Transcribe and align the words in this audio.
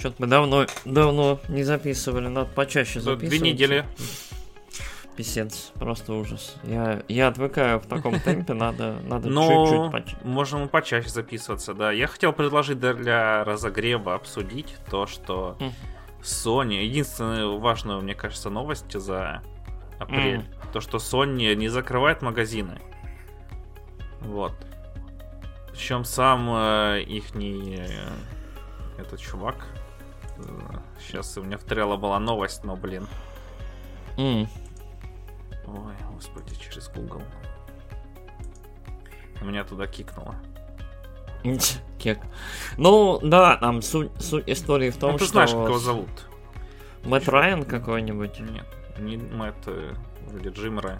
Что-то 0.00 0.16
мы 0.18 0.26
давно, 0.26 0.66
давно 0.86 1.38
не 1.48 1.62
записывали, 1.62 2.28
надо 2.28 2.48
почаще 2.50 3.00
записывать. 3.00 3.38
Две 3.38 3.52
недели. 3.52 3.84
Писец, 5.14 5.72
просто 5.74 6.14
ужас. 6.14 6.56
Я, 6.64 7.02
я 7.06 7.28
отвыкаю 7.28 7.80
в 7.80 7.86
таком 7.86 8.18
темпе, 8.24 8.54
надо, 8.54 8.96
надо 9.04 9.28
Но 9.28 9.66
чуть-чуть 9.66 9.92
почаще. 9.92 10.16
можем 10.24 10.68
почаще 10.70 11.10
записываться, 11.10 11.74
да. 11.74 11.92
Я 11.92 12.06
хотел 12.06 12.32
предложить 12.32 12.80
для 12.80 13.44
разогрева 13.44 14.14
обсудить 14.14 14.74
то, 14.90 15.06
что 15.06 15.56
Мгм. 15.60 15.72
Sony... 16.22 16.82
Единственная 16.82 17.46
важная, 17.46 17.98
мне 18.00 18.14
кажется, 18.14 18.48
новость 18.48 18.90
за 18.98 19.42
апрель. 19.98 20.38
Мгм. 20.38 20.72
То, 20.72 20.80
что 20.80 20.96
Sony 20.96 21.54
не 21.54 21.68
закрывает 21.68 22.22
магазины. 22.22 22.80
Вот. 24.20 24.54
Причем 25.72 26.04
сам 26.04 26.48
э, 26.50 27.02
ихний 27.06 27.76
э, 27.78 28.08
этот 28.98 29.20
чувак. 29.20 29.66
Сейчас 31.00 31.36
у 31.38 31.42
меня 31.42 31.58
в 31.58 31.64
трело 31.64 31.96
была 31.96 32.18
новость, 32.18 32.64
но, 32.64 32.76
блин. 32.76 33.06
М. 34.16 34.48
Ой, 35.66 35.94
господи, 36.12 36.54
через 36.54 36.88
Google. 36.88 37.22
Меня 39.40 39.64
туда 39.64 39.86
кикнуло. 39.86 40.34
Кек. 41.98 42.18
Ну, 42.76 43.18
да, 43.22 43.56
там 43.56 43.82
суть, 43.82 44.10
суть 44.18 44.48
истории 44.48 44.90
в 44.90 44.96
том, 44.96 45.12
ну, 45.12 45.18
ты 45.18 45.24
что 45.24 45.32
знаешь, 45.32 45.50
как 45.50 45.68
его 45.68 45.78
зовут? 45.78 46.26
Мэтт 47.04 47.28
Райан 47.28 47.64
какой-нибудь. 47.64 48.40
Нет, 48.40 48.66
не 48.98 49.16
Мэтт, 49.16 49.56
э, 49.66 49.94
вроде 50.28 50.50
Джим 50.50 50.78
Рай. 50.78 50.98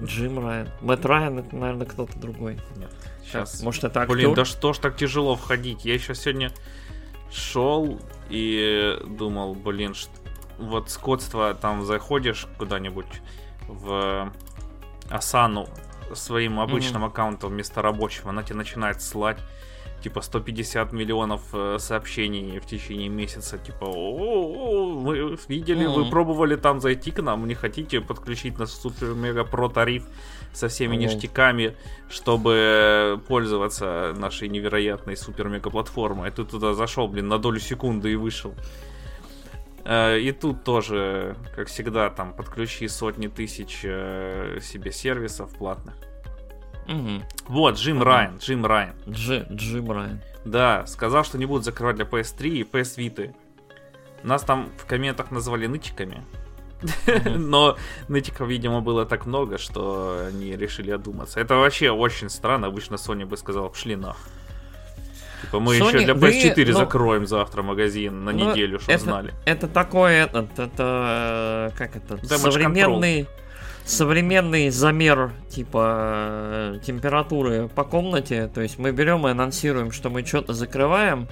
Джим 0.00 0.38
Райан. 0.44 0.68
Мэтт 0.80 1.04
Райан 1.04 1.38
это, 1.40 1.56
наверное, 1.56 1.86
кто-то 1.86 2.16
другой. 2.18 2.54
Нет, 2.76 2.90
Сейчас. 3.24 3.52
сейчас. 3.52 3.62
Может, 3.62 3.84
это 3.84 4.02
актер? 4.02 4.14
Блин, 4.14 4.34
да 4.34 4.44
что 4.44 4.72
ж 4.72 4.78
так 4.78 4.96
тяжело 4.96 5.34
входить? 5.34 5.84
Я 5.84 5.94
еще 5.94 6.14
сегодня 6.14 6.52
шел 7.32 8.00
и 8.28 8.98
думал, 9.06 9.54
блин, 9.54 9.94
ш- 9.94 10.08
вот 10.58 10.90
скотство, 10.90 11.54
там 11.54 11.84
заходишь 11.84 12.46
куда-нибудь 12.58 13.06
в 13.68 14.32
Асану 15.10 15.68
своим 16.14 16.60
обычным 16.60 17.04
аккаунтом 17.04 17.50
вместо 17.50 17.82
рабочего, 17.82 18.30
она 18.30 18.42
тебе 18.42 18.56
начинает 18.56 19.02
слать 19.02 19.38
типа 20.06 20.20
150 20.20 20.92
миллионов 20.92 21.42
э, 21.52 21.78
сообщений 21.80 22.60
в 22.60 22.66
течение 22.66 23.08
месяца, 23.08 23.58
типа, 23.58 23.86
о, 23.86 25.00
вы 25.00 25.36
видели, 25.48 25.84
вы 25.86 26.04
пробовали 26.08 26.54
там 26.54 26.80
зайти 26.80 27.10
к 27.10 27.20
нам, 27.22 27.48
не 27.48 27.54
хотите 27.54 28.00
подключить 28.00 28.56
нас 28.56 28.70
супер-мега-про 28.80 29.68
тариф 29.68 30.04
со 30.52 30.68
всеми 30.68 30.94
ништяками, 30.94 31.74
чтобы 32.08 33.20
пользоваться 33.26 34.14
нашей 34.16 34.48
невероятной 34.48 35.16
супер-мега-платформой. 35.16 36.28
А 36.28 36.30
ты 36.30 36.44
туда 36.44 36.74
зашел, 36.74 37.08
блин, 37.08 37.26
на 37.26 37.38
долю 37.38 37.58
секунды 37.58 38.12
и 38.12 38.14
вышел. 38.14 38.54
Э, 39.84 40.20
И 40.20 40.30
тут 40.30 40.62
тоже, 40.62 41.34
как 41.56 41.66
всегда, 41.66 42.10
там 42.10 42.32
подключи 42.32 42.86
сотни 42.86 43.26
тысяч 43.26 43.80
э, 43.82 44.60
себе 44.62 44.92
сервисов 44.92 45.50
платных. 45.58 45.96
Мгм. 46.88 47.22
Вот, 47.48 47.76
Джим 47.76 47.96
Мгм. 47.96 48.04
Райан, 48.04 48.38
Джим 48.38 48.66
Райан. 48.66 48.94
Дж- 49.06 49.46
Джим 49.52 49.90
Райан. 49.90 50.20
Да, 50.44 50.86
сказал, 50.86 51.24
что 51.24 51.38
не 51.38 51.46
будут 51.46 51.64
закрывать 51.64 51.96
для 51.96 52.04
PS3 52.04 52.48
и 52.48 52.62
PS 52.62 52.96
Vita. 52.98 53.34
Нас 54.22 54.42
там 54.42 54.70
в 54.78 54.86
комментах 54.86 55.30
назвали 55.30 55.66
нытиками. 55.66 56.22
Мгм. 57.06 57.48
Но 57.50 57.76
нытиков, 58.08 58.48
видимо, 58.48 58.80
было 58.80 59.06
так 59.06 59.26
много, 59.26 59.58
что 59.58 60.26
они 60.28 60.56
решили 60.56 60.90
одуматься. 60.90 61.40
Это 61.40 61.56
вообще 61.56 61.90
очень 61.90 62.28
странно. 62.28 62.66
Обычно 62.66 62.94
Sony 62.96 63.24
бы 63.24 63.36
сказал, 63.36 63.68
пшли 63.70 63.96
нах. 63.96 64.16
Типа 65.42 65.60
мы 65.60 65.76
Sony, 65.78 65.88
еще 65.88 65.98
для 66.04 66.14
вы, 66.14 66.28
PS4 66.30 66.66
ну, 66.72 66.78
закроем 66.78 67.26
завтра 67.26 67.62
магазин 67.62 68.24
на 68.24 68.32
ну, 68.32 68.50
неделю, 68.50 68.78
чтобы 68.78 68.92
это- 68.94 69.04
знали. 69.04 69.34
Это 69.44 69.66
этот, 69.66 70.58
это 70.58 71.70
э, 71.72 71.76
как 71.76 71.96
это, 71.96 72.14
Damage 72.14 72.38
современный 72.52 73.26
современный 73.86 74.68
замер 74.70 75.32
типа 75.48 76.74
э, 76.74 76.78
температуры 76.84 77.68
по 77.68 77.84
комнате. 77.84 78.50
То 78.52 78.60
есть 78.60 78.78
мы 78.78 78.90
берем 78.90 79.26
и 79.26 79.30
анонсируем, 79.30 79.92
что 79.92 80.10
мы 80.10 80.24
что-то 80.26 80.52
закрываем, 80.52 81.28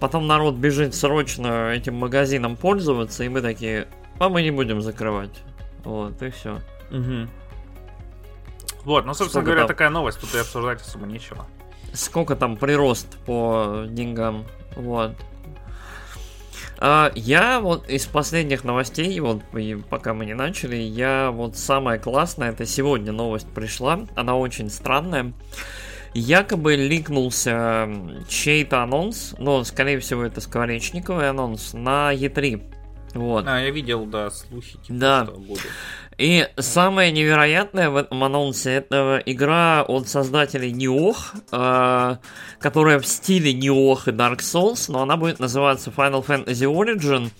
потом 0.00 0.26
народ 0.26 0.56
бежит 0.56 0.94
срочно 0.94 1.70
этим 1.72 1.94
магазином 1.94 2.56
пользоваться, 2.56 3.22
и 3.24 3.28
мы 3.28 3.42
такие, 3.42 3.86
а 4.18 4.28
мы 4.28 4.42
не 4.42 4.50
будем 4.50 4.80
закрывать. 4.80 5.42
Вот 5.84 6.20
и 6.22 6.30
все. 6.30 6.60
Мгм. 6.90 7.30
Вот, 8.84 9.04
ну, 9.06 9.14
собственно 9.14 9.28
Сколько 9.28 9.44
говоря, 9.44 9.60
там? 9.60 9.68
такая 9.68 9.90
новость, 9.90 10.20
тут 10.20 10.34
и 10.34 10.38
обсуждать 10.38 10.80
особо 10.80 11.06
нечего. 11.06 11.46
сколько 11.92 12.34
там 12.34 12.56
прирост 12.56 13.16
по 13.26 13.84
деньгам. 13.86 14.44
Вот. 14.74 15.12
А, 16.78 17.12
я 17.14 17.60
вот 17.60 17.88
из 17.88 18.06
последних 18.06 18.64
новостей, 18.64 19.18
вот 19.20 19.42
пока 19.88 20.14
мы 20.14 20.26
не 20.26 20.34
начали, 20.34 20.76
я 20.76 21.30
вот 21.30 21.56
самая 21.56 21.98
классная, 21.98 22.50
это 22.50 22.66
сегодня 22.66 23.12
новость 23.12 23.46
пришла, 23.48 24.00
она 24.16 24.36
очень 24.36 24.70
странная. 24.70 25.32
Якобы 26.14 26.76
ликнулся 26.76 27.88
чей-то 28.28 28.82
анонс, 28.82 29.34
но 29.38 29.64
скорее 29.64 29.98
всего 30.00 30.24
это 30.24 30.40
скворечниковый 30.40 31.28
анонс 31.30 31.72
на 31.72 32.12
E3. 32.14 32.62
Вот. 33.14 33.44
А, 33.46 33.60
я 33.60 33.70
видел, 33.70 34.04
да, 34.06 34.30
слухи, 34.30 34.72
типа, 34.78 34.86
Да. 34.88 35.24
что 35.24 35.34
будет. 35.38 35.60
И 36.22 36.48
самое 36.56 37.10
невероятное 37.10 37.90
в 37.90 37.96
этом 37.96 38.22
анонсе 38.22 38.74
это 38.74 39.20
игра 39.26 39.82
от 39.82 40.06
создателей 40.06 40.70
Неох, 40.70 41.34
э, 41.50 42.16
которая 42.60 43.00
в 43.00 43.06
стиле 43.08 43.52
Неох 43.52 44.06
и 44.06 44.12
Dark 44.12 44.38
Souls, 44.38 44.84
но 44.86 45.02
она 45.02 45.16
будет 45.16 45.40
называться 45.40 45.90
Final 45.90 46.24
Fantasy 46.24 46.72
Origin. 46.72 47.32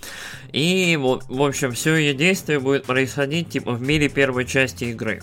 И, 0.52 0.98
в 1.00 1.42
общем, 1.42 1.70
все 1.70 1.94
ее 1.94 2.12
действие 2.12 2.58
будет 2.58 2.84
происходить 2.84 3.50
типа 3.50 3.70
в 3.70 3.80
мире 3.80 4.08
первой 4.08 4.46
части 4.46 4.86
игры. 4.86 5.22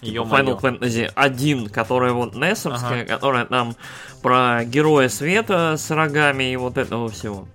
Типа 0.00 0.14
Ё-моё. 0.14 0.42
Final 0.42 0.60
Fantasy 0.60 1.08
1, 1.14 1.68
которая 1.68 2.12
вот 2.12 2.34
Несовская, 2.34 3.06
которая 3.06 3.44
там 3.44 3.76
про 4.22 4.64
героя 4.64 5.08
света 5.08 5.76
с 5.78 5.88
рогами 5.92 6.52
и 6.52 6.56
вот 6.56 6.76
этого 6.78 7.08
всего. 7.08 7.46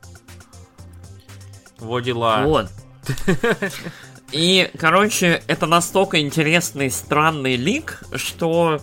Во 1.80 2.00
дела. 2.00 2.44
Вот. 2.46 2.70
И, 4.32 4.70
короче, 4.78 5.42
это 5.48 5.66
настолько 5.68 6.20
интересный, 6.20 6.92
странный 6.92 7.56
лик, 7.56 8.02
что 8.16 8.80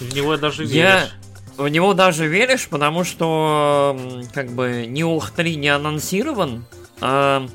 В 0.00 0.14
него 0.14 0.36
даже 0.38 0.64
я 0.64 1.00
веришь. 1.00 1.12
в 1.58 1.68
него 1.68 1.92
даже 1.94 2.26
веришь, 2.26 2.66
потому 2.68 3.04
что 3.04 3.98
как 4.32 4.50
бы 4.52 4.86
Неох 4.86 5.30
3 5.32 5.56
не 5.56 5.68
анонсирован. 5.68 6.64
а, 7.00 7.46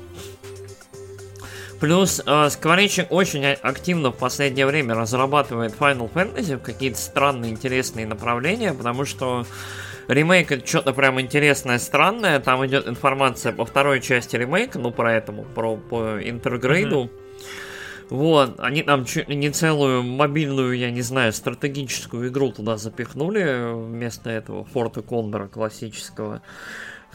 Плюс 1.80 2.22
э, 2.24 2.48
Скворечник 2.50 3.10
очень 3.10 3.44
а- 3.44 3.58
активно 3.60 4.10
в 4.12 4.16
последнее 4.16 4.66
время 4.66 4.94
разрабатывает 4.94 5.74
Final 5.76 6.08
Fantasy 6.12 6.56
в 6.56 6.62
какие-то 6.62 6.96
странные 6.98 7.50
интересные 7.50 8.06
направления, 8.06 8.72
потому 8.72 9.04
что 9.04 9.44
ремейк 10.06 10.52
это 10.52 10.64
что-то 10.64 10.92
прям 10.92 11.20
интересное, 11.20 11.80
странное. 11.80 12.38
Там 12.38 12.64
идет 12.66 12.86
информация 12.86 13.52
по 13.52 13.64
второй 13.66 14.00
части 14.00 14.36
ремейка, 14.36 14.78
ну 14.78 14.92
про 14.92 15.12
этому, 15.12 15.42
про 15.42 15.76
по 15.76 16.20
интергрейду. 16.22 17.10
Вот, 18.10 18.60
они 18.60 18.82
там 18.82 19.04
чуть 19.06 19.28
не 19.28 19.50
целую 19.50 20.02
мобильную, 20.02 20.76
я 20.76 20.90
не 20.90 21.00
знаю, 21.00 21.32
стратегическую 21.32 22.28
игру 22.28 22.52
туда 22.52 22.76
запихнули 22.76 23.72
вместо 23.72 24.28
этого 24.28 24.64
Форта 24.66 25.00
Кондора 25.00 25.48
классического. 25.48 26.42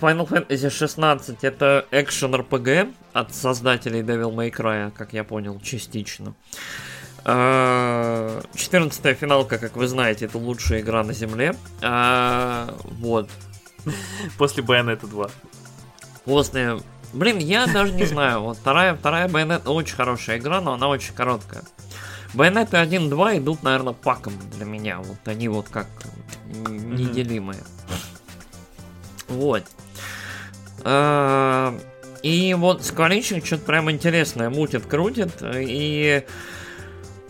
Final 0.02 0.28
Fantasy 0.28 0.70
16 0.70 1.44
это 1.44 1.86
экшен 1.92 2.34
RPG 2.34 2.94
от 3.14 3.34
создателей 3.34 4.02
Devil 4.02 4.34
May 4.34 4.52
Cry, 4.52 4.92
как 4.92 5.14
я 5.14 5.24
понял, 5.24 5.60
частично. 5.60 6.34
14 7.24 9.18
финалка, 9.18 9.58
как 9.58 9.76
вы 9.76 9.88
знаете, 9.88 10.26
это 10.26 10.38
лучшая 10.38 10.80
игра 10.82 11.04
на 11.04 11.14
земле. 11.14 11.56
А, 11.82 12.74
Вот. 13.00 13.30
После 14.38 14.64
Bayonetta 14.64 15.08
2. 15.08 15.30
После... 16.26 16.80
Блин, 17.14 17.38
я 17.38 17.68
даже 17.68 17.94
не 17.94 18.06
знаю. 18.06 18.42
Вот 18.42 18.58
вторая, 18.58 18.96
вторая 18.96 19.28
Bayonetta 19.28 19.70
очень 19.70 19.96
хорошая 19.96 20.38
игра, 20.38 20.62
но 20.62 20.74
она 20.74 20.88
очень 20.88 21.14
короткая. 21.14 21.64
Bayonetta 22.34 22.80
1 22.80 23.10
2 23.10 23.38
идут, 23.38 23.64
наверное, 23.64 23.94
паком 23.94 24.34
для 24.56 24.66
меня. 24.66 25.00
Вот 25.00 25.18
они 25.26 25.48
вот 25.48 25.70
как 25.70 25.88
неделимые. 26.68 27.64
Вот. 29.28 29.64
А, 30.84 31.78
И 32.24 32.54
вот 32.54 32.84
Скворечник 32.84 33.46
что-то 33.46 33.66
прям 33.66 33.90
интересное 33.90 34.50
мутит, 34.50 34.86
крутит. 34.86 35.42
И 35.42 36.24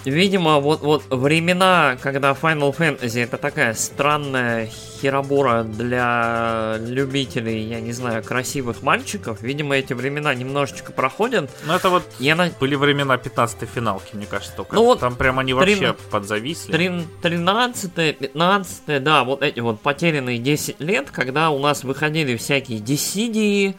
Видимо, 0.08 0.60
вот, 0.62 0.80
вот 0.84 1.04
времена, 1.10 1.98
когда 2.02 2.32
Final 2.32 2.74
Fantasy 2.74 3.22
это 3.22 3.38
такая 3.38 3.74
странная 3.74 4.70
херобора 5.02 5.64
для 5.64 6.78
любителей, 6.80 7.64
я 7.64 7.82
не 7.82 7.92
знаю, 7.92 8.24
красивых 8.24 8.82
мальчиков, 8.84 9.42
видимо, 9.42 9.76
эти 9.76 9.92
времена 9.92 10.34
немножечко 10.34 10.94
проходят. 10.94 11.52
Ну, 11.66 11.74
это 11.74 11.90
вот 11.90 12.04
я 12.20 12.36
на... 12.36 12.50
были 12.58 12.76
времена 12.76 13.16
15-й 13.16 13.66
финалки, 13.66 14.16
мне 14.16 14.26
кажется, 14.26 14.56
только. 14.56 14.76
Ну, 14.76 14.86
вот 14.86 15.02
Там 15.02 15.18
прям 15.18 15.40
они 15.40 15.54
3... 15.54 15.58
вообще 15.58 15.94
подзависли. 16.10 16.74
13-е, 17.22 18.14
15 18.14 19.04
да, 19.04 19.26
вот 19.26 19.44
эти 19.44 19.60
вот 19.60 19.82
потерянные 19.82 20.38
10 20.38 20.80
лет, 20.80 21.12
когда 21.12 21.50
у 21.50 21.60
нас 21.60 21.84
выходили 21.84 22.38
всякие 22.38 22.80
десидии, 22.80 23.76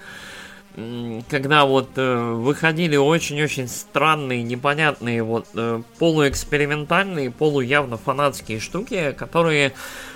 когда 1.28 1.64
вот 1.64 1.90
э, 1.96 2.32
выходили 2.32 2.96
очень-очень 2.96 3.68
странные, 3.68 4.42
непонятные, 4.42 5.22
вот 5.22 5.46
э, 5.54 5.82
полуэкспериментальные, 5.98 7.30
полуявно 7.30 7.96
фанатские 7.96 8.60
штуки, 8.60 9.12
которые 9.12 9.72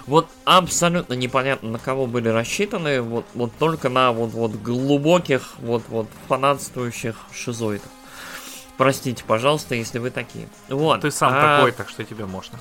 вот 0.07 0.29
абсолютно 0.45 1.15
непонятно 1.15 1.71
на 1.71 1.79
кого 1.79 2.07
были 2.07 2.29
рассчитаны, 2.29 3.01
вот, 3.01 3.27
вот 3.35 3.53
только 3.59 3.89
на 3.89 4.13
вот, 4.13 4.33
вот 4.33 4.53
глубоких, 4.53 5.55
вот, 5.59 5.83
вот 5.89 6.09
фанатствующих 6.29 7.17
шизоидов. 7.33 7.89
Простите, 8.77 9.25
пожалуйста, 9.27 9.75
если 9.75 9.99
вы 9.99 10.11
такие. 10.11 10.49
Вот. 10.69 11.01
Ты 11.01 11.11
сам 11.11 11.33
а... 11.35 11.57
такой, 11.57 11.73
так 11.73 11.89
что 11.89 12.05
тебе 12.05 12.27
можно. 12.27 12.59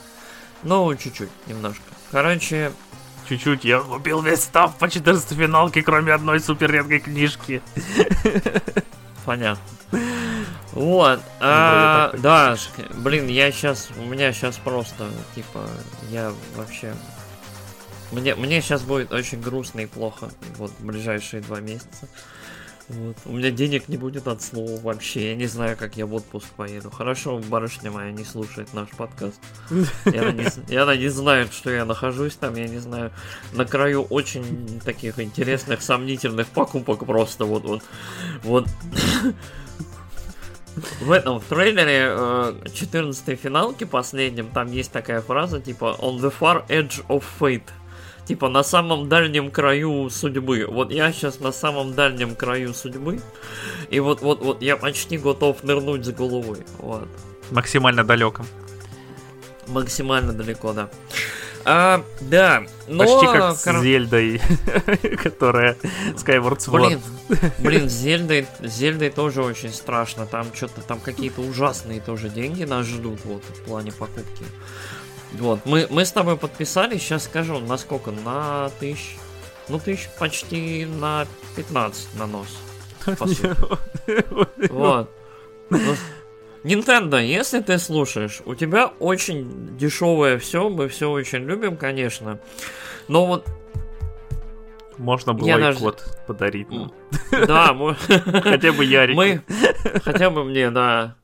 Ну, 0.63 0.95
чуть-чуть, 0.95 1.29
немножко. 1.47 1.83
Короче, 2.11 2.71
чуть-чуть. 3.31 3.63
Я 3.63 3.79
купил 3.79 4.21
весь 4.21 4.43
став 4.43 4.75
по 4.77 4.89
14 4.89 5.37
финалке, 5.37 5.81
кроме 5.83 6.13
одной 6.13 6.39
супер 6.39 6.71
редкой 6.71 6.99
книжки. 6.99 7.61
Понятно. 9.25 9.63
Вот, 10.73 11.17
ну, 11.17 11.23
а, 11.41 12.13
да, 12.17 12.55
блин, 12.95 13.27
я 13.27 13.51
сейчас, 13.51 13.89
у 13.97 14.05
меня 14.05 14.31
сейчас 14.31 14.55
просто, 14.55 15.09
типа, 15.35 15.67
я 16.09 16.31
вообще, 16.55 16.93
мне, 18.13 18.35
мне 18.35 18.61
сейчас 18.61 18.81
будет 18.81 19.11
очень 19.11 19.41
грустно 19.41 19.81
и 19.81 19.85
плохо, 19.85 20.31
вот, 20.57 20.71
в 20.79 20.85
ближайшие 20.85 21.41
два 21.41 21.59
месяца. 21.59 22.07
Вот. 22.91 23.17
У 23.25 23.31
меня 23.31 23.51
денег 23.51 23.87
не 23.87 23.95
будет 23.95 24.27
от 24.27 24.41
слова 24.41 24.77
вообще. 24.81 25.29
Я 25.29 25.35
не 25.35 25.45
знаю, 25.45 25.77
как 25.77 25.95
я 25.95 26.05
в 26.05 26.13
отпуск 26.13 26.47
поеду. 26.57 26.91
Хорошо, 26.91 27.39
барышня 27.47 27.89
моя 27.89 28.11
не 28.11 28.25
слушает 28.25 28.73
наш 28.73 28.89
подкаст. 28.89 29.39
И 30.05 30.17
она 30.17 30.33
не, 30.33 31.05
и 31.05 31.07
знает, 31.07 31.53
что 31.53 31.71
я 31.71 31.85
нахожусь 31.85 32.35
там, 32.35 32.55
я 32.55 32.67
не 32.67 32.79
знаю, 32.79 33.11
на 33.53 33.63
краю 33.65 34.03
очень 34.03 34.81
таких 34.83 35.19
интересных, 35.19 35.81
сомнительных 35.81 36.47
покупок 36.47 37.05
просто 37.05 37.45
вот 37.45 37.63
вот. 37.63 37.81
Вот. 38.43 38.67
В 41.01 41.11
этом 41.11 41.39
в 41.39 41.45
трейлере 41.45 42.63
14 42.73 43.39
финалки 43.39 43.83
последнем 43.83 44.47
там 44.47 44.71
есть 44.71 44.91
такая 44.91 45.21
фраза 45.21 45.59
типа 45.59 45.97
On 45.99 46.17
the 46.17 46.33
far 46.37 46.65
edge 46.67 47.05
of 47.07 47.23
fate 47.39 47.69
типа 48.31 48.47
на 48.47 48.63
самом 48.63 49.09
дальнем 49.09 49.51
краю 49.51 50.09
судьбы. 50.09 50.65
Вот 50.65 50.89
я 50.89 51.11
сейчас 51.11 51.41
на 51.41 51.51
самом 51.51 51.93
дальнем 51.93 52.33
краю 52.33 52.73
судьбы, 52.73 53.19
и 53.89 53.99
вот 53.99 54.21
вот 54.21 54.41
вот 54.41 54.61
я 54.61 54.77
почти 54.77 55.17
готов 55.17 55.63
нырнуть 55.63 56.05
с 56.05 56.11
головой. 56.11 56.59
Вот. 56.77 57.09
Максимально 57.51 58.05
далеком. 58.05 58.45
Максимально 59.67 60.31
далеко, 60.31 60.71
да. 60.71 60.89
А, 61.65 62.05
да, 62.21 62.63
но... 62.87 63.03
Почти 63.03 63.25
как 63.25 63.55
с 63.57 63.81
Зельдой, 63.81 64.41
которая 65.23 65.75
Skyward 66.15 66.59
Sword. 66.59 66.87
Блин, 66.87 67.01
блин, 67.59 67.89
с 67.89 67.93
Зельдой, 67.93 68.47
Зельдой 68.61 69.09
тоже 69.09 69.43
очень 69.43 69.73
страшно. 69.73 70.25
Там 70.25 70.45
что-то, 70.55 70.81
там 70.81 71.01
какие-то 71.01 71.41
ужасные 71.41 71.99
тоже 71.99 72.29
деньги 72.29 72.63
нас 72.63 72.85
ждут 72.87 73.19
вот 73.25 73.43
в 73.43 73.61
плане 73.63 73.91
покупки. 73.91 74.45
Вот, 75.33 75.65
мы, 75.65 75.87
мы 75.89 76.05
с 76.05 76.11
тобой 76.11 76.37
подписали, 76.37 76.97
сейчас 76.97 77.23
скажу, 77.25 77.59
на 77.59 77.77
сколько? 77.77 78.11
На 78.11 78.69
тысяч... 78.79 79.17
Ну, 79.69 79.79
тысяч 79.79 80.09
почти 80.19 80.85
на 80.85 81.25
15 81.55 82.15
на 82.15 82.27
нос. 82.27 82.47
По 83.05 83.27
сути. 83.27 83.55
Вот. 84.71 85.09
Ну, 85.69 85.95
Nintendo, 86.63 87.23
если 87.23 87.61
ты 87.61 87.79
слушаешь, 87.79 88.41
у 88.45 88.55
тебя 88.55 88.87
очень 88.99 89.77
дешевое 89.77 90.37
все, 90.37 90.69
мы 90.69 90.89
все 90.89 91.09
очень 91.09 91.39
любим, 91.39 91.77
конечно. 91.77 92.39
Но 93.07 93.25
вот 93.25 93.47
можно 94.97 95.33
было 95.33 95.47
я 95.47 95.71
и 95.71 95.75
код 95.75 96.03
подарить. 96.27 96.67
Да, 97.31 97.73
мы... 97.73 97.95
хотя 98.43 98.71
бы 98.71 98.85
Ярик. 98.85 99.15
Мы... 99.15 99.41
Хотя 100.03 100.29
бы 100.29 100.43
мне, 100.43 100.69
да. 100.69 101.15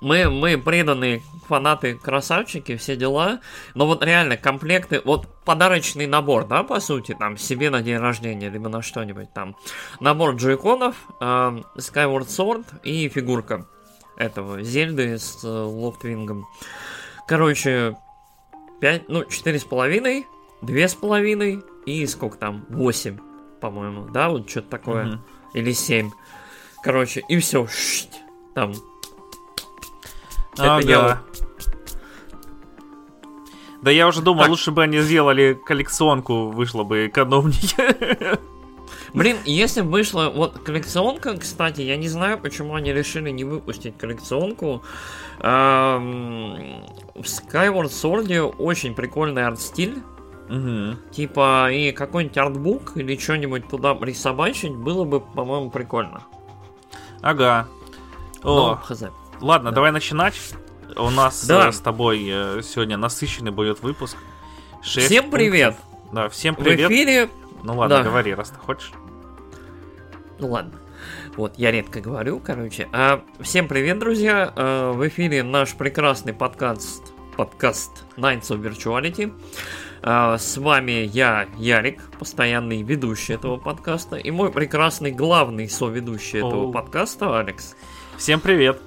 Мы, 0.00 0.28
мы 0.28 0.58
преданные 0.58 1.22
фанаты, 1.46 1.94
красавчики, 1.94 2.76
все 2.76 2.96
дела. 2.96 3.40
Но 3.74 3.86
вот 3.86 4.04
реально 4.04 4.36
комплекты, 4.36 5.00
вот 5.04 5.26
подарочный 5.44 6.06
набор, 6.06 6.46
да, 6.46 6.62
по 6.62 6.80
сути, 6.80 7.16
там 7.18 7.36
себе 7.36 7.70
на 7.70 7.82
день 7.82 7.98
рождения, 7.98 8.48
либо 8.48 8.68
на 8.68 8.82
что-нибудь 8.82 9.32
там. 9.32 9.56
Набор 10.00 10.34
джойконов, 10.34 10.96
э, 11.20 11.24
Skyward 11.76 12.26
Sword 12.26 12.64
и 12.82 13.08
фигурка 13.08 13.66
этого 14.16 14.62
Зельды 14.62 15.18
с 15.18 15.44
э, 15.44 15.48
Лофтвингом. 15.48 16.46
Короче, 17.26 17.96
5, 18.80 19.08
ну, 19.08 19.24
четыре 19.24 19.58
с 19.58 19.64
половиной, 19.64 20.26
две 20.62 20.88
с 20.88 20.94
половиной 20.94 21.62
и 21.86 22.06
сколько 22.06 22.36
там, 22.36 22.66
8, 22.68 23.18
по-моему, 23.60 24.08
да, 24.08 24.28
вот 24.28 24.48
что-то 24.50 24.68
такое. 24.68 25.04
Mm-hmm. 25.04 25.18
Или 25.54 25.72
7. 25.72 26.10
Короче, 26.82 27.24
и 27.28 27.38
все, 27.38 27.66
там 28.54 28.74
это 30.64 30.88
я... 30.88 31.22
Да 33.82 33.90
я 33.90 34.08
уже 34.08 34.20
думал, 34.20 34.40
так. 34.40 34.50
лучше 34.50 34.72
бы 34.72 34.82
они 34.82 34.98
сделали 35.00 35.58
коллекционку, 35.64 36.50
вышло 36.50 36.82
бы 36.82 37.06
экономнее. 37.06 38.38
Блин, 39.14 39.36
если 39.44 39.80
вышла 39.80 40.28
вот 40.28 40.58
коллекционка, 40.58 41.36
кстати, 41.36 41.80
я 41.82 41.96
не 41.96 42.08
знаю, 42.08 42.38
почему 42.38 42.74
они 42.74 42.92
решили 42.92 43.30
не 43.30 43.44
выпустить 43.44 43.96
коллекционку. 43.96 44.82
Эм, 45.40 46.84
в 47.14 47.22
Skyward 47.22 47.90
Sword 47.90 48.56
очень 48.58 48.94
прикольный 48.94 49.46
арт-стиль. 49.46 50.02
Угу. 50.48 51.12
Типа, 51.12 51.70
и 51.72 51.92
какой-нибудь 51.92 52.36
артбук 52.38 52.92
или 52.96 53.16
что-нибудь 53.16 53.68
туда 53.68 53.94
присобачить 53.94 54.74
было 54.74 55.04
бы, 55.04 55.20
по-моему, 55.20 55.70
прикольно. 55.70 56.22
Ага. 57.22 57.68
О, 58.42 58.70
ну, 58.70 58.76
хз. 58.76 59.04
Ладно, 59.40 59.70
да. 59.70 59.76
давай 59.76 59.92
начинать. 59.92 60.34
У 60.96 61.10
нас 61.10 61.46
да. 61.46 61.68
Э, 61.68 61.72
с 61.72 61.80
тобой 61.80 62.26
э, 62.28 62.60
сегодня 62.62 62.96
насыщенный 62.96 63.50
будет 63.50 63.82
выпуск. 63.82 64.16
всем 64.82 65.30
привет! 65.30 65.76
Пунктов. 65.76 66.12
Да, 66.12 66.28
всем 66.28 66.54
привет. 66.54 66.88
В 66.88 66.92
эфире... 66.92 67.28
Ну 67.62 67.76
ладно, 67.76 67.98
да. 67.98 68.02
говори, 68.02 68.34
раз 68.34 68.50
ты 68.50 68.58
хочешь. 68.58 68.92
Ну 70.38 70.48
ладно. 70.48 70.72
Вот, 71.36 71.54
я 71.58 71.70
редко 71.70 72.00
говорю, 72.00 72.40
короче. 72.40 72.88
А, 72.92 73.22
всем 73.40 73.68
привет, 73.68 73.98
друзья. 73.98 74.52
А, 74.54 74.92
в 74.92 75.06
эфире 75.08 75.42
наш 75.42 75.74
прекрасный 75.74 76.32
подкаст, 76.32 77.12
подкаст 77.36 78.04
Nights 78.16 78.48
of 78.50 78.62
Virtuality. 78.62 79.32
А, 80.02 80.38
с 80.38 80.56
вами 80.56 81.08
я, 81.12 81.48
Ярик, 81.58 82.00
постоянный 82.18 82.82
ведущий 82.82 83.34
этого 83.34 83.56
подкаста, 83.56 84.16
и 84.16 84.30
мой 84.30 84.52
прекрасный 84.52 85.10
главный 85.10 85.68
соведущий 85.68 86.38
этого 86.38 86.70
подкаста, 86.70 87.38
Алекс. 87.38 87.76
Всем 88.16 88.40
привет. 88.40 88.80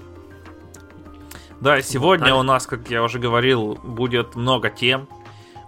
Да, 1.62 1.82
сегодня 1.82 2.34
у 2.36 2.44
нас, 2.44 2.66
как 2.66 2.90
я 2.90 3.04
уже 3.04 3.20
говорил, 3.20 3.78
будет 3.84 4.36
много 4.36 4.70
тем. 4.70 5.08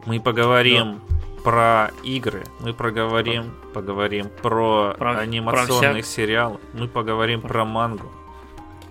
Мы 0.05 0.19
поговорим 0.19 1.01
да. 1.10 1.43
про 1.43 1.91
игры, 2.03 2.43
мы 2.60 2.74
поговорим, 2.74 3.53
поговорим 3.74 4.29
про, 4.41 4.95
про 4.98 5.19
анимационный 5.19 6.01
про 6.01 6.07
сериал, 6.07 6.60
мы 6.74 6.88
поговорим 6.88 7.41
про, 7.41 7.50
про 7.50 7.65
мангу. 7.65 8.12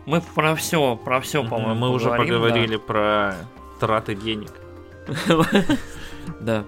Мы 0.07 0.21
про 0.35 0.55
все, 0.55 0.97
про 0.97 1.21
все, 1.21 1.43
по-моему. 1.43 1.75
Мы 1.75 1.91
уже 1.91 2.11
поговорили 2.11 2.77
да. 2.77 2.83
про 2.83 3.35
траты 3.81 4.15
денег. 4.15 4.53
Да. 6.39 6.65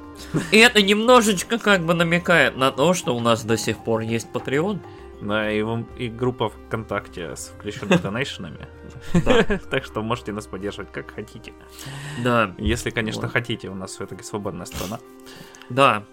И 0.51 0.59
это 0.59 0.83
немножечко 0.83 1.59
как 1.59 1.83
бы 1.83 1.95
намекает 1.95 2.57
на 2.57 2.73
то, 2.73 2.95
что 2.95 3.15
у 3.15 3.21
нас 3.21 3.45
до 3.45 3.57
сих 3.57 3.79
пор 3.79 4.01
есть 4.01 4.29
Patreon. 4.33 4.81
Да, 5.23 5.51
и, 5.53 5.65
и 5.99 6.09
группа 6.09 6.49
ВКонтакте 6.49 7.37
с 7.37 7.55
включенными 7.57 7.99
донейшенами. 8.03 8.69
Так 9.71 9.85
что 9.85 10.03
можете 10.03 10.33
нас 10.33 10.47
поддерживать 10.47 10.91
как 10.93 11.15
хотите. 11.15 11.53
Да. 12.25 12.53
Если, 12.59 12.91
конечно, 12.91 13.29
хотите, 13.29 13.69
у 13.69 13.75
нас 13.75 13.93
все-таки 13.93 14.25
свободная 14.25 14.67
страна. 14.67 14.99
Да. 15.71 16.03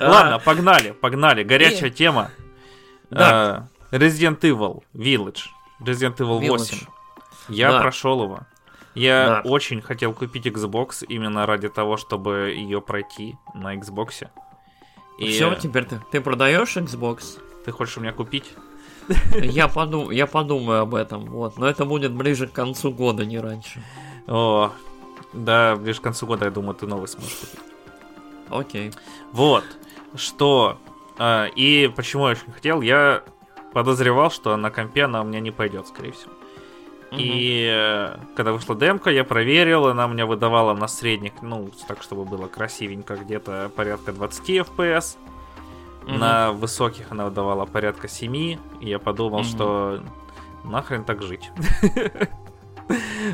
Ладно, 0.00 0.38
погнали, 0.42 0.92
погнали. 0.92 1.44
Горячая 1.44 1.90
тема. 1.90 2.30
Да. 3.10 3.68
Э, 3.90 3.98
Resident 3.98 4.40
Evil 4.40 4.82
Village. 4.94 5.42
Resident 5.80 6.16
Evil 6.16 6.48
8. 6.48 6.78
Я 7.48 7.80
прошел 7.80 8.22
его. 8.22 8.40
Я 8.94 9.42
очень 9.44 9.82
хотел 9.82 10.14
купить 10.14 10.46
Xbox 10.46 11.04
именно 11.06 11.44
ради 11.44 11.68
того, 11.68 11.98
чтобы 11.98 12.54
ее 12.56 12.80
пройти 12.80 13.36
на 13.54 13.76
Xbox. 13.76 14.28
И... 15.20 15.30
Все, 15.30 15.54
теперь 15.54 15.84
ты, 15.84 16.00
ты 16.10 16.20
продаешь 16.20 16.76
Xbox? 16.76 17.38
Ты 17.64 17.72
хочешь 17.72 17.96
у 17.98 18.00
меня 18.00 18.12
купить? 18.12 18.52
Я, 19.34 19.68
подум, 19.68 20.10
я 20.10 20.26
подумаю 20.26 20.80
об 20.80 20.94
этом, 20.94 21.26
вот. 21.26 21.58
Но 21.58 21.66
это 21.68 21.84
будет 21.84 22.12
ближе 22.12 22.46
к 22.46 22.52
концу 22.52 22.92
года, 22.92 23.24
не 23.24 23.40
раньше. 23.40 23.82
О, 24.28 24.72
да, 25.32 25.76
ближе 25.76 26.00
к 26.00 26.04
концу 26.04 26.26
года, 26.26 26.44
я 26.44 26.50
думаю, 26.50 26.74
ты 26.74 26.86
новый 26.86 27.08
сможешь 27.08 27.34
купить. 27.34 27.60
Окей. 28.48 28.92
Вот, 29.32 29.64
что... 30.14 30.78
э, 31.18 31.48
и 31.56 31.90
почему 31.94 32.26
я 32.26 32.32
очень 32.32 32.52
хотел, 32.52 32.80
я 32.82 33.24
подозревал, 33.72 34.30
что 34.30 34.56
на 34.56 34.70
компе 34.70 35.04
она 35.04 35.22
у 35.22 35.24
меня 35.24 35.40
не 35.40 35.50
пойдет, 35.50 35.88
скорее 35.88 36.12
всего. 36.12 36.32
И 37.12 37.68
э, 37.68 38.16
когда 38.36 38.52
вышла 38.52 38.76
демка, 38.76 39.10
я 39.10 39.24
проверил, 39.24 39.86
она 39.88 40.06
у 40.06 40.08
меня 40.08 40.26
выдавала 40.26 40.74
на 40.74 40.86
средних, 40.88 41.32
ну, 41.42 41.70
так, 41.88 42.02
чтобы 42.02 42.24
было 42.24 42.46
красивенько, 42.46 43.16
где-то 43.16 43.70
порядка 43.74 44.12
20 44.12 44.48
FPS. 44.50 45.16
Мгм. 46.06 46.18
На 46.18 46.52
высоких 46.52 47.06
она 47.10 47.24
выдавала 47.26 47.66
порядка 47.66 48.06
7. 48.08 48.34
И 48.36 48.58
я 48.80 48.98
подумал, 48.98 49.40
Мгм. 49.40 49.48
что 49.48 50.02
нахрен 50.64 51.04
так 51.04 51.22
жить. 51.22 51.50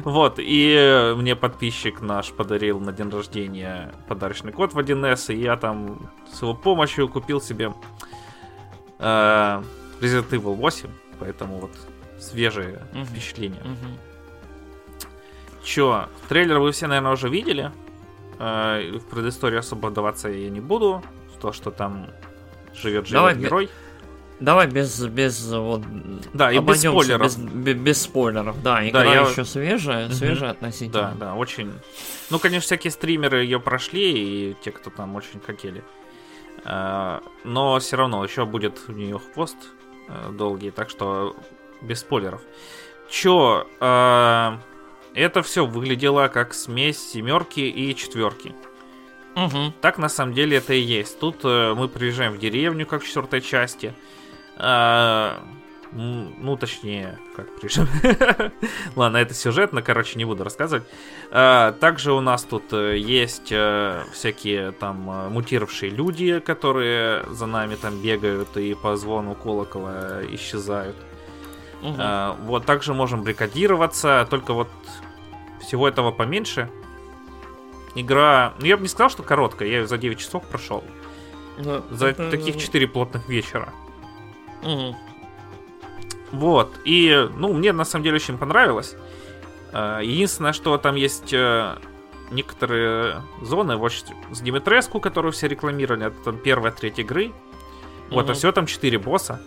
Вот, 0.04 0.34
и 0.36 1.14
мне 1.16 1.34
подписчик 1.34 2.02
наш 2.02 2.30
подарил 2.30 2.78
на 2.78 2.92
день 2.92 3.08
рождения 3.08 3.90
подарочный 4.06 4.52
код 4.52 4.74
в 4.74 4.78
1С, 4.78 5.32
и 5.34 5.38
я 5.38 5.56
там 5.56 6.10
с 6.30 6.42
его 6.42 6.52
помощью 6.52 7.08
купил 7.08 7.40
себе 7.40 7.72
э, 8.98 9.62
Resident 10.00 10.28
Evil 10.28 10.54
8, 10.56 10.90
поэтому 11.18 11.58
вот 11.58 11.70
свежие 12.20 12.80
Мгм. 12.92 13.04
впечатления. 13.06 13.60
Мгм. 13.64 13.98
Чё, 15.64 16.08
трейлер 16.28 16.58
вы 16.58 16.72
все, 16.72 16.86
наверное, 16.86 17.12
уже 17.12 17.28
видели. 17.28 17.72
Э, 18.38 18.98
в 18.98 19.04
предысторию 19.06 19.60
особо 19.60 19.88
вдаваться 19.88 20.28
я 20.28 20.50
не 20.50 20.60
буду. 20.60 21.02
То, 21.40 21.52
что 21.52 21.70
там 21.70 22.08
живет 22.74 23.06
живет 23.06 23.38
герой. 23.38 23.68
Давай 24.38 24.66
без, 24.66 25.00
без 25.06 25.50
вот... 25.50 25.82
Да, 26.34 26.52
и 26.52 26.58
без 26.58 26.80
спойлеров. 26.82 27.22
Без, 27.22 27.36
бе- 27.38 27.72
без 27.74 28.02
спойлеров, 28.02 28.62
да. 28.62 28.86
Игра 28.86 29.04
я- 29.04 29.22
еще 29.22 29.44
свежая, 29.46 30.06
Мгм. 30.06 30.14
свежая 30.14 30.48
Да, 30.50 30.50
относительно. 30.50 31.14
да, 31.18 31.34
очень. 31.34 31.72
Ну, 32.30 32.38
конечно, 32.38 32.66
всякие 32.66 32.90
стримеры 32.90 33.42
ее 33.44 33.58
прошли, 33.60 34.50
и 34.50 34.56
те, 34.62 34.72
кто 34.72 34.90
там 34.90 35.14
очень 35.16 35.40
хотели. 35.40 35.82
Э, 36.64 37.20
Но 37.44 37.78
все 37.78 37.96
равно 37.96 38.22
еще 38.24 38.44
будет 38.44 38.78
у 38.88 38.92
нее 38.92 39.18
хвост 39.18 39.56
э, 40.08 40.30
долгий, 40.32 40.70
так 40.70 40.90
что 40.90 41.34
без 41.80 42.00
спойлеров. 42.00 42.40
Чё, 43.08 43.66
э, 43.80 44.56
это 45.14 45.42
все 45.42 45.66
выглядело 45.66 46.28
как 46.28 46.54
смесь 46.54 46.98
семерки 46.98 47.60
и 47.60 47.94
четверки. 47.94 48.54
Мгм. 49.34 49.74
Так 49.80 49.98
на 49.98 50.08
самом 50.08 50.34
деле 50.34 50.56
это 50.58 50.74
и 50.74 50.80
есть. 50.80 51.18
Тут 51.20 51.40
э, 51.44 51.74
мы 51.74 51.88
приезжаем 51.88 52.32
в 52.32 52.38
деревню, 52.38 52.86
как 52.86 53.02
в 53.02 53.06
четвертой 53.06 53.40
части. 53.40 53.94
М, 55.92 56.34
ну, 56.38 56.56
точнее, 56.56 57.18
как 57.34 57.54
приезжаем. 57.58 57.88
Ладно, 58.96 59.18
это 59.18 59.34
сюжетно, 59.34 59.82
короче, 59.82 60.18
не 60.18 60.24
буду 60.24 60.44
рассказывать. 60.44 60.84
А, 61.30 61.72
также 61.72 62.12
у 62.12 62.20
нас 62.20 62.42
тут 62.42 62.72
э, 62.72 62.98
есть 62.98 63.50
э, 63.50 64.02
всякие 64.12 64.72
там 64.72 65.08
э, 65.08 65.28
мутировавшие 65.28 65.90
люди, 65.90 66.40
которые 66.40 67.24
за 67.30 67.46
нами 67.46 67.76
там 67.76 68.00
бегают 68.02 68.56
и 68.56 68.74
по 68.74 68.96
звону 68.96 69.34
колокола 69.34 70.22
исчезают. 70.30 70.96
А, 71.82 72.36
вот 72.44 72.64
также 72.66 72.94
можем 72.94 73.22
брикадироваться, 73.22 74.26
только 74.30 74.52
вот 74.54 74.68
всего 75.60 75.86
этого 75.88 76.10
поменьше. 76.10 76.70
Игра, 77.94 78.54
ну 78.58 78.66
я 78.66 78.76
бы 78.76 78.82
не 78.82 78.88
сказал, 78.88 79.10
что 79.10 79.22
короткая, 79.22 79.68
я 79.68 79.78
ее 79.80 79.86
за 79.86 79.96
9 79.98 80.18
часов 80.18 80.44
прошел. 80.46 80.84
Да, 81.58 81.82
За 81.90 82.08
это- 82.08 82.30
таких 82.30 82.58
4 82.58 82.86
плотных 82.86 83.28
вечера. 83.28 83.70
Мгм. 84.62 84.94
Вот, 86.32 86.72
и, 86.84 87.28
ну, 87.36 87.52
мне 87.52 87.72
на 87.72 87.84
самом 87.84 88.02
деле 88.04 88.16
очень 88.16 88.36
понравилось. 88.36 88.94
А, 89.72 90.00
Единственное, 90.00 90.52
что 90.52 90.76
там 90.76 90.96
есть 90.96 91.32
э, 91.32 91.76
некоторые 92.30 93.22
зоны, 93.42 93.76
вот 93.76 93.92
с 93.92 94.40
Димитреску, 94.40 95.00
которую 95.00 95.32
все 95.32 95.46
рекламировали, 95.48 96.06
это 96.06 96.16
там 96.24 96.38
первая 96.38 96.72
треть 96.72 96.98
игры. 96.98 97.32
Вот, 98.10 98.22
а 98.24 98.32
Мгм. 98.32 98.34
все 98.34 98.52
там 98.52 98.66
4 98.66 98.98
босса. 98.98 99.40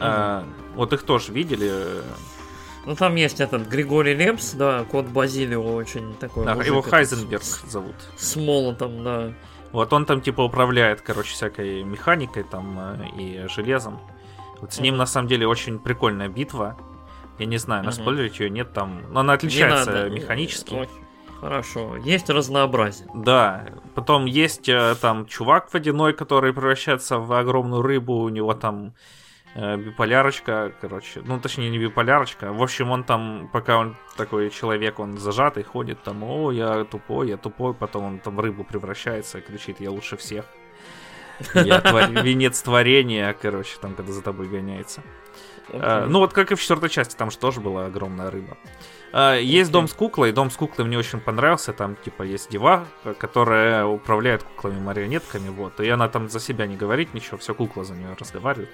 А, 0.00 0.44
Вот 0.74 0.92
их 0.92 1.02
тоже 1.02 1.32
видели. 1.32 1.72
Ну 2.84 2.96
там 2.96 3.14
есть 3.14 3.40
этот 3.40 3.68
Григорий 3.68 4.14
Лепс, 4.14 4.52
да, 4.54 4.84
кот 4.90 5.06
Базилио 5.06 5.62
очень 5.74 6.14
такой. 6.14 6.44
Да, 6.44 6.54
мужик 6.54 6.66
его 6.66 6.82
Хайзенберг 6.82 7.42
С, 7.42 7.62
зовут. 7.70 7.94
с 8.16 8.34
молотом, 8.36 9.04
да. 9.04 9.32
Вот 9.70 9.92
он 9.92 10.04
там 10.04 10.20
типа 10.20 10.42
управляет, 10.42 11.00
короче, 11.00 11.32
всякой 11.32 11.82
механикой 11.84 12.42
там 12.42 12.76
э, 12.78 13.06
и 13.18 13.46
железом. 13.48 14.00
Вот 14.60 14.72
с 14.72 14.80
ним 14.80 14.94
Мгм. 14.94 14.98
на 14.98 15.06
самом 15.06 15.28
деле 15.28 15.46
очень 15.46 15.78
прикольная 15.78 16.28
битва. 16.28 16.76
Я 17.38 17.46
не 17.46 17.56
знаю, 17.56 17.82
Мгм. 17.82 17.86
наспойлерить 17.86 18.38
ее 18.40 18.50
нет 18.50 18.72
там. 18.72 19.02
Но 19.10 19.20
она 19.20 19.32
Не 19.34 19.36
отличается 19.36 19.90
надо. 19.92 20.10
механически. 20.10 20.74
Ой, 20.74 20.88
Хорошо. 21.40 21.96
Есть 21.96 22.30
разнообразие. 22.30 23.08
Да. 23.14 23.66
Потом 23.96 24.26
есть 24.26 24.68
э, 24.68 24.94
там 25.00 25.26
чувак 25.26 25.72
водяной, 25.72 26.12
который 26.12 26.52
превращается 26.52 27.18
в 27.18 27.32
огромную 27.32 27.82
рыбу. 27.82 28.14
У 28.22 28.28
него 28.28 28.54
там 28.54 28.86
э, 28.86 28.90
биполярочка, 29.54 30.72
короче. 30.80 31.20
Ну, 31.24 31.38
точнее, 31.40 31.70
не 31.70 31.78
биполярочка. 31.78 32.52
В 32.52 32.62
общем, 32.62 32.90
он 32.90 33.04
там, 33.04 33.50
пока 33.52 33.78
он 33.78 33.96
такой 34.16 34.50
человек, 34.50 34.98
он 34.98 35.18
зажатый, 35.18 35.62
ходит 35.62 36.02
там, 36.02 36.22
о, 36.24 36.50
я 36.52 36.84
тупой, 36.84 37.28
я 37.28 37.36
тупой. 37.36 37.74
Потом 37.74 38.04
он 38.04 38.18
там 38.18 38.40
рыбу 38.40 38.64
превращается 38.64 39.38
и 39.38 39.40
кричит, 39.40 39.80
я 39.80 39.90
лучше 39.90 40.16
всех. 40.16 40.46
Я 41.54 41.80
твор- 41.80 42.10
венец 42.22 42.62
творения, 42.62 43.34
короче, 43.40 43.76
там, 43.80 43.94
когда 43.94 44.12
за 44.12 44.22
тобой 44.22 44.48
гоняется. 44.48 45.02
А, 45.68 46.06
ну, 46.06 46.20
вот 46.20 46.32
как 46.32 46.52
и 46.52 46.54
в 46.54 46.60
четвертой 46.60 46.88
части, 46.88 47.16
там 47.16 47.30
же 47.30 47.38
тоже 47.38 47.60
была 47.60 47.86
огромная 47.86 48.30
рыба. 48.30 48.56
А, 49.12 49.36
есть 49.36 49.70
дом 49.70 49.88
с 49.88 49.92
куклой. 49.92 50.32
Дом 50.32 50.50
с 50.50 50.56
куклой 50.56 50.86
мне 50.86 50.98
очень 50.98 51.20
понравился. 51.20 51.72
Там, 51.72 51.96
типа, 51.96 52.22
есть 52.22 52.50
дева, 52.50 52.86
э, 53.04 53.14
которая 53.14 53.84
управляет 53.84 54.42
куклами-марионетками. 54.42 55.48
Вот. 55.50 55.80
И 55.80 55.88
она 55.88 56.08
там 56.08 56.28
за 56.28 56.40
себя 56.40 56.66
не 56.66 56.76
говорит 56.76 57.14
ничего, 57.14 57.36
все 57.38 57.54
кукла 57.54 57.84
за 57.84 57.94
нее 57.94 58.16
разговаривает. 58.18 58.70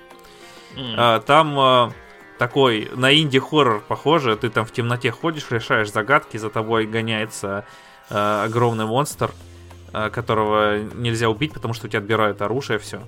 А, 0.77 1.21
там 1.21 1.59
а, 1.59 1.93
такой 2.39 2.91
на 2.95 3.13
инди-хоррор 3.15 3.83
похоже. 3.87 4.37
Ты 4.37 4.51
там 4.51 4.65
в 4.65 4.73
темноте 4.73 5.11
ходишь, 5.11 5.51
решаешь 5.51 5.91
загадки, 5.91 6.37
за 6.37 6.51
тобой 6.51 6.87
гоняется 6.87 7.65
а, 8.11 8.45
огромный 8.45 8.87
монстр, 8.87 9.31
которого 9.93 10.79
нельзя 10.79 11.31
убить, 11.31 11.55
потому 11.55 11.73
что 11.75 11.87
у 11.87 11.89
тебя 11.89 12.01
отбирают 12.01 12.43
оружие, 12.43 12.79
все. 12.79 13.01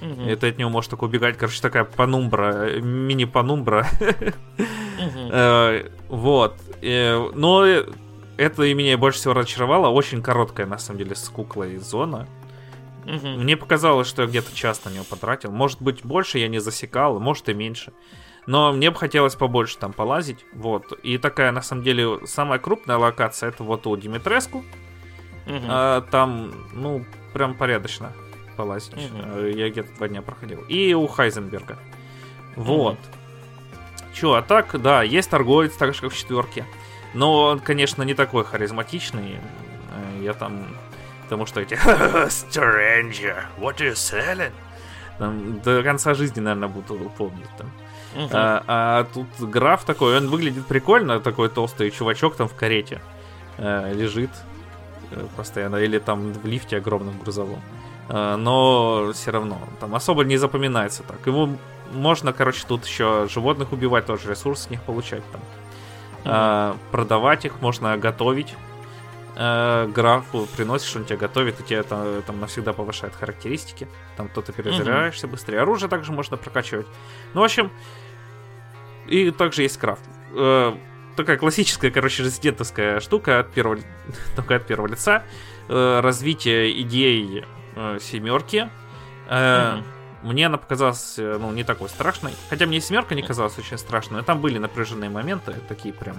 Мгм. 0.00 0.28
И 0.28 0.34
ты 0.34 0.48
от 0.48 0.58
него 0.58 0.70
можешь 0.70 0.88
так 0.88 1.02
убегать. 1.02 1.36
Короче, 1.36 1.60
такая 1.60 1.84
панумбра, 1.84 2.80
мини-панумбра. 2.80 3.86
Вот. 6.08 6.60
Э, 6.82 7.30
Но 7.34 7.64
это 8.40 8.62
и 8.62 8.74
меня 8.74 8.98
больше 8.98 9.18
всего 9.18 9.34
разочаровало. 9.34 9.88
Очень 9.88 10.22
короткая, 10.22 10.66
на 10.66 10.78
самом 10.78 10.98
деле, 10.98 11.14
с 11.14 11.28
куклой 11.28 11.76
зона. 11.76 12.26
Мгм. 13.04 13.42
Мне 13.42 13.56
показалось, 13.56 14.06
что 14.08 14.22
я 14.22 14.28
где-то 14.28 14.54
час 14.54 14.84
на 14.84 14.90
него 14.90 15.04
потратил. 15.04 15.50
Может 15.50 15.80
быть, 15.82 16.04
больше 16.04 16.38
я 16.38 16.48
не 16.48 16.58
засекал, 16.58 17.18
может 17.18 17.48
и 17.48 17.54
меньше. 17.54 17.92
Но 18.46 18.72
мне 18.72 18.90
бы 18.90 18.96
хотелось 18.96 19.34
побольше 19.34 19.78
там 19.78 19.92
полазить. 19.92 20.44
Вот. 20.52 20.92
И 21.02 21.18
такая, 21.18 21.52
на 21.52 21.62
самом 21.62 21.82
деле, 21.84 22.26
самая 22.26 22.58
крупная 22.58 22.96
локация 22.96 23.48
это 23.50 23.62
вот 23.64 23.86
у 23.86 23.96
Димитреску. 23.96 24.64
Мгм. 25.46 25.64
А, 25.68 26.00
там, 26.10 26.52
ну, 26.72 27.04
прям 27.32 27.54
порядочно 27.54 28.12
полазить. 28.56 28.92
Э, 28.96 29.52
Я 29.54 29.70
где-то 29.70 29.94
два 29.96 30.08
дня 30.08 30.22
проходил. 30.22 30.62
И 30.68 30.92
у 30.94 31.06
Хайзенберга. 31.06 31.78
Вот. 32.56 32.98
Чё, 34.12 34.34
а 34.34 34.42
так, 34.42 34.80
да, 34.82 35.02
есть 35.02 35.30
торговец, 35.30 35.74
так 35.76 35.94
же, 35.94 36.00
как 36.02 36.12
в 36.12 36.16
четверке. 36.16 36.66
Но 37.14 37.42
он, 37.44 37.60
конечно, 37.60 38.02
не 38.02 38.14
такой 38.14 38.44
харизматичный. 38.44 39.36
Э, 39.92 40.22
Я 40.22 40.34
там... 40.34 40.66
Потому 41.30 41.46
что 41.46 41.60
эти... 41.60 41.74
Stranger, 42.28 43.36
what 43.56 43.76
are 43.76 43.86
you 43.86 43.94
selling? 43.94 44.50
Там 45.18 45.60
до 45.60 45.80
конца 45.84 46.14
жизни, 46.14 46.40
наверное, 46.40 46.68
буду 46.68 47.08
помнить 47.16 47.48
там. 47.56 47.70
Мгм. 48.16 48.30
А, 48.32 48.64
а 48.66 49.04
тут 49.04 49.28
граф 49.38 49.84
такой, 49.84 50.16
он 50.16 50.28
выглядит 50.28 50.66
прикольно, 50.66 51.20
такой 51.20 51.48
толстый 51.48 51.92
чувачок 51.92 52.34
там 52.34 52.48
в 52.48 52.56
карете 52.56 53.00
э, 53.58 53.94
лежит 53.94 54.30
э, 55.12 55.24
постоянно, 55.36 55.76
или 55.76 56.00
там 56.00 56.32
в 56.32 56.44
лифте 56.44 56.78
огромном 56.78 57.16
грузовом. 57.20 57.60
Э, 58.08 58.34
но 58.34 59.12
все 59.12 59.30
равно, 59.30 59.60
там 59.78 59.94
особо 59.94 60.24
не 60.24 60.36
запоминается 60.36 61.04
так. 61.04 61.24
Ему 61.26 61.58
можно, 61.92 62.32
короче, 62.32 62.64
тут 62.66 62.86
еще 62.86 63.28
животных 63.30 63.70
убивать, 63.70 64.06
тоже 64.06 64.30
ресурсы 64.30 64.64
с 64.64 64.70
них 64.70 64.82
получать 64.82 65.22
там. 65.30 65.40
А, 66.24 66.76
продавать 66.90 67.44
их, 67.44 67.60
можно 67.60 67.96
готовить. 67.96 68.56
Э, 69.36 69.86
графу 69.88 70.48
приносишь, 70.56 70.94
он 70.96 71.04
тебе 71.04 71.16
готовит, 71.18 71.60
и 71.60 71.62
тебе 71.62 71.78
это 71.78 72.22
там 72.26 72.40
навсегда 72.40 72.72
повышает 72.72 73.14
характеристики. 73.14 73.88
Там 74.16 74.28
то 74.28 74.42
ты 74.42 74.52
перезаряжаешься 74.52 75.28
быстрее. 75.28 75.60
Оружие 75.60 75.88
также 75.88 76.12
можно 76.12 76.36
прокачивать. 76.36 76.86
Ну, 77.34 77.40
в 77.40 77.44
общем, 77.44 77.70
и 79.06 79.30
также 79.30 79.62
есть 79.62 79.78
крафт. 79.78 80.02
Э, 80.32 80.72
такая 81.16 81.36
классическая, 81.36 81.90
короче, 81.90 82.22
резидентовская 82.24 83.00
штука 83.00 83.40
от 83.40 83.52
первого, 83.52 83.78
только 84.36 84.56
от 84.56 84.66
первого 84.66 84.88
лица. 84.88 85.24
Э, 85.68 86.00
развитие 86.00 86.80
идей 86.82 87.44
э, 87.76 87.98
семерки. 88.00 88.68
Э, 89.28 89.76
Мгм. 89.76 89.84
мне 90.30 90.46
она 90.46 90.58
показалась, 90.58 91.14
э, 91.18 91.38
ну, 91.40 91.52
не 91.52 91.62
такой 91.64 91.88
страшной. 91.88 92.32
Хотя 92.48 92.66
мне 92.66 92.78
и 92.78 92.80
семерка 92.80 93.14
не 93.14 93.22
казалась 93.22 93.56
очень 93.58 93.78
страшной, 93.78 94.20
но 94.20 94.24
там 94.24 94.40
были 94.40 94.58
напряженные 94.58 95.08
моменты, 95.10 95.54
такие 95.68 95.94
прям 95.94 96.16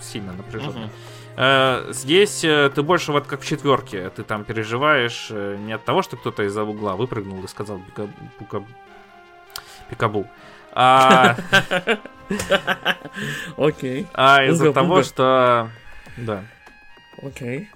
сильно 0.00 0.32
напряженные. 0.32 0.86
Э, 0.86 0.88
здесь 1.36 2.44
э, 2.44 2.70
ты 2.74 2.82
больше 2.82 3.12
вот 3.12 3.26
как 3.26 3.40
в 3.40 3.46
четверке, 3.46 4.08
ты 4.10 4.22
там 4.22 4.44
переживаешь 4.44 5.28
э, 5.30 5.56
не 5.58 5.72
от 5.72 5.84
того, 5.84 6.02
что 6.02 6.16
кто-то 6.16 6.44
из-за 6.44 6.62
угла 6.62 6.94
выпрыгнул 6.94 7.42
и 7.42 7.48
сказал 7.48 7.80
пикабу, 9.90 10.28
а, 10.72 11.36
Окей. 13.56 14.06
а 14.12 14.44
из-за 14.44 14.72
того, 14.72 15.02
что... 15.02 15.70
Да. 16.16 16.44
Окей. 17.22 17.70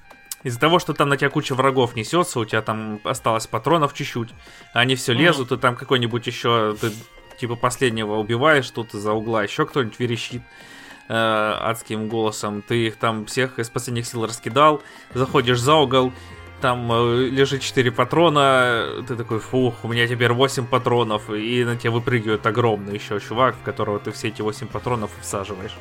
Из-за 0.45 0.61
того, 0.61 0.79
что 0.79 0.95
там 0.95 1.09
на 1.09 1.17
тебя 1.17 1.31
куча 1.31 1.55
врагов 1.55 1.97
несется, 1.97 2.39
у 2.39 2.45
тебя 2.45 2.63
там 2.63 3.01
осталось 3.03 3.47
патронов 3.47 3.93
чуть-чуть, 3.93 4.31
они 4.73 4.95
все 4.95 5.13
лезут, 5.13 5.51
и 5.53 5.57
там 5.57 5.75
какой-нибудь 5.75 6.27
еще 6.27 6.77
ты 6.81 6.93
типа 7.39 7.57
последнего 7.57 8.17
убиваешь, 8.17 8.71
тут 8.71 8.95
из-за 8.95 9.13
угла 9.13 9.43
еще 9.43 9.67
кто-нибудь 9.67 9.99
верещит 9.99 10.43
э, 11.09 11.13
адским 11.15 12.09
голосом, 12.09 12.63
ты 12.63 12.87
их 12.87 12.97
там 12.97 13.27
всех 13.27 13.59
из 13.59 13.69
последних 13.71 14.07
сил 14.07 14.25
раскидал, 14.27 14.83
заходишь 15.15 15.61
за 15.61 15.75
угол, 15.75 16.13
там 16.61 16.91
э, 16.93 17.29
лежит 17.29 17.63
4 17.63 17.91
патрона, 17.93 19.05
ты 19.07 19.17
такой, 19.17 19.39
фух, 19.39 19.75
у 19.85 19.89
меня 19.89 20.07
теперь 20.07 20.33
8 20.33 20.67
патронов, 20.67 21.31
и 21.31 21.65
на 21.65 21.77
тебя 21.77 21.93
выпрыгивает 21.93 22.47
огромный 22.47 22.95
еще 22.95 23.21
чувак, 23.21 23.57
в 23.57 23.63
которого 23.63 23.99
ты 23.99 24.11
все 24.13 24.29
эти 24.29 24.43
8 24.43 24.67
патронов 24.67 25.11
всаживаешь. 25.21 25.77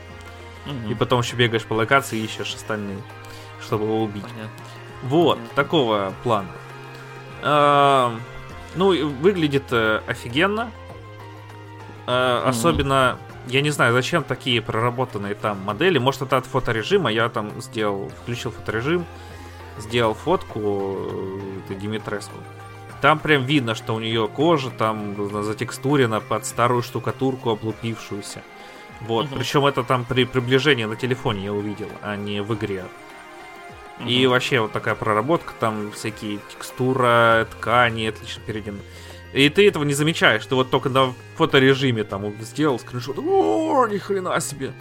Мгм. 0.65 0.91
И 0.91 0.95
потом 0.95 1.21
еще 1.21 1.35
бегаешь 1.35 1.63
по 1.65 1.73
локации 1.73 2.19
и 2.19 2.25
ищешь 2.25 2.53
остальные, 2.55 3.01
чтобы 3.61 3.85
его 3.85 4.03
убить. 4.03 4.23
Понятно. 4.23 4.49
Вот, 5.03 5.37
Понятно. 5.37 5.55
такого 5.55 6.13
плана. 6.23 6.49
А, 7.41 8.15
ну, 8.75 8.87
выглядит 9.07 9.65
э, 9.71 10.01
офигенно. 10.07 10.71
А, 12.05 12.41
Мгм. 12.41 12.49
Особенно, 12.49 13.17
я 13.47 13.61
не 13.61 13.69
знаю, 13.71 13.93
зачем 13.93 14.23
такие 14.23 14.61
проработанные 14.61 15.35
там 15.35 15.59
модели. 15.61 15.97
Может, 15.97 16.23
это 16.23 16.37
от 16.37 16.45
фоторежима. 16.45 17.11
Я 17.11 17.29
там 17.29 17.61
сделал, 17.61 18.09
включил 18.21 18.51
фоторежим, 18.51 19.05
сделал 19.77 20.13
фотку 20.13 20.59
э, 20.59 21.59
этой 21.65 21.75
Димитреску. 21.75 22.35
Там 23.01 23.19
прям 23.19 23.43
видно, 23.45 23.75
что 23.75 23.93
у 23.93 23.99
нее 23.99 24.27
кожа 24.27 24.71
там 24.71 25.29
затекстурена 25.43 26.19
под 26.19 26.45
старую 26.45 26.81
штукатурку 26.81 27.51
облупившуюся. 27.51 28.41
Вот, 29.01 29.27
Мгм. 29.27 29.37
причем 29.37 29.65
это 29.65 29.83
там 29.83 30.05
при 30.05 30.25
приближении 30.25 30.85
на 30.85 30.95
телефоне 30.95 31.45
я 31.45 31.53
увидел, 31.53 31.89
а 32.01 32.15
не 32.15 32.41
в 32.41 32.53
игре. 32.55 32.85
И 34.05 34.21
Мгм. 34.23 34.31
вообще 34.31 34.59
вот 34.59 34.71
такая 34.71 34.95
проработка, 34.95 35.53
там 35.59 35.91
всякие 35.91 36.39
текстура, 36.51 37.47
ткани 37.51 38.07
отлично 38.07 38.41
перейдены. 38.45 38.79
И 39.33 39.49
ты 39.49 39.67
этого 39.67 39.83
не 39.83 39.93
замечаешь, 39.93 40.45
ты 40.45 40.55
вот 40.55 40.69
только 40.69 40.89
на 40.89 41.13
фоторежиме 41.35 42.03
там 42.03 42.33
сделал 42.41 42.79
скриншот. 42.79 43.17
О, 43.19 43.87
ни 43.87 43.97
хрена 43.97 44.39
себе. 44.39 44.73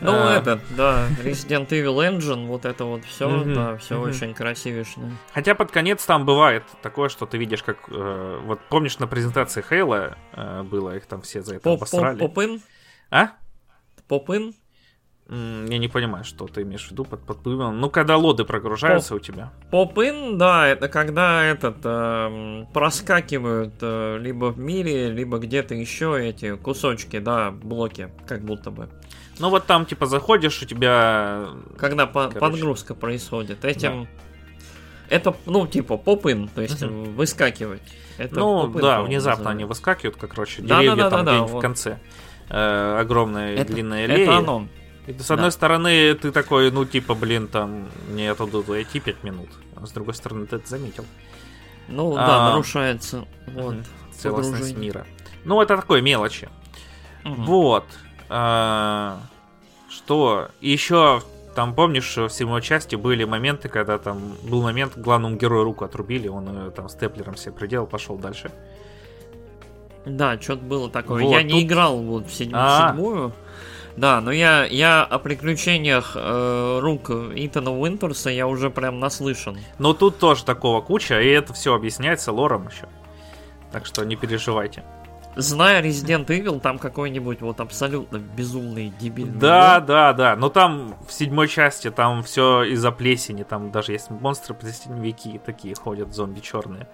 Ну, 0.00 0.12
А. 0.12 0.36
этот, 0.38 0.60
да, 0.76 1.08
Resident 1.22 1.68
Evil 1.68 1.96
Engine, 1.96 2.46
вот 2.46 2.64
это 2.66 2.84
вот 2.84 3.04
все, 3.04 3.44
да, 3.44 3.76
все 3.78 3.98
очень 4.00 4.34
красивишно. 4.34 5.10
Хотя 5.32 5.54
под 5.54 5.70
конец 5.72 6.04
там 6.04 6.26
бывает 6.26 6.64
такое, 6.82 7.08
что 7.08 7.24
ты 7.26 7.38
видишь, 7.38 7.62
как... 7.62 7.78
э, 7.88 8.40
вот 8.44 8.60
помнишь, 8.68 8.98
на 8.98 9.06
презентации 9.06 9.64
Хейла 9.66 10.16
э, 10.32 10.62
было, 10.62 10.96
их 10.96 11.06
там 11.06 11.22
все 11.22 11.42
за 11.42 11.56
это 11.56 11.72
обосрали. 11.72 12.18
Попын? 12.18 12.60
А? 13.10 13.30
Попын? 14.06 14.54
Я 15.28 15.78
не 15.78 15.88
понимаю, 15.88 16.22
что 16.24 16.46
ты 16.46 16.62
имеешь 16.62 16.86
в 16.86 16.92
виду 16.92 17.04
под 17.04 17.20
подплывом. 17.26 17.80
Ну, 17.80 17.90
когда 17.90 18.16
лоды 18.16 18.44
прогружаются 18.44 19.16
у 19.16 19.18
тебя. 19.18 19.52
Попын, 19.72 20.38
да, 20.38 20.68
это 20.68 20.88
когда 20.88 21.42
этот 21.44 21.78
эм, 21.82 22.66
проскакивают 22.72 23.74
э, 23.80 24.18
либо 24.20 24.46
в 24.52 24.58
мире, 24.60 25.10
либо 25.10 25.38
где-то 25.38 25.74
еще 25.74 26.16
эти 26.28 26.54
кусочки, 26.56 27.18
да, 27.18 27.50
блоки, 27.50 28.08
как 28.28 28.42
будто 28.42 28.70
бы. 28.70 28.88
Ну, 29.40 29.50
вот 29.50 29.66
там, 29.66 29.84
типа, 29.84 30.06
заходишь, 30.06 30.62
у 30.62 30.64
тебя... 30.66 31.46
Когда 31.76 32.06
по- 32.06 32.28
подгрузка 32.30 32.94
происходит. 32.94 33.64
Этим. 33.64 34.06
Это, 35.10 35.34
ну, 35.44 35.66
типа, 35.66 35.96
попын, 35.96 36.48
то 36.48 36.62
есть 36.62 36.82
Мгм. 36.82 37.14
выскакивать. 37.16 37.82
Это 38.16 38.34
ну, 38.38 38.66
попын, 38.68 38.80
да, 38.80 39.02
внезапно 39.02 39.50
они 39.50 39.64
выскакивают, 39.64 40.16
как, 40.16 40.30
короче, 40.30 40.62
Да, 40.62 40.68
да, 40.76 40.80
деревья 40.82 40.96
да, 40.96 41.10
там 41.10 41.18
да, 41.18 41.24
да, 41.24 41.30
где-нибудь 41.32 41.50
в 41.50 41.54
вот. 41.54 41.60
конце. 41.62 41.98
Э, 42.48 42.98
огромная 43.00 43.54
Это- 43.56 43.72
длинная 43.72 44.04
Это 44.04 44.14
аллея. 44.14 44.38
оно. 44.38 44.68
И 45.06 45.16
с 45.18 45.30
одной 45.30 45.48
Да. 45.48 45.50
стороны, 45.52 46.14
ты 46.14 46.32
такой, 46.32 46.70
ну, 46.70 46.84
типа, 46.84 47.14
блин, 47.14 47.46
там, 47.48 47.88
мне 48.08 48.30
оттуда 48.30 48.62
дойти 48.62 48.98
5 49.00 49.22
минут. 49.22 49.48
А 49.76 49.86
с 49.86 49.92
другой 49.92 50.14
стороны, 50.14 50.46
ты 50.46 50.56
это 50.56 50.68
заметил. 50.68 51.04
Ну, 51.88 52.14
А. 52.16 52.26
да, 52.26 52.50
нарушается. 52.50 53.24
Вот. 53.46 53.76
Целостность 54.16 54.52
погружение. 54.62 54.84
мира. 54.84 55.06
Ну, 55.44 55.60
это 55.62 55.76
такое 55.76 56.00
мелочи. 56.02 56.48
Мгм. 57.24 57.44
Вот. 57.44 57.84
А, 58.28 59.20
Что? 59.88 60.48
еще 60.60 61.22
там, 61.54 61.74
помнишь, 61.74 62.16
в 62.16 62.28
седьмой 62.28 62.60
части 62.62 62.96
были 62.96 63.24
моменты, 63.24 63.68
когда 63.68 63.98
там 63.98 64.34
был 64.42 64.62
момент, 64.62 64.98
главному 64.98 65.36
герою 65.36 65.64
руку 65.64 65.84
отрубили, 65.84 66.26
он 66.28 66.64
ее 66.64 66.70
там 66.70 66.88
степлером 66.88 67.36
себе 67.36 67.52
приделал, 67.52 67.86
пошел 67.86 68.16
дальше. 68.18 68.50
Да, 70.04 70.40
что-то 70.40 70.62
было 70.62 70.88
такое. 70.90 71.22
Вот, 71.24 71.30
я 71.32 71.42
не 71.42 71.50
тут- 71.52 71.62
играл 71.62 71.98
вот 71.98 72.26
в 72.26 72.40
А. 72.52 72.90
седьмую. 72.90 73.32
Да, 73.96 74.20
но 74.20 74.30
я, 74.30 74.64
я 74.64 75.04
о 75.04 75.18
приключениях 75.18 76.12
э, 76.14 76.78
рук 76.80 77.10
Итана 77.10 77.72
Уинтерса 77.72 78.30
я 78.30 78.46
уже 78.46 78.70
прям 78.70 79.00
наслышан. 79.00 79.58
Но 79.78 79.94
тут 79.94 80.18
тоже 80.18 80.44
такого 80.44 80.82
куча, 80.82 81.20
и 81.20 81.28
это 81.28 81.54
все 81.54 81.74
объясняется 81.74 82.30
лором 82.30 82.68
еще. 82.68 82.88
Так 83.72 83.86
что 83.86 84.04
не 84.04 84.16
переживайте. 84.16 84.84
Зная 85.36 85.82
Resident 85.82 86.26
Evil, 86.26 86.60
там 86.60 86.78
какой-нибудь 86.78 87.42
вот 87.42 87.60
абсолютно 87.60 88.16
безумный 88.16 88.90
дебильный. 88.98 89.38
Да, 89.38 89.74
лор. 89.74 89.86
да, 89.86 90.12
да. 90.14 90.36
Но 90.36 90.48
там 90.48 90.94
в 91.06 91.12
седьмой 91.12 91.48
части 91.48 91.90
там 91.90 92.22
все 92.22 92.62
из-за 92.64 92.90
плесени. 92.90 93.42
Там 93.42 93.70
даже 93.70 93.92
есть 93.92 94.08
монстры 94.08 94.54
плесневики 94.54 95.38
такие 95.44 95.74
ходят, 95.74 96.14
зомби 96.14 96.40
черные. 96.40 96.88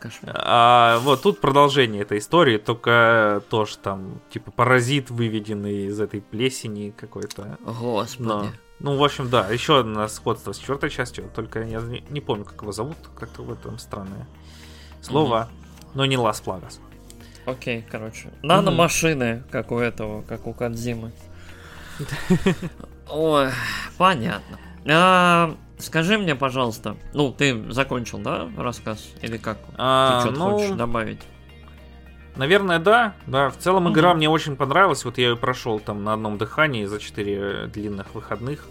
Кошмар. 0.00 0.34
А 0.38 0.98
вот 1.00 1.22
тут 1.22 1.40
продолжение 1.40 2.02
этой 2.02 2.18
истории, 2.18 2.58
только 2.58 3.42
тоже 3.50 3.78
там, 3.78 4.20
типа, 4.30 4.50
паразит 4.50 5.10
выведенный 5.10 5.86
из 5.86 6.00
этой 6.00 6.20
плесени 6.20 6.90
какой-то. 6.96 7.58
Господи. 7.60 8.26
Но- 8.28 8.46
Ну, 8.80 8.96
в 8.96 9.04
общем, 9.04 9.30
да, 9.30 9.46
еще 9.48 9.78
одно 9.80 10.08
сходство 10.08 10.52
с 10.52 10.58
четвертой 10.58 10.90
частью, 10.90 11.30
только 11.34 11.62
я 11.62 11.80
не, 11.80 12.02
не 12.10 12.20
помню, 12.20 12.44
как 12.44 12.60
его 12.62 12.72
зовут, 12.72 12.96
как-то 13.16 13.42
в 13.42 13.52
этом 13.52 13.78
странное 13.78 14.26
слово, 15.00 15.48
но 15.94 16.04
не 16.04 16.16
Лас 16.16 16.40
Плагас. 16.40 16.80
Окей, 17.46 17.84
короче. 17.90 18.32
Наномашины, 18.42 19.42
как 19.50 19.70
у 19.72 19.78
этого, 19.78 20.22
как 20.22 20.46
у 20.46 20.52
Кадзимы. 20.52 21.12
Ой, 23.08 23.50
понятно. 23.98 24.58
А, 24.88 25.54
скажи 25.82 26.18
мне, 26.18 26.34
пожалуйста, 26.34 26.96
ну, 27.12 27.32
ты 27.32 27.70
закончил, 27.72 28.18
да, 28.18 28.48
рассказ? 28.56 29.10
Или 29.22 29.36
как? 29.36 29.58
А, 29.76 30.14
ты 30.20 30.28
что-то 30.28 30.38
ну, 30.38 30.56
хочешь 30.58 30.76
добавить? 30.76 31.20
Наверное, 32.36 32.78
да. 32.78 33.14
Да, 33.26 33.50
в 33.50 33.58
целом 33.58 33.90
игра 33.92 34.10
Мгм. 34.10 34.18
мне 34.18 34.28
очень 34.30 34.56
понравилась. 34.56 35.04
Вот 35.04 35.18
я 35.18 35.28
ее 35.30 35.36
прошел 35.36 35.80
там 35.80 36.02
на 36.02 36.14
одном 36.14 36.38
дыхании 36.38 36.86
за 36.86 36.98
4 36.98 37.66
длинных 37.66 38.14
выходных 38.14 38.66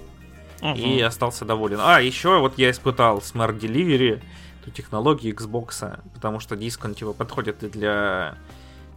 и 0.75 0.97
Мгм. 0.97 1.07
остался 1.07 1.45
доволен. 1.45 1.79
А, 1.81 2.01
еще 2.01 2.39
вот 2.39 2.57
я 2.57 2.71
испытал 2.71 3.19
Smart 3.19 3.59
Delivery, 3.59 4.21
эту 4.61 4.71
технологию 4.71 5.35
Xbox, 5.35 5.99
потому 6.13 6.39
что 6.39 6.55
диск, 6.55 6.85
он 6.85 6.93
типа 6.95 7.13
подходит 7.13 7.63
и 7.63 7.69
для 7.69 8.35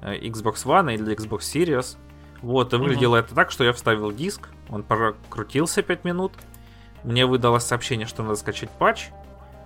э, 0.03 0.19
Xbox 0.19 0.65
One, 0.67 0.95
и 0.95 0.99
для 0.99 1.15
Xbox 1.15 1.41
Series. 1.41 1.97
Вот, 2.43 2.75
и 2.75 2.77
выглядело 2.77 3.17
это 3.17 3.35
так, 3.35 3.51
что 3.51 3.65
я 3.65 3.73
вставил 3.73 4.13
диск, 4.13 4.49
он 4.69 4.83
прокрутился 4.83 5.83
5 5.83 6.05
минут, 6.05 6.33
мне 7.05 7.27
выдалось 7.27 7.65
сообщение, 7.65 8.07
что 8.07 8.23
надо 8.23 8.37
скачать 8.37 8.71
патч 8.71 9.09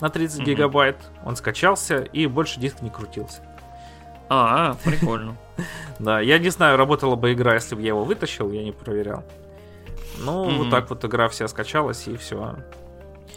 на 0.00 0.10
30 0.10 0.38
Мгм. 0.38 0.46
гигабайт, 0.46 0.96
он 1.24 1.36
скачался, 1.36 1.98
и 2.02 2.26
больше 2.26 2.60
диск 2.60 2.82
не 2.82 2.90
крутился. 2.90 3.42
А, 4.28 4.76
прикольно. 4.84 5.36
Да, 5.98 6.20
я 6.20 6.38
не 6.38 6.50
знаю, 6.50 6.76
работала 6.76 7.16
бы 7.16 7.32
игра, 7.32 7.54
если 7.54 7.74
бы 7.74 7.80
я 7.80 7.88
его 7.88 8.04
вытащил, 8.04 8.52
я 8.52 8.62
не 8.62 8.70
проверял. 8.70 9.24
Ну, 10.18 10.48
вот 10.58 10.70
так 10.70 10.88
вот 10.90 11.04
игра 11.04 11.28
вся 11.28 11.48
скачалась, 11.48 12.06
и 12.06 12.16
все. 12.16 12.56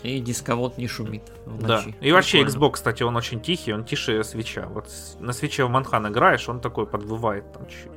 И 0.04 0.20
дисковод 0.20 0.78
не 0.78 0.88
шумит 0.88 1.24
Да. 1.48 1.84
И 2.02 2.12
вообще. 2.12 2.44
Xbox, 2.44 2.72
кстати, 2.74 3.02
он 3.04 3.16
очень 3.16 3.40
тихий, 3.40 3.74
он 3.74 3.84
тише 3.84 4.24
свеча. 4.24 4.68
Вот 4.68 4.88
на 5.20 5.34
свече 5.34 5.66
в 5.66 5.70
Манхан 5.70 6.08
играешь, 6.08 6.48
он 6.50 6.60
такой 6.60 6.86
подвывает 6.86 7.52
там 7.54 7.66
чуть-чуть. 7.68 7.92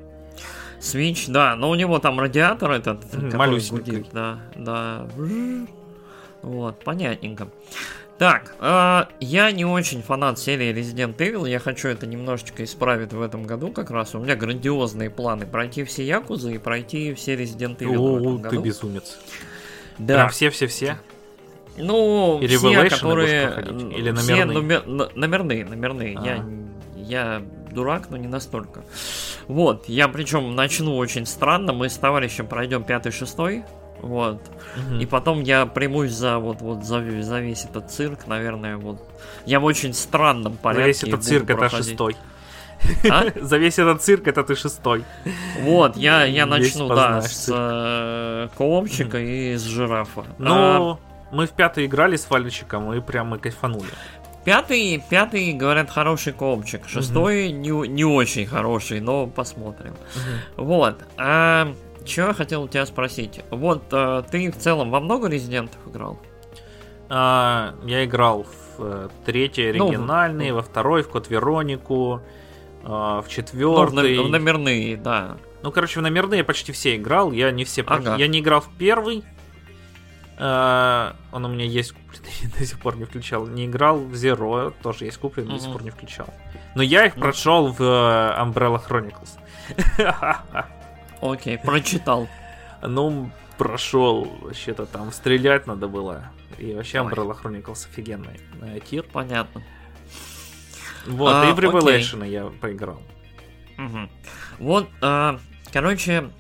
Switch, 0.80 1.30
да, 1.30 1.56
но 1.56 1.70
у 1.70 1.74
него 1.74 1.98
там 1.98 2.20
радиатор 2.20 2.70
этот, 2.72 3.04
который 3.10 3.60
гудит, 3.70 4.08
да, 4.12 4.38
да. 4.54 5.06
Вот, 6.44 6.78
понятненько. 6.84 7.48
Так, 8.18 8.54
а, 8.60 9.08
я 9.18 9.50
не 9.50 9.64
очень 9.64 10.02
фанат 10.02 10.38
серии 10.38 10.72
Resident 10.72 11.16
Evil, 11.16 11.48
я 11.50 11.58
хочу 11.58 11.88
это 11.88 12.06
немножечко 12.06 12.62
исправить 12.62 13.12
в 13.12 13.20
этом 13.20 13.44
году 13.44 13.72
как 13.72 13.90
раз. 13.90 14.14
У 14.14 14.20
меня 14.20 14.36
грандиозные 14.36 15.10
планы 15.10 15.46
пройти 15.46 15.82
все 15.84 16.06
Якузы 16.06 16.54
и 16.54 16.58
пройти 16.58 17.12
все 17.14 17.34
Resident 17.34 17.78
Evil 17.78 17.96
в 17.98 18.16
этом 18.20 18.34
О, 18.34 18.36
ты 18.38 18.42
году. 18.50 18.62
безумец. 18.62 19.18
Да, 19.98 20.14
Прям 20.14 20.28
все-все-все. 20.28 20.98
ну, 21.76 22.38
И 22.40 22.46
все, 22.46 22.88
которые... 22.88 23.64
Или 23.96 24.12
все 24.12 24.44
номерные? 24.46 24.54
номер- 24.60 24.84
н- 24.86 25.10
номерные, 25.14 25.64
номерные. 25.64 26.12
Я, 26.12 26.20
А. 26.36 26.46
я 26.96 27.42
дурак, 27.72 28.10
но 28.10 28.16
не 28.16 28.28
настолько. 28.28 28.84
Вот, 29.48 29.88
я 29.88 30.06
причем 30.08 30.54
начну 30.54 30.96
очень 30.96 31.26
странно, 31.26 31.72
мы 31.72 31.88
с 31.88 31.96
товарищем 31.96 32.46
пройдем 32.46 32.84
пятый-шестой, 32.84 33.64
вот. 34.04 34.40
Угу. 34.76 34.96
И 34.96 35.06
потом 35.06 35.42
я 35.42 35.66
примусь 35.66 36.12
за 36.12 36.38
вот, 36.38 36.60
вот 36.60 36.84
за, 36.84 37.22
за 37.22 37.40
весь 37.40 37.64
этот 37.64 37.90
цирк, 37.90 38.26
наверное, 38.26 38.76
вот. 38.76 38.98
Я 39.46 39.60
в 39.60 39.64
очень 39.64 39.94
странном 39.94 40.56
порядке. 40.56 40.82
За 40.82 40.86
весь 40.86 41.02
этот 41.04 41.24
цирк 41.24 41.46
проходить. 41.46 41.74
это 41.74 41.88
шестой. 41.88 42.16
А? 43.10 43.24
За 43.40 43.56
весь 43.56 43.78
этот 43.78 44.02
цирк 44.02 44.28
это 44.28 44.42
ты 44.44 44.54
шестой. 44.54 45.04
Вот, 45.60 45.96
я, 45.96 46.24
я 46.24 46.46
начну, 46.46 46.88
да, 46.88 47.22
с 47.22 47.48
э, 47.50 48.48
коломчика 48.56 49.18
и 49.18 49.56
с 49.56 49.62
жирафа. 49.62 50.24
Ну, 50.38 50.52
а... 50.92 50.98
мы 51.32 51.46
в 51.46 51.50
пятый 51.50 51.86
играли 51.86 52.16
с 52.16 52.24
фальчиком 52.24 52.92
и 52.92 53.00
прям 53.00 53.28
мы 53.28 53.38
кайфанули. 53.38 53.88
Пятый, 54.44 55.02
пятый, 55.08 55.54
говорят, 55.54 55.90
хороший 55.90 56.34
коломчик. 56.34 56.86
Шестой 56.86 57.48
угу. 57.48 57.56
не, 57.56 57.88
не 57.88 58.04
очень 58.04 58.46
хороший, 58.46 59.00
но 59.00 59.26
посмотрим. 59.26 59.94
Угу. 60.56 60.64
Вот. 60.64 61.02
А, 61.16 61.72
что 62.04 62.22
я 62.22 62.34
хотел 62.34 62.62
у 62.64 62.68
тебя 62.68 62.86
спросить? 62.86 63.40
Вот, 63.50 63.84
а, 63.92 64.22
ты 64.22 64.50
в 64.50 64.56
целом 64.56 64.90
во 64.90 65.00
много 65.00 65.28
резидентов 65.28 65.80
играл? 65.86 66.18
А, 67.08 67.74
я 67.84 68.04
играл 68.04 68.44
в 68.44 68.76
э, 68.78 69.08
третий 69.24 69.72
ну, 69.72 69.88
оригинальный, 69.88 70.50
ну, 70.50 70.56
во 70.56 70.62
второй 70.62 71.02
в 71.02 71.08
Код 71.08 71.28
Веронику, 71.28 72.22
а, 72.82 73.22
в 73.22 73.28
четвертый. 73.28 74.16
Ну, 74.16 74.24
в, 74.24 74.30
номерные, 74.30 74.96
да. 74.96 75.36
Ну, 75.62 75.70
короче, 75.70 76.00
в 76.00 76.02
номерные 76.02 76.38
я 76.38 76.44
почти 76.44 76.72
все 76.72 76.96
играл. 76.96 77.32
Я 77.32 77.50
не 77.50 77.64
все 77.64 77.82
ага. 77.86 78.16
Я 78.16 78.26
не 78.26 78.40
играл 78.40 78.60
в 78.60 78.70
первый. 78.78 79.24
А, 80.36 81.14
он 81.32 81.44
у 81.44 81.48
меня 81.48 81.64
есть 81.64 81.92
купленный, 82.12 82.52
до 82.58 82.66
сих 82.66 82.80
пор 82.80 82.96
не 82.96 83.04
включал. 83.04 83.46
Не 83.46 83.66
играл 83.66 83.98
в 83.98 84.12
Zero, 84.12 84.74
тоже 84.82 85.04
есть 85.04 85.18
купленный, 85.18 85.52
mm-hmm. 85.52 85.56
до 85.56 85.62
сих 85.62 85.72
пор 85.72 85.82
не 85.82 85.90
включал. 85.90 86.26
Но 86.74 86.82
я 86.82 87.06
их 87.06 87.16
mm-hmm. 87.16 87.20
прошел 87.20 87.68
в 87.68 87.80
uh, 87.80 88.38
Umbrella 88.42 88.82
Chronicles. 88.86 89.38
Окей, 91.20 91.58
прочитал. 91.58 92.28
Ну, 92.82 93.30
прошел. 93.56 94.24
Вообще-то 94.42 94.86
там 94.86 95.12
стрелять 95.12 95.66
надо 95.66 95.88
было. 95.88 96.30
И 96.58 96.74
вообще 96.74 96.98
Umbrella 96.98 97.36
Chronicles 97.40 97.86
офигенный. 97.90 98.40
Тир. 98.88 99.04
Понятно. 99.12 99.62
Вот, 101.06 101.32
а, 101.34 101.50
и 101.50 101.52
в 101.52 101.58
Revelation 101.58 102.20
окей. 102.22 102.32
я 102.32 102.46
поиграл. 102.46 103.02
Угу. 103.78 104.08
Вот, 104.58 104.88
а, 105.02 105.38
короче, 105.72 106.30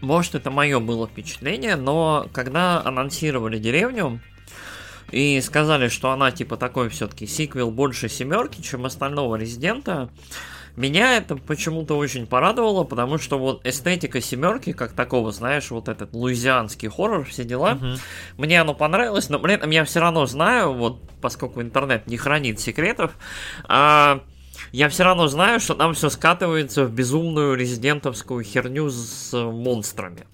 может 0.00 0.34
это 0.34 0.50
мое 0.50 0.80
было 0.80 1.06
впечатление, 1.06 1.76
но 1.76 2.28
когда 2.32 2.82
анонсировали 2.82 3.58
деревню 3.58 4.20
и 5.10 5.40
сказали, 5.40 5.88
что 5.88 6.10
она 6.10 6.30
типа 6.30 6.56
такой 6.56 6.88
все-таки 6.88 7.26
сиквел 7.26 7.70
больше 7.70 8.08
семерки, 8.08 8.62
чем 8.62 8.86
остального 8.86 9.36
Резидента, 9.36 10.08
меня 10.80 11.16
это 11.16 11.36
почему-то 11.36 11.96
очень 11.96 12.26
порадовало, 12.26 12.84
потому 12.84 13.18
что 13.18 13.38
вот 13.38 13.66
эстетика 13.66 14.20
семерки, 14.20 14.72
как 14.72 14.92
такого, 14.92 15.30
знаешь, 15.30 15.70
вот 15.70 15.88
этот 15.88 16.14
луизианский 16.14 16.88
хоррор, 16.88 17.24
все 17.24 17.44
дела, 17.44 17.78
uh 17.80 17.98
мне 18.36 18.60
оно 18.60 18.74
понравилось, 18.74 19.28
но 19.28 19.38
этом 19.38 19.70
я 19.70 19.84
все 19.84 20.00
равно 20.00 20.24
знаю, 20.26 20.72
вот 20.72 21.00
поскольку 21.20 21.60
интернет 21.60 22.06
не 22.06 22.16
хранит 22.16 22.58
секретов, 22.58 23.12
а, 23.64 24.22
я 24.72 24.88
все 24.88 25.04
равно 25.04 25.28
знаю, 25.28 25.60
что 25.60 25.74
там 25.74 25.94
все 25.94 26.08
скатывается 26.08 26.84
в 26.84 26.92
безумную 26.92 27.54
резидентовскую 27.54 28.42
херню 28.42 28.88
с 28.88 29.32
монстрами. 29.36 30.26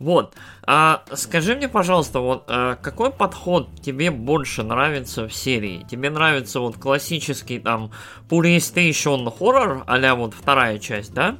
Вот. 0.00 0.34
А 0.64 1.04
скажи 1.12 1.54
мне, 1.54 1.68
пожалуйста, 1.68 2.20
вот 2.20 2.44
а, 2.48 2.76
какой 2.76 3.12
подход 3.12 3.68
тебе 3.82 4.10
больше 4.10 4.62
нравится 4.62 5.28
в 5.28 5.34
серии? 5.34 5.86
Тебе 5.90 6.08
нравится 6.08 6.60
вот 6.60 6.76
классический 6.76 7.58
там 7.58 7.92
PlayStation 8.30 9.30
хоррор, 9.30 9.84
а 9.86 10.14
вот 10.14 10.32
вторая 10.32 10.78
часть, 10.78 11.12
да? 11.12 11.36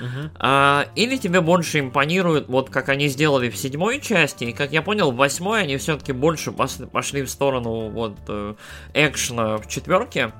Uh-huh. 0.00 0.30
А, 0.38 0.86
или 0.94 1.16
тебе 1.16 1.42
больше 1.42 1.80
импонирует, 1.80 2.48
вот 2.48 2.70
как 2.70 2.88
они 2.88 3.08
сделали 3.08 3.50
в 3.50 3.56
седьмой 3.56 4.00
части, 4.00 4.44
и 4.44 4.52
как 4.52 4.72
я 4.72 4.80
понял, 4.80 5.10
в 5.10 5.16
восьмой 5.16 5.62
они 5.62 5.76
все-таки 5.76 6.12
больше 6.12 6.52
пошли 6.52 7.22
в 7.22 7.28
сторону 7.28 7.90
вот 7.90 8.16
э, 8.28 8.54
экшена 8.94 9.58
в 9.58 9.68
четверке. 9.68 10.32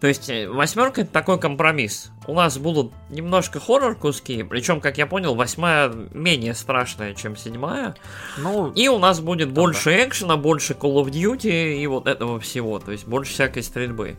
То 0.00 0.06
есть 0.06 0.28
э, 0.28 0.48
восьмерка 0.48 1.02
это 1.02 1.10
такой 1.10 1.38
компромисс. 1.38 2.10
У 2.26 2.34
нас 2.34 2.58
будут 2.58 2.92
немножко 3.10 3.60
хоррор 3.60 3.94
куски, 3.94 4.42
причем, 4.42 4.80
как 4.80 4.98
я 4.98 5.06
понял, 5.06 5.34
восьмая 5.34 5.92
менее 6.12 6.54
страшная, 6.54 7.14
чем 7.14 7.36
седьмая. 7.36 7.94
Ну, 8.38 8.72
и 8.72 8.88
у 8.88 8.98
нас 8.98 9.20
будет 9.20 9.52
да, 9.52 9.60
больше 9.60 9.90
да. 9.90 10.04
экшена, 10.04 10.36
больше 10.36 10.74
Call 10.74 11.04
of 11.04 11.10
Duty 11.10 11.78
и 11.78 11.86
вот 11.86 12.06
этого 12.06 12.40
всего, 12.40 12.78
то 12.78 12.92
есть 12.92 13.06
больше 13.06 13.32
всякой 13.32 13.62
стрельбы. 13.62 14.16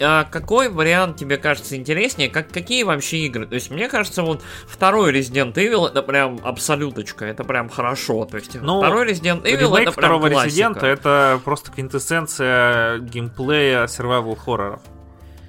А 0.00 0.24
какой 0.24 0.68
вариант 0.68 1.16
тебе 1.16 1.36
кажется 1.36 1.76
интереснее? 1.76 2.28
Как, 2.28 2.48
какие 2.50 2.82
вообще 2.82 3.18
игры? 3.18 3.46
То 3.46 3.54
есть, 3.54 3.70
мне 3.70 3.88
кажется, 3.88 4.22
вот 4.22 4.42
второй 4.66 5.12
Resident 5.12 5.54
Evil 5.54 5.86
это 5.88 6.02
прям 6.02 6.40
абсолюточка, 6.42 7.24
это 7.24 7.44
прям 7.44 7.68
хорошо. 7.68 8.24
То 8.24 8.38
есть, 8.38 8.54
ну, 8.60 8.80
второй 8.80 9.08
Resident 9.10 9.42
Evil 9.42 9.76
это 9.76 9.92
прям 9.92 9.92
второго 9.92 10.30
классика. 10.30 10.68
Resident 10.68 10.84
это 10.84 11.40
просто 11.44 11.70
квинтэссенция 11.70 12.98
геймплея 12.98 13.84
survival 13.84 14.36
хорроров. 14.36 14.80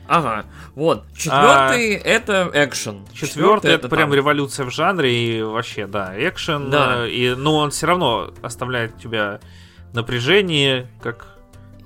Ага, 0.07 0.45
вот. 0.75 1.03
Четвертый 1.17 1.95
а, 1.95 2.07
это 2.07 2.51
экшен. 2.53 3.07
Четвертый 3.11 3.71
это, 3.71 3.87
это 3.87 3.89
прям 3.89 4.09
там. 4.09 4.13
революция 4.13 4.67
в 4.67 4.71
жанре 4.71 5.11
и 5.11 5.41
вообще, 5.41 5.87
да, 5.87 6.13
экшен. 6.15 6.69
Да. 6.69 7.07
И, 7.07 7.33
но 7.33 7.55
он 7.55 7.71
все 7.71 7.87
равно 7.87 8.31
оставляет 8.43 8.97
тебя 8.97 9.39
напряжение, 9.93 10.87
как 11.01 11.25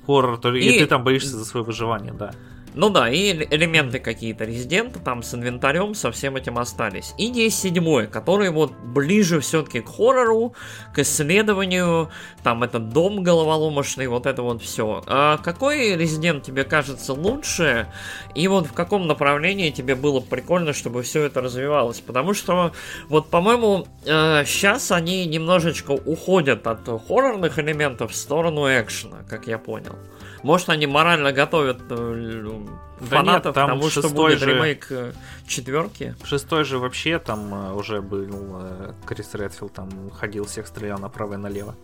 хоррор, 0.05 0.39
и, 0.53 0.59
и 0.59 0.79
ты 0.79 0.85
там 0.87 1.05
боишься 1.05 1.37
за 1.37 1.45
свое 1.45 1.65
выживание, 1.65 2.11
да. 2.11 2.31
Ну 2.75 2.89
да, 2.89 3.09
и 3.09 3.33
элементы 3.49 3.99
какие-то 3.99 4.45
резидента 4.45 4.99
там 4.99 5.23
с 5.23 5.33
инвентарем, 5.33 5.95
со 5.95 6.11
всем 6.11 6.35
этим 6.35 6.59
остались. 6.59 7.13
И 7.17 7.25
есть 7.25 7.59
седьмой, 7.59 8.07
который 8.07 8.51
вот 8.51 8.71
ближе 8.71 9.39
все-таки 9.39 9.81
к 9.81 9.89
хоррору, 9.89 10.53
к 10.93 10.99
исследованию, 10.99 12.09
там 12.43 12.61
этот 12.63 12.89
дом 12.89 13.23
головоломочный, 13.23 14.07
вот 14.07 14.27
это 14.27 14.43
вот 14.43 14.61
все. 14.61 15.03
А 15.07 15.37
какой 15.37 15.95
резидент 15.95 16.43
тебе 16.43 16.63
кажется 16.63 17.13
лучше? 17.13 17.87
И 18.35 18.47
вот 18.47 18.67
в 18.67 18.73
каком 18.73 19.07
направлении 19.07 19.71
тебе 19.71 19.95
было 19.95 20.19
прикольно, 20.19 20.73
чтобы 20.73 21.01
все 21.01 21.23
это 21.23 21.41
развивалось? 21.41 22.01
Потому 22.01 22.35
что 22.35 22.71
вот, 23.07 23.29
по-моему, 23.29 23.87
э, 24.05 24.43
сейчас 24.45 24.91
они 24.91 25.25
немножечко 25.25 25.91
уходят 25.91 26.67
от 26.67 26.87
хоррорных 27.07 27.57
элементов 27.57 28.11
в 28.11 28.15
сторону 28.15 28.67
экшена, 28.67 29.23
как 29.27 29.47
я 29.47 29.57
понял. 29.57 29.95
Может, 30.43 30.69
они 30.69 30.87
морально 30.87 31.31
готовят 31.31 31.81
э, 31.89 32.65
фанатов 32.99 33.55
да 33.55 33.61
нет, 33.61 33.69
тому, 33.69 33.89
что 33.89 34.09
будет 34.09 34.39
же... 34.39 34.45
ремейк 34.45 34.87
э, 34.89 35.13
четверки? 35.47 36.15
Шестой 36.23 36.63
же 36.63 36.79
вообще 36.79 37.19
там 37.19 37.53
э, 37.53 37.73
уже 37.73 38.01
был 38.01 38.61
Крис 39.05 39.33
Редфилд 39.33 39.73
там 39.73 40.09
ходил, 40.11 40.45
всех 40.45 40.67
стрелял 40.67 40.99
направо 40.99 41.33
и 41.33 41.37
налево. 41.37 41.75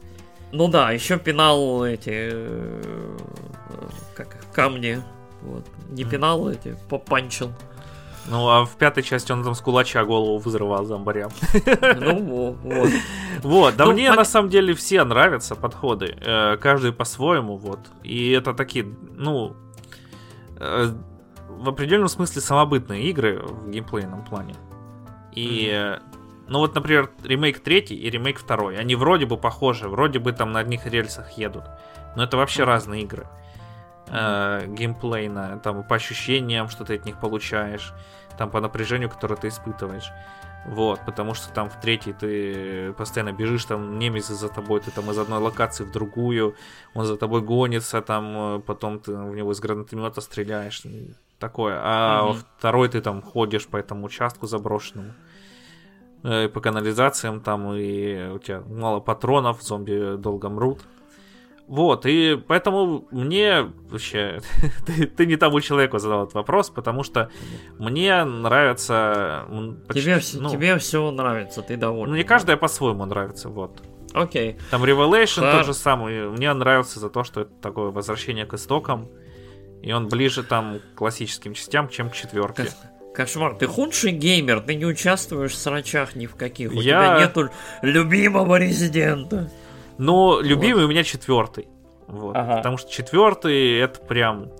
Ну 0.51 0.67
да, 0.67 0.91
еще 0.91 1.19
пинал 1.19 1.85
эти 1.85 2.31
как 4.15 4.37
камни. 4.53 5.01
Вот. 5.41 5.65
Не 5.89 6.05
пинал 6.05 6.49
эти, 6.49 6.77
попанчил. 6.89 7.51
Ну, 8.27 8.49
а 8.49 8.65
в 8.65 8.75
пятой 8.75 9.03
части 9.03 9.31
он 9.31 9.43
там 9.43 9.53
с 9.53 9.61
кулача 9.61 10.03
голову 10.03 10.37
взрывал 10.37 10.85
зомбарям. 10.85 11.31
Ну, 11.99 12.57
вот. 12.63 12.89
Вот, 13.43 13.75
да 13.75 13.85
ну, 13.85 13.91
мне 13.91 14.11
на 14.11 14.25
самом 14.25 14.49
деле 14.49 14.73
все 14.73 15.03
нравятся 15.03 15.55
подходы. 15.55 16.17
Э, 16.25 16.57
каждый 16.57 16.91
по-своему, 16.91 17.57
вот. 17.57 17.79
И 18.03 18.31
это 18.31 18.53
такие, 18.53 18.85
ну, 19.15 19.55
э, 20.57 20.91
в 21.49 21.69
определенном 21.69 22.07
смысле 22.07 22.41
самобытные 22.41 23.03
игры 23.09 23.39
в 23.39 23.69
геймплейном 23.69 24.23
плане. 24.23 24.55
И, 25.33 25.97
ну 26.47 26.59
вот, 26.59 26.75
например, 26.75 27.11
ремейк 27.23 27.59
третий 27.59 27.95
и 27.95 28.09
ремейк 28.09 28.39
второй. 28.39 28.77
Они 28.77 28.95
вроде 28.95 29.25
бы 29.25 29.37
похожи, 29.37 29.87
вроде 29.87 30.19
бы 30.19 30.31
там 30.31 30.51
на 30.51 30.59
одних 30.59 30.85
рельсах 30.85 31.31
едут. 31.37 31.63
Но 32.15 32.23
это 32.23 32.37
вообще 32.37 32.63
разные 32.63 33.03
игры 33.03 33.23
э, 33.23 33.44
геймплейно, 34.07 35.59
там 35.63 35.83
по 35.83 35.95
ощущениям, 35.95 36.69
что 36.69 36.85
ты 36.85 36.95
от 36.95 37.05
них 37.05 37.19
получаешь, 37.19 37.93
там 38.37 38.49
по 38.49 38.61
напряжению, 38.61 39.09
которое 39.09 39.35
ты 39.35 39.47
испытываешь. 39.47 40.11
Вот, 40.65 40.99
потому 41.05 41.35
что 41.35 41.53
там 41.53 41.69
в 41.69 41.79
третьей 41.79 42.13
ты 42.13 42.91
постоянно 42.93 43.31
бежишь, 43.31 43.65
там 43.65 43.99
немец 43.99 44.27
за 44.27 44.49
тобой, 44.49 44.79
ты 44.79 44.89
там 44.89 45.11
из 45.11 45.17
одной 45.17 45.39
локации 45.39 45.83
в 45.83 45.91
другую, 45.91 46.55
он 46.95 47.05
за 47.05 47.17
тобой 47.17 47.41
гонится, 47.41 48.01
там 48.01 48.63
потом 48.65 48.99
ты 48.99 49.13
в 49.13 49.35
него 49.35 49.51
из 49.51 49.59
гранатомета 49.59 50.21
стреляешь, 50.21 50.81
такое. 51.37 51.79
А 51.83 52.21
mm-hmm. 52.21 52.27
во 52.27 52.33
второй 52.57 52.89
ты 52.89 53.01
там 53.01 53.21
ходишь 53.21 53.67
по 53.67 53.77
этому 53.77 54.07
участку 54.07 54.47
заброшенному, 54.47 55.13
э, 56.23 56.49
по 56.49 56.59
канализациям 56.61 57.41
там, 57.41 57.71
и 57.75 58.29
у 58.29 58.39
тебя 58.39 58.61
мало 58.61 58.99
патронов, 59.01 59.61
зомби 59.61 60.17
долго 60.17 60.49
мрут. 60.49 60.79
Вот, 61.67 62.05
и 62.05 62.39
поэтому 62.47 63.07
мне 63.09 63.71
вообще, 63.89 64.39
ты, 64.85 65.07
ты 65.07 65.25
не 65.25 65.35
тому 65.35 65.59
человеку 65.61 65.97
задал 65.97 66.23
этот 66.23 66.35
вопрос, 66.35 66.69
потому 66.69 67.03
что 67.03 67.29
мне 67.79 68.23
нравится... 68.23 69.45
Почти, 69.87 70.03
тебе, 70.03 70.21
ну, 70.33 70.49
тебе 70.49 70.77
все 70.77 71.09
нравится, 71.09 71.61
ты 71.63 71.75
доволен. 71.75 72.13
Мне 72.13 72.23
каждое 72.23 72.55
по-своему 72.55 73.05
нравится, 73.05 73.49
вот. 73.49 73.81
Окей. 74.13 74.57
Там 74.71 74.83
Revelation 74.83 75.41
Хар... 75.41 75.57
тот 75.57 75.65
же 75.65 75.73
самый, 75.73 76.29
мне 76.29 76.53
нравился 76.53 76.99
за 76.99 77.09
то, 77.09 77.23
что 77.23 77.41
это 77.41 77.51
такое 77.61 77.91
возвращение 77.91 78.45
к 78.45 78.53
истокам, 78.53 79.09
И 79.81 79.91
он 79.91 80.07
ближе 80.07 80.43
там 80.43 80.79
к 80.79 80.97
классическим 80.97 81.53
частям, 81.53 81.89
чем 81.89 82.09
к 82.09 82.13
четверке. 82.13 82.69
Кошмар, 83.13 83.55
ты 83.55 83.65
худший 83.65 84.11
геймер, 84.11 84.59
ты 84.59 84.75
не 84.75 84.85
участвуешь 84.85 85.53
в 85.53 85.57
срачах 85.57 86.15
ни 86.15 86.27
в 86.27 86.35
каких. 86.35 86.71
У 86.71 86.81
Я- 86.81 86.81
тебя 86.81 87.19
нету 87.19 87.49
любимого 87.81 88.57
резидента. 88.57 89.49
Но 89.97 90.39
любимый 90.41 90.85
у 90.85 90.87
меня 90.87 91.03
четвертый. 91.03 91.67
Вот. 92.07 92.35
Ага. 92.35 92.57
Потому 92.57 92.77
что 92.77 92.91
четвертый 92.91 93.79
это 93.79 93.99
прям 94.01 94.51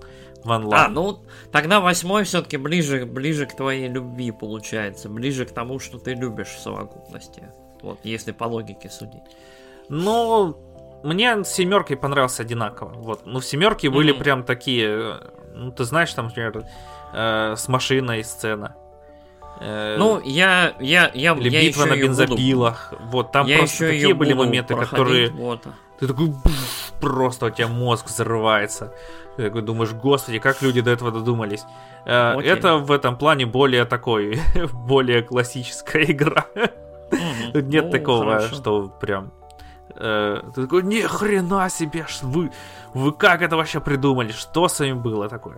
Love. 0.44 0.70
А, 0.74 0.88
ну 0.88 1.18
тогда 1.50 1.80
восьмой 1.80 2.22
все-таки 2.24 2.56
ближе, 2.56 3.04
ближе 3.04 3.46
к 3.46 3.56
твоей 3.56 3.88
любви 3.88 4.30
получается, 4.30 5.08
ближе 5.08 5.44
к 5.44 5.50
тому, 5.52 5.78
что 5.80 5.98
ты 5.98 6.14
любишь 6.14 6.48
в 6.48 6.60
совокупности. 6.60 7.42
Вот, 7.82 7.98
если 8.04 8.30
по 8.32 8.44
логике 8.44 8.88
судить. 8.88 9.22
Ну, 9.88 10.56
мне 11.04 11.44
с 11.44 11.48
семеркой 11.48 11.96
понравился 11.96 12.42
одинаково. 12.42 12.92
Вот. 12.94 13.26
Ну, 13.26 13.40
в 13.40 13.44
семерке 13.44 13.90
были 13.90 14.12
Мгм. 14.12 14.20
прям 14.20 14.44
такие. 14.44 14.88
э, 14.88 15.18
Ну, 15.54 15.72
ты 15.72 15.84
знаешь, 15.84 16.12
там, 16.12 16.26
например, 16.26 16.64
э, 17.14 17.54
с 17.56 17.66
машиной 17.68 18.22
сцена. 18.24 18.76
Э, 19.60 19.96
Ну, 19.98 20.20
я, 20.24 20.74
я, 20.80 21.10
я, 21.14 21.34
или 21.34 21.48
я 21.48 21.62
битва 21.62 21.86
на 21.86 21.94
её 21.94 22.08
буду- 22.08 22.22
бензопилах. 22.24 22.92
Вот, 23.10 23.32
там 23.32 23.46
я 23.46 23.58
просто 23.58 23.88
такие 23.88 24.14
были 24.14 24.32
моменты, 24.34 24.74
которые. 24.74 25.30
Вот. 25.30 25.66
Ты 25.98 26.06
такой 26.08 26.28
«Пф», 26.44 26.92
просто 27.00 27.46
у 27.46 27.50
тебя 27.50 27.68
мозг 27.68 28.06
взрывается. 28.06 28.92
Ты 29.36 29.44
такой 29.44 29.62
думаешь, 29.62 29.92
господи, 29.92 30.38
как 30.38 30.60
люди 30.62 30.80
до 30.82 30.90
этого 30.90 31.10
додумались. 31.10 31.64
Э, 32.04 32.32
Окей. 32.36 32.50
Это 32.52 32.76
в 32.76 32.92
этом 32.92 33.16
плане 33.16 33.46
более 33.46 33.84
такой, 33.86 34.38
более 34.72 35.22
классическая 35.22 36.04
игра. 36.04 36.44
Тут 37.52 37.64
нет 37.64 37.84
Ну, 37.86 37.90
такого, 37.90 38.24
хорошо. 38.24 38.54
что 38.54 38.88
прям... 39.00 39.32
э, 39.94 40.42
ты 40.54 40.62
такой, 40.62 40.82
ни 40.82 41.00
хрена 41.00 41.70
себе, 41.70 42.04
вы, 42.22 42.50
вы 42.92 43.12
как 43.12 43.40
это 43.42 43.56
вообще 43.56 43.80
придумали? 43.80 44.32
Что 44.32 44.68
с 44.68 44.80
вами 44.80 44.92
было 44.92 45.28
такое? 45.28 45.56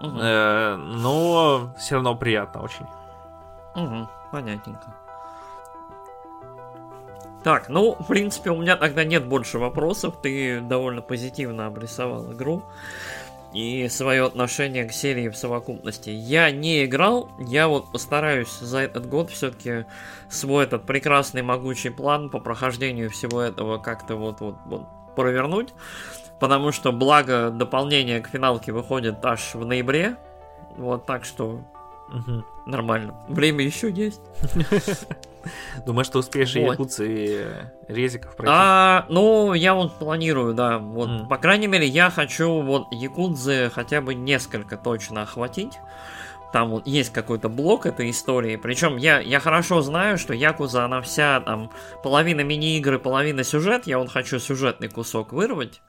Мгм. 0.00 0.18
Э, 0.20 0.76
но 0.76 1.72
все 1.78 1.94
равно 1.96 2.16
приятно 2.16 2.62
очень. 2.62 2.86
Мгм, 3.74 4.08
понятненько. 4.30 4.94
Так, 7.42 7.68
ну, 7.68 7.96
в 7.98 8.06
принципе, 8.06 8.50
у 8.50 8.60
меня 8.60 8.76
тогда 8.76 9.04
нет 9.04 9.26
больше 9.26 9.58
вопросов. 9.58 10.20
Ты 10.22 10.60
довольно 10.60 11.02
позитивно 11.02 11.66
обрисовал 11.66 12.32
игру 12.32 12.62
и 13.52 13.88
свое 13.88 14.24
отношение 14.24 14.84
к 14.84 14.92
серии 14.92 15.28
в 15.28 15.36
совокупности. 15.36 16.10
Я 16.10 16.50
не 16.50 16.84
играл, 16.84 17.30
я 17.38 17.68
вот 17.68 17.90
постараюсь 17.92 18.52
за 18.60 18.78
этот 18.78 19.08
год 19.08 19.30
все-таки 19.30 19.84
свой 20.30 20.64
этот 20.64 20.84
прекрасный 20.84 21.42
могучий 21.42 21.90
план 21.90 22.30
по 22.30 22.38
прохождению 22.38 23.10
всего 23.10 23.40
этого 23.42 23.78
как-то 23.78 24.16
вот, 24.16 24.40
вот, 24.40 24.56
вот 24.64 24.86
провернуть. 25.16 25.74
Потому 26.40 26.72
что, 26.72 26.92
благо, 26.92 27.50
дополнение 27.50 28.20
к 28.20 28.28
финалке 28.28 28.72
выходит 28.72 29.24
аж 29.24 29.54
в 29.54 29.64
ноябре. 29.64 30.16
Вот 30.76 31.06
так 31.06 31.24
что 31.24 31.60
Мгм. 32.12 32.44
нормально. 32.66 33.14
Время 33.28 33.64
еще 33.64 33.90
есть. 33.90 34.20
Думаешь, 35.86 36.06
что 36.06 36.20
успеешь 36.20 36.54
и 36.54 36.60
Вот. 36.60 36.72
якутцы, 36.72 37.06
и 37.08 37.46
резиков 37.92 38.36
пройти? 38.36 38.52
А, 38.54 39.06
ну, 39.08 39.54
я 39.54 39.74
вот 39.74 39.98
планирую, 39.98 40.54
да. 40.54 40.78
Вот, 40.78 41.08
М. 41.08 41.28
по 41.28 41.36
крайней 41.38 41.66
мере, 41.66 41.86
я 41.86 42.10
хочу 42.10 42.62
вот 42.62 42.86
Якудзы 42.92 43.70
хотя 43.74 44.00
бы 44.00 44.14
несколько 44.14 44.76
точно 44.76 45.22
охватить. 45.22 45.72
Там 46.52 46.68
вот 46.68 46.86
есть 46.86 47.12
какой-то 47.12 47.48
блок 47.48 47.86
этой 47.86 48.10
истории. 48.10 48.56
Причем 48.56 48.98
я, 48.98 49.20
я 49.20 49.40
хорошо 49.40 49.80
знаю, 49.80 50.18
что 50.18 50.34
Якуза, 50.34 50.84
она 50.84 51.00
вся 51.00 51.40
там 51.40 51.70
половина 52.04 52.42
мини-игры, 52.42 52.98
половина 52.98 53.42
сюжет. 53.42 53.86
Я 53.86 53.98
вот 53.98 54.10
хочу 54.10 54.38
сюжетный 54.38 54.88
кусок 54.88 55.32
вырвать 55.32 55.80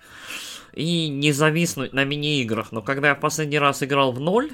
и 0.74 1.10
не 1.10 1.34
зависнуть 1.34 1.92
на 1.94 2.06
мини-играх. 2.06 2.72
Но 2.72 2.82
когда 2.82 3.10
я 3.10 3.16
в 3.16 3.20
последний 3.20 3.60
раз 3.60 3.84
играл 3.84 4.14
в 4.14 4.22
ноль, 4.22 4.52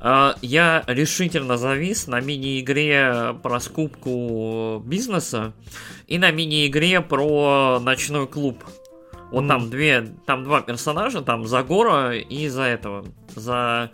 я 0.00 0.84
решительно 0.86 1.56
завис 1.56 2.06
на 2.06 2.20
мини-игре 2.20 3.34
про 3.42 3.58
скупку 3.60 4.80
бизнеса 4.84 5.52
и 6.06 6.18
на 6.18 6.30
мини-игре 6.30 7.00
про 7.00 7.80
ночной 7.80 8.26
клуб. 8.26 8.62
Вот 9.30 9.40
Мгм. 9.42 9.48
там 9.48 9.70
две, 9.70 10.06
там 10.24 10.44
два 10.44 10.60
персонажа, 10.62 11.20
там 11.20 11.46
за 11.46 11.62
Гора 11.62 12.14
и 12.14 12.48
за 12.48 12.62
этого, 12.62 13.04
за 13.34 13.90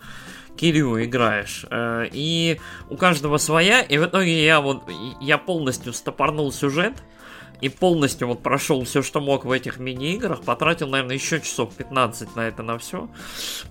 Кирю 0.56 1.02
играешь. 1.02 1.64
Э, 1.70 2.06
И 2.12 2.60
у 2.88 2.96
каждого 2.96 3.38
своя, 3.38 3.80
и 3.80 3.98
в 3.98 4.04
итоге 4.04 4.44
я 4.44 4.60
вот, 4.60 4.82
я 5.20 5.38
полностью 5.38 5.92
стопорнул 5.92 6.52
сюжет, 6.52 7.02
и 7.64 7.70
полностью 7.70 8.28
вот 8.28 8.42
прошел 8.42 8.84
все, 8.84 9.00
что 9.00 9.22
мог 9.22 9.46
в 9.46 9.50
этих 9.50 9.78
мини-играх, 9.78 10.42
потратил, 10.42 10.86
наверное, 10.88 11.16
еще 11.16 11.40
часов 11.40 11.72
15 11.74 12.36
на 12.36 12.46
это, 12.46 12.62
на 12.62 12.76
все. 12.76 13.08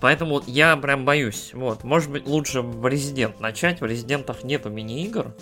Поэтому 0.00 0.42
я 0.48 0.76
прям 0.76 1.04
боюсь. 1.04 1.50
Вот, 1.54 1.84
может 1.84 2.10
быть, 2.10 2.26
лучше 2.26 2.60
в 2.60 2.84
Резидент 2.88 3.38
начать. 3.38 3.80
В 3.80 3.86
Резидентах 3.86 4.42
нету 4.42 4.68
мини-игр. 4.68 5.32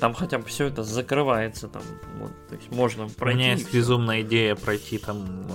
Там 0.00 0.12
хотя 0.12 0.38
бы 0.38 0.44
все 0.46 0.66
это 0.66 0.82
закрывается, 0.82 1.68
там, 1.68 1.82
вот, 2.18 2.32
то 2.48 2.56
есть 2.56 2.68
можно 2.72 3.04
У 3.04 3.10
пройти. 3.10 3.38
меня 3.38 3.52
и 3.52 3.58
есть 3.58 3.72
безумная 3.72 4.22
идея 4.22 4.56
пройти 4.56 4.98
там 4.98 5.46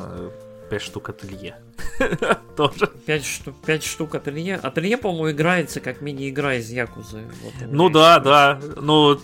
5 0.70 0.82
штук 0.82 1.10
ателье. 1.10 1.58
Тоже. 2.56 2.88
Пять 3.06 3.26
штук, 3.26 3.56
пять 3.66 3.84
штук 3.84 4.16
ателье. 4.16 4.56
Ателье, 4.56 4.96
по-моему, 4.98 5.32
играется 5.32 5.82
как 5.82 6.00
мини-игра 6.00 6.56
из 6.56 6.70
Якузы. 6.70 7.24
Вот 7.44 7.54
у 7.60 7.66
меня 7.66 7.68
Ну 7.70 7.90
да, 7.90 8.20
да. 8.20 8.62
Ну, 8.78 9.20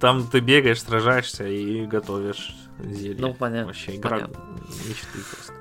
там 0.00 0.26
ты 0.26 0.40
бегаешь, 0.40 0.82
сражаешься 0.82 1.46
и 1.46 1.86
готовишь 1.86 2.54
зелье. 2.78 3.16
Ну, 3.18 3.34
понятно, 3.34 3.66
Вообще 3.68 3.96
игра 3.96 4.10
понятно. 4.10 4.40
мечты 4.88 5.18
просто. 5.30 5.52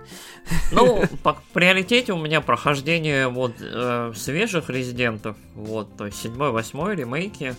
Ну, 0.72 1.04
по 1.24 1.38
приоритете 1.54 2.14
у 2.14 2.18
меня 2.18 2.42
прохождение 2.42 3.28
вот 3.28 3.54
э, 3.60 4.14
свежих 4.16 4.70
резидентов, 4.70 5.36
вот, 5.56 5.98
то 5.98 6.06
есть 6.06 6.22
7 6.22 6.34
8 6.36 6.94
ремейки. 6.94 7.56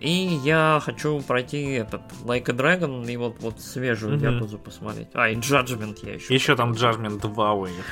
И 0.00 0.40
я 0.42 0.80
хочу 0.84 1.20
пройти 1.20 1.62
этот 1.74 2.02
Like 2.24 2.50
a 2.50 2.54
Dragon 2.54 3.08
и 3.08 3.16
вот, 3.16 3.36
вот 3.40 3.60
свежую 3.60 4.16
Мгм. 4.16 4.34
Якузу 4.34 4.58
посмотреть. 4.58 5.08
А, 5.14 5.28
и 5.28 5.36
Judgment 5.36 5.98
я 6.02 6.14
еще. 6.14 6.34
Еще 6.34 6.56
там 6.56 6.72
Judgment 6.72 7.20
2 7.20 7.52
у 7.52 7.66
них. 7.66 7.84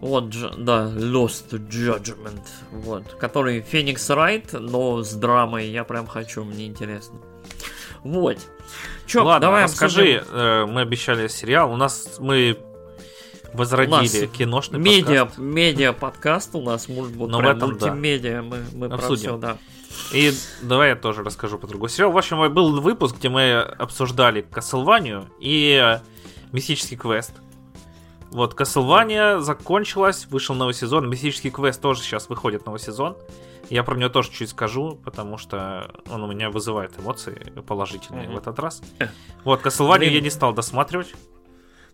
Вот, 0.00 0.30
да, 0.30 0.86
Lost 0.86 1.50
Judgment, 1.50 2.46
вот, 2.70 3.14
который 3.14 3.60
Феникс 3.60 4.08
Райт, 4.10 4.52
но 4.52 5.02
с 5.02 5.12
драмой, 5.12 5.68
я 5.68 5.84
прям 5.84 6.06
хочу, 6.06 6.42
мне 6.44 6.66
интересно. 6.66 7.18
Вот. 8.04 8.38
Чё, 9.06 9.24
Ладно, 9.24 9.40
давай 9.48 9.64
расскажи, 9.64 10.16
обсудим 10.18 10.34
э, 10.38 10.66
мы 10.66 10.80
обещали 10.82 11.28
сериал. 11.28 11.72
У 11.72 11.76
нас 11.76 12.16
мы 12.18 12.58
возродили 13.52 13.94
У 13.94 14.22
нас 14.22 14.32
киношный 14.36 14.78
медиа, 14.78 15.24
подкаст. 15.24 15.38
медиа 15.38 15.92
подкаст 15.92 16.54
у 16.54 16.62
нас, 16.62 16.88
может 16.88 17.16
быть, 17.16 17.30
в 17.30 17.38
прям 17.38 17.56
этом 17.56 17.78
да. 17.78 17.86
мультимедиа, 17.86 18.42
мы, 18.42 18.64
мы 18.72 18.88
про 18.88 18.96
Обсудим. 18.96 19.30
все, 19.30 19.36
да. 19.36 19.58
И 20.12 20.32
давай 20.62 20.90
я 20.90 20.96
тоже 20.96 21.22
расскажу 21.22 21.58
по 21.58 21.66
другому 21.66 21.88
сериалу. 21.88 22.12
В 22.12 22.18
общем, 22.18 22.52
был 22.52 22.80
выпуск, 22.80 23.16
где 23.16 23.28
мы 23.28 23.60
обсуждали 23.60 24.46
Castlevania 24.50 25.26
и 25.40 25.98
Мистический 26.52 26.96
квест. 26.96 27.32
Вот, 28.30 28.54
Castlevania 28.54 29.40
закончилась, 29.40 30.26
вышел 30.26 30.54
новый 30.54 30.74
сезон. 30.74 31.08
Мистический 31.08 31.50
квест 31.50 31.80
тоже 31.80 32.02
сейчас 32.02 32.28
выходит 32.28 32.66
новый 32.66 32.78
сезон. 32.80 33.16
Я 33.70 33.82
про 33.84 33.96
него 33.96 34.10
тоже 34.10 34.30
чуть 34.30 34.50
скажу, 34.50 35.00
потому 35.04 35.38
что 35.38 35.90
он 36.10 36.22
у 36.22 36.26
меня 36.26 36.50
вызывает 36.50 36.98
эмоции 36.98 37.52
положительные 37.66 38.24
Мгм. 38.26 38.34
в 38.34 38.38
этот 38.38 38.58
раз. 38.58 38.82
Вот, 39.44 39.62
Castlevania 39.64 40.08
я 40.10 40.20
не 40.20 40.30
стал 40.30 40.52
досматривать. 40.52 41.14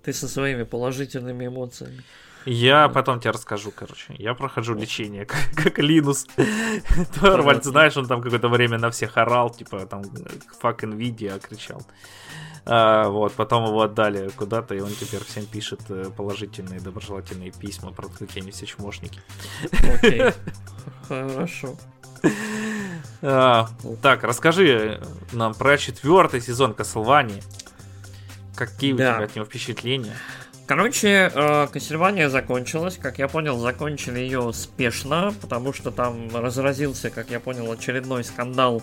Ты 0.03 0.13
со 0.13 0.27
своими 0.29 0.65
положительными 0.65 1.47
эмоциями. 1.47 2.03
Я 2.47 2.89
потом 2.89 3.19
тебе 3.21 3.33
расскажу, 3.33 3.73
короче. 3.73 4.15
Я 4.19 4.35
прохожу 4.35 4.75
лечение, 4.75 5.27
как, 5.27 5.41
как 5.65 5.79
Линус. 5.79 6.27
Торвальд, 7.21 7.65
знаешь, 7.65 7.97
он 7.97 8.07
там 8.07 8.23
какое-то 8.23 8.49
время 8.49 8.79
на 8.79 8.91
всех 8.91 9.17
орал, 9.17 9.51
типа 9.51 9.85
там 9.87 10.03
fuck 10.63 10.79
Nvidia 10.81 11.41
кричал. 11.41 11.83
А, 12.69 13.09
вот, 13.09 13.33
потом 13.35 13.65
его 13.67 13.83
отдали 13.83 14.29
куда-то, 14.31 14.75
и 14.75 14.81
он 14.81 14.91
теперь 14.91 15.23
всем 15.25 15.47
пишет 15.47 15.83
э, 15.89 16.11
положительные, 16.17 16.81
доброжелательные 16.81 17.53
письма 17.53 17.93
про 17.93 18.09
то, 18.09 18.19
какие 18.19 18.43
они 18.43 18.51
все 18.51 18.67
чмошники. 18.67 19.21
Окей. 19.95 20.33
Хорошо. 21.09 21.77
А, 23.23 23.69
так, 24.03 24.25
расскажи 24.25 25.01
нам 25.33 25.55
про 25.55 25.79
четвертый 25.79 26.41
сезон 26.41 26.73
Castlevania. 26.73 27.41
Какие 28.57 28.95
у 28.95 28.97
тебя 28.97 29.19
от 29.19 29.37
него 29.37 29.47
впечатления? 29.47 30.17
Короче, 30.67 31.31
э, 31.33 31.69
Castlevania 31.73 32.29
закончилась. 32.29 32.99
Как 33.01 33.21
я 33.21 33.29
понял, 33.29 33.59
закончили 33.59 34.19
ее 34.19 34.53
спешно, 34.53 35.33
потому 35.41 35.73
что 35.73 35.93
там 35.93 36.35
разразился, 36.35 37.11
как 37.11 37.31
я 37.31 37.39
понял, 37.39 37.71
очередной 37.71 38.25
скандал 38.25 38.83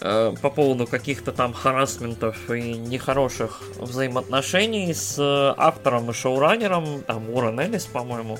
э, 0.00 0.34
по 0.40 0.50
поводу 0.50 0.86
каких-то 0.86 1.32
там 1.32 1.52
харасментов 1.52 2.50
и 2.50 2.72
нехороших 2.74 3.62
взаимоотношений 3.78 4.92
с 4.92 5.18
э, 5.18 5.54
автором 5.56 6.10
и 6.10 6.12
шоураннером, 6.12 7.02
там 7.02 7.30
Уоррен 7.30 7.60
Эллис, 7.60 7.86
по-моему, 7.86 8.38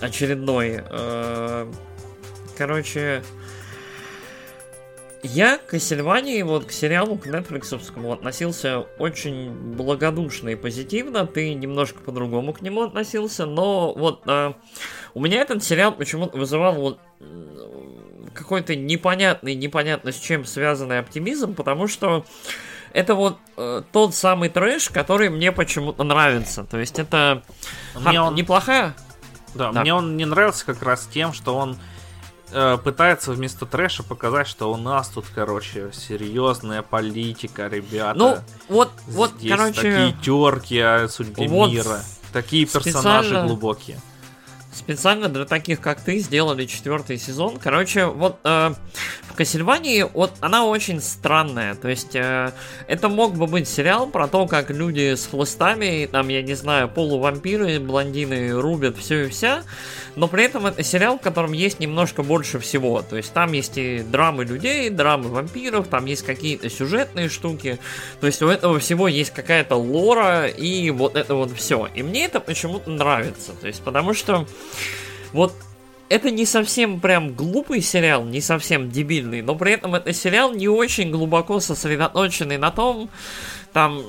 очередной. 0.00 0.82
Э, 0.90 1.70
короче, 2.56 3.22
я 5.22 5.58
к 5.58 5.66
Кассельвании, 5.66 6.40
вот 6.42 6.64
к 6.64 6.72
сериалу, 6.72 7.18
к 7.18 7.26
Netflix 7.26 8.12
относился 8.12 8.80
очень 8.98 9.50
благодушно 9.50 10.50
и 10.50 10.54
позитивно. 10.54 11.26
Ты 11.26 11.52
немножко 11.54 12.00
по-другому 12.00 12.54
к 12.54 12.62
нему 12.62 12.82
относился, 12.82 13.44
но 13.44 13.92
вот 13.92 14.22
а, 14.26 14.54
у 15.12 15.20
меня 15.20 15.42
этот 15.42 15.62
сериал 15.62 15.92
почему-то 15.92 16.38
вызывал 16.38 16.74
вот 16.74 17.00
какой-то 18.40 18.74
непонятный, 18.74 19.54
непонятно 19.54 20.12
с 20.12 20.18
чем 20.18 20.44
связанный 20.44 20.98
оптимизм, 20.98 21.54
потому 21.54 21.86
что 21.86 22.24
это 22.92 23.14
вот 23.14 23.38
э, 23.56 23.82
тот 23.92 24.14
самый 24.14 24.48
трэш, 24.48 24.88
который 24.90 25.28
мне 25.28 25.52
почему-то 25.52 26.02
нравится. 26.02 26.64
То 26.64 26.78
есть 26.78 26.98
это 26.98 27.42
мне 27.94 28.20
он... 28.20 28.34
неплохая. 28.34 28.94
Да, 29.54 29.72
да, 29.72 29.82
мне 29.82 29.94
он 29.94 30.16
не 30.16 30.24
нравился 30.24 30.64
как 30.64 30.82
раз 30.82 31.08
тем, 31.12 31.32
что 31.32 31.56
он 31.56 31.76
э, 32.52 32.78
пытается 32.82 33.32
вместо 33.32 33.66
трэша 33.66 34.02
показать, 34.02 34.48
что 34.48 34.72
у 34.72 34.76
нас 34.76 35.08
тут, 35.08 35.26
короче, 35.34 35.90
серьезная 35.92 36.82
политика, 36.82 37.66
ребята. 37.68 38.18
Ну, 38.18 38.38
вот, 38.68 38.90
вот, 39.06 39.32
Здесь 39.38 39.52
короче... 39.52 39.74
такие 39.74 40.12
терки 40.22 40.78
о 40.78 41.08
судьбе 41.08 41.48
вот 41.48 41.70
мира. 41.70 42.00
Такие 42.32 42.66
персонажи 42.66 43.28
специально... 43.28 43.48
глубокие. 43.48 44.00
Специально 44.80 45.28
для 45.28 45.44
таких, 45.44 45.78
как 45.78 46.00
ты, 46.00 46.18
сделали 46.20 46.64
четвертый 46.64 47.18
сезон. 47.18 47.58
Короче, 47.58 48.06
вот 48.06 48.38
э, 48.44 48.72
в 49.28 49.34
Кассельвании 49.34 50.06
вот 50.10 50.32
она 50.40 50.64
очень 50.64 51.02
странная. 51.02 51.74
То 51.74 51.88
есть 51.88 52.16
э, 52.16 52.50
это 52.88 53.10
мог 53.10 53.34
бы 53.34 53.46
быть 53.46 53.68
сериал 53.68 54.06
про 54.06 54.26
то, 54.26 54.46
как 54.46 54.70
люди 54.70 55.14
с 55.14 55.26
хлыстами, 55.26 56.08
там, 56.10 56.28
я 56.28 56.40
не 56.40 56.54
знаю, 56.54 56.88
полувампиры, 56.88 57.78
блондины 57.78 58.58
рубят 58.58 58.96
все 58.96 59.26
и 59.26 59.28
вся. 59.28 59.64
Но 60.16 60.28
при 60.28 60.44
этом 60.44 60.64
это 60.64 60.82
сериал, 60.82 61.18
в 61.18 61.20
котором 61.20 61.52
есть 61.52 61.78
немножко 61.78 62.22
больше 62.22 62.58
всего. 62.58 63.02
То 63.02 63.18
есть 63.18 63.34
там 63.34 63.52
есть 63.52 63.76
и 63.76 63.98
драмы 64.00 64.46
людей, 64.46 64.88
драмы 64.88 65.28
вампиров, 65.28 65.88
там 65.88 66.06
есть 66.06 66.24
какие-то 66.24 66.70
сюжетные 66.70 67.28
штуки. 67.28 67.78
То 68.20 68.26
есть 68.26 68.40
у 68.40 68.48
этого 68.48 68.78
всего 68.78 69.08
есть 69.08 69.32
какая-то 69.32 69.76
лора 69.76 70.46
и 70.46 70.88
вот 70.90 71.16
это 71.16 71.34
вот 71.34 71.52
все. 71.52 71.86
И 71.94 72.02
мне 72.02 72.24
это 72.24 72.40
почему-то 72.40 72.90
нравится. 72.90 73.52
То 73.60 73.66
есть 73.66 73.82
потому 73.82 74.14
что 74.14 74.46
вот 75.32 75.54
это 76.10 76.30
не 76.30 76.44
совсем 76.44 77.00
прям 77.00 77.34
глупый 77.34 77.80
сериал, 77.80 78.24
не 78.24 78.40
совсем 78.40 78.90
дебильный, 78.90 79.42
но 79.42 79.54
при 79.54 79.72
этом 79.72 79.94
это 79.94 80.12
сериал 80.12 80.52
не 80.52 80.68
очень 80.68 81.10
глубоко 81.10 81.60
сосредоточенный 81.60 82.58
на 82.58 82.72
том, 82.72 83.08
там, 83.72 84.02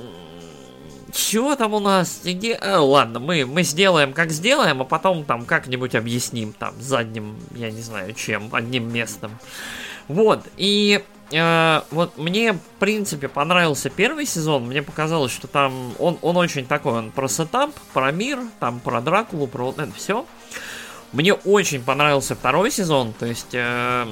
чего 1.12 1.54
там 1.54 1.74
у 1.74 1.78
нас, 1.78 2.20
где... 2.24 2.54
А, 2.54 2.80
ладно, 2.80 3.20
мы, 3.20 3.46
мы 3.46 3.62
сделаем 3.62 4.12
как 4.12 4.32
сделаем, 4.32 4.82
а 4.82 4.84
потом 4.84 5.24
там 5.24 5.44
как-нибудь 5.44 5.94
объясним, 5.94 6.52
там, 6.52 6.74
задним, 6.80 7.36
я 7.54 7.70
не 7.70 7.80
знаю 7.80 8.12
чем, 8.14 8.52
одним 8.52 8.92
местом. 8.92 9.38
Вот, 10.08 10.40
и 10.56 11.04
э, 11.30 11.80
вот 11.92 12.18
мне, 12.18 12.54
в 12.54 12.60
принципе, 12.80 13.28
понравился 13.28 13.90
первый 13.90 14.26
сезон. 14.26 14.66
Мне 14.66 14.82
показалось, 14.82 15.30
что 15.30 15.46
там 15.46 15.94
он, 16.00 16.18
он 16.22 16.36
очень 16.36 16.66
такой, 16.66 16.94
он 16.94 17.12
про 17.12 17.28
сетап, 17.28 17.70
про 17.92 18.10
мир, 18.10 18.40
там 18.58 18.80
про 18.80 19.00
Дракулу, 19.00 19.46
про 19.46 19.66
вот 19.66 19.78
это 19.78 19.92
все. 19.92 20.26
Мне 21.12 21.34
очень 21.34 21.82
понравился 21.82 22.34
второй 22.34 22.70
сезон, 22.70 23.12
то 23.12 23.26
есть 23.26 23.52
э, 23.52 24.06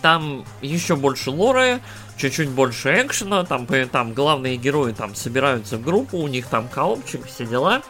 там 0.00 0.44
еще 0.62 0.96
больше 0.96 1.30
лоры, 1.30 1.80
чуть-чуть 2.16 2.48
больше 2.48 3.02
экшена, 3.02 3.44
там, 3.44 3.66
там 3.66 4.14
главные 4.14 4.56
герои 4.56 4.92
там 4.92 5.14
собираются 5.14 5.76
в 5.76 5.82
группу, 5.82 6.18
у 6.18 6.28
них 6.28 6.46
там 6.46 6.68
коопчик, 6.68 7.26
все 7.26 7.44
дела. 7.44 7.82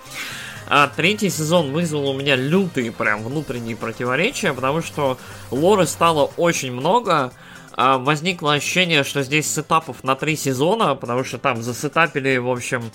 А 0.71 0.91
третий 0.95 1.31
сезон 1.31 1.73
вызвал 1.73 2.11
у 2.11 2.15
меня 2.15 2.37
лютые 2.37 2.93
прям 2.93 3.23
внутренние 3.23 3.75
противоречия, 3.75 4.53
потому 4.53 4.83
что 4.83 5.17
лоры 5.51 5.87
стало 5.87 6.31
очень 6.37 6.73
много, 6.73 7.33
а 7.73 7.97
возникло 7.97 8.55
ощущение, 8.55 9.03
что 9.03 9.23
здесь 9.23 9.51
сетапов 9.51 10.05
на 10.05 10.15
три 10.15 10.37
сезона, 10.37 10.95
потому 10.95 11.25
что 11.25 11.39
там 11.39 11.63
засетапили, 11.63 12.37
в 12.37 12.51
общем, 12.51 12.91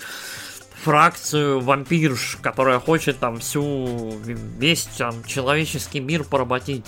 фракцию 0.83 1.61
вампирш, 1.61 2.37
которая 2.41 2.79
хочет 2.79 3.17
там 3.19 3.39
всю 3.39 4.13
весь 4.23 4.83
там 4.97 5.23
человеческий 5.23 5.99
мир 5.99 6.23
поработить. 6.23 6.85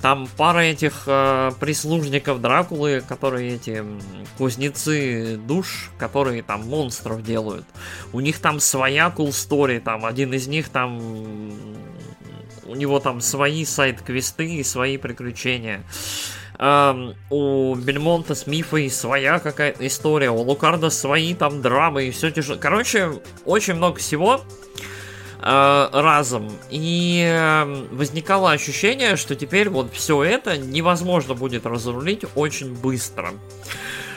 Там 0.00 0.28
пара 0.36 0.58
этих 0.58 1.04
э, 1.06 1.52
прислужников 1.60 2.40
Дракулы, 2.40 3.04
которые 3.06 3.54
эти 3.54 3.84
кузнецы 4.36 5.36
душ, 5.36 5.90
которые 5.96 6.42
там 6.42 6.68
монстров 6.68 7.22
делают. 7.22 7.64
У 8.12 8.18
них 8.18 8.40
там 8.40 8.58
своя 8.58 9.14
cool 9.16 9.28
story, 9.28 9.78
там 9.78 10.04
один 10.04 10.34
из 10.34 10.48
них 10.48 10.70
там 10.70 11.52
у 12.64 12.74
него 12.74 12.98
там 12.98 13.20
свои 13.20 13.64
сайт-квесты 13.64 14.56
и 14.56 14.64
свои 14.64 14.96
приключения. 14.96 15.84
У 16.62 17.74
Бельмонта 17.74 18.36
с 18.36 18.46
Мифой 18.46 18.88
своя 18.88 19.40
какая-то 19.40 19.84
история, 19.84 20.30
у 20.30 20.42
Лукарда 20.42 20.90
свои 20.90 21.34
там 21.34 21.60
драмы 21.60 22.04
и 22.04 22.10
все 22.12 22.30
тяжело. 22.30 22.56
Короче, 22.60 23.20
очень 23.44 23.74
много 23.74 23.98
всего 23.98 24.40
uh, 25.40 25.90
разом. 25.92 26.52
И 26.70 27.76
возникало 27.90 28.52
ощущение, 28.52 29.16
что 29.16 29.34
теперь 29.34 29.70
вот 29.70 29.92
все 29.92 30.22
это 30.22 30.56
невозможно 30.56 31.34
будет 31.34 31.66
разрулить 31.66 32.24
очень 32.36 32.72
быстро. 32.74 33.32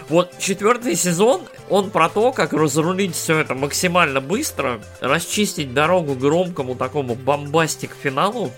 Вот 0.08 0.38
четвертый 0.38 0.95
сезон, 0.95 1.41
он 1.67 1.89
про 1.89 2.10
то, 2.10 2.31
как 2.31 2.53
разрулить 2.53 3.15
все 3.15 3.39
это 3.39 3.55
максимально 3.55 4.21
быстро, 4.21 4.79
расчистить 5.01 5.73
дорогу 5.73 6.13
громкому 6.13 6.75
такому 6.75 7.15
бомбастик 7.15 7.89
финалу, 8.03 8.51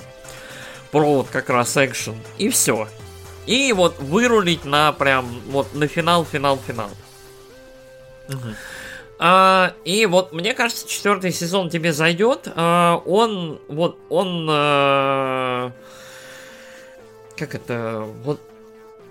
про 0.91 1.19
вот 1.19 1.29
как 1.29 1.49
раз 1.49 1.77
экшен, 1.77 2.15
и 2.37 2.49
все. 2.49 2.89
И 3.47 3.73
вот 3.73 3.97
вырулить 3.99 4.65
на 4.65 4.91
прям 4.91 5.41
вот 5.47 5.73
на 5.73 5.87
финал, 5.87 6.25
финал, 6.25 6.59
финал. 6.67 6.89
Угу. 8.29 8.55
А, 9.19 9.73
и 9.83 10.05
вот 10.05 10.31
мне 10.33 10.53
кажется, 10.53 10.87
четвертый 10.87 11.31
сезон 11.31 11.69
тебе 11.69 11.93
зайдет. 11.93 12.47
А, 12.55 13.01
он 13.05 13.59
вот 13.67 13.97
он 14.09 14.47
а, 14.51 15.71
как 17.35 17.55
это 17.55 18.05
вот 18.23 18.39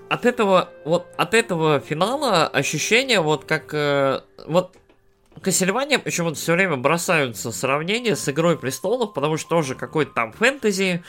от 0.08 0.26
этого 0.26 0.68
вот 0.84 1.06
от 1.16 1.34
этого 1.34 1.80
финала 1.80 2.46
ощущение 2.46 3.20
вот 3.20 3.44
как 3.44 3.72
э, 3.72 4.20
вот 4.46 4.76
Кассельвания 5.46 6.00
почему-то 6.00 6.34
все 6.34 6.54
время 6.54 6.76
бросаются 6.76 7.52
сравнения 7.52 8.16
с 8.16 8.28
Игрой 8.28 8.58
Престолов, 8.58 9.12
потому 9.12 9.36
что 9.36 9.48
тоже 9.48 9.76
какой-то 9.76 10.12
там 10.12 10.32
фэнтези, 10.32 11.04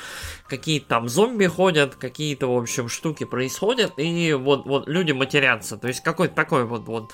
какие-то 0.47 0.85
там 0.85 1.09
зомби 1.09 1.47
ходят, 1.47 1.95
какие-то, 1.95 2.45
в 2.45 2.55
общем, 2.55 2.87
штуки 2.87 3.23
происходят, 3.23 3.93
и 3.97 4.33
вот, 4.33 4.67
вот 4.67 4.87
люди 4.87 5.11
матерятся. 5.11 5.75
То 5.77 5.87
есть 5.87 6.01
какой-то 6.01 6.35
такой 6.35 6.65
вот, 6.65 6.83
вот 6.83 7.13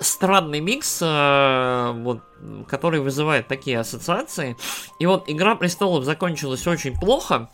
странный 0.00 0.58
микс, 0.58 0.98
э, 1.00 1.92
вот, 1.98 2.18
который 2.66 2.98
вызывает 2.98 3.46
такие 3.46 3.78
ассоциации. 3.78 4.56
И 4.98 5.06
вот 5.06 5.26
Игра 5.28 5.54
Престолов 5.54 6.02
закончилась 6.02 6.66
очень 6.66 6.98
плохо, 6.98 7.48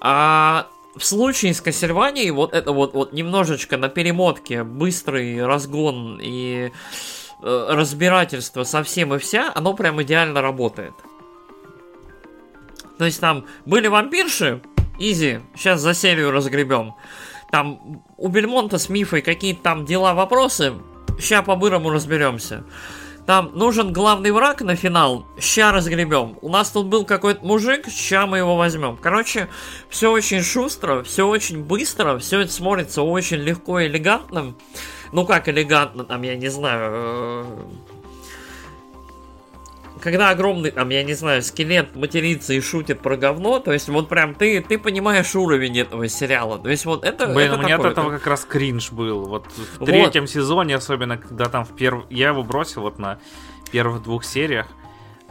а 0.00 0.66
в 0.96 1.02
случае 1.02 1.54
с 1.54 1.62
Кассельванией 1.62 2.30
вот 2.30 2.52
это 2.52 2.72
вот, 2.72 2.92
вот 2.92 3.14
немножечко 3.14 3.78
на 3.78 3.88
перемотке, 3.88 4.64
быстрый 4.64 5.42
разгон 5.46 6.20
и 6.22 6.72
разбирательство 7.42 8.64
со 8.64 8.82
всем 8.82 9.14
и 9.14 9.18
вся, 9.18 9.52
оно 9.54 9.74
прям 9.74 10.00
идеально 10.02 10.42
работает. 10.42 10.94
То 12.98 13.04
есть 13.04 13.20
там 13.20 13.46
были 13.66 13.88
вампирши, 13.88 14.62
изи, 14.98 15.40
сейчас 15.54 15.80
за 15.80 15.94
серию 15.94 16.30
разгребем. 16.30 16.94
Там 17.50 18.02
у 18.16 18.28
Бельмонта 18.28 18.78
с 18.78 18.88
Мифой 18.88 19.22
какие-то 19.22 19.62
там 19.62 19.84
дела, 19.84 20.14
вопросы, 20.14 20.74
ща 21.20 21.42
по-бырому 21.42 21.90
разберемся. 21.90 22.64
Там 23.26 23.50
нужен 23.54 23.92
главный 23.92 24.30
враг 24.30 24.62
на 24.62 24.76
финал, 24.76 25.26
ща 25.40 25.72
разгребем. 25.72 26.38
У 26.42 26.48
нас 26.48 26.70
тут 26.70 26.86
был 26.86 27.04
какой-то 27.04 27.44
мужик, 27.44 27.88
ща 27.88 28.24
мы 28.26 28.38
его 28.38 28.56
возьмем. 28.56 28.96
Короче, 28.96 29.48
все 29.88 30.12
очень 30.12 30.42
шустро, 30.42 31.02
все 31.02 31.26
очень 31.26 31.64
быстро, 31.64 32.18
все 32.18 32.40
это 32.40 32.52
смотрится 32.52 33.02
очень 33.02 33.38
легко 33.38 33.80
и 33.80 33.88
элегантно. 33.88 34.54
Ну 35.16 35.24
как 35.24 35.48
элегантно, 35.48 36.04
там, 36.04 36.20
я 36.20 36.36
не 36.36 36.48
знаю... 36.48 37.46
Когда 39.98 40.28
огромный, 40.28 40.70
там, 40.70 40.90
я 40.90 41.02
не 41.04 41.14
знаю, 41.14 41.42
скелет 41.42 41.96
матерится 41.96 42.52
и 42.52 42.60
шутит 42.60 43.00
про 43.00 43.16
говно, 43.16 43.58
то 43.58 43.72
есть 43.72 43.88
вот 43.88 44.10
прям 44.10 44.34
ты, 44.34 44.60
ты 44.60 44.78
понимаешь 44.78 45.34
уровень 45.34 45.78
этого 45.78 46.06
сериала. 46.08 46.58
То 46.58 46.68
есть 46.68 46.84
вот 46.84 47.02
это... 47.02 47.28
Блин, 47.28 47.50
это 47.50 47.54
у 47.54 47.62
меня 47.62 47.76
такое, 47.78 47.92
от 47.92 47.92
этого 47.92 48.08
это... 48.10 48.18
как 48.18 48.26
раз 48.26 48.44
кринж 48.44 48.92
был. 48.92 49.24
Вот 49.24 49.46
в 49.46 49.78
Вот. 49.78 49.86
третьем 49.86 50.26
сезоне, 50.26 50.76
особенно 50.76 51.16
когда 51.16 51.46
там 51.46 51.64
в 51.64 51.74
перв... 51.74 52.04
Я 52.10 52.28
его 52.28 52.42
бросил 52.42 52.82
вот 52.82 52.98
на 52.98 53.18
первых 53.72 54.02
двух 54.02 54.22
сериях. 54.22 54.66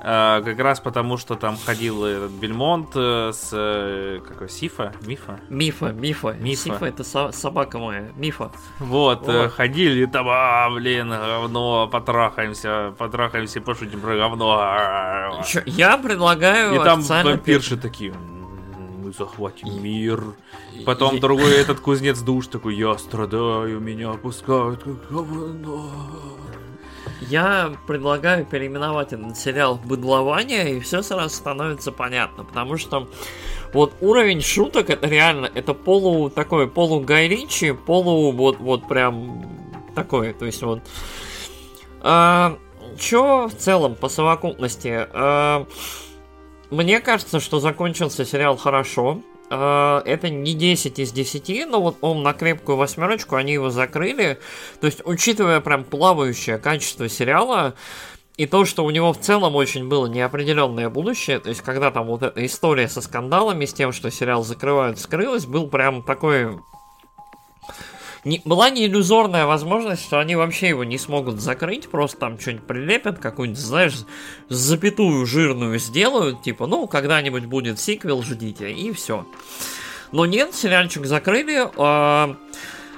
А, 0.07 0.41
как 0.43 0.59
раз 0.59 0.79
потому, 0.79 1.17
что 1.17 1.33
там 1.35 1.57
ходил 1.57 2.05
этот 2.05 2.29
Бельмонт 2.29 2.89
э, 2.93 3.31
с... 3.33 3.49
э, 3.53 4.19
какой, 4.27 4.49
Сифа? 4.49 4.93
Мифа? 5.01 5.39
Мифа, 5.49 5.91
мифа. 5.91 6.33
Мифа. 6.39 6.61
Сифа 6.61 6.85
это 6.85 7.03
со- 7.03 7.31
собака 7.31 7.79
моя. 7.79 8.09
Мифа. 8.15 8.51
Вот, 8.77 9.27
э, 9.27 9.43
Вот. 9.43 9.53
ходили 9.53 10.05
там, 10.05 10.27
а, 10.29 10.69
блин, 10.69 11.09
говно, 11.09 11.87
потрахаемся, 11.91 12.93
потрахаемся, 12.99 13.61
пошутим 13.61 13.99
про 13.99 14.15
говно. 14.15 15.41
Чё, 15.47 15.61
я 15.65 15.97
предлагаю 15.97 16.79
И 16.79 16.83
там 16.83 17.01
вампирши 17.01 17.75
такие, 17.75 18.11
«М, 18.11 19.01
мы 19.05 19.11
захватим 19.11 19.81
мир. 19.83 20.21
Потом 20.85 21.19
другой 21.19 21.53
этот 21.55 21.79
кузнец 21.79 22.19
душ 22.19 22.45
такой, 22.47 22.75
я 22.75 22.95
страдаю, 22.99 23.79
меня 23.79 24.11
опускают 24.11 24.83
как 24.83 25.09
говно. 25.09 25.89
Я 27.21 27.73
предлагаю 27.87 28.45
переименовать 28.45 29.13
этот 29.13 29.37
сериал 29.37 29.75
в 29.75 29.85
«Быдлование», 29.87 30.75
и 30.75 30.79
все 30.79 31.01
сразу 31.01 31.33
становится 31.33 31.91
понятно, 31.91 32.43
потому 32.43 32.77
что 32.77 33.07
вот 33.73 33.93
уровень 34.01 34.41
шуток, 34.41 34.89
это 34.89 35.07
реально, 35.07 35.49
это 35.53 35.73
полу, 35.73 36.29
такой, 36.29 36.67
полу 36.67 36.99
Гай 36.99 37.47
полу, 37.85 38.31
вот, 38.31 38.59
вот 38.59 38.87
прям 38.87 39.45
такой, 39.95 40.33
то 40.33 40.45
есть 40.45 40.61
вот... 40.61 40.81
А, 42.01 42.57
чё 42.99 43.47
в 43.47 43.55
целом 43.55 43.95
по 43.95 44.09
совокупности? 44.09 45.07
А, 45.11 45.65
мне 46.69 46.99
кажется, 46.99 47.39
что 47.39 47.59
закончился 47.59 48.25
сериал 48.25 48.57
хорошо. 48.57 49.21
А, 49.57 50.01
это 50.05 50.29
не 50.29 50.53
10 50.53 50.99
из 50.99 51.11
10, 51.11 51.67
но 51.67 51.81
вот 51.81 51.97
он 52.01 52.23
на 52.23 52.33
крепкую 52.33 52.77
восьмерочку, 52.77 53.35
они 53.35 53.53
его 53.53 53.69
закрыли. 53.69 54.39
То 54.81 54.87
есть, 54.87 55.01
учитывая 55.05 55.61
прям 55.61 55.83
плавающее 55.83 56.57
качество 56.57 57.07
сериала, 57.07 57.75
и 58.37 58.45
то, 58.45 58.65
что 58.65 58.83
у 58.83 58.89
него 58.89 59.13
в 59.13 59.19
целом 59.19 59.55
очень 59.55 59.87
было 59.87 60.07
неопределенное 60.07 60.89
будущее, 60.89 61.39
то 61.39 61.49
есть 61.49 61.61
когда 61.61 61.89
там 61.89 62.07
вот 62.07 62.21
эта 62.21 62.45
история 62.45 62.89
со 62.89 62.99
скандалами, 62.99 63.65
с 63.65 63.73
тем, 63.73 63.93
что 63.93 64.11
сериал 64.11 64.43
закрывают, 64.43 64.99
скрылась, 64.99 65.45
был 65.45 65.67
прям 65.69 66.03
такой 66.03 66.59
не, 68.25 68.41
была 68.43 68.69
не 68.69 68.85
иллюзорная 68.85 69.45
возможность, 69.45 70.03
что 70.03 70.19
они 70.19 70.35
вообще 70.35 70.69
его 70.69 70.83
не 70.83 70.97
смогут 70.97 71.39
закрыть, 71.39 71.87
просто 71.87 72.17
там 72.17 72.39
что-нибудь 72.39 72.65
прилепят, 72.65 73.19
какую-нибудь, 73.19 73.61
знаешь, 73.61 73.93
запятую 74.49 75.25
жирную 75.25 75.79
сделают, 75.79 76.41
типа, 76.41 76.67
ну, 76.67 76.87
когда-нибудь 76.87 77.45
будет 77.45 77.79
сиквел, 77.79 78.23
ждите, 78.23 78.71
и 78.71 78.91
все. 78.91 79.25
Но 80.11 80.25
нет, 80.25 80.55
сериальчик 80.55 81.05
закрыли, 81.05 81.67
э, 81.67 82.35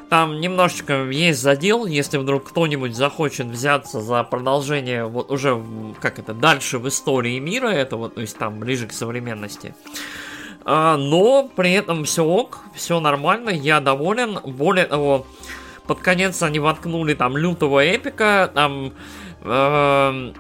там 0.09 0.39
немножечко 0.39 1.09
есть 1.09 1.41
задел, 1.41 1.85
если 1.85 2.17
вдруг 2.17 2.45
кто-нибудь 2.45 2.95
захочет 2.95 3.47
взяться 3.47 3.99
за 3.99 4.23
продолжение, 4.23 5.05
вот 5.05 5.29
уже, 5.29 5.61
как 5.99 6.19
это, 6.19 6.33
дальше 6.33 6.79
в 6.79 6.87
истории 6.87 7.37
мира 7.39 7.67
этого, 7.67 8.09
то 8.09 8.21
есть 8.21 8.37
там 8.37 8.59
ближе 8.59 8.87
к 8.87 8.93
современности. 8.93 9.75
Но 10.67 11.49
при 11.55 11.71
этом 11.71 12.03
все 12.03 12.25
ок, 12.25 12.59
все 12.75 12.99
нормально, 12.99 13.49
я 13.49 13.79
доволен. 13.79 14.39
Более 14.43 14.85
того, 14.85 15.25
под 15.87 15.99
конец 15.99 16.43
они 16.43 16.59
воткнули 16.59 17.13
там 17.13 17.37
лютого 17.37 17.85
эпика, 17.85 18.51
там 18.53 18.91
э, 19.41 20.33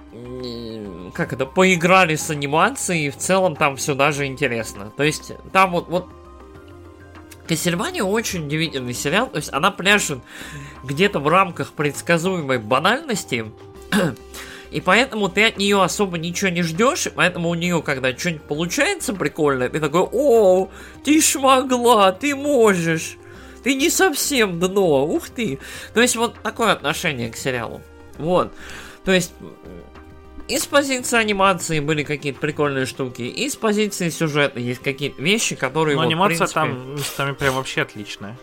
как 1.13 1.31
это, 1.31 1.45
поиграли 1.45 2.15
с 2.15 2.29
анимацией, 2.29 3.07
и 3.07 3.09
в 3.09 3.17
целом 3.17 3.55
там 3.55 3.77
все 3.77 3.95
даже 3.95 4.25
интересно. 4.25 4.91
То 4.97 5.03
есть 5.03 5.31
там 5.53 5.71
вот, 5.71 5.87
вот 5.87 6.07
Кассельвания 7.47 8.03
очень 8.03 8.45
удивительный 8.45 8.93
сериал, 8.93 9.27
то 9.27 9.37
есть 9.37 9.53
она 9.53 9.71
пляшет 9.71 10.19
где-то 10.83 11.19
в 11.19 11.27
рамках 11.29 11.71
предсказуемой 11.71 12.59
банальности, 12.59 13.51
и 14.71 14.81
поэтому 14.81 15.29
ты 15.29 15.45
от 15.45 15.57
нее 15.57 15.81
особо 15.81 16.17
ничего 16.17 16.49
не 16.49 16.61
ждешь, 16.61 17.07
поэтому 17.15 17.49
у 17.49 17.55
нее, 17.55 17.81
когда 17.81 18.15
что-нибудь 18.15 18.43
получается 18.43 19.13
прикольное, 19.13 19.69
ты 19.69 19.79
такой, 19.79 20.07
о, 20.11 20.69
ты 21.03 21.21
ж 21.21 21.35
могла, 21.35 22.11
ты 22.11 22.35
можешь, 22.35 23.17
ты 23.63 23.75
не 23.75 23.89
совсем 23.89 24.59
дно, 24.59 25.05
ух 25.05 25.29
ты. 25.29 25.59
То 25.93 26.01
есть 26.01 26.15
вот 26.15 26.35
такое 26.41 26.71
отношение 26.71 27.31
к 27.31 27.37
сериалу. 27.37 27.81
Вот. 28.17 28.51
То 29.03 29.11
есть 29.11 29.33
и 30.47 30.57
с 30.57 30.65
позиции 30.65 31.17
анимации 31.17 31.79
были 31.79 32.03
какие-то 32.03 32.39
прикольные 32.39 32.85
штуки, 32.85 33.23
и 33.23 33.49
с 33.49 33.55
позиции 33.55 34.09
сюжета 34.09 34.59
есть 34.59 34.81
какие-то 34.81 35.21
вещи, 35.21 35.55
которые... 35.55 35.95
Но 35.95 36.03
вот, 36.03 36.07
анимация 36.07 36.37
принципе... 36.37 36.59
там 36.59 36.95
местами 36.95 37.33
прям 37.33 37.55
вообще 37.55 37.81
отличная. 37.81 38.37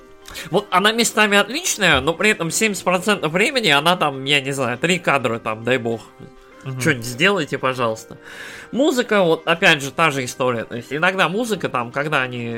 Вот 0.51 0.67
она 0.71 0.93
местами 0.93 1.37
отличная, 1.37 2.01
но 2.01 2.15
при 2.15 2.31
этом 2.31 2.49
70% 2.49 3.29
времени 3.29 3.69
она 3.69 3.97
там, 3.97 4.25
я 4.25 4.41
не 4.41 4.53
знаю, 4.53 4.79
три 4.79 4.99
кадра 4.99 5.39
там, 5.39 5.65
дай 5.65 5.79
бог. 5.79 6.03
Угу. 6.65 6.81
Что-нибудь 6.81 7.05
сделайте, 7.05 7.59
пожалуйста. 7.59 8.17
Музыка, 8.73 9.23
вот 9.23 9.47
опять 9.47 9.83
же, 9.83 9.91
та 9.91 10.11
же 10.11 10.25
история. 10.25 10.65
То 10.65 10.77
есть 10.77 10.93
иногда 10.93 11.29
музыка 11.29 11.69
там, 11.69 11.93
когда 11.93 12.23
они 12.23 12.57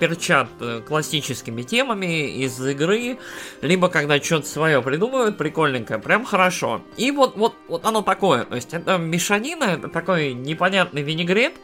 перчат 0.00 0.48
э, 0.60 0.82
классическими 0.86 1.62
темами 1.62 2.30
из 2.42 2.60
игры, 2.60 3.18
либо 3.62 3.88
когда 3.88 4.20
что-то 4.20 4.46
свое 4.46 4.82
придумывают, 4.82 5.38
прикольненькое, 5.38 6.00
прям 6.00 6.24
хорошо. 6.24 6.82
И 6.96 7.12
вот, 7.12 7.36
вот, 7.36 7.54
вот 7.68 7.84
оно 7.84 8.02
такое. 8.02 8.44
То 8.44 8.56
есть 8.56 8.74
это 8.74 8.98
мешанина, 8.98 9.64
это 9.64 9.88
такой 9.88 10.32
непонятный 10.34 11.02
винегрет. 11.02 11.54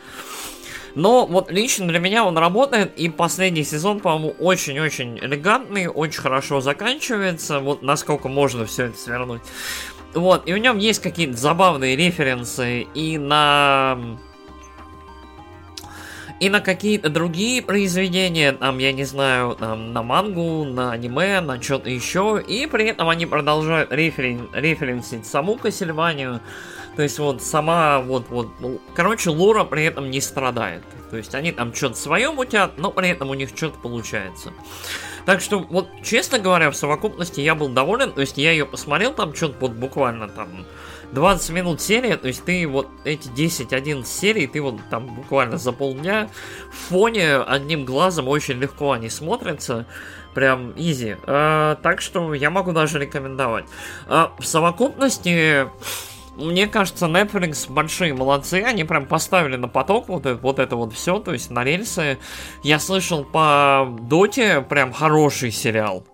Но 0.95 1.26
вот 1.26 1.51
лично 1.51 1.86
для 1.86 1.99
меня 1.99 2.24
он 2.24 2.36
работает, 2.36 2.99
и 2.99 3.09
последний 3.09 3.64
сезон, 3.64 4.01
по-моему, 4.01 4.34
очень-очень 4.38 5.18
элегантный, 5.18 5.86
очень 5.86 6.20
хорошо 6.20 6.61
заканчивается, 6.61 7.61
вот 7.61 7.82
насколько 7.82 8.28
можно 8.28 8.66
все 8.66 8.86
это 8.86 8.99
свернуть. 8.99 9.43
Вот, 10.14 10.49
и 10.49 10.53
в 10.53 10.59
нем 10.59 10.78
есть 10.78 11.01
какие-то 11.01 11.36
забавные 11.36 11.95
референсы 11.95 12.86
и 12.95 13.16
на 13.16 14.18
и 16.41 16.49
на 16.49 16.61
какие-то 16.61 17.11
другие 17.11 17.61
произведения, 17.61 18.53
там, 18.53 18.78
я 18.78 18.93
не 18.93 19.05
знаю, 19.05 19.55
там, 19.57 19.93
на 19.93 20.03
мангу, 20.03 20.64
на 20.64 20.91
аниме, 20.91 21.41
на 21.43 21.61
что-то 21.61 21.91
еще, 21.91 22.43
и 22.45 22.66
при 22.66 22.86
этом 22.86 23.11
они 23.11 23.26
продолжают 23.26 23.93
референ, 23.93 24.49
референсить 24.55 25.26
саму 25.26 25.57
Кассельванию, 25.57 26.41
то 27.01 27.05
есть 27.05 27.18
вот 27.18 27.40
сама 27.40 28.01
вот 28.01 28.26
вот, 28.28 28.48
ну, 28.61 28.78
короче, 28.94 29.30
Лора 29.30 29.64
при 29.64 29.86
этом 29.86 30.11
не 30.11 30.20
страдает. 30.20 30.82
То 31.09 31.16
есть 31.16 31.34
они 31.34 31.51
там 31.51 31.74
что-то 31.74 31.94
свое 31.94 32.30
мутят, 32.30 32.76
но 32.76 32.90
при 32.90 33.09
этом 33.09 33.30
у 33.30 33.34
них 33.34 33.48
что-то 33.57 33.78
получается. 33.78 34.53
Так 35.24 35.40
что, 35.40 35.61
вот, 35.61 35.88
честно 36.05 36.38
говоря, 36.38 36.70
в 36.70 36.76
совокупности 36.76 37.40
я 37.40 37.55
был 37.55 37.70
доволен. 37.70 38.12
То 38.12 38.20
есть 38.20 38.36
я 38.36 38.51
ее 38.51 38.66
посмотрел 38.66 39.14
там 39.14 39.34
что-то 39.34 39.57
вот 39.61 39.70
буквально 39.70 40.28
там 40.28 40.66
20 41.12 41.51
минут 41.53 41.80
серия. 41.80 42.18
То 42.18 42.28
есть 42.28 42.44
ты 42.44 42.68
вот 42.68 42.88
эти 43.05 43.28
10-11 43.28 44.05
серий, 44.05 44.46
ты 44.46 44.61
вот 44.61 44.74
там 44.90 45.07
буквально 45.07 45.57
за 45.57 45.72
полдня 45.72 46.28
в 46.70 46.90
фоне 46.90 47.36
одним 47.36 47.86
глазом 47.86 48.28
очень 48.28 48.59
легко 48.59 48.92
они 48.92 49.09
смотрятся. 49.09 49.86
Прям 50.34 50.74
изи. 50.76 51.16
А, 51.26 51.76
так 51.76 52.03
что 52.03 52.34
я 52.34 52.51
могу 52.51 52.72
даже 52.72 52.98
рекомендовать. 52.98 53.64
А, 54.07 54.34
в 54.38 54.44
совокупности 54.44 55.66
мне 56.41 56.66
кажется, 56.66 57.07
Netflix 57.07 57.70
большие 57.70 58.14
молодцы, 58.14 58.62
они 58.66 58.84
прям 58.84 59.07
поставили 59.07 59.57
на 59.57 59.68
поток 59.68 60.09
вот 60.09 60.26
это 60.26 60.41
вот, 60.41 60.59
это 60.59 60.76
вот 60.76 60.93
все, 60.93 61.18
то 61.18 61.32
есть 61.32 61.51
на 61.51 61.64
рельсы. 61.64 62.18
Я 62.62 62.78
слышал 62.78 63.24
по 63.24 63.97
Доте 64.03 64.61
прям 64.62 64.93
хороший 64.93 65.51
сериал. 65.51 66.07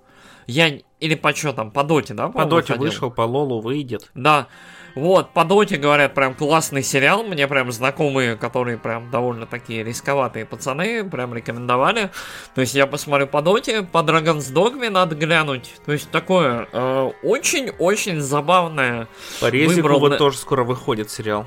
Я 0.47 0.79
или 1.01 1.15
по 1.15 1.35
что 1.35 1.53
там, 1.53 1.71
по 1.71 1.83
Доте, 1.83 2.15
да? 2.15 2.29
По 2.29 2.45
Доте 2.45 2.75
вышел, 2.75 3.11
по 3.11 3.23
Лолу 3.23 3.61
выйдет. 3.61 4.11
Да. 4.15 4.49
Вот, 4.97 5.33
по 5.33 5.45
Доте, 5.45 5.77
говорят, 5.77 6.15
прям 6.15 6.35
классный 6.35 6.83
сериал. 6.83 7.23
Мне 7.23 7.47
прям 7.47 7.71
знакомые, 7.71 8.35
которые 8.35 8.79
прям 8.79 9.11
довольно 9.11 9.45
такие 9.45 9.85
рисковатые 9.85 10.47
пацаны, 10.47 11.05
прям 11.05 11.35
рекомендовали. 11.35 12.11
То 12.55 12.63
есть 12.63 12.75
я 12.75 12.87
посмотрю 12.87 13.27
по 13.27 13.43
Доте, 13.43 13.83
по 13.83 13.99
Dragon's 13.99 14.51
Dogme 14.51 14.89
надо 14.89 15.15
глянуть. 15.15 15.75
То 15.85 15.93
есть 15.93 16.11
такое 16.11 16.67
э, 16.73 17.11
очень-очень 17.23 18.23
забавное. 18.23 19.07
По 19.39 19.51
Резику 19.51 19.83
выбрал... 19.83 20.01
вот 20.01 20.17
тоже 20.17 20.39
скоро 20.39 20.65
выходит 20.65 21.11
сериал 21.11 21.47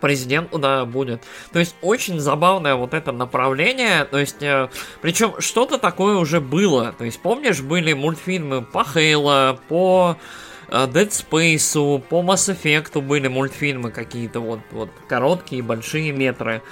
президент, 0.00 0.50
да, 0.56 0.84
будет. 0.84 1.24
То 1.52 1.58
есть 1.58 1.74
очень 1.82 2.20
забавное 2.20 2.76
вот 2.76 2.94
это 2.94 3.10
направление. 3.10 4.04
То 4.04 4.18
есть, 4.18 4.40
э, 4.40 4.68
причем 5.02 5.40
что-то 5.40 5.78
такое 5.78 6.14
уже 6.14 6.40
было. 6.40 6.94
То 6.96 7.04
есть, 7.04 7.20
помнишь, 7.20 7.60
были 7.60 7.92
мультфильмы 7.92 8.62
по 8.62 8.84
Хейла, 8.84 9.58
по 9.66 10.16
Э, 10.16 10.47
Dead 10.70 11.08
Space, 11.08 12.00
по 12.00 12.20
Mass 12.20 12.54
Effect 12.54 13.00
были 13.00 13.28
мультфильмы 13.28 13.90
какие-то 13.90 14.40
вот, 14.40 14.60
вот 14.70 14.90
короткие, 15.08 15.62
большие 15.62 16.12
метры. 16.12 16.62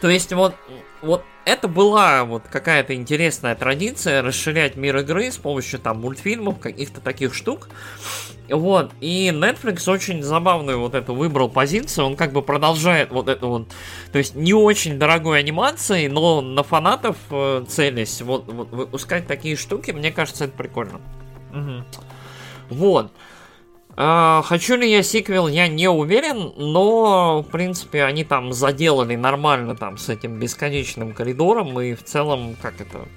То 0.00 0.08
есть 0.10 0.32
вот, 0.32 0.54
вот 1.00 1.24
это 1.46 1.68
была 1.68 2.24
вот 2.24 2.42
какая-то 2.50 2.94
интересная 2.94 3.54
традиция 3.54 4.20
расширять 4.20 4.76
мир 4.76 4.98
игры 4.98 5.30
с 5.30 5.36
помощью 5.36 5.78
там 5.78 6.00
мультфильмов, 6.00 6.58
каких-то 6.58 7.00
таких 7.00 7.34
штук. 7.34 7.68
Вот, 8.48 8.92
и 9.00 9.30
Netflix 9.34 9.90
очень 9.90 10.22
забавную 10.22 10.78
вот 10.78 10.94
эту 10.94 11.14
выбрал 11.14 11.48
позицию, 11.48 12.06
он 12.06 12.16
как 12.16 12.32
бы 12.32 12.42
продолжает 12.42 13.10
вот 13.10 13.28
это 13.28 13.46
вот, 13.46 13.68
то 14.12 14.18
есть 14.18 14.36
не 14.36 14.54
очень 14.54 15.00
дорогой 15.00 15.40
анимацией, 15.40 16.06
но 16.08 16.40
на 16.40 16.62
фанатов 16.62 17.16
э, 17.30 17.64
целясь, 17.68 18.22
вот, 18.22 18.46
вот 18.46 18.70
выпускать 18.70 19.26
такие 19.26 19.56
штуки, 19.56 19.90
мне 19.90 20.12
кажется, 20.12 20.44
это 20.44 20.56
прикольно. 20.56 21.00
Угу. 21.52 21.84
Вот. 22.70 23.12
Uh, 23.96 24.42
хочу 24.42 24.76
ли 24.76 24.90
я 24.90 25.02
сиквел, 25.02 25.48
я 25.48 25.68
не 25.68 25.88
уверен, 25.88 26.52
но, 26.58 27.40
в 27.40 27.50
принципе, 27.50 28.04
они 28.04 28.24
там 28.24 28.52
заделали 28.52 29.16
нормально 29.16 29.74
там 29.74 29.96
с 29.96 30.10
этим 30.10 30.38
бесконечным 30.38 31.14
коридором, 31.14 31.80
и 31.80 31.94
в 31.94 32.04
целом, 32.04 32.56
как 32.60 32.78
это, 32.78 33.08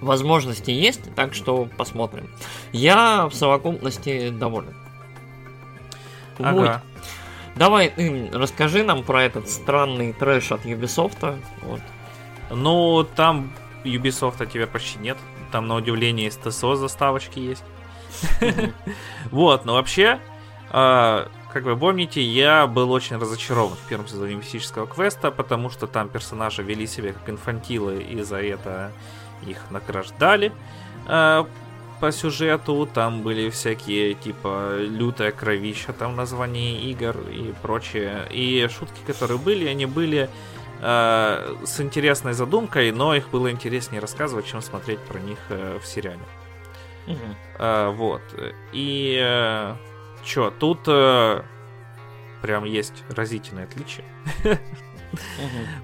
возможности 0.00 0.70
есть, 0.70 1.14
так 1.14 1.34
что 1.34 1.68
посмотрим. 1.76 2.28
Я 2.72 3.26
в 3.28 3.34
совокупности 3.34 4.30
доволен. 4.30 4.74
Ага. 6.38 6.52
Вот. 6.52 7.06
Давай 7.56 7.88
ты 7.90 8.30
расскажи 8.32 8.82
нам 8.82 9.02
про 9.02 9.24
этот 9.24 9.48
странный 9.48 10.12
трэш 10.12 10.52
от 10.52 10.64
Ubisoft. 10.64 11.38
Вот. 11.62 11.80
Ну, 12.50 13.04
там 13.16 13.52
Ubisoft 13.84 14.46
теперь 14.46 14.66
почти 14.66 14.98
нет. 14.98 15.18
Там, 15.50 15.68
на 15.68 15.76
удивление, 15.76 16.28
из 16.28 16.36
ТСО 16.36 16.76
заставочки 16.76 17.38
есть. 17.38 17.64
Вот, 19.30 19.64
но 19.64 19.74
вообще, 19.74 20.20
а, 20.70 21.28
как 21.52 21.64
вы 21.64 21.76
помните, 21.76 22.22
я 22.22 22.66
был 22.66 22.90
очень 22.92 23.16
разочарован 23.16 23.76
в 23.76 23.88
первом 23.88 24.08
сезоне 24.08 24.34
мистического 24.34 24.86
квеста, 24.86 25.30
потому 25.30 25.70
что 25.70 25.86
там 25.86 26.08
персонажи 26.08 26.62
вели 26.62 26.86
себя 26.86 27.12
как 27.12 27.28
инфантилы, 27.28 28.02
и 28.02 28.22
за 28.22 28.42
это 28.42 28.92
их 29.46 29.58
награждали 29.70 30.52
а, 31.06 31.46
по 32.02 32.10
сюжету. 32.10 32.88
Там 32.92 33.22
были 33.22 33.48
всякие, 33.48 34.14
типа, 34.14 34.78
лютая 34.80 35.30
кровища, 35.30 35.92
там 35.92 36.16
название 36.16 36.80
игр 36.90 37.16
и 37.30 37.54
прочее. 37.62 38.26
И 38.30 38.68
шутки, 38.68 39.00
которые 39.06 39.38
были, 39.38 39.66
они 39.68 39.86
были 39.86 40.28
э, 40.80 41.56
с 41.64 41.80
интересной 41.80 42.32
задумкой, 42.32 42.90
но 42.90 43.14
их 43.14 43.30
было 43.30 43.52
интереснее 43.52 44.00
рассказывать, 44.00 44.46
чем 44.46 44.62
смотреть 44.62 44.98
про 44.98 45.20
них 45.20 45.38
э, 45.48 45.78
в 45.80 45.86
сериале. 45.86 46.18
Угу. 47.06 47.18
Э, 47.58 47.90
вот. 47.90 48.22
И 48.72 49.18
э, 49.20 49.76
чё, 50.24 50.50
тут 50.50 50.80
э, 50.86 51.42
прям 52.40 52.64
есть 52.64 53.04
разительное 53.08 53.64
отличие. 53.64 54.04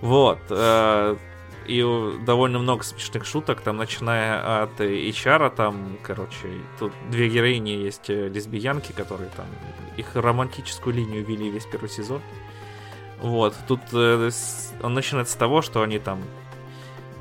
Вот. 0.00 0.38
Э, 0.48 1.16
и 1.66 1.84
довольно 2.24 2.58
много 2.58 2.82
смешных 2.82 3.26
шуток, 3.26 3.60
там, 3.60 3.76
начиная 3.76 4.62
от 4.62 4.80
HR, 4.80 5.54
там, 5.54 5.98
короче, 6.02 6.48
тут 6.78 6.92
две 7.10 7.28
героини 7.28 7.70
есть 7.70 8.08
э, 8.08 8.28
лесбиянки, 8.28 8.92
которые 8.92 9.28
там, 9.36 9.46
их 9.98 10.16
романтическую 10.16 10.96
линию 10.96 11.24
вели 11.24 11.50
весь 11.50 11.66
первый 11.66 11.90
сезон. 11.90 12.22
Вот, 13.20 13.54
тут 13.66 13.80
э, 13.92 14.30
он 14.82 14.94
начинается 14.94 15.34
с 15.34 15.36
того, 15.36 15.60
что 15.60 15.82
они 15.82 15.98
там 15.98 16.22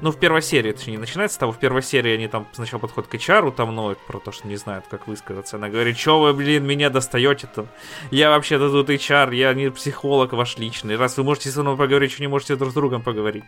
ну, 0.02 0.12
в 0.12 0.20
первой 0.20 0.42
серии, 0.42 0.72
точнее, 0.72 1.00
начинается 1.00 1.36
с 1.36 1.38
того, 1.38 1.52
в 1.52 1.60
первой 1.60 1.82
серии 1.82 2.14
они 2.14 2.28
там 2.28 2.48
сначала 2.54 2.80
подходят 2.80 3.10
к 3.10 3.16
HR, 3.16 3.52
там 3.52 3.74
ноют 3.74 3.98
про 4.00 4.20
то, 4.20 4.32
что 4.32 4.48
не 4.48 4.56
знают, 4.56 4.86
как 4.90 5.08
высказаться. 5.08 5.58
Она 5.58 5.70
говорит, 5.70 5.98
что 5.98 6.22
вы, 6.22 6.34
блин, 6.34 6.66
меня 6.66 6.90
достаете-то? 6.90 7.68
Я 8.12 8.30
вообще-то 8.30 8.70
тут 8.70 8.90
HR, 8.90 9.34
я 9.34 9.54
не 9.54 9.72
психолог 9.72 10.34
ваш 10.34 10.58
личный. 10.58 10.98
Раз 10.98 11.18
вы 11.18 11.24
можете 11.24 11.50
со 11.50 11.62
мной 11.64 11.78
поговорить, 11.78 12.12
что 12.12 12.22
не 12.22 12.28
можете 12.28 12.56
друг 12.56 12.72
с 12.72 12.74
другом 12.74 13.02
поговорить. 13.02 13.44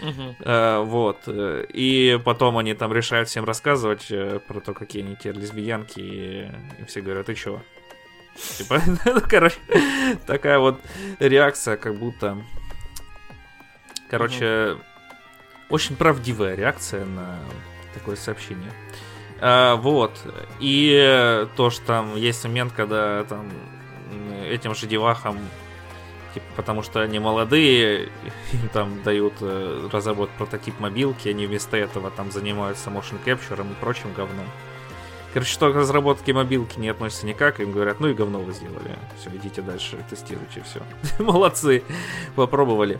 Uh-huh. 0.00 0.36
Uh, 0.40 0.84
вот. 0.84 1.22
И 1.26 2.20
потом 2.24 2.58
они 2.58 2.74
там 2.74 2.92
решают 2.92 3.28
всем 3.28 3.44
рассказывать 3.44 4.10
uh, 4.10 4.38
про 4.40 4.60
то, 4.60 4.74
какие 4.74 5.02
они 5.02 5.16
те 5.16 5.32
лесбиянки, 5.32 6.00
и, 6.00 6.50
и 6.78 6.84
все 6.86 7.00
говорят, 7.00 7.26
ты 7.26 7.34
чё? 7.34 7.62
Типа, 8.58 8.80
ну, 9.04 9.20
короче, 9.26 9.56
такая 10.26 10.58
вот 10.58 10.80
реакция, 11.18 11.76
как 11.76 11.96
будто... 11.96 12.38
Короче. 14.08 14.76
Очень 15.70 15.96
правдивая 15.96 16.54
реакция 16.54 17.04
на 17.04 17.38
такое 17.94 18.16
сообщение. 18.16 18.72
А, 19.40 19.76
вот. 19.76 20.12
И 20.60 21.46
то, 21.56 21.70
что 21.70 21.86
там 21.86 22.16
есть 22.16 22.44
момент, 22.44 22.72
когда 22.72 23.24
там 23.24 23.50
этим 24.48 24.74
же 24.74 24.86
девахам 24.86 25.38
типа, 26.36 26.46
потому 26.56 26.82
что 26.82 27.00
они 27.00 27.18
молодые, 27.18 28.10
им 28.52 28.68
там 28.72 29.02
дают 29.02 29.34
э, 29.40 29.88
разработать 29.90 30.34
прототип 30.36 30.78
мобилки, 30.78 31.28
они 31.28 31.46
вместо 31.46 31.76
этого 31.76 32.10
там 32.10 32.30
занимаются 32.30 32.90
motion 32.90 33.18
capture 33.24 33.60
и 33.60 33.74
прочим 33.80 34.12
говном. 34.14 34.46
Короче, 35.32 35.50
что 35.50 35.72
к 35.72 35.76
разработке 35.76 36.32
мобилки 36.32 36.78
не 36.78 36.88
относится 36.88 37.26
никак, 37.26 37.60
им 37.60 37.72
говорят, 37.72 38.00
ну 38.00 38.08
и 38.08 38.14
говно 38.14 38.40
вы 38.40 38.52
сделали. 38.52 38.96
Все, 39.18 39.30
идите 39.30 39.62
дальше, 39.62 39.98
тестируйте, 40.08 40.62
все. 40.62 40.82
Молодцы, 41.22 41.82
попробовали. 42.34 42.98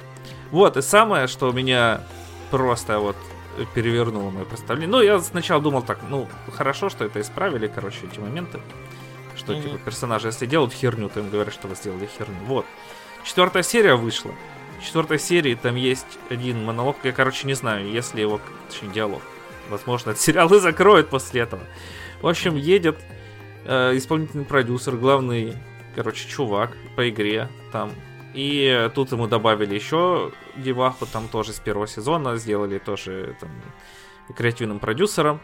Вот, 0.51 0.77
и 0.77 0.83
самое, 0.83 1.29
что 1.29 1.53
меня 1.53 2.03
просто 2.51 2.99
вот 2.99 3.17
перевернуло 3.75 4.31
мое 4.31 4.45
представление. 4.45 4.89
Ну, 4.89 5.01
я 5.01 5.19
сначала 5.21 5.63
думал 5.63 5.83
так, 5.83 5.99
ну, 6.09 6.29
хорошо, 6.53 6.89
что 6.91 7.05
это 7.05 7.21
исправили, 7.21 7.67
короче, 7.69 8.07
эти 8.11 8.19
моменты. 8.19 8.61
Что, 9.37 9.53
mm-hmm. 9.53 9.63
типа, 9.63 9.79
персонажи, 9.85 10.29
если 10.29 10.47
делают 10.47 10.73
херню, 10.73 11.09
то 11.09 11.21
им 11.21 11.31
говорят, 11.31 11.55
что 11.55 11.69
вы 11.69 11.75
сделали 11.75 12.07
херню. 12.07 12.37
Вот. 12.45 12.67
Четвертая 13.25 13.63
серия 13.63 13.95
вышла. 13.95 14.33
В 14.81 14.85
четвертой 14.85 15.19
серии 15.19 15.55
там 15.55 15.75
есть 15.75 16.19
один 16.29 16.65
монолог, 16.65 16.97
я, 17.03 17.13
короче, 17.13 17.47
не 17.47 17.55
знаю, 17.55 17.91
если 17.91 18.21
его, 18.21 18.41
точнее, 18.69 18.93
диалог. 18.93 19.23
Возможно, 19.69 20.11
этот 20.11 20.23
сериал 20.23 20.53
и 20.53 20.61
закроют 20.61 21.09
после 21.09 21.41
этого. 21.43 21.63
В 22.21 22.29
общем, 22.29 22.57
едет 22.57 22.99
э, 23.65 23.97
исполнительный 23.97 24.45
продюсер, 24.45 24.97
главный, 24.97 25.55
короче, 25.95 26.29
чувак 26.29 26.77
по 26.95 27.09
игре 27.09 27.49
там. 27.73 27.91
И 28.35 28.91
тут 28.95 29.13
ему 29.13 29.27
добавили 29.27 29.75
еще 29.75 30.31
деваху, 30.57 31.07
там 31.07 31.29
тоже 31.29 31.53
с 31.53 31.61
первого 31.61 31.87
сезона, 31.87 32.37
сделали 32.37 32.79
тоже 32.79 33.37
там 33.41 33.51
креативным 34.37 34.79
продюсером. 34.79 35.41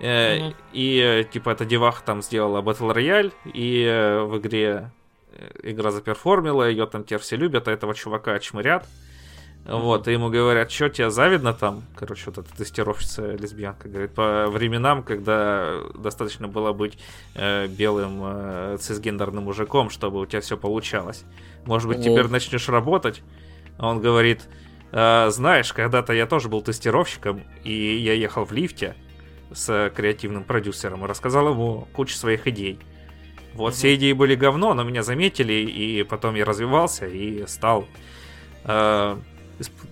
Mm-hmm. 0.00 0.54
И 0.72 1.28
типа 1.32 1.50
эта 1.50 1.64
деваха 1.64 2.02
там 2.04 2.22
сделала 2.22 2.60
Battle 2.60 2.94
Royale, 2.94 3.32
и 3.44 3.84
э, 3.84 4.22
в 4.24 4.38
игре 4.38 4.90
Э, 5.34 5.50
игра 5.62 5.90
заперформила, 5.90 6.68
ее 6.68 6.86
там 6.86 7.04
теперь 7.04 7.20
все 7.20 7.36
любят, 7.36 7.68
а 7.68 7.72
этого 7.72 7.94
чувака 7.94 8.38
чмырят. 8.38 8.84
Mm-hmm. 9.64 9.80
Вот, 9.80 10.08
и 10.08 10.12
ему 10.12 10.28
говорят, 10.28 10.70
что 10.70 10.88
тебе 10.88 11.10
завидно 11.10 11.54
там? 11.54 11.84
Короче, 11.96 12.24
вот 12.26 12.38
эта 12.38 12.56
тестировщица 12.56 13.32
лесбиянка 13.32 13.88
говорит, 13.88 14.12
по 14.12 14.48
временам, 14.48 15.02
когда 15.02 15.80
достаточно 15.94 16.48
было 16.48 16.72
быть 16.72 16.98
э, 17.34 17.68
белым 17.68 18.20
э, 18.24 18.76
цисгендерным 18.80 19.44
мужиком, 19.44 19.88
чтобы 19.88 20.20
у 20.20 20.26
тебя 20.26 20.40
все 20.40 20.56
получалось. 20.56 21.24
Может 21.64 21.88
быть, 21.88 21.98
mm-hmm. 21.98 22.02
теперь 22.02 22.28
начнешь 22.28 22.68
работать? 22.68 23.22
А 23.78 23.88
он 23.88 24.00
говорит, 24.00 24.48
э, 24.92 25.30
знаешь, 25.30 25.72
когда-то 25.72 26.12
я 26.12 26.26
тоже 26.26 26.48
был 26.48 26.62
тестировщиком, 26.62 27.42
и 27.64 27.96
я 27.96 28.12
ехал 28.14 28.44
в 28.44 28.52
лифте 28.52 28.94
с 29.52 29.92
креативным 29.94 30.44
продюсером 30.44 31.04
и 31.04 31.08
рассказал 31.08 31.50
ему 31.50 31.88
кучу 31.92 32.14
своих 32.14 32.46
идей. 32.46 32.78
Вот 33.54 33.72
mm-hmm. 33.72 33.76
все 33.76 33.94
идеи 33.96 34.12
были 34.12 34.34
говно, 34.34 34.74
но 34.74 34.82
меня 34.82 35.02
заметили, 35.02 35.52
и 35.52 36.02
потом 36.04 36.34
я 36.34 36.44
развивался 36.44 37.06
и 37.06 37.46
стал 37.46 37.86
э, 38.64 39.16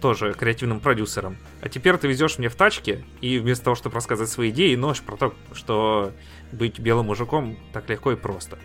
тоже 0.00 0.34
креативным 0.34 0.80
продюсером. 0.80 1.36
А 1.60 1.68
теперь 1.68 1.96
ты 1.98 2.08
везешь 2.08 2.38
мне 2.38 2.48
в 2.48 2.54
тачке, 2.54 3.04
и 3.20 3.38
вместо 3.38 3.64
того, 3.64 3.76
чтобы 3.76 3.96
рассказать 3.96 4.28
свои 4.28 4.50
идеи, 4.50 4.74
ночь 4.74 5.02
про 5.02 5.16
то, 5.16 5.34
что 5.52 6.12
быть 6.52 6.78
белым 6.78 7.06
мужиком 7.06 7.58
так 7.72 7.88
легко 7.88 8.12
и 8.12 8.16
просто. 8.16 8.58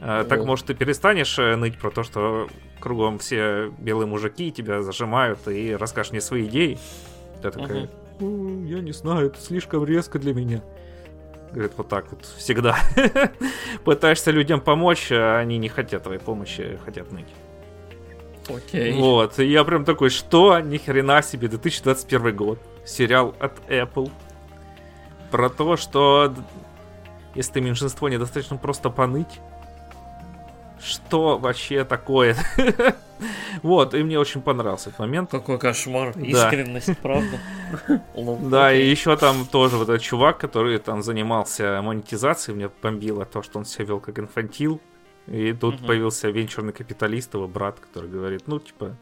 Э, 0.00 0.24
так, 0.28 0.44
может, 0.44 0.66
ты 0.66 0.74
перестанешь 0.74 1.38
э, 1.38 1.56
ныть 1.56 1.78
про 1.78 1.90
то, 1.90 2.02
что 2.02 2.48
кругом 2.80 3.18
все 3.18 3.72
белые 3.78 4.06
мужики 4.06 4.52
тебя 4.52 4.82
зажимают, 4.82 5.46
и 5.48 5.74
расскажешь 5.74 6.12
мне 6.12 6.20
свои 6.20 6.46
идеи. 6.46 6.78
Ты 7.42 7.50
такая, 7.50 7.90
mm-hmm. 8.18 8.66
я 8.66 8.80
не 8.80 8.92
знаю, 8.92 9.28
это 9.28 9.40
слишком 9.40 9.84
резко 9.84 10.18
для 10.18 10.34
меня. 10.34 10.62
Говорит, 11.52 11.72
вот 11.76 11.88
так 11.88 12.10
вот 12.10 12.24
всегда. 12.36 12.76
Пытаешься 13.84 14.30
людям 14.30 14.60
помочь, 14.60 15.08
а 15.12 15.38
они 15.38 15.58
не 15.58 15.68
хотят 15.68 16.02
твоей 16.02 16.20
помощи, 16.20 16.78
хотят 16.84 17.12
ныть. 17.12 17.28
Окей. 18.48 18.92
Вот, 18.92 19.38
и 19.38 19.46
я 19.46 19.64
прям 19.64 19.84
такой, 19.84 20.10
что? 20.10 20.58
Ни 20.60 20.78
хрена 20.78 21.22
себе, 21.22 21.48
2021 21.48 22.36
год. 22.36 22.58
Сериал 22.84 23.34
от 23.38 23.58
Apple. 23.70 24.10
Про 25.30 25.48
то, 25.48 25.76
что 25.76 26.34
если 27.34 27.52
ты 27.54 27.60
меньшинство, 27.60 28.08
недостаточно 28.08 28.56
просто 28.56 28.90
поныть 28.90 29.40
что 30.84 31.38
вообще 31.38 31.84
такое? 31.84 32.36
Вот, 33.62 33.94
и 33.94 34.02
мне 34.02 34.18
очень 34.18 34.42
понравился 34.42 34.88
этот 34.88 34.98
момент. 34.98 35.30
Какой 35.30 35.58
кошмар, 35.58 36.10
искренность, 36.18 36.98
правда? 36.98 37.38
Да, 38.50 38.74
и 38.74 38.84
еще 38.86 39.16
там 39.16 39.46
тоже 39.46 39.76
вот 39.76 39.88
этот 39.88 40.02
чувак, 40.02 40.38
который 40.38 40.78
там 40.78 41.02
занимался 41.02 41.80
монетизацией, 41.82 42.56
мне 42.56 42.70
бомбило 42.82 43.24
то, 43.24 43.42
что 43.42 43.58
он 43.60 43.64
себя 43.64 43.86
вел 43.86 44.00
как 44.00 44.18
инфантил. 44.18 44.80
И 45.26 45.52
тут 45.54 45.86
появился 45.86 46.28
венчурный 46.28 46.72
капиталист, 46.72 47.32
его 47.34 47.48
брат, 47.48 47.80
который 47.80 48.10
говорит, 48.10 48.42
ну, 48.46 48.58
типа, 48.58 48.98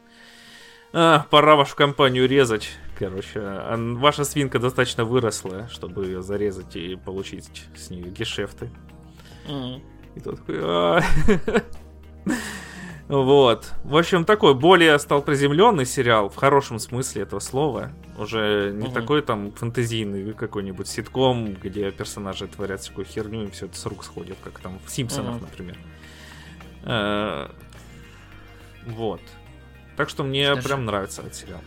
а, 0.92 1.26
пора 1.30 1.56
вашу 1.56 1.74
компанию 1.74 2.28
резать. 2.28 2.70
Короче, 2.98 3.40
а 3.40 3.76
ваша 3.96 4.24
свинка 4.24 4.58
достаточно 4.58 5.04
выросла, 5.04 5.68
чтобы 5.68 6.04
ее 6.04 6.22
зарезать 6.22 6.76
и 6.76 6.96
получить 6.96 7.64
с 7.74 7.90
нее 7.90 8.10
гешефты. 8.10 8.70
И 10.14 10.20
тот 10.20 10.38
такой... 10.38 11.02
Вот. 13.08 13.72
В 13.84 13.96
общем, 13.96 14.24
такой 14.24 14.54
более 14.54 14.98
стал 14.98 15.20
приземленный 15.20 15.84
сериал, 15.84 16.30
в 16.30 16.36
хорошем 16.36 16.78
смысле 16.78 17.22
этого 17.22 17.40
слова. 17.40 17.90
Уже 18.16 18.72
не 18.74 18.86
угу. 18.86 18.94
такой 18.94 19.20
там 19.20 19.52
фэнтезийный 19.52 20.32
какой-нибудь 20.32 20.88
ситком, 20.88 21.52
где 21.52 21.90
персонажи 21.90 22.46
творят 22.46 22.80
всякую 22.80 23.04
херню 23.04 23.48
и 23.48 23.50
все 23.50 23.66
это 23.66 23.76
с 23.76 23.84
рук 23.84 24.04
сходит, 24.04 24.38
как 24.42 24.60
там 24.60 24.78
в 24.86 24.90
Симпсонах, 24.90 25.36
угу. 25.36 25.44
например. 25.44 25.76
Э, 26.84 27.48
вот. 28.86 29.20
Так 29.96 30.08
что 30.08 30.24
мне 30.24 30.52
Скажи... 30.52 30.68
прям 30.68 30.86
нравится 30.86 31.20
этот 31.20 31.34
сериал. 31.34 31.60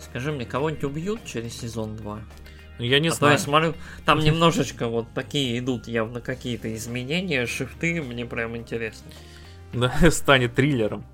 Скажи 0.00 0.32
мне, 0.32 0.44
кого-нибудь 0.44 0.84
убьют 0.84 1.24
через 1.24 1.60
сезон 1.60 1.96
2? 1.96 2.20
Ну, 2.78 2.84
я 2.84 3.00
не 3.00 3.08
а 3.08 3.12
знаю. 3.12 3.34
я 3.34 3.38
смотрю, 3.38 3.74
там 4.04 4.20
немножечко 4.20 4.88
вот 4.88 5.06
такие 5.14 5.58
идут 5.58 5.88
явно 5.88 6.20
какие-то 6.20 6.74
изменения, 6.74 7.46
шифты, 7.46 8.02
мне 8.02 8.24
прям 8.24 8.56
интересно. 8.56 9.10
Да, 9.72 9.92
станет 10.10 10.54
триллером. 10.54 11.04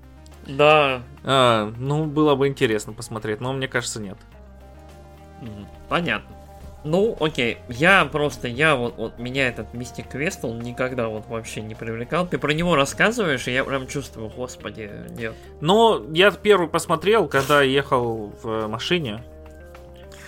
Да. 0.47 1.03
А, 1.23 1.73
ну, 1.77 2.05
было 2.05 2.35
бы 2.35 2.47
интересно 2.47 2.93
посмотреть, 2.93 3.39
но 3.41 3.53
мне 3.53 3.67
кажется, 3.67 4.01
нет. 4.01 4.17
Понятно. 5.87 6.35
Ну, 6.85 7.17
окей, 7.19 7.57
я 7.67 8.05
просто, 8.05 8.47
я 8.47 8.75
вот, 8.75 8.95
вот 8.97 9.19
меня 9.19 9.49
этот 9.49 9.73
Мистик 9.73 10.07
Квест, 10.07 10.45
он 10.45 10.59
никогда 10.59 11.09
вот 11.09 11.27
вообще 11.27 11.61
не 11.61 11.75
привлекал. 11.75 12.25
Ты 12.25 12.37
про 12.37 12.53
него 12.53 12.75
рассказываешь, 12.75 13.47
и 13.47 13.51
я 13.51 13.65
прям 13.65 13.85
чувствую, 13.85 14.29
господи, 14.29 14.89
нет. 15.09 15.35
Ну, 15.59 16.11
я 16.13 16.31
первый 16.31 16.69
посмотрел, 16.69 17.27
когда 17.27 17.61
ехал 17.61 18.33
в 18.41 18.67
машине. 18.67 19.21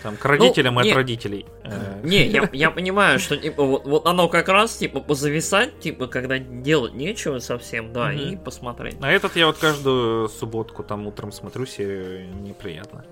Там, 0.04 0.18
к 0.18 0.26
родителям 0.26 0.76
ну, 0.76 0.82
и 0.82 0.90
от 0.90 0.96
родителей. 0.96 1.46
Э. 1.64 2.00
Не, 2.04 2.26
я, 2.26 2.50
я 2.52 2.72
понимаю, 2.72 3.20
что 3.20 3.38
типа, 3.38 3.64
вот, 3.64 3.86
вот 3.86 4.08
оно 4.08 4.28
как 4.30 4.50
раз 4.50 4.76
типа 4.76 5.00
позависать, 5.00 5.80
типа, 5.80 6.08
когда 6.08 6.40
делать 6.40 6.94
нечего 6.94 7.40
совсем, 7.40 7.94
да, 7.94 8.12
mm-hmm. 8.12 8.34
и 8.34 8.38
посмотреть. 8.38 8.98
А 9.02 9.12
этот 9.12 9.36
я 9.36 9.48
вот 9.48 9.58
каждую 9.58 10.28
субботку 10.30 10.84
там 10.84 11.06
утром 11.06 11.32
смотрю 11.32 11.66
серию, 11.66 12.28
неприятно. 12.34 13.06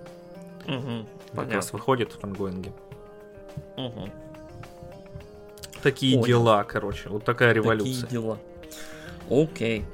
Угу, 0.67 1.05
как 1.35 1.53
раз 1.53 1.73
выходит 1.73 2.11
в 2.13 2.23
ангоинге. 2.23 2.71
Угу. 3.77 4.09
Такие 5.81 6.15
Понял. 6.15 6.25
дела, 6.27 6.63
короче. 6.63 7.09
Вот 7.09 7.23
такая 7.23 7.53
революция. 7.53 8.01
Такие 8.01 8.21
дела. 8.21 8.37
Окей. 9.29 9.85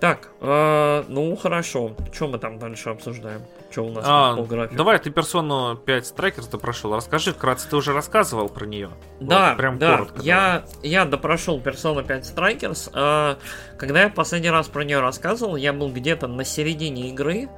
Так, 0.00 0.30
э, 0.40 1.04
ну 1.08 1.34
хорошо. 1.36 1.94
Что 2.12 2.28
мы 2.28 2.38
там 2.38 2.58
дальше 2.58 2.90
обсуждаем? 2.90 3.42
Что 3.72 3.84
у 3.84 3.90
нас 3.90 4.04
а, 4.06 4.36
по 4.36 4.42
графику? 4.42 4.76
Давай, 4.76 4.98
ты 4.98 5.10
персону 5.10 5.76
5 5.76 6.04
Strikers 6.04 6.50
допрошел. 6.50 6.94
Расскажи 6.94 7.32
вкратце, 7.32 7.68
ты 7.68 7.76
уже 7.76 7.92
рассказывал 7.92 8.48
про 8.48 8.66
нее. 8.66 8.90
Да, 9.18 9.50
вот, 9.50 9.56
прям 9.56 9.78
да. 9.78 9.96
Коротко, 9.96 10.20
я, 10.20 10.64
я 10.82 11.06
допрошел 11.06 11.58
персону 11.58 12.04
5 12.04 12.24
Strikers. 12.24 12.90
Э, 12.92 13.36
когда 13.78 14.02
я 14.02 14.08
последний 14.10 14.50
раз 14.50 14.68
про 14.68 14.84
нее 14.84 15.00
рассказывал, 15.00 15.56
я 15.56 15.72
был 15.72 15.90
где-то 15.90 16.26
на 16.26 16.44
середине 16.44 17.08
игры. 17.08 17.48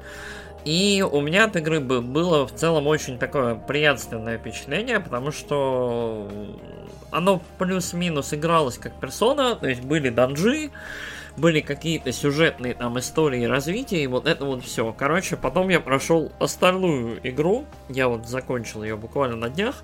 И 0.65 1.05
у 1.07 1.21
меня 1.21 1.45
от 1.45 1.57
игры 1.57 1.81
было 1.81 2.47
в 2.47 2.55
целом 2.55 2.87
очень 2.87 3.19
такое 3.19 3.55
приятственное 3.55 4.39
впечатление, 4.39 4.99
потому 4.99 5.31
что 5.31 6.27
оно 7.11 7.43
плюс-минус 7.59 8.33
игралось 8.33 8.79
как 8.79 8.99
персона, 8.99 9.57
то 9.57 9.69
есть 9.69 9.83
были 9.83 10.09
данжи, 10.09 10.71
были 11.37 11.61
какие-то 11.61 12.13
сюжетные 12.13 12.75
там 12.75 12.99
истории 12.99 13.45
развития, 13.45 14.03
и 14.03 14.07
вот 14.07 14.27
это 14.27 14.45
вот 14.45 14.65
все. 14.65 14.95
Короче, 14.97 15.37
потом 15.37 15.69
я 15.69 15.81
прошел 15.81 16.33
остальную 16.39 17.19
игру, 17.29 17.65
я 17.89 18.09
вот 18.09 18.27
закончил 18.29 18.83
ее 18.83 18.97
буквально 18.97 19.37
на 19.37 19.49
днях, 19.49 19.83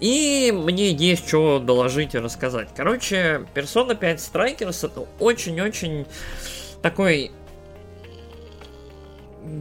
и 0.00 0.52
мне 0.54 0.90
есть 0.90 1.28
что 1.28 1.58
доложить 1.58 2.14
и 2.14 2.18
рассказать. 2.18 2.68
Короче, 2.74 3.46
Persona 3.54 3.94
5 3.94 4.18
Strikers 4.18 4.86
это 4.86 5.06
очень-очень 5.18 6.06
такой 6.80 7.30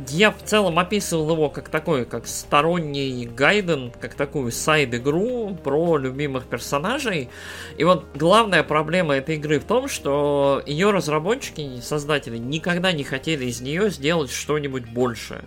я 0.10 0.32
в 0.32 0.44
целом 0.44 0.78
описывал 0.80 1.32
его 1.32 1.50
как 1.50 1.70
такой, 1.70 2.06
как 2.06 2.28
сторонний 2.28 3.26
гайден, 3.26 3.92
как 4.00 4.16
такую 4.16 4.52
сайд-игру 4.52 5.58
про 5.64 5.98
любимых 5.98 6.46
персонажей. 6.46 7.30
И 7.78 7.84
вот 7.84 8.06
главная 8.16 8.64
проблема 8.64 9.16
этой 9.16 9.36
игры 9.36 9.60
в 9.60 9.64
том, 9.64 9.88
что 9.88 10.62
ее 10.66 10.92
разработчики, 10.92 11.80
создатели, 11.82 12.38
никогда 12.38 12.92
не 12.92 13.04
хотели 13.04 13.46
из 13.46 13.62
нее 13.62 13.90
сделать 13.90 14.32
что-нибудь 14.32 14.86
большее. 14.86 15.44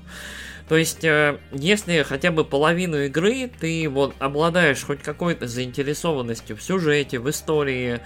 То 0.68 0.76
есть, 0.76 1.05
э, 1.05 1.39
если 1.53 2.03
хотя 2.03 2.30
бы 2.30 2.45
половину 2.45 3.05
игры 3.05 3.51
ты 3.61 3.89
вот 3.89 4.14
обладаешь 4.18 4.83
хоть 4.83 5.03
какой-то 5.03 5.47
заинтересованностью 5.47 6.57
в 6.57 6.62
сюжете, 6.62 7.18
в 7.18 7.28
истории, 7.28 8.01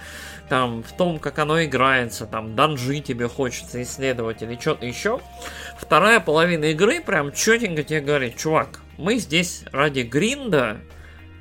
там, 0.49 0.83
в 0.83 0.93
том, 0.93 1.19
как 1.19 1.39
оно 1.39 1.63
играется, 1.65 2.27
там, 2.27 2.55
данжи 2.55 3.01
тебе 3.01 3.29
хочется 3.29 3.83
исследовать 3.83 4.43
или 4.43 4.59
что-то 4.59 4.87
еще, 4.87 5.21
вторая 5.79 6.21
половина 6.21 6.67
игры 6.67 7.01
прям 7.01 7.33
четенько 7.33 7.83
тебе 7.83 8.01
говорит, 8.01 8.37
чувак, 8.37 8.81
мы 8.99 9.19
здесь 9.19 9.65
ради 9.73 10.01
гринда 10.01 10.81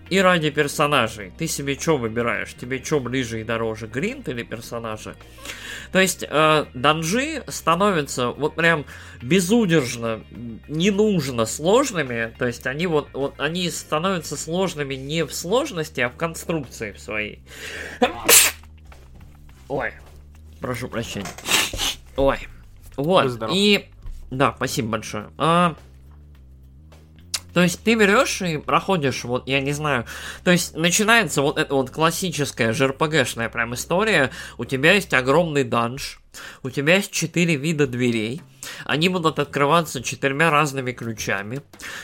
и 0.09 0.19
ради 0.19 0.49
персонажей. 0.49 1.33
Ты 1.37 1.47
себе 1.47 1.75
что 1.75 1.97
выбираешь? 1.97 2.53
Тебе 2.53 2.83
что 2.83 2.99
ближе 2.99 3.41
и 3.41 3.43
дороже, 3.43 3.87
гринд 3.87 4.29
или 4.29 4.43
персонажи? 4.43 5.15
То 5.91 5.99
есть 5.99 6.25
э, 6.27 6.65
данжи 6.73 7.43
становятся 7.47 8.29
вот 8.29 8.55
прям 8.55 8.85
безудержно, 9.21 10.23
не 10.67 10.91
нужно 10.91 11.45
сложными. 11.45 12.33
То 12.37 12.45
есть 12.45 12.67
они 12.67 12.87
вот, 12.87 13.09
вот 13.13 13.35
они 13.39 13.69
становятся 13.69 14.37
сложными 14.37 14.95
не 14.95 15.25
в 15.25 15.33
сложности, 15.33 16.01
а 16.01 16.09
в 16.09 16.15
конструкции 16.17 16.91
в 16.91 16.99
своей. 16.99 17.39
Ой, 19.67 19.93
прошу 20.59 20.87
прощения. 20.87 21.27
Ой, 22.17 22.37
вот 22.95 23.49
и 23.51 23.89
да, 24.31 24.53
спасибо 24.55 24.89
большое. 24.89 25.29
А, 25.37 25.75
то 27.53 27.61
есть 27.61 27.83
ты 27.83 27.95
берешь 27.95 28.41
и 28.41 28.57
проходишь, 28.57 29.23
вот, 29.23 29.47
я 29.47 29.61
не 29.61 29.71
знаю, 29.71 30.05
то 30.43 30.51
есть 30.51 30.75
начинается 30.75 31.41
вот 31.41 31.57
эта 31.57 31.73
вот 31.73 31.89
классическая 31.89 32.73
ЖРПГшная 32.73 33.49
прям 33.49 33.73
история, 33.73 34.31
у 34.57 34.65
тебя 34.65 34.93
есть 34.93 35.13
огромный 35.13 35.63
данж, 35.63 36.19
у 36.63 36.69
тебя 36.69 36.95
есть 36.95 37.11
четыре 37.11 37.55
вида 37.55 37.87
дверей, 37.87 38.41
они 38.83 39.09
будут 39.09 39.39
открываться 39.39 40.03
четырьмя 40.03 40.49
разными 40.49 40.91
ключами. 40.91 41.61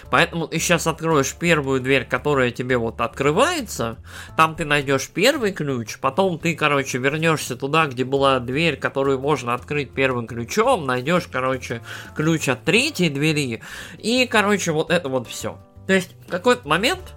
Поэтому 0.09 0.47
ты 0.47 0.59
сейчас 0.59 0.88
откроешь 0.88 1.34
первую 1.34 1.82
дверь, 1.82 2.05
которая 2.05 2.51
тебе 2.51 2.78
вот 2.78 3.01
открывается. 3.01 3.97
Там 4.38 4.55
ты 4.55 4.65
найдешь 4.65 5.09
первый 5.09 5.51
ключ. 5.51 5.97
Потом 5.99 6.39
ты, 6.39 6.55
короче, 6.55 6.97
вернешься 6.97 7.55
туда, 7.55 7.88
где 7.88 8.03
была 8.03 8.39
дверь, 8.39 8.78
которую 8.78 9.19
можно 9.19 9.53
открыть 9.53 9.93
первым 9.93 10.28
ключом. 10.28 10.86
Найдешь, 10.86 11.28
короче, 11.32 11.82
ключ 12.15 12.47
от 12.49 12.63
третьей 12.63 13.09
двери. 13.09 13.61
И, 13.97 14.26
короче, 14.26 14.72
вот 14.72 14.91
это 14.91 15.09
вот 15.09 15.28
все. 15.28 15.59
То 15.88 15.93
есть 15.93 16.11
в 16.28 16.32
какой-то 16.32 16.67
момент 16.67 17.13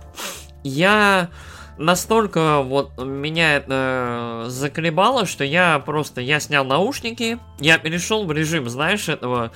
я 0.62 1.30
настолько 1.78 2.60
вот 2.62 2.96
меня 2.98 3.56
это 3.56 4.46
заколебало, 4.48 5.26
что 5.26 5.44
я 5.44 5.78
просто, 5.78 6.20
я 6.20 6.40
снял 6.40 6.64
наушники, 6.64 7.38
я 7.58 7.78
перешел 7.78 8.26
в 8.26 8.32
режим, 8.32 8.68
знаешь, 8.68 9.08
этого 9.08 9.52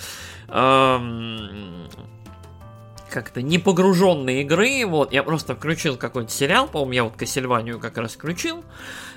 эм, 0.48 1.88
как-то 3.10 3.42
не 3.42 3.58
погруженной 3.58 4.42
игры, 4.42 4.84
вот, 4.86 5.12
я 5.12 5.22
просто 5.22 5.54
включил 5.54 5.96
какой-то 5.96 6.30
сериал, 6.30 6.68
по-моему, 6.68 6.92
я 6.92 7.04
вот 7.04 7.16
Кассельванию 7.16 7.80
как 7.80 7.98
раз 7.98 8.14
включил, 8.14 8.64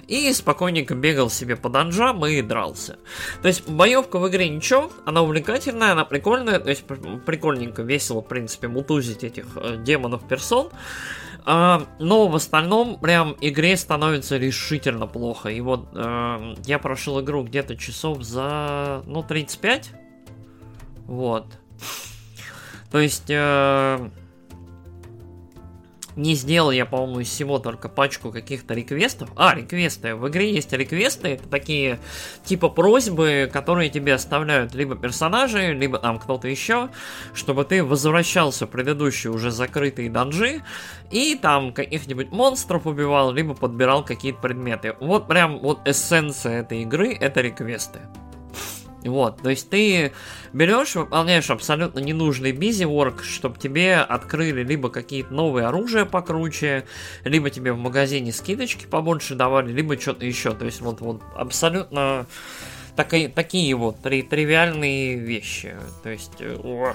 и 0.07 0.31
спокойненько 0.33 0.95
бегал 0.95 1.29
себе 1.29 1.55
по 1.55 1.69
данжам 1.69 2.25
и 2.25 2.41
дрался. 2.41 2.97
То 3.41 3.47
есть 3.47 3.69
боевка 3.69 4.19
в 4.19 4.27
игре 4.27 4.49
ничего, 4.49 4.91
она 5.05 5.21
увлекательная, 5.21 5.91
она 5.93 6.05
прикольная, 6.05 6.59
то 6.59 6.69
есть 6.69 6.83
прикольненько, 6.85 7.81
весело, 7.81 8.21
в 8.21 8.27
принципе, 8.27 8.67
мутузить 8.67 9.23
этих 9.23 9.45
э, 9.55 9.77
демонов-персон, 9.77 10.69
а, 11.45 11.87
но 11.99 12.27
в 12.27 12.35
остальном 12.35 12.99
прям 12.99 13.35
игре 13.41 13.75
становится 13.77 14.37
решительно 14.37 15.07
плохо. 15.07 15.49
И 15.49 15.61
вот 15.61 15.89
э, 15.93 16.55
я 16.65 16.79
прошел 16.79 17.21
игру 17.21 17.43
где-то 17.43 17.75
часов 17.75 18.23
за, 18.23 19.03
ну, 19.05 19.23
35. 19.23 19.91
Вот. 21.07 21.47
То 22.91 22.99
есть... 22.99 23.29
Э, 23.29 24.09
не 26.21 26.35
сделал 26.35 26.71
я, 26.71 26.85
по-моему, 26.85 27.19
из 27.21 27.27
всего 27.27 27.59
только 27.59 27.89
пачку 27.89 28.31
каких-то 28.31 28.73
реквестов. 28.73 29.29
А, 29.35 29.55
реквесты. 29.55 30.15
В 30.15 30.27
игре 30.29 30.53
есть 30.53 30.71
реквесты. 30.71 31.29
Это 31.29 31.49
такие 31.49 31.99
типа 32.45 32.69
просьбы, 32.69 33.49
которые 33.51 33.89
тебе 33.89 34.13
оставляют 34.13 34.73
либо 34.73 34.95
персонажи, 34.95 35.73
либо 35.73 35.97
там 35.97 36.19
кто-то 36.19 36.47
еще, 36.47 36.89
чтобы 37.33 37.65
ты 37.65 37.83
возвращался 37.83 38.67
в 38.67 38.69
предыдущие 38.69 39.31
уже 39.31 39.51
закрытые 39.51 40.09
данжи 40.09 40.63
и 41.11 41.35
там 41.35 41.73
каких-нибудь 41.73 42.31
монстров 42.31 42.85
убивал, 42.85 43.31
либо 43.33 43.53
подбирал 43.53 44.05
какие-то 44.05 44.39
предметы. 44.39 44.95
Вот 44.99 45.27
прям 45.27 45.59
вот 45.59 45.79
эссенция 45.85 46.61
этой 46.61 46.83
игры 46.83 47.13
это 47.13 47.41
реквесты. 47.41 47.99
Вот, 49.03 49.41
то 49.41 49.49
есть 49.49 49.69
ты 49.69 50.11
берешь, 50.53 50.95
выполняешь 50.95 51.49
абсолютно 51.49 51.99
ненужный 51.99 52.51
busy 52.51 52.85
work, 52.85 53.23
чтобы 53.23 53.57
тебе 53.57 53.95
открыли 53.97 54.63
либо 54.63 54.89
какие-то 54.89 55.33
новые 55.33 55.67
оружия 55.67 56.05
покруче, 56.05 56.85
либо 57.23 57.49
тебе 57.49 57.73
в 57.73 57.77
магазине 57.77 58.31
скидочки 58.31 58.85
побольше 58.85 59.35
давали, 59.35 59.71
либо 59.71 59.99
что-то 59.99 60.25
еще. 60.25 60.53
То 60.53 60.65
есть 60.65 60.81
вот, 60.81 61.01
вот 61.01 61.21
абсолютно 61.35 62.27
такие, 62.95 63.29
такие 63.29 63.75
вот 63.75 64.01
три, 64.01 64.21
тривиальные 64.21 65.17
вещи. 65.17 65.75
То 66.03 66.09
есть... 66.09 66.41
О. 66.41 66.93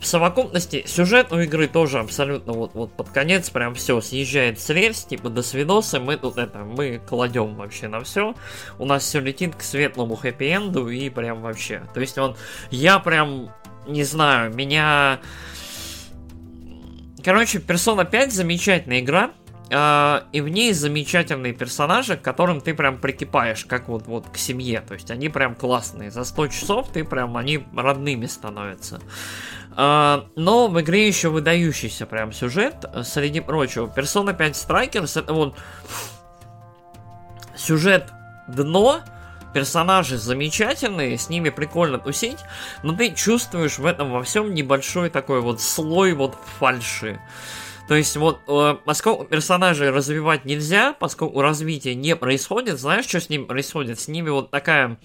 В 0.00 0.06
совокупности 0.06 0.84
сюжет 0.86 1.32
у 1.32 1.40
игры 1.40 1.66
тоже 1.66 1.98
абсолютно 1.98 2.52
вот, 2.52 2.72
вот 2.74 2.92
под 2.92 3.08
конец 3.08 3.50
прям 3.50 3.74
все 3.74 4.00
съезжает 4.00 4.60
с 4.60 4.70
рельс, 4.70 5.04
типа 5.04 5.28
до 5.28 5.42
свидоса, 5.42 5.98
мы 5.98 6.16
тут 6.16 6.38
это, 6.38 6.60
мы 6.60 7.00
кладем 7.04 7.56
вообще 7.56 7.88
на 7.88 8.00
все. 8.04 8.34
У 8.78 8.84
нас 8.84 9.02
все 9.02 9.18
летит 9.18 9.56
к 9.56 9.62
светлому 9.62 10.14
хэппи-энду 10.14 10.88
и 10.88 11.10
прям 11.10 11.42
вообще. 11.42 11.82
То 11.94 12.00
есть 12.00 12.16
он, 12.16 12.36
я 12.70 13.00
прям, 13.00 13.50
не 13.88 14.04
знаю, 14.04 14.54
меня... 14.54 15.18
Короче, 17.24 17.58
Persona 17.58 18.08
5 18.08 18.32
замечательная 18.32 19.00
игра, 19.00 19.32
э, 19.68 20.20
и 20.30 20.40
в 20.40 20.48
ней 20.48 20.72
замечательные 20.72 21.52
персонажи, 21.52 22.16
к 22.16 22.22
которым 22.22 22.60
ты 22.60 22.72
прям 22.72 22.98
прикипаешь, 22.98 23.64
как 23.64 23.88
вот, 23.88 24.06
вот 24.06 24.28
к 24.30 24.36
семье. 24.36 24.80
То 24.80 24.94
есть 24.94 25.10
они 25.10 25.28
прям 25.28 25.56
классные. 25.56 26.12
За 26.12 26.22
100 26.22 26.48
часов 26.48 26.88
ты 26.92 27.02
прям, 27.02 27.36
они 27.36 27.64
родными 27.74 28.26
становятся. 28.26 29.00
Э, 29.78 30.24
но 30.34 30.66
в 30.66 30.80
игре 30.80 31.06
еще 31.06 31.28
выдающийся 31.28 32.04
прям 32.04 32.32
сюжет. 32.32 32.84
Среди 33.04 33.40
прочего, 33.40 33.86
Persona 33.86 34.36
5 34.36 34.54
Strikers 34.54 35.18
это 35.18 35.32
вот 35.32 35.54
сюжет 37.56 38.12
дно, 38.48 39.00
персонажи 39.54 40.18
замечательные, 40.18 41.16
с 41.16 41.28
ними 41.28 41.50
прикольно 41.50 41.98
тусить, 41.98 42.38
но 42.82 42.94
ты 42.94 43.14
чувствуешь 43.14 43.78
в 43.78 43.86
этом 43.86 44.10
во 44.10 44.22
всем 44.22 44.52
небольшой 44.52 45.10
такой 45.10 45.40
вот 45.40 45.60
слой 45.60 46.12
вот 46.12 46.36
фальши. 46.58 47.20
То 47.88 47.94
есть 47.94 48.16
вот, 48.18 48.40
э, 48.46 48.76
поскольку 48.84 49.24
персонажей 49.24 49.88
развивать 49.88 50.44
нельзя, 50.44 50.92
поскольку 50.92 51.40
развитие 51.40 51.94
не 51.94 52.14
происходит, 52.16 52.78
знаешь, 52.78 53.06
что 53.06 53.18
с 53.18 53.30
ним 53.30 53.46
происходит? 53.46 53.98
С 53.98 54.08
ними 54.08 54.28
вот 54.28 54.50
такая 54.50 54.98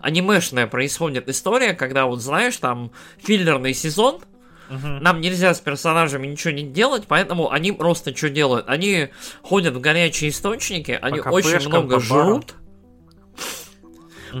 анимешная 0.00 0.66
происходит 0.66 1.30
история, 1.30 1.72
когда 1.72 2.04
вот, 2.04 2.20
знаешь, 2.20 2.56
там 2.58 2.92
филлерный 3.18 3.74
сезон, 3.74 4.20
Угу. 4.68 4.84
Нам 5.00 5.20
нельзя 5.20 5.54
с 5.54 5.60
персонажами 5.60 6.26
ничего 6.26 6.52
не 6.52 6.64
делать, 6.64 7.04
поэтому 7.06 7.52
они 7.52 7.70
просто 7.70 8.16
что 8.16 8.28
делают? 8.28 8.68
Они 8.68 9.10
ходят 9.40 9.76
в 9.76 9.80
горячие 9.80 10.30
источники, 10.30 10.98
они 11.00 11.20
очень 11.20 11.68
много 11.68 12.00
жрут. 12.00 12.56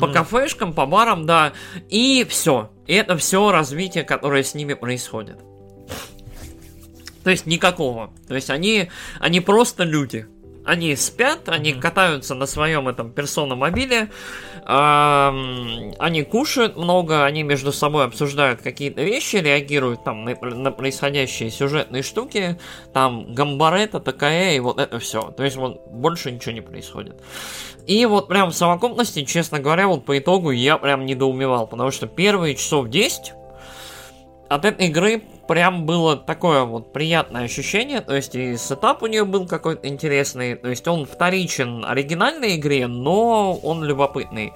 По 0.00 0.08
кафешкам, 0.08 0.72
по 0.72 0.84
барам, 0.84 1.26
да. 1.26 1.52
И 1.90 2.26
все. 2.28 2.72
И 2.88 2.94
это 2.94 3.16
все 3.16 3.52
развитие, 3.52 4.02
которое 4.02 4.42
с 4.42 4.52
ними 4.52 4.74
происходит. 4.74 5.38
То 7.26 7.30
есть 7.30 7.44
никакого. 7.44 8.12
То 8.28 8.36
есть 8.36 8.50
они, 8.50 8.88
они 9.18 9.40
просто 9.40 9.82
люди. 9.82 10.28
Они 10.64 10.94
спят, 10.94 11.48
они 11.48 11.72
катаются 11.72 12.36
на 12.36 12.46
своем 12.46 12.86
этом 12.86 13.10
персономобиле, 13.10 14.10
э, 14.64 15.92
они 15.98 16.22
кушают 16.22 16.76
много, 16.76 17.24
они 17.24 17.42
между 17.42 17.72
собой 17.72 18.04
обсуждают 18.04 18.62
какие-то 18.62 19.02
вещи, 19.02 19.36
реагируют 19.36 20.04
там 20.04 20.24
на, 20.24 20.36
на 20.40 20.70
происходящие 20.70 21.50
сюжетные 21.50 22.04
штуки, 22.04 22.60
там 22.92 23.34
гамбарета, 23.34 23.98
такая 23.98 24.54
и 24.54 24.60
вот 24.60 24.78
это 24.78 25.00
все. 25.00 25.32
То 25.32 25.42
есть 25.42 25.56
вот 25.56 25.84
больше 25.88 26.30
ничего 26.30 26.52
не 26.52 26.60
происходит. 26.60 27.20
И 27.88 28.06
вот 28.06 28.28
прям 28.28 28.52
в 28.52 28.54
совокупности, 28.54 29.24
честно 29.24 29.58
говоря, 29.58 29.88
вот 29.88 30.04
по 30.04 30.16
итогу 30.16 30.52
я 30.52 30.78
прям 30.78 31.06
недоумевал, 31.06 31.66
потому 31.66 31.90
что 31.90 32.06
первые 32.06 32.54
часов 32.54 32.88
10 32.88 33.32
от 34.48 34.64
этой 34.64 34.86
игры 34.86 35.24
прям 35.46 35.86
было 35.86 36.16
такое 36.16 36.64
вот 36.64 36.92
приятное 36.92 37.44
ощущение, 37.44 38.00
то 38.00 38.14
есть 38.14 38.34
и 38.34 38.56
сетап 38.56 39.02
у 39.02 39.06
нее 39.06 39.24
был 39.24 39.46
какой-то 39.46 39.88
интересный, 39.88 40.56
то 40.56 40.68
есть 40.68 40.86
он 40.88 41.06
вторичен 41.06 41.84
оригинальной 41.84 42.56
игре, 42.56 42.86
но 42.86 43.54
он 43.54 43.84
любопытный. 43.84 44.52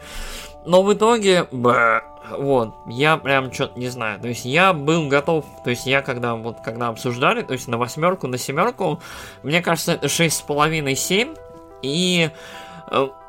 Но 0.67 0.83
в 0.83 0.93
итоге, 0.93 1.47
бэ, 1.51 2.03
вот, 2.39 2.75
я 2.87 3.17
прям 3.17 3.53
что-то 3.53 3.79
не 3.79 3.89
знаю. 3.89 4.21
То 4.21 4.29
есть 4.29 4.45
я 4.45 4.73
был 4.73 5.09
готов, 5.09 5.47
то 5.65 5.71
есть 5.71 5.87
я 5.87 6.03
когда 6.03 6.35
вот 6.35 6.59
когда 6.65 6.89
обсуждали, 6.89 7.43
то 7.43 7.53
есть 7.55 7.67
на 7.67 7.79
восьмерку, 7.79 8.27
на 8.27 8.39
семерку, 8.39 9.01
мне 9.43 9.63
кажется, 9.63 9.93
это 9.93 10.09
шесть 10.09 10.39
с 10.39 10.43
половиной, 10.43 10.97
семь. 10.97 11.35
И 11.83 12.31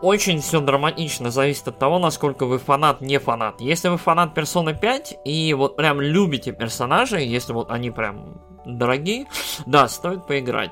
очень 0.02 0.42
все 0.42 0.60
драматично 0.60 1.30
зависит 1.32 1.68
от 1.68 1.78
того, 1.78 2.00
насколько 2.00 2.46
вы 2.46 2.58
фанат, 2.58 3.02
не 3.02 3.20
фанат. 3.20 3.62
Если 3.62 3.90
вы 3.90 3.98
фанат 3.98 4.38
Persona 4.38 4.78
5 4.78 5.20
и 5.26 5.54
вот 5.54 5.76
прям 5.76 6.02
любите 6.02 6.52
персонажей, 6.52 7.28
если 7.28 7.54
вот 7.54 7.70
они 7.70 7.92
прям 7.92 8.42
дорогие, 8.66 9.28
да, 9.66 9.88
стоит 9.88 10.26
поиграть. 10.26 10.72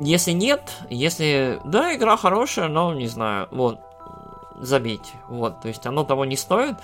Если 0.00 0.32
нет, 0.32 0.60
если, 0.90 1.60
да, 1.64 1.94
игра 1.94 2.16
хорошая, 2.18 2.68
но 2.68 2.92
не 2.92 3.06
знаю, 3.06 3.48
вот, 3.50 3.78
забейте. 4.60 5.12
Вот, 5.28 5.60
то 5.62 5.68
есть 5.68 5.86
оно 5.86 6.04
того 6.04 6.24
не 6.24 6.36
стоит. 6.36 6.76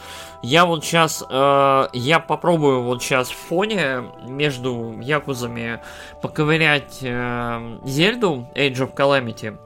Я 0.42 0.64
вот 0.64 0.84
сейчас, 0.84 1.22
э, 1.28 1.88
я 1.92 2.20
попробую 2.20 2.82
вот 2.82 3.02
сейчас 3.02 3.28
в 3.30 3.36
фоне 3.36 4.04
между 4.26 4.98
якузами 5.00 5.80
поковырять 6.22 6.98
э, 7.02 7.78
Зельду 7.84 8.48
Age 8.54 8.76
of 8.76 8.94
Calamity. 8.94 9.58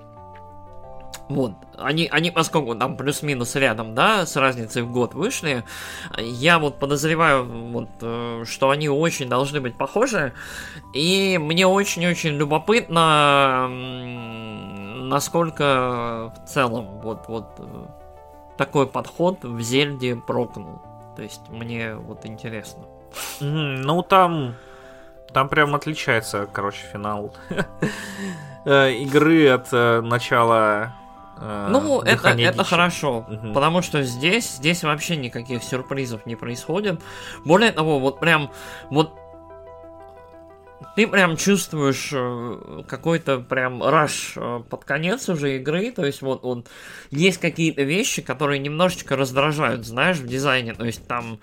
Вот, 1.28 1.54
они, 1.76 2.06
они, 2.06 2.30
поскольку 2.30 2.76
там 2.76 2.96
плюс-минус 2.96 3.56
рядом, 3.56 3.96
да, 3.96 4.26
с 4.26 4.36
разницей 4.36 4.82
в 4.82 4.92
год 4.92 5.14
вышли, 5.14 5.64
я 6.18 6.60
вот 6.60 6.78
подозреваю, 6.78 7.44
вот, 7.44 7.88
э, 8.00 8.44
что 8.46 8.70
они 8.70 8.88
очень 8.88 9.28
должны 9.28 9.60
быть 9.60 9.76
похожи, 9.76 10.32
и 10.94 11.36
мне 11.38 11.66
очень-очень 11.66 12.36
любопытно, 12.36 13.66
насколько 13.68 16.32
в 16.36 16.48
целом 16.48 17.00
вот, 17.00 17.24
вот 17.26 17.48
э, 17.58 17.86
такой 18.56 18.86
подход 18.86 19.42
в 19.42 19.60
Зельде 19.60 20.14
прокнул. 20.14 20.80
То 21.16 21.22
есть 21.22 21.40
мне 21.48 21.96
вот 21.96 22.24
интересно. 22.24 22.84
Ну 23.40 24.02
там, 24.02 24.54
там 25.32 25.48
прям 25.48 25.74
отличается, 25.74 26.48
короче, 26.52 26.86
финал 26.92 27.34
э, 28.64 28.92
игры 28.92 29.48
от 29.48 29.72
начала 29.72 30.92
Э, 31.39 31.68
ну, 31.70 32.01
это, 32.01 32.30
это 32.30 32.64
хорошо, 32.64 33.26
угу. 33.28 33.53
потому 33.53 33.82
что 33.82 34.03
здесь, 34.03 34.57
здесь 34.57 34.82
вообще 34.82 35.16
никаких 35.16 35.62
сюрпризов 35.62 36.26
не 36.26 36.37
происходит. 36.37 37.01
Более 37.45 37.72
того, 37.72 37.99
вот 37.99 38.20
прям, 38.20 38.51
вот 38.91 39.12
ты 40.95 41.07
прям 41.07 41.37
чувствуешь 41.37 42.11
э, 42.12 42.82
какой-то 42.89 43.39
прям 43.41 43.82
раш 43.82 44.32
э, 44.37 44.62
под 44.68 44.84
конец 44.84 45.28
уже 45.28 45.57
игры, 45.57 45.91
то 45.91 46.05
есть 46.05 46.22
вот, 46.22 46.43
вот 46.43 46.68
есть 47.11 47.39
какие-то 47.39 47.82
вещи, 47.82 48.22
которые 48.22 48.59
немножечко 48.59 49.14
раздражают, 49.14 49.87
знаешь, 49.87 50.16
в 50.16 50.26
дизайне, 50.26 50.72
то 50.72 50.87
есть 50.87 51.07
там 51.07 51.39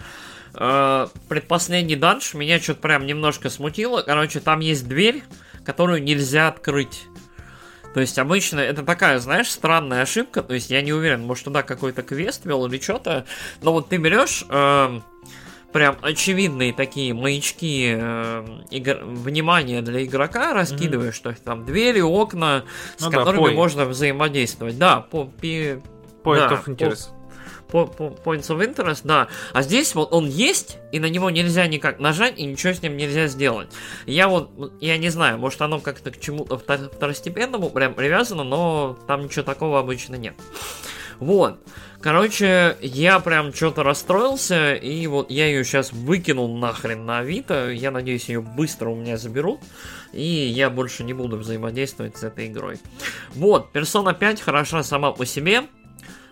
э, 0.55 1.07
предпоследний 1.29 1.95
данж 1.95 2.33
меня 2.33 2.59
что-то 2.59 2.81
прям 2.81 3.05
немножко 3.05 3.51
смутило, 3.51 4.01
короче, 4.01 4.39
там 4.39 4.59
есть 4.59 4.87
дверь, 4.87 5.23
которую 5.63 6.03
нельзя 6.03 6.47
открыть. 6.47 7.03
То 7.93 7.99
есть 7.99 8.17
обычно 8.17 8.59
это 8.59 8.83
такая, 8.83 9.19
знаешь, 9.19 9.49
странная 9.49 10.01
ошибка. 10.01 10.41
То 10.41 10.53
есть 10.53 10.69
я 10.69 10.81
не 10.81 10.93
уверен, 10.93 11.21
может 11.21 11.45
туда 11.45 11.63
какой-то 11.63 12.01
квест 12.01 12.45
вел 12.45 12.65
или 12.65 12.79
что-то. 12.79 13.25
Но 13.61 13.73
вот 13.73 13.89
ты 13.89 13.97
берешь 13.97 14.45
э, 14.49 14.99
прям 15.71 15.97
очевидные 16.01 16.73
такие 16.73 17.13
маячки 17.13 17.93
э, 17.95 18.45
игр... 18.71 18.99
внимания 19.03 19.81
для 19.81 20.03
игрока, 20.05 20.53
раскидываешь, 20.53 21.15
mm-hmm. 21.15 21.35
что 21.35 21.43
там 21.43 21.65
двери, 21.65 22.01
окна, 22.01 22.63
ну 22.99 23.07
с 23.07 23.11
да, 23.11 23.17
которыми 23.19 23.41
пой. 23.41 23.53
можно 23.53 23.85
взаимодействовать. 23.85 24.77
Да, 24.77 25.01
по, 25.01 25.25
пи... 25.25 25.79
Point 26.23 26.49
да, 26.49 26.53
of 26.53 26.65
interest. 26.65 27.09
По 27.09 27.22
points 27.73 28.47
of 28.49 28.65
interest, 28.65 29.01
да. 29.03 29.27
А 29.53 29.61
здесь 29.61 29.95
вот 29.95 30.13
он 30.13 30.27
есть, 30.27 30.77
и 30.91 30.99
на 30.99 31.07
него 31.07 31.29
нельзя 31.29 31.67
никак 31.67 31.99
нажать, 31.99 32.37
и 32.37 32.45
ничего 32.45 32.73
с 32.73 32.81
ним 32.81 32.95
нельзя 32.95 33.27
сделать. 33.27 33.69
Я 34.05 34.27
вот, 34.27 34.51
я 34.79 34.97
не 34.97 35.09
знаю, 35.09 35.37
может 35.39 35.61
оно 35.61 35.79
как-то 35.79 36.11
к 36.11 36.19
чему-то 36.19 36.57
второстепенному 36.57 37.69
прям 37.69 37.93
привязано, 37.93 38.43
но 38.43 38.97
там 39.07 39.25
ничего 39.25 39.43
такого 39.43 39.79
обычно 39.79 40.15
нет. 40.15 40.35
Вот. 41.19 41.59
Короче, 42.01 42.75
я 42.81 43.21
прям 43.21 43.53
что-то 43.53 43.81
расстроился, 43.81 44.73
и 44.73 45.07
вот 45.07 45.31
я 45.31 45.47
ее 45.47 45.63
сейчас 45.63 45.93
выкинул 45.93 46.53
нахрен 46.57 47.05
на 47.05 47.19
Авито. 47.19 47.69
Я 47.71 47.91
надеюсь, 47.91 48.27
ее 48.27 48.41
быстро 48.41 48.89
у 48.89 48.95
меня 48.95 49.15
заберут, 49.15 49.61
и 50.11 50.21
я 50.21 50.69
больше 50.69 51.05
не 51.05 51.13
буду 51.13 51.37
взаимодействовать 51.37 52.17
с 52.17 52.23
этой 52.23 52.47
игрой. 52.47 52.77
Вот, 53.35 53.73
Persona 53.73 54.13
5 54.13 54.41
хороша 54.41 54.83
сама 54.83 55.13
по 55.13 55.25
себе 55.25 55.63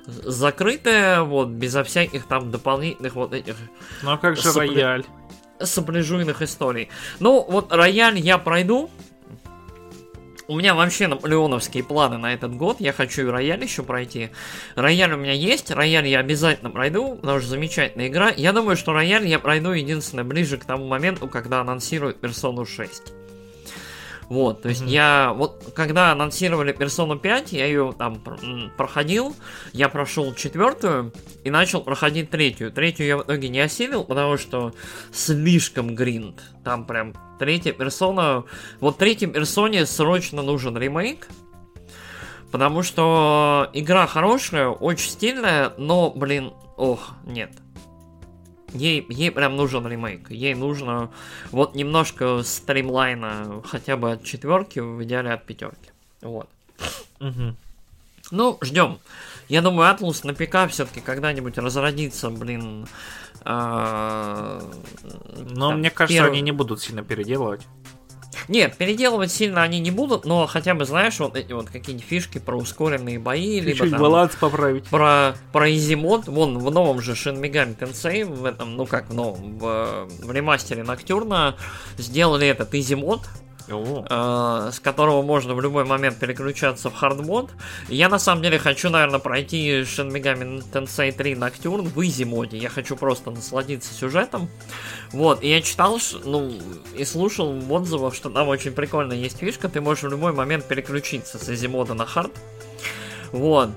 закрытая, 0.06 1.22
вот, 1.22 1.50
безо 1.50 1.84
всяких 1.84 2.26
там 2.26 2.52
дополнительных 2.52 3.16
вот 3.16 3.34
этих... 3.34 3.56
Ну 4.04 4.12
а 4.12 4.18
как 4.18 4.36
же 4.36 4.44
сопли... 4.44 4.76
рояль? 4.76 5.06
Сопляжуйных 5.60 6.42
историй. 6.42 6.90
Ну, 7.20 7.46
вот 7.48 7.72
рояль 7.72 8.20
я 8.20 8.38
пройду. 8.38 8.90
У 10.48 10.58
меня 10.58 10.76
вообще 10.76 11.08
наполеоновские 11.08 11.84
планы 11.84 12.18
на 12.18 12.34
этот 12.34 12.56
год. 12.56 12.78
Я 12.80 12.92
хочу 12.94 13.22
и 13.22 13.26
рояль 13.26 13.64
еще 13.64 13.84
пройти. 13.84 14.32
Рояль 14.76 15.14
у 15.14 15.18
меня 15.18 15.34
есть. 15.34 15.72
Рояль 15.72 16.08
я 16.08 16.20
обязательно 16.20 16.72
пройду, 16.72 17.16
потому 17.16 17.40
что 17.40 17.50
замечательная 17.50 18.08
игра. 18.08 18.32
Я 18.36 18.52
думаю, 18.52 18.76
что 18.76 18.92
рояль 18.92 19.28
я 19.28 19.40
пройду 19.40 19.72
единственное 19.72 20.26
ближе 20.26 20.58
к 20.58 20.66
тому 20.66 20.88
моменту, 20.88 21.28
когда 21.28 21.62
анонсируют 21.62 22.20
персону 22.20 22.66
6. 22.66 23.14
Вот, 24.32 24.62
то 24.62 24.70
есть 24.70 24.84
mm-hmm. 24.84 24.90
я, 24.90 25.34
вот, 25.36 25.74
когда 25.76 26.14
анонсировали 26.14 26.74
Persona 26.74 27.20
5, 27.20 27.52
я 27.52 27.66
ее 27.66 27.94
там 27.98 28.16
проходил, 28.78 29.36
я 29.74 29.90
прошел 29.90 30.34
четвертую 30.34 31.12
и 31.44 31.50
начал 31.50 31.82
проходить 31.82 32.30
третью. 32.30 32.72
Третью 32.72 33.08
я 33.08 33.18
в 33.18 33.24
итоге 33.24 33.50
не 33.50 33.60
осилил, 33.60 34.06
потому 34.06 34.38
что 34.38 34.74
слишком 35.12 35.96
гринд. 35.96 36.42
Там 36.64 36.86
прям 36.86 37.14
третья 37.40 37.74
персона, 37.74 38.46
вот 38.80 38.98
третьей 38.98 39.28
персоне 39.28 39.86
срочно 39.86 40.42
нужен 40.42 40.78
ремейк, 40.78 41.28
потому 42.54 42.84
что 42.84 43.70
игра 43.74 44.08
хорошая, 44.08 44.70
очень 44.70 45.10
стильная, 45.10 45.74
но, 45.78 46.10
блин, 46.10 46.54
ох, 46.78 47.16
нет. 47.26 47.52
Ей, 48.74 49.06
ей 49.10 49.32
прям 49.32 49.56
нужен 49.58 49.86
ремейк. 49.88 50.30
Ей 50.32 50.54
нужно 50.56 51.10
вот 51.52 51.76
немножко 51.76 52.42
стримлайна 52.44 53.62
хотя 53.66 53.98
бы 53.98 54.14
от 54.14 54.24
четверки, 54.24 54.80
в 54.80 55.04
идеале 55.04 55.32
от 55.34 55.46
пятерки. 55.46 55.92
Вот. 56.22 56.48
Мгм. 57.20 57.56
Ну, 58.32 58.58
ждем. 58.62 59.00
Я 59.50 59.62
думаю, 59.62 59.94
Atlus 59.94 60.26
на 60.26 60.34
ПК 60.34 60.72
все-таки 60.72 61.02
когда-нибудь 61.02 61.58
разродится, 61.58 62.30
блин. 62.30 62.88
а, 63.44 64.62
Но 65.52 65.70
там, 65.72 65.80
мне 65.80 65.90
кажется, 65.90 66.22
первый- 66.24 66.32
они 66.34 66.42
не 66.42 66.52
будут 66.52 66.82
сильно 66.82 67.04
переделывать. 67.04 67.62
Нет, 68.48 68.78
переделывать 68.78 69.32
сильно 69.32 69.62
они 69.62 69.80
не 69.80 69.92
будут, 69.92 70.26
но 70.26 70.48
хотя 70.48 70.74
бы, 70.74 70.86
знаешь, 70.86 71.20
вот 71.20 71.36
эти 71.36 71.52
вот 71.52 71.70
какие-нибудь 71.70 72.08
фишки 72.08 72.40
про 72.40 72.58
ускоренные 72.58 73.20
бои, 73.20 73.60
либо 73.60 73.80
там 73.90 74.00
поправить. 74.40 74.86
про, 74.86 75.36
про 75.52 75.72
изимод, 75.74 76.28
вон 76.28 76.58
в 76.58 76.72
новом 76.72 77.02
же 77.02 77.14
Shin 77.14 77.40
Megami 77.40 77.78
Tensei, 77.78 78.24
в 78.26 78.46
этом, 78.46 78.76
ну 78.76 78.86
как 78.86 79.10
в 79.10 79.14
новом, 79.14 79.58
в, 79.58 80.08
в 80.22 80.32
ремастере 80.32 80.84
Ноктюрна 80.84 81.56
сделали 81.98 82.48
этот 82.48 82.74
easy 82.74 82.95
mode, 82.95 83.22
э, 83.68 84.70
с 84.72 84.80
которого 84.80 85.22
можно 85.22 85.54
в 85.54 85.62
любой 85.62 85.86
момент 85.86 86.18
переключаться 86.18 86.90
в 86.90 86.96
hard 86.96 87.21
mode. 87.21 87.52
Я 87.90 88.10
на 88.10 88.20
самом 88.20 88.42
деле 88.42 88.60
хочу, 88.60 88.90
наверное, 88.90 89.20
пройти 89.20 89.82
Shin 89.82 90.12
Megami 90.12 90.64
Tensei 90.72 91.12
3 91.12 91.36
Nocturne 91.36 91.88
в 91.88 92.02
easy 92.06 92.26
моде. 92.26 92.58
Я 92.58 92.70
хочу 92.70 92.96
просто 92.96 93.32
насладиться 93.32 93.94
сюжетом. 93.94 94.50
Вот, 95.12 95.44
и 95.44 95.50
я 95.50 95.62
читал, 95.62 96.00
ну, 96.24 96.52
и 96.96 97.06
слушал 97.06 97.52
в 97.54 98.14
что 98.14 98.30
там 98.30 98.48
очень 98.48 98.72
прикольно 98.72 99.14
есть 99.14 99.38
фишка, 99.38 99.70
ты 99.70 99.82
можешь 99.82 100.04
в 100.04 100.10
любой 100.10 100.34
момент 100.34 100.66
переключиться 100.66 101.38
с 101.38 101.50
easy 101.50 101.68
мода 101.68 101.94
на 101.94 102.06
hard. 102.06 102.32
Вот. 103.32 103.70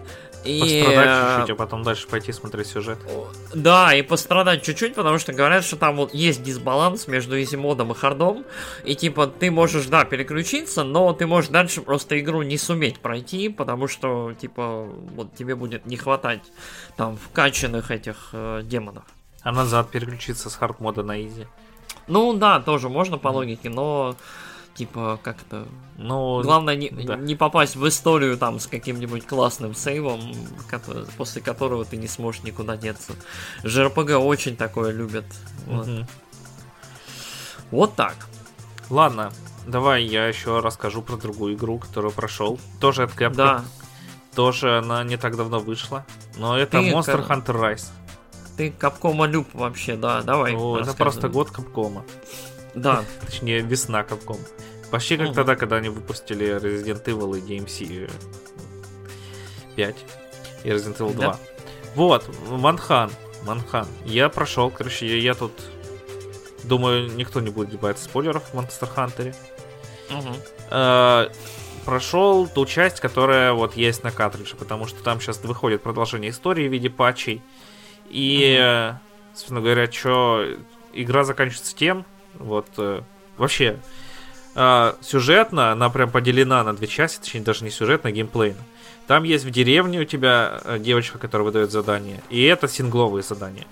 И, 0.45 0.61
пострадать 0.61 1.09
э, 1.09 1.37
чуть-чуть, 1.39 1.51
а 1.51 1.55
потом 1.57 1.83
дальше 1.83 2.07
пойти 2.09 2.33
смотреть 2.33 2.67
сюжет. 2.67 2.99
да, 3.55 3.95
и 3.95 4.03
пострадать 4.03 4.63
чуть-чуть, 4.63 4.95
потому 4.95 5.19
что 5.19 5.33
говорят, 5.33 5.65
что 5.65 5.77
там 5.77 5.97
вот 5.97 6.15
есть 6.15 6.43
дисбаланс 6.43 7.09
между 7.09 7.41
easy 7.41 7.64
модом 7.64 7.93
и 7.93 7.95
хардом. 7.95 8.45
И 8.85 8.95
типа 8.95 9.27
ты 9.27 9.51
можешь, 9.51 9.87
да, 9.87 10.05
переключиться, 10.05 10.85
но 10.85 11.13
ты 11.13 11.27
можешь 11.27 11.51
дальше 11.51 11.81
просто 11.81 12.19
игру 12.21 12.43
не 12.43 12.59
суметь 12.59 13.01
пройти, 13.01 13.49
потому 13.49 13.89
что, 13.89 14.35
типа, 14.35 14.87
вот 15.15 15.35
тебе 15.35 15.55
будет 15.55 15.87
не 15.87 15.97
хватать 15.97 16.43
там 16.97 17.17
вкачанных 17.17 17.91
этих 17.91 18.31
э, 18.33 18.63
демонов. 18.65 19.05
А 19.43 19.53
назад 19.53 19.91
переключиться 19.91 20.51
с 20.51 20.57
hard 20.57 20.81
мода 20.81 21.03
на 21.03 21.21
easy. 21.21 21.47
Ну 22.07 22.33
да, 22.35 22.61
тоже 22.61 22.89
можно 22.89 23.19
по 23.19 23.29
логике, 23.29 23.71
но 23.71 24.17
типа 24.75 25.19
как-то 25.23 25.67
Ну, 25.97 26.43
главное 26.43 26.75
не, 26.77 26.91
да. 26.91 27.17
не 27.17 27.35
попасть 27.37 27.77
в 27.77 27.87
историю 27.87 28.37
там 28.37 28.59
с 28.59 28.67
каким-нибудь 28.67 29.27
классным 29.27 29.75
сейвом, 29.75 30.21
кото- 30.69 31.07
после 31.17 31.41
которого 31.43 31.85
ты 31.85 31.97
не 31.97 32.09
сможешь 32.09 32.43
никуда 32.43 32.77
деться. 32.77 33.13
JRPG 33.63 34.17
очень 34.17 34.57
такое 34.57 34.91
любят. 34.93 35.25
Вот. 35.67 35.89
Вот 37.71 37.95
так. 37.97 38.15
Ладно, 38.91 39.33
давай 39.67 40.05
я 40.05 40.27
еще 40.27 40.61
расскажу 40.61 41.03
про 41.03 41.17
другую 41.17 41.55
игру, 41.55 41.79
которую 41.79 42.13
прошел. 42.13 42.59
Тоже 42.81 43.05
от 43.05 43.13
Capcom. 43.13 43.35
Да, 43.35 43.65
Тоже 44.35 44.79
она 44.79 45.05
не 45.05 45.17
так 45.17 45.37
давно 45.37 45.61
вышла. 45.61 46.05
Но 46.37 46.59
это 46.59 46.81
Ты 46.81 46.91
Monster 46.91 47.25
как- 47.25 47.31
Hunter 47.49 47.61
Rise. 47.61 47.87
ты 48.57 48.71
Капкома 48.73 49.27
люб 49.27 49.47
вообще, 49.55 49.95
да, 49.97 50.23
давай. 50.23 50.55
О, 50.57 50.79
это 50.79 50.93
просто 50.95 51.29
год 51.29 51.51
Капкома. 51.53 52.05
Да, 52.75 53.05
Точнее, 53.27 53.61
весна 53.61 54.03
Капком. 54.05 54.39
Почти 54.91 55.17
как 55.17 55.35
тогда, 55.35 55.57
когда 55.57 55.77
они 55.77 55.89
выпустили 55.89 56.57
Resident 56.57 57.05
Evil 57.05 57.39
и 57.39 57.41
DMC 57.41 58.11
5 59.77 59.97
и 60.65 60.69
Resident 60.69 60.99
Evil 60.99 61.15
2. 61.15 61.25
Да. 61.25 61.39
Вот, 61.95 62.29
Манхан. 62.49 63.11
Манхан. 63.45 63.87
Я 64.05 64.29
прошел, 64.29 64.71
короче, 64.71 65.07
я, 65.07 65.17
я 65.17 65.35
тут 65.35 65.53
думаю, 66.65 67.11
никто 67.15 67.41
не 67.41 67.51
будет 67.51 67.79
бояться 67.79 68.05
спойлеров 68.05 68.45
в 68.51 68.55
Monster 68.55 68.89
Hunter. 68.95 69.35
Э, 70.71 71.29
прошел 71.85 72.49
ту 72.49 72.67
часть, 72.67 73.01
которая 73.01 73.53
вот 73.53 73.77
есть 73.77 74.03
на 74.03 74.11
картридже, 74.11 74.57
потому 74.57 74.87
что 74.87 75.03
там 75.03 75.21
сейчас 75.21 75.43
выходит 75.43 75.83
продолжение 75.83 76.31
истории 76.31 76.69
в 76.69 76.73
виде 76.73 76.91
патчей. 76.91 77.43
И, 78.09 78.57
э, 78.59 78.95
собственно 79.35 79.61
говоря, 79.61 79.91
что 79.91 80.45
игра 80.93 81.25
заканчивается 81.25 81.77
тем, 81.77 82.05
вот 82.39 82.67
э, 82.79 83.03
вообще 83.37 83.79
э, 84.55 84.95
сюжетно 85.01 85.73
она 85.73 85.91
прям 85.91 86.11
поделена 86.11 86.63
на 86.65 86.75
две 86.75 86.87
части, 86.87 87.21
точнее 87.21 87.43
даже 87.43 87.65
не 87.65 87.71
сюжетно, 87.71 88.11
а 88.11 88.13
геймплейно. 88.13 88.61
Там 89.07 89.25
есть 89.25 89.45
в 89.45 89.51
деревне 89.51 90.01
у 90.01 90.05
тебя 90.05 90.61
э, 90.65 90.79
девочка, 90.79 91.19
которая 91.19 91.45
выдает 91.45 91.71
задания, 91.71 92.23
и 92.31 92.43
это 92.43 92.69
сингловые 92.69 93.23
задания. 93.23 93.67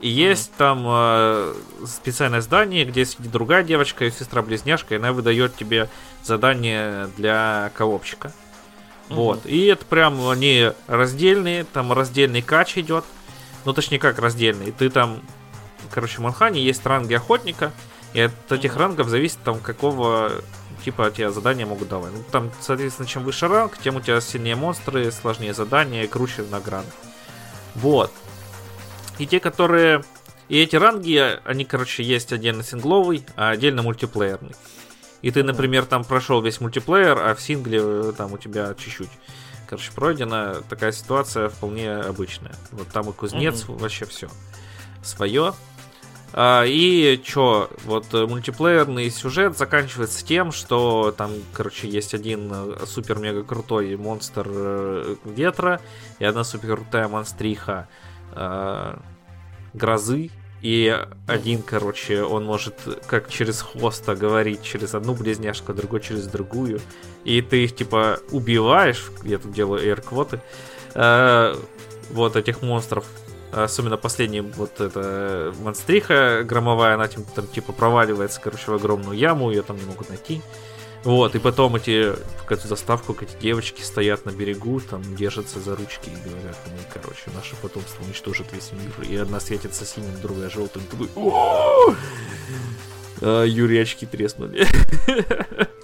И 0.00 0.08
есть 0.08 0.52
там 0.58 0.84
э, 0.86 1.54
специальное 1.86 2.40
здание, 2.40 2.84
где 2.84 3.04
сидит 3.06 3.30
другая 3.30 3.62
девочка, 3.62 4.10
сестра-близняшка, 4.10 4.94
и 4.94 4.98
она 4.98 5.12
выдает 5.12 5.56
тебе 5.56 5.88
задание 6.22 7.08
для 7.16 7.70
коопчика. 7.74 8.32
Мгм. 9.08 9.16
Вот. 9.16 9.46
И 9.46 9.66
это 9.66 9.84
прям 9.86 10.28
они 10.28 10.72
раздельные, 10.88 11.64
там 11.64 11.92
раздельный 11.92 12.42
кач 12.42 12.76
идет. 12.76 13.04
Ну, 13.64 13.72
точнее, 13.72 13.98
как 13.98 14.18
раздельный. 14.18 14.72
Ты 14.72 14.90
там, 14.90 15.20
короче, 15.90 16.18
в 16.18 16.20
Манхане 16.20 16.62
есть 16.62 16.84
ранги 16.84 17.14
охотника, 17.14 17.72
и 18.14 18.20
от 18.20 18.52
этих 18.52 18.76
рангов 18.76 19.08
зависит, 19.08 19.38
там, 19.44 19.58
какого 19.58 20.32
типа 20.84 21.10
тебе 21.10 21.30
задания 21.30 21.66
могут 21.66 21.88
давать. 21.88 22.12
Ну, 22.12 22.22
там, 22.30 22.50
соответственно, 22.60 23.08
чем 23.08 23.24
выше 23.24 23.48
ранг, 23.48 23.76
тем 23.78 23.96
у 23.96 24.00
тебя 24.00 24.20
сильнее 24.20 24.54
монстры, 24.54 25.10
сложнее 25.10 25.52
задания 25.52 26.06
круче 26.06 26.42
награды. 26.50 26.86
Вот. 27.74 28.12
И 29.18 29.26
те, 29.26 29.40
которые... 29.40 30.04
И 30.48 30.60
эти 30.60 30.76
ранги, 30.76 31.40
они, 31.44 31.64
короче, 31.64 32.02
есть 32.02 32.32
отдельно 32.32 32.62
сингловый, 32.62 33.24
а 33.34 33.50
отдельно 33.50 33.82
мультиплеерный. 33.82 34.54
И 35.22 35.30
ты, 35.30 35.42
например, 35.42 35.86
там 35.86 36.04
прошел 36.04 36.42
весь 36.42 36.60
мультиплеер, 36.60 37.18
а 37.18 37.34
в 37.34 37.40
сингле 37.40 37.80
э, 37.82 38.12
там 38.16 38.34
у 38.34 38.38
тебя 38.38 38.74
чуть-чуть, 38.74 39.08
короче, 39.66 39.90
пройдена. 39.92 40.62
Такая 40.68 40.92
ситуация 40.92 41.48
вполне 41.48 41.94
обычная. 41.94 42.54
Вот 42.72 42.88
там 42.88 43.08
и 43.08 43.12
кузнец, 43.14 43.64
вообще 43.66 44.04
все 44.04 44.28
свое. 45.02 45.54
А, 46.36 46.64
и 46.66 47.20
чё, 47.22 47.70
вот 47.84 48.12
э, 48.12 48.26
мультиплеерный 48.26 49.08
сюжет 49.08 49.56
заканчивается 49.56 50.26
тем, 50.26 50.50
что 50.50 51.14
там, 51.16 51.30
короче, 51.52 51.88
есть 51.88 52.12
один 52.12 52.50
э, 52.52 52.86
супер-мега 52.86 53.44
крутой 53.44 53.94
монстр 53.94 54.44
э, 54.50 55.14
ветра 55.24 55.80
и 56.18 56.24
одна 56.24 56.42
супер 56.42 56.76
крутая 56.76 57.06
монстриха 57.06 57.88
грозы. 59.74 60.30
И 60.60 60.98
один, 61.28 61.62
короче, 61.62 62.24
он 62.24 62.44
может 62.46 62.74
как 63.06 63.28
через 63.28 63.60
хвоста 63.62 64.16
говорить 64.16 64.62
через 64.62 64.94
одну 64.94 65.14
близняшку, 65.14 65.70
а 65.70 65.74
другой 65.74 66.00
через 66.00 66.26
другую. 66.26 66.80
И 67.22 67.42
ты 67.42 67.64
их, 67.64 67.76
типа, 67.76 68.18
убиваешь, 68.32 69.04
я 69.22 69.38
тут 69.38 69.52
делаю 69.52 69.84
эйр-квоты, 69.84 70.40
вот 70.94 72.36
этих 72.36 72.62
монстров. 72.62 73.04
Особенно 73.54 73.96
последний, 73.96 74.40
вот 74.40 74.80
эта 74.80 75.54
монстриха 75.60 76.42
громовая, 76.44 76.94
она 76.94 77.06
там, 77.06 77.46
типа 77.46 77.72
проваливается, 77.72 78.40
короче, 78.40 78.72
в 78.72 78.74
огромную 78.74 79.16
яму, 79.16 79.50
ее 79.50 79.62
там 79.62 79.76
не 79.76 79.84
могут 79.84 80.08
найти. 80.08 80.42
Вот, 81.04 81.34
и 81.34 81.38
потом 81.38 81.76
эти, 81.76 82.14
какую-то 82.40 82.66
заставку, 82.66 83.14
эти 83.20 83.36
девочки 83.40 83.82
стоят 83.82 84.24
на 84.24 84.30
берегу, 84.30 84.80
там, 84.80 85.02
держатся 85.14 85.60
за 85.60 85.76
ручки 85.76 86.08
и 86.08 86.28
говорят, 86.28 86.56
ну, 86.66 86.78
короче, 86.92 87.30
наше 87.34 87.54
потомство 87.56 88.02
уничтожит 88.04 88.46
весь 88.52 88.72
мир. 88.72 89.08
И 89.08 89.14
одна 89.16 89.38
светится 89.38 89.84
синим, 89.84 90.20
другая 90.22 90.48
желтым. 90.48 90.82
Ты 90.90 90.96
такой! 90.96 91.96
А, 93.20 93.44
Юрий 93.44 93.78
очки 93.78 94.06
треснули. 94.06 94.66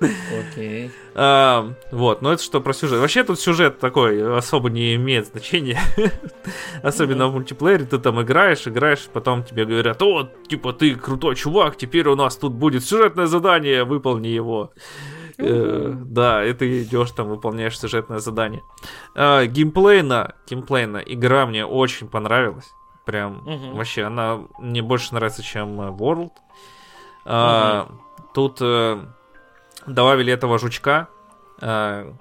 Окей. 0.00 0.90
А, 1.22 1.74
вот, 1.90 2.22
но 2.22 2.32
это 2.32 2.42
что 2.42 2.60
про 2.60 2.72
сюжет. 2.72 3.00
Вообще 3.00 3.24
тут 3.24 3.38
сюжет 3.40 3.80
такой 3.80 4.38
особо 4.38 4.70
не 4.70 4.94
имеет 4.94 5.26
значения. 5.26 5.80
Особенно 6.84 7.26
в 7.28 7.32
мультиплеере 7.34 7.84
ты 7.84 7.98
там 7.98 8.22
играешь, 8.22 8.66
играешь, 8.66 9.06
потом 9.12 9.42
тебе 9.42 9.64
говорят, 9.66 10.00
о, 10.02 10.30
типа 10.48 10.72
ты 10.72 10.94
крутой 10.94 11.34
чувак, 11.34 11.76
теперь 11.76 12.06
у 12.08 12.14
нас 12.14 12.36
тут 12.36 12.52
будет 12.52 12.84
сюжетное 12.84 13.26
задание, 13.26 13.82
выполни 13.84 14.28
его. 14.28 14.70
Э, 15.36 15.92
Да, 15.96 16.44
и 16.46 16.52
ты 16.52 16.82
идешь 16.84 17.10
там, 17.10 17.28
выполняешь 17.28 17.78
сюжетное 17.78 18.20
задание. 18.20 18.62
А, 19.16 19.44
Геймплейно, 19.46 20.36
геймплейно 20.48 20.98
игра 20.98 21.44
мне 21.44 21.66
очень 21.66 22.08
понравилась. 22.08 22.70
Прям 23.04 23.42
Мгм. 23.44 23.74
вообще, 23.74 24.04
она 24.04 24.38
мне 24.60 24.80
больше 24.80 25.12
нравится, 25.14 25.42
чем 25.42 25.80
э, 25.80 25.90
World. 25.90 26.30
А, 27.24 27.88
Тут 28.32 28.58
э, 28.60 28.98
добавили 29.94 30.32
этого 30.32 30.58
жучка, 30.58 31.08
э, 31.60 32.12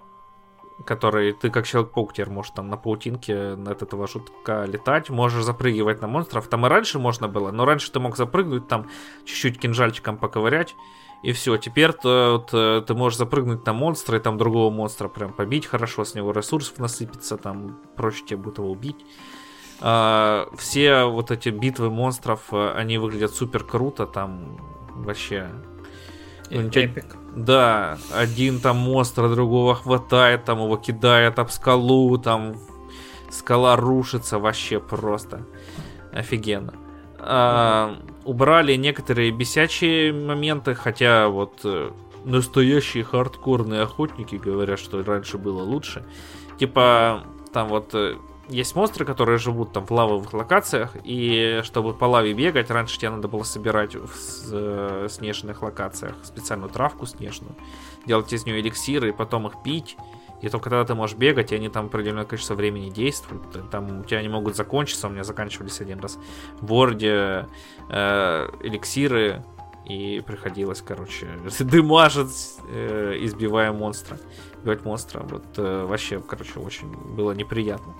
который 0.85 1.33
ты 1.33 1.49
как 1.49 1.67
Человек-паук 1.67 2.13
теперь 2.13 2.29
можешь 2.29 2.51
там 2.51 2.69
на 2.69 2.77
паутинке 2.77 3.53
от 3.67 3.81
этого 3.81 4.07
жутка 4.07 4.65
летать, 4.65 5.09
можешь 5.09 5.43
запрыгивать 5.43 6.01
на 6.01 6.07
монстров. 6.07 6.47
Там 6.47 6.65
и 6.65 6.69
раньше 6.69 6.99
можно 6.99 7.27
было, 7.27 7.51
но 7.51 7.65
раньше 7.65 7.91
ты 7.91 7.99
мог 7.99 8.17
запрыгнуть, 8.17 8.67
там 8.67 8.87
чуть-чуть 9.25 9.59
кинжальчиком 9.59 10.17
поковырять, 10.17 10.75
и 11.21 11.33
все. 11.33 11.57
Теперь 11.57 11.93
то, 11.93 12.39
вот, 12.39 12.49
э, 12.53 12.81
ты 12.85 12.93
можешь 12.93 13.17
запрыгнуть 13.17 13.65
на 13.65 13.73
монстра 13.73 14.17
и 14.17 14.21
там 14.21 14.37
другого 14.37 14.71
монстра 14.71 15.09
прям 15.09 15.33
побить 15.33 15.65
хорошо, 15.65 16.05
с 16.05 16.15
него 16.15 16.31
ресурсов 16.31 16.77
насыпется, 16.77 17.37
там 17.37 17.77
проще 17.95 18.23
тебе 18.25 18.37
будет 18.37 18.59
его 18.59 18.71
убить. 18.71 19.05
А, 19.81 20.49
все 20.57 21.05
вот 21.05 21.31
эти 21.31 21.49
битвы 21.49 21.89
монстров, 21.89 22.41
э, 22.51 22.71
они 22.71 22.97
выглядят 22.97 23.33
супер 23.33 23.63
круто, 23.63 24.05
там 24.05 24.57
вообще 24.95 25.49
Эпик. 26.49 27.15
Да, 27.35 27.97
один 28.13 28.59
там 28.59 28.77
монстр 28.77 29.29
другого 29.29 29.75
хватает, 29.75 30.45
там 30.45 30.59
его 30.63 30.77
кидает 30.77 31.39
об 31.39 31.49
скалу, 31.49 32.17
там 32.17 32.55
скала 33.29 33.75
рушится 33.75 34.39
вообще 34.39 34.79
просто. 34.79 35.45
Офигенно. 36.11 36.73
А, 37.19 37.97
убрали 38.23 38.75
некоторые 38.75 39.31
бесячие 39.31 40.13
моменты, 40.13 40.73
хотя 40.73 41.27
вот 41.27 41.59
э, 41.63 41.91
настоящие 42.25 43.03
хардкорные 43.03 43.81
охотники 43.81 44.35
говорят, 44.35 44.79
что 44.79 45.03
раньше 45.03 45.37
было 45.37 45.61
лучше. 45.61 46.05
Типа, 46.57 47.23
там 47.53 47.67
вот 47.67 47.93
э, 47.93 48.15
есть 48.49 48.75
монстры, 48.75 49.05
которые 49.05 49.37
живут 49.37 49.71
там 49.71 49.85
в 49.85 49.91
лавовых 49.91 50.33
локациях, 50.33 50.95
и 51.03 51.61
чтобы 51.63 51.93
по 51.93 52.05
лаве 52.05 52.33
бегать, 52.33 52.69
раньше 52.69 52.97
тебе 52.97 53.11
надо 53.11 53.27
было 53.27 53.43
собирать 53.43 53.95
в 53.95 54.11
э, 54.51 55.07
снежных 55.09 55.61
локациях 55.61 56.15
специальную 56.23 56.69
травку 56.69 57.05
снежную, 57.05 57.55
делать 58.05 58.33
из 58.33 58.45
нее 58.45 58.59
эликсиры, 58.59 59.09
и 59.09 59.11
потом 59.11 59.47
их 59.47 59.61
пить. 59.63 59.97
И 60.41 60.47
только 60.47 60.69
тогда 60.69 60.85
ты 60.85 60.95
можешь 60.95 61.17
бегать, 61.17 61.51
и 61.51 61.55
они 61.55 61.69
там 61.69 61.87
определенное 61.87 62.23
количество 62.23 62.55
времени 62.55 62.89
действуют. 62.89 63.69
Там 63.69 64.01
у 64.01 64.03
тебя 64.03 64.21
не 64.21 64.29
могут 64.29 64.55
закончиться, 64.55 65.07
у 65.07 65.09
меня 65.09 65.23
заканчивались 65.23 65.81
один 65.81 65.99
раз. 65.99 66.17
В 66.61 66.67
Ворде 66.67 67.47
э, 67.89 68.49
эликсиры, 68.61 69.43
и 69.89 70.21
приходилось, 70.21 70.81
короче, 70.81 71.27
дымажить, 71.59 72.57
э, 72.69 73.17
избивая 73.21 73.73
монстра. 73.73 74.17
Убивать 74.61 74.85
монстра. 74.85 75.21
Вот 75.27 75.45
э, 75.57 75.85
вообще, 75.85 76.21
короче, 76.21 76.59
очень 76.59 76.87
было 76.91 77.31
неприятно. 77.31 77.95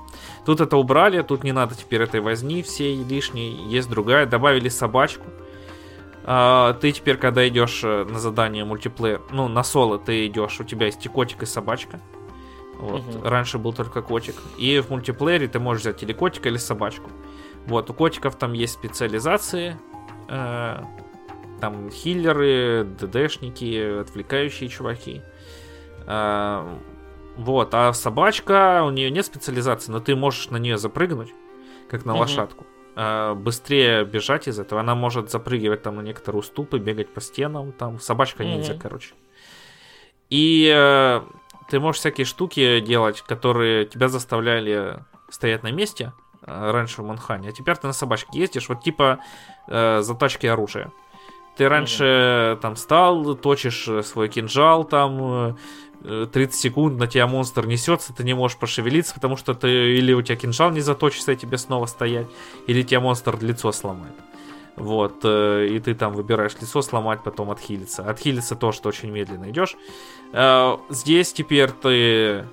Тут 0.46 0.62
это 0.62 0.78
убрали, 0.78 1.22
тут 1.24 1.44
не 1.44 1.52
надо 1.52 1.76
теперь 1.76 2.04
этой 2.04 2.22
возни 2.22 2.62
всей 2.62 3.04
лишней. 3.04 3.52
Есть 3.68 3.90
другая. 3.90 4.28
Добавили 4.28 4.70
собачку. 4.70 5.26
А, 6.24 6.74
ты 6.74 6.92
теперь, 6.92 7.18
когда 7.18 7.48
идешь 7.48 7.82
э, 7.84 8.06
на 8.06 8.20
задание 8.20 8.66
мультиплеер, 8.66 9.22
ну, 9.32 9.48
на 9.48 9.64
соло 9.64 9.98
ты 9.98 10.28
идешь, 10.28 10.60
у 10.60 10.64
тебя 10.64 10.86
есть 10.86 11.04
и 11.06 11.10
котик, 11.10 11.42
и 11.42 11.48
собачка. 11.48 12.00
Вот. 12.78 13.02
Угу. 13.02 13.24
Раньше 13.24 13.58
был 13.58 13.74
только 13.74 14.04
котик. 14.04 14.36
И 14.58 14.80
в 14.80 14.92
мультиплеере 14.92 15.48
ты 15.48 15.60
можешь 15.60 15.82
взять 15.82 16.04
или 16.04 16.14
котика, 16.14 16.50
или 16.50 16.58
собачку. 16.58 17.10
Вот, 17.66 17.90
у 17.90 17.94
котиков 17.96 18.36
там 18.36 18.54
есть 18.54 18.74
специализации. 18.74 19.76
Э, 20.28 20.84
там 21.60 21.91
хиллеры, 21.91 22.86
ДДшники, 22.99 24.01
отвлекающие 24.01 24.70
чуваки. 24.70 25.22
Э, 26.05 26.78
вот, 27.38 27.74
а 27.74 27.93
собачка, 27.93 28.84
у 28.84 28.89
нее 28.89 29.10
нет 29.12 29.26
специализации, 29.26 29.91
но 29.91 29.99
ты 29.99 30.16
можешь 30.16 30.49
на 30.49 30.57
нее 30.57 30.78
запрыгнуть, 30.78 31.34
как 31.89 32.05
на 32.05 32.14
угу. 32.14 32.22
лошадку. 32.22 32.66
Э, 32.95 33.34
быстрее 33.34 34.03
бежать 34.05 34.47
из 34.47 34.60
этого. 34.60 34.82
Она 34.82 34.95
может 34.95 35.32
запрыгивать 35.32 35.84
там 35.84 35.95
на 35.95 36.01
некоторые 36.01 36.39
уступы, 36.39 36.80
бегать 36.80 37.14
по 37.14 37.22
стенам. 37.22 37.72
Там 37.72 37.99
собачка 37.99 38.43
ниндзя, 38.43 38.78
короче. 38.78 39.14
И 40.30 40.72
э, 40.74 41.22
ты 41.70 41.80
можешь 41.80 41.99
всякие 41.99 42.26
штуки 42.26 42.80
делать, 42.82 43.22
которые 43.22 43.86
тебя 43.86 44.10
заставляли 44.10 44.99
стоять 45.30 45.64
на 45.64 45.72
месте 45.72 46.14
э, 46.41 46.72
раньше 46.72 47.01
в 47.01 47.05
Манхане, 47.05 47.49
а 47.49 47.51
теперь 47.51 47.78
ты 47.78 47.88
на 47.88 47.93
собачке 47.93 48.39
ездишь, 48.39 48.70
вот 48.70 48.84
типа 48.84 49.20
э, 49.68 50.01
затачки 50.01 50.47
оружия. 50.47 50.91
Ты 51.60 51.68
раньше 51.68 52.03
mm-hmm. 52.05 52.60
там 52.62 52.78
стал, 52.78 53.36
точишь 53.36 53.86
э, 53.89 54.01
свой 54.01 54.30
кинжал, 54.30 54.86
там 54.86 55.57
30 56.01 56.38
э, 56.38 56.57
секунд 56.57 56.97
на 56.97 57.05
тебя 57.05 57.28
монстр 57.28 57.68
несется, 57.68 58.14
ты 58.14 58.24
не 58.24 58.34
можешь 58.34 58.57
пошевелиться, 58.57 59.14
потому 59.14 59.36
что 59.36 59.53
ты 59.53 59.97
или 59.97 60.14
у 60.14 60.22
тебя 60.22 60.38
кинжал 60.38 60.72
не 60.72 60.80
заточится, 60.80 61.34
и 61.34 61.36
тебе 61.36 61.57
снова 61.57 61.86
стоять, 61.88 62.28
или 62.68 62.82
тебя 62.82 63.01
монстр 63.01 63.38
лицо 63.41 63.74
сломает. 63.74 64.14
Вот, 64.78 65.26
и 65.26 65.82
ты 65.84 65.95
там 65.95 66.14
выбираешь 66.14 66.53
лицо 66.62 66.82
сломать, 66.82 67.24
потом 67.24 67.51
отхилиться. 67.51 68.10
Отхилиться 68.10 68.55
то, 68.55 68.72
что 68.72 68.88
очень 68.88 69.12
медленно 69.12 69.49
идешь. 69.49 69.76
Здесь 70.89 71.34
теперь 71.34 71.72
ты 71.72 72.45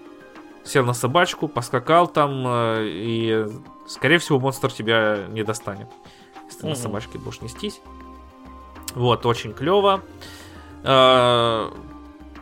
сел 0.64 0.84
на 0.84 0.94
собачку, 0.94 1.46
поскакал 1.46 2.08
там, 2.08 2.44
и, 2.80 3.46
скорее 3.86 4.18
всего, 4.18 4.40
монстр 4.40 4.72
тебя 4.72 5.26
не 5.28 5.44
достанет. 5.44 5.86
Если 6.46 6.62
ты 6.62 6.66
угу. 6.66 6.70
на 6.70 6.74
собачке 6.74 7.18
будешь 7.18 7.40
нестись. 7.40 7.80
Вот, 8.96 9.26
очень 9.26 9.52
клево. 9.52 10.00
Э, 10.82 11.70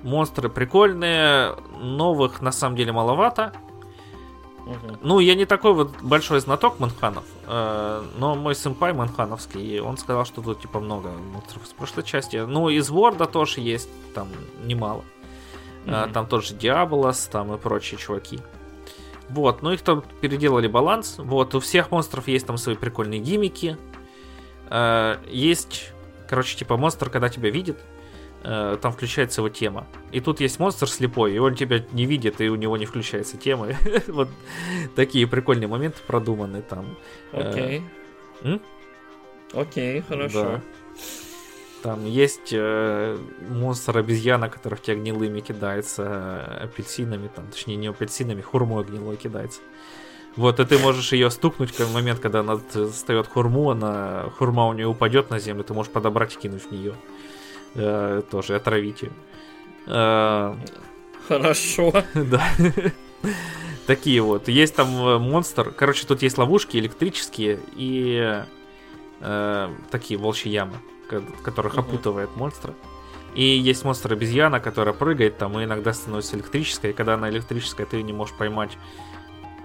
монстры 0.04 0.48
прикольные, 0.48 1.56
новых 1.80 2.40
на 2.40 2.52
самом 2.52 2.76
деле 2.76 2.92
маловато. 2.92 3.52
Угу. 4.64 4.98
Ну, 5.02 5.18
я 5.18 5.34
не 5.34 5.46
такой 5.46 5.74
вот 5.74 6.00
большой 6.00 6.38
знаток 6.38 6.78
Манханов, 6.78 7.24
э, 7.48 8.04
но 8.16 8.36
мой 8.36 8.54
сэмпай 8.54 8.92
Манхановский, 8.92 9.80
он 9.80 9.96
сказал, 9.96 10.24
что 10.24 10.42
тут 10.42 10.60
типа 10.60 10.78
много 10.78 11.08
монстров 11.32 11.64
из 11.64 11.70
прошлой 11.70 12.04
части. 12.04 12.36
Ну, 12.36 12.68
из 12.68 12.88
Ворда 12.88 13.26
тоже 13.26 13.60
есть, 13.60 13.90
там 14.14 14.28
немало. 14.62 15.04
Угу. 15.86 15.92
Э, 15.92 16.08
там 16.12 16.28
тоже 16.28 16.54
Диаболос, 16.54 17.26
там 17.26 17.52
и 17.52 17.58
прочие 17.58 17.98
чуваки. 17.98 18.38
Вот, 19.28 19.60
ну 19.62 19.72
их 19.72 19.82
там 19.82 20.04
переделали 20.20 20.68
баланс. 20.68 21.16
Вот, 21.18 21.52
у 21.56 21.58
всех 21.58 21.90
монстров 21.90 22.28
есть 22.28 22.46
там 22.46 22.58
свои 22.58 22.76
прикольные 22.76 23.18
гимики. 23.18 23.76
Э, 24.70 25.16
есть 25.26 25.93
Короче, 26.28 26.56
типа 26.56 26.76
монстр, 26.76 27.10
когда 27.10 27.28
тебя 27.28 27.50
видит, 27.50 27.78
э, 28.42 28.76
там 28.80 28.92
включается 28.92 29.40
его 29.40 29.48
тема. 29.48 29.86
И 30.12 30.20
тут 30.20 30.40
есть 30.40 30.58
монстр 30.58 30.88
слепой, 30.88 31.34
и 31.34 31.38
он 31.38 31.54
тебя 31.54 31.84
не 31.92 32.06
видит, 32.06 32.40
и 32.40 32.48
у 32.48 32.56
него 32.56 32.76
не 32.76 32.86
включается 32.86 33.36
тема. 33.36 33.68
вот 34.08 34.28
такие 34.96 35.26
прикольные 35.26 35.68
моменты 35.68 35.98
продуманы 36.06 36.62
там. 36.62 36.96
Э, 37.32 37.50
Окей. 37.50 37.82
Окей, 39.52 40.00
хорошо. 40.00 40.42
Да. 40.42 40.60
Там 41.84 42.06
есть 42.06 42.48
э, 42.52 43.18
монстр 43.50 43.98
обезьяна, 43.98 44.48
который 44.48 44.76
в 44.76 44.80
тебя 44.80 44.96
гнилыми 44.96 45.40
кидается 45.40 46.02
э, 46.02 46.64
апельсинами, 46.64 47.28
там, 47.28 47.46
точнее 47.48 47.76
не 47.76 47.88
апельсинами, 47.88 48.40
хурмой 48.40 48.84
гнилой 48.84 49.16
кидается. 49.16 49.60
Вот, 50.36 50.58
и 50.58 50.64
ты 50.64 50.78
можешь 50.78 51.12
ее 51.12 51.30
стукнуть 51.30 51.70
в 51.70 51.94
момент, 51.94 52.18
когда 52.18 52.40
она 52.40 52.60
встает 52.90 53.28
хурму, 53.28 53.70
она, 53.70 54.30
хурма 54.36 54.66
у 54.66 54.72
нее 54.72 54.88
упадет 54.88 55.30
на 55.30 55.38
землю, 55.38 55.62
ты 55.62 55.74
можешь 55.74 55.92
подобрать 55.92 56.34
и 56.34 56.38
кинуть 56.38 56.62
в 56.62 56.72
нее. 56.72 56.94
Э, 57.74 58.22
тоже 58.30 58.56
отравить 58.56 59.02
ее. 59.02 59.12
Э, 59.86 60.54
Хорошо. 61.28 61.92
Да. 62.14 62.44
Такие 63.86 64.22
вот. 64.22 64.48
Есть 64.48 64.76
там 64.76 64.88
э, 65.06 65.18
монстр. 65.18 65.70
Короче, 65.70 66.06
тут 66.06 66.22
есть 66.22 66.38
ловушки 66.38 66.76
электрические 66.78 67.60
и 67.74 68.42
э, 69.20 69.68
такие 69.90 70.18
волчьи 70.18 70.50
ямы, 70.50 70.74
которых 71.42 71.78
опутывает 71.78 72.34
монстра. 72.36 72.74
И 73.34 73.44
есть 73.44 73.84
монстр 73.84 74.12
обезьяна, 74.12 74.60
которая 74.60 74.94
прыгает 74.94 75.38
там 75.38 75.58
и 75.58 75.64
иногда 75.64 75.92
становится 75.92 76.36
электрической. 76.36 76.90
И 76.90 76.92
когда 76.92 77.14
она 77.14 77.28
электрическая, 77.28 77.86
ты 77.86 78.02
не 78.02 78.12
можешь 78.12 78.34
поймать 78.36 78.78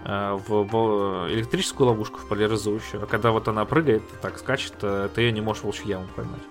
в, 0.04 0.64
в 0.64 1.34
электрическую 1.34 1.88
ловушку, 1.88 2.20
в 2.20 2.28
поляризующую, 2.28 3.04
а 3.04 3.06
когда 3.06 3.32
вот 3.32 3.48
она 3.48 3.66
прыгает, 3.66 4.04
так 4.22 4.38
скачет, 4.40 4.76
э, 4.82 5.10
ты 5.14 5.22
ее 5.22 5.32
не 5.32 5.42
можешь 5.42 5.64
волчью 5.64 5.88
яму 5.88 6.08
поймать. 6.16 6.42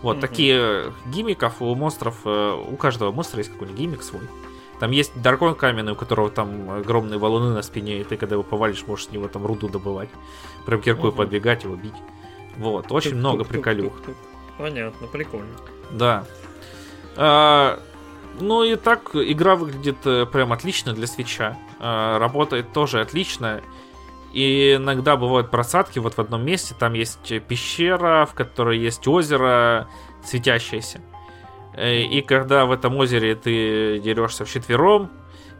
Вот 0.00 0.18
mm-hmm. 0.18 0.20
такие 0.20 0.92
гимиков 1.06 1.60
у 1.60 1.74
монстров, 1.74 2.20
э, 2.24 2.52
у 2.52 2.76
каждого 2.76 3.10
монстра 3.10 3.38
есть 3.38 3.50
какой-нибудь 3.50 3.80
гимик 3.80 4.02
свой. 4.02 4.22
Там 4.78 4.90
есть 4.90 5.12
дракон 5.20 5.54
каменный, 5.54 5.92
у 5.92 5.96
которого 5.96 6.30
там 6.30 6.70
огромные 6.70 7.18
валуны 7.18 7.52
на 7.52 7.62
спине, 7.62 8.00
и 8.00 8.04
ты, 8.04 8.16
когда 8.16 8.34
его 8.34 8.42
повалишь, 8.42 8.86
можешь 8.86 9.06
с 9.06 9.10
него 9.10 9.28
там 9.28 9.46
руду 9.46 9.68
добывать. 9.68 10.10
Прям 10.66 10.80
киркой 10.80 11.10
угу. 11.10 11.18
подбегать 11.18 11.64
его 11.64 11.74
бить. 11.76 11.94
Вот, 12.56 12.92
очень 12.92 13.12
тук, 13.12 13.18
много 13.18 13.38
тук, 13.38 13.48
приколюх. 13.48 13.96
Тук, 13.96 14.06
тук, 14.06 14.16
Понятно, 14.58 15.06
прикольно. 15.08 15.56
Да. 15.90 16.24
А, 17.16 17.80
ну 18.40 18.62
и 18.62 18.76
так 18.76 19.14
игра 19.14 19.56
выглядит 19.56 19.98
прям 20.30 20.52
отлично 20.52 20.92
для 20.92 21.06
свеча. 21.06 21.56
Э, 21.80 22.18
работает 22.18 22.72
тоже 22.72 23.00
отлично. 23.00 23.62
И 24.32 24.74
иногда 24.74 25.16
бывают 25.16 25.50
просадки 25.50 25.98
вот 25.98 26.14
в 26.14 26.18
одном 26.18 26.44
месте. 26.44 26.74
Там 26.78 26.94
есть 26.94 27.32
пещера, 27.46 28.26
в 28.26 28.34
которой 28.34 28.78
есть 28.78 29.06
озеро 29.06 29.88
светящееся. 30.24 31.00
Э, 31.74 32.00
и 32.00 32.20
когда 32.22 32.66
в 32.66 32.72
этом 32.72 32.96
озере 32.96 33.34
ты 33.34 34.00
дерешься 34.00 34.44
вчетвером, 34.44 35.10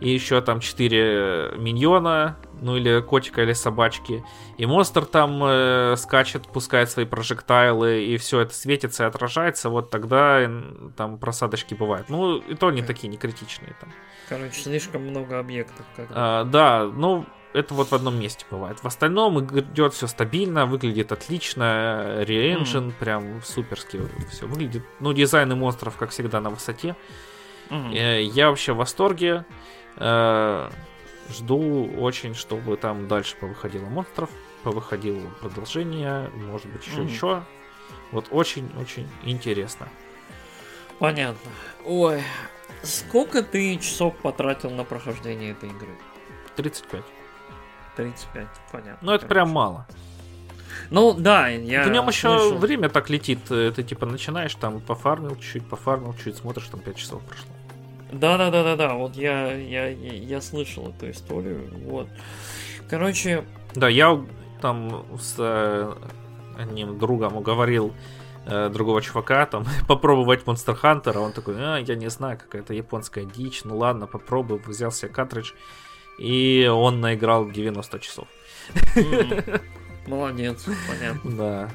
и 0.01 0.11
еще 0.11 0.41
там 0.41 0.61
4 0.61 1.53
миньона, 1.57 2.37
ну 2.65 2.77
или 2.77 3.01
котика 3.01 3.43
или 3.43 3.53
собачки. 3.53 4.25
И 4.57 4.67
монстр 4.67 5.05
там 5.05 5.43
э, 5.45 5.95
скачет, 5.97 6.49
пускает 6.49 6.91
свои 6.91 7.05
прожектайлы, 7.05 8.05
и 8.05 8.17
все 8.17 8.41
это 8.41 8.55
светится 8.55 9.05
и 9.05 9.07
отражается, 9.07 9.69
вот 9.69 9.91
тогда 9.91 10.51
там 10.97 11.19
просадочки 11.19 11.75
бывают. 11.75 12.09
Ну, 12.09 12.39
и 12.39 12.55
то 12.55 12.71
не 12.71 12.83
такие, 12.83 13.09
не 13.09 13.19
критичные 13.19 13.77
там. 13.81 13.93
Короче, 14.29 14.61
слишком 14.61 15.03
много 15.03 15.39
объектов. 15.39 15.85
Как 15.95 16.09
а, 16.11 16.45
да, 16.45 16.85
ну, 16.85 17.27
это 17.53 17.75
вот 17.75 17.91
в 17.91 17.95
одном 17.95 18.19
месте 18.19 18.47
бывает. 18.51 18.81
В 18.81 18.87
остальном 18.87 19.45
идет 19.45 19.93
все 19.93 20.07
стабильно, 20.07 20.65
выглядит 20.65 21.13
отлично. 21.13 22.25
Re-Engine 22.27 22.89
mm. 22.89 22.93
прям 22.99 23.43
суперски 23.43 24.01
все 24.31 24.47
выглядит. 24.47 24.83
Ну, 25.01 25.13
дизайны 25.13 25.55
монстров, 25.55 25.97
как 25.97 26.11
всегда, 26.11 26.41
на 26.41 26.49
высоте. 26.49 26.97
Mm. 27.69 28.23
Я 28.23 28.49
вообще 28.49 28.73
в 28.73 28.79
восторге. 28.79 29.45
Жду 31.31 31.91
очень, 31.99 32.35
чтобы 32.35 32.77
там 32.77 33.09
дальше 33.09 33.37
повыходило 33.37 33.87
монстров, 33.87 34.31
повыходило 34.63 35.21
продолжение, 35.41 36.31
может 36.35 36.67
быть, 36.67 36.87
еще 36.87 37.01
mm. 37.01 37.11
еще. 37.11 37.43
Вот 38.13 38.27
очень-очень 38.31 39.09
интересно. 39.25 39.89
Понятно. 40.99 41.51
Ой, 41.85 42.23
сколько 42.83 43.43
ты 43.43 43.77
часов 43.79 44.17
потратил 44.19 44.71
на 44.71 44.85
прохождение 44.85 45.53
этой 45.53 45.71
игры? 45.71 45.97
35. 46.57 47.03
35, 47.97 48.47
понятно. 48.71 48.99
Ну, 49.01 49.13
это 49.13 49.27
прям 49.27 49.51
мало. 49.51 49.87
Ну, 50.91 51.15
да, 51.15 51.49
я 51.49 51.85
В 51.85 51.91
нем 51.91 52.09
еще 52.09 52.39
слышал. 52.39 52.59
время 52.59 52.89
так 52.89 53.09
летит. 53.09 53.51
э, 53.51 53.73
Ты 53.75 53.83
типа 53.83 54.07
начинаешь, 54.07 54.55
там 54.55 54.81
пофармил 54.81 55.37
чуть-чуть, 55.37 55.69
пофармил 55.69 56.15
чуть, 56.23 56.37
смотришь, 56.37 56.69
там 56.69 56.81
5 56.81 56.97
часов 56.97 57.23
прошло. 57.25 57.54
Да, 58.13 58.39
да, 58.39 58.51
да, 58.51 58.63
да, 58.63 58.77
да. 58.77 58.95
Вот 58.95 59.17
я, 59.17 59.53
я, 59.53 59.89
я, 59.89 60.41
слышал 60.41 60.89
эту 60.89 61.11
историю. 61.11 61.69
Вот. 61.85 62.09
Короче, 62.89 63.45
Да, 63.75 63.89
я 63.89 64.25
там 64.61 65.05
с 65.19 65.37
э, 65.39 65.93
одним 66.59 66.99
другом 66.99 67.37
уговорил 67.37 67.93
э, 68.47 68.69
другого 68.69 69.03
чувака 69.03 69.47
там 69.47 69.65
попробовать 69.89 70.45
Monster 70.45 70.79
Hunter, 70.81 71.13
а 71.17 71.21
он 71.21 71.33
такой, 71.33 71.57
а, 71.59 71.79
я 71.79 71.95
не 71.95 72.09
знаю, 72.09 72.39
какая-то 72.39 72.75
японская 72.75 73.25
дичь, 73.25 73.65
ну 73.65 73.77
ладно, 73.77 74.07
попробую, 74.07 74.63
взял 74.65 74.93
себе 74.93 75.11
картридж, 75.11 75.53
и 76.19 76.71
он 76.73 77.01
наиграл 77.01 77.51
90 77.51 77.99
часов. 78.01 78.29
молодец, 80.07 80.65
понятно. 80.89 81.31
Да. 81.37 81.71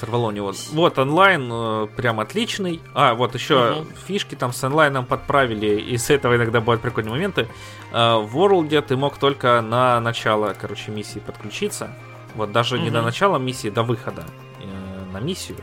Сорвало 0.00 0.26
у 0.26 0.30
него. 0.32 0.52
Вот, 0.72 0.98
онлайн 0.98 1.48
э, 1.52 1.86
прям 1.96 2.18
отличный. 2.20 2.80
А, 2.94 3.14
вот 3.14 3.34
еще 3.34 3.76
Мгм. 3.76 3.86
фишки 4.06 4.34
там 4.34 4.52
с 4.52 4.62
онлайном 4.64 5.06
подправили, 5.06 5.80
и 5.80 5.96
с 5.96 6.10
этого 6.10 6.34
иногда 6.36 6.60
бывают 6.60 6.82
прикольные 6.82 7.12
моменты. 7.12 7.48
Э, 7.92 8.16
в 8.18 8.36
World 8.36 8.80
ты 8.82 8.96
мог 8.96 9.18
только 9.18 9.60
на 9.60 10.00
начало, 10.00 10.54
короче, 10.60 10.90
миссии 10.90 11.20
подключиться. 11.20 11.94
Вот 12.34 12.50
даже 12.50 12.78
не 12.78 12.86
Мгм. 12.86 12.94
до 12.94 13.02
начала 13.02 13.38
миссии, 13.38 13.68
до 13.70 13.84
выхода 13.84 14.24
э, 14.60 15.12
на 15.12 15.20
миссию. 15.20 15.58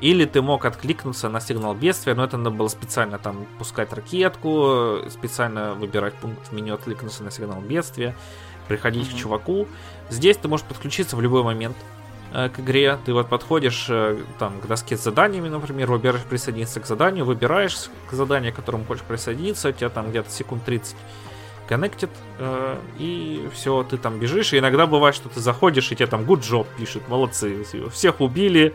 Или 0.00 0.24
ты 0.24 0.40
мог 0.42 0.64
откликнуться 0.64 1.28
на 1.28 1.40
сигнал 1.40 1.74
бедствия, 1.74 2.14
но 2.14 2.24
это 2.24 2.38
надо 2.38 2.50
было 2.50 2.68
специально 2.68 3.18
там 3.18 3.46
пускать 3.58 3.92
ракетку, 3.92 5.00
специально 5.10 5.74
выбирать 5.74 6.14
пункт 6.14 6.48
в 6.48 6.52
меню, 6.52 6.74
откликнуться 6.74 7.22
на 7.22 7.30
сигнал 7.30 7.60
бедствия, 7.60 8.16
приходить 8.66 9.08
Мгм. 9.08 9.16
к 9.16 9.20
чуваку. 9.20 9.68
Здесь 10.08 10.38
ты 10.38 10.48
можешь 10.48 10.64
подключиться 10.66 11.16
в 11.16 11.20
любой 11.20 11.42
момент 11.44 11.76
к 12.32 12.60
игре. 12.60 12.98
Ты 13.04 13.12
вот 13.12 13.28
подходишь 13.28 13.86
э, 13.88 14.18
там 14.38 14.60
к 14.60 14.66
доске 14.66 14.96
с 14.96 15.02
заданиями, 15.02 15.48
например, 15.48 15.90
выбираешь 15.90 16.24
присоединиться 16.24 16.80
к 16.80 16.86
заданию, 16.86 17.24
выбираешь 17.24 17.90
к 18.08 18.12
заданию, 18.12 18.52
к 18.52 18.56
которому 18.56 18.84
хочешь 18.84 19.02
присоединиться, 19.04 19.68
у 19.68 19.72
тебя 19.72 19.88
там 19.88 20.10
где-то 20.10 20.30
секунд 20.30 20.64
30 20.64 20.96
connected, 21.68 22.10
э, 22.38 22.76
и 22.98 23.48
все, 23.52 23.82
ты 23.82 23.96
там 23.96 24.18
бежишь, 24.18 24.52
и 24.52 24.58
иногда 24.58 24.86
бывает, 24.86 25.14
что 25.14 25.28
ты 25.28 25.40
заходишь, 25.40 25.90
и 25.92 25.96
тебе 25.96 26.06
там 26.06 26.22
good 26.22 26.40
job 26.40 26.66
пишет, 26.76 27.08
молодцы, 27.08 27.64
всех 27.92 28.20
убили, 28.20 28.74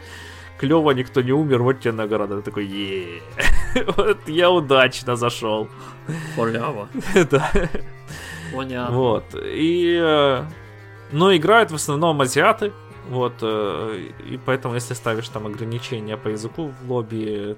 клево, 0.58 0.92
никто 0.92 1.22
не 1.22 1.32
умер, 1.32 1.64
вот 1.64 1.80
тебе 1.80 1.92
награда. 1.92 2.38
Ты 2.38 2.42
такой, 2.42 2.66
е 2.66 3.22
вот 3.98 4.20
я 4.28 4.50
удачно 4.50 5.16
зашел. 5.16 5.68
Халява. 6.36 6.88
Да. 7.32 7.52
Понятно. 8.54 8.96
Вот. 8.96 9.26
И... 9.36 10.00
э, 10.02 10.44
Но 11.12 11.36
играют 11.36 11.72
в 11.72 11.76
основном 11.76 12.22
азиаты. 12.22 12.72
Вот. 13.10 13.34
э, 13.42 14.10
И 14.28 14.38
поэтому, 14.38 14.76
если 14.76 14.94
ставишь 14.94 15.30
там 15.30 15.46
ограничения 15.48 16.18
по 16.18 16.30
языку 16.30 16.72
в 16.82 16.92
лобби 16.92 17.56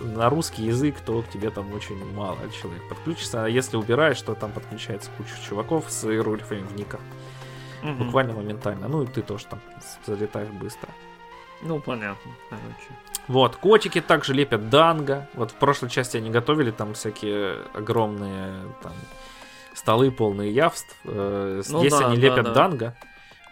на 0.00 0.28
русский 0.28 0.64
язык, 0.64 0.96
то 1.04 1.22
к 1.22 1.28
тебе 1.28 1.50
там 1.50 1.72
очень 1.72 1.96
мало 2.14 2.38
человек 2.60 2.82
подключится. 2.88 3.44
А 3.44 3.48
если 3.48 3.76
убираешь, 3.76 4.20
то 4.22 4.34
там 4.34 4.52
подключается 4.52 5.10
куча 5.16 5.32
чуваков 5.48 5.84
с 5.90 6.04
иероглифами 6.04 6.60
в 6.60 6.76
никах. 6.76 7.00
Мгм. 7.82 8.04
Буквально 8.06 8.32
моментально. 8.34 8.88
Ну 8.88 9.02
и 9.02 9.06
ты 9.06 9.22
тоже 9.22 9.46
там 9.46 9.60
залетаешь 10.06 10.48
быстро. 10.48 10.88
Ну, 11.62 11.80
понятно, 11.80 12.32
короче. 12.50 12.90
Вот, 13.28 13.56
котики 13.56 14.00
также 14.00 14.34
лепят 14.34 14.68
данго. 14.68 15.26
Вот 15.34 15.50
в 15.50 15.54
прошлой 15.54 15.88
части 15.90 16.16
они 16.16 16.30
готовили 16.30 16.70
там 16.70 16.94
всякие 16.94 17.58
огромные 17.74 18.52
там 18.82 18.92
столы 19.74 20.10
полные 20.10 20.52
явств. 20.52 20.94
Э, 21.04 21.62
Ну 21.68 21.80
Здесь 21.80 21.92
да, 21.98 22.06
они 22.08 22.16
да, 22.18 22.22
лепят 22.22 22.44
да. 22.44 22.52
данго. 22.54 22.96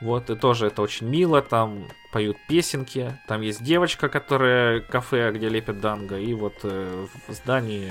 Вот, 0.05 0.29
и 0.29 0.37
тоже 0.37 0.67
это 0.67 0.83
очень 0.83 1.09
мило. 1.09 1.41
Там 1.41 1.87
поют 2.13 2.37
песенки. 2.47 3.19
Там 3.27 3.41
есть 3.41 3.65
девочка, 3.65 4.11
которая 4.11 4.81
кафе, 4.81 5.33
где 5.33 5.49
лепят 5.49 5.81
данго. 5.81 6.19
И 6.19 6.35
вот 6.35 6.57
э, 6.63 7.07
в 7.27 7.33
здании 7.33 7.91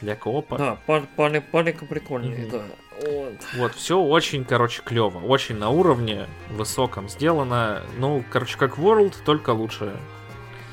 для 0.00 0.16
коопа. 0.16 0.56
Да, 0.56 0.78
пар- 0.86 1.06
пали- 1.14 1.40
палика 1.42 1.84
прикольнее, 1.84 2.46
Мгм. 2.46 2.50
да. 2.50 2.64
Вот. 3.02 3.34
Вот, 3.56 3.74
все 3.74 4.00
очень, 4.00 4.46
короче, 4.46 4.80
клево. 4.82 5.18
Очень 5.18 5.58
на 5.58 5.68
уровне, 5.68 6.26
высоком 6.50 7.10
сделано. 7.10 7.82
Ну, 7.98 8.24
короче, 8.30 8.56
как 8.56 8.78
World, 8.78 9.14
только 9.26 9.50
лучше. 9.50 9.94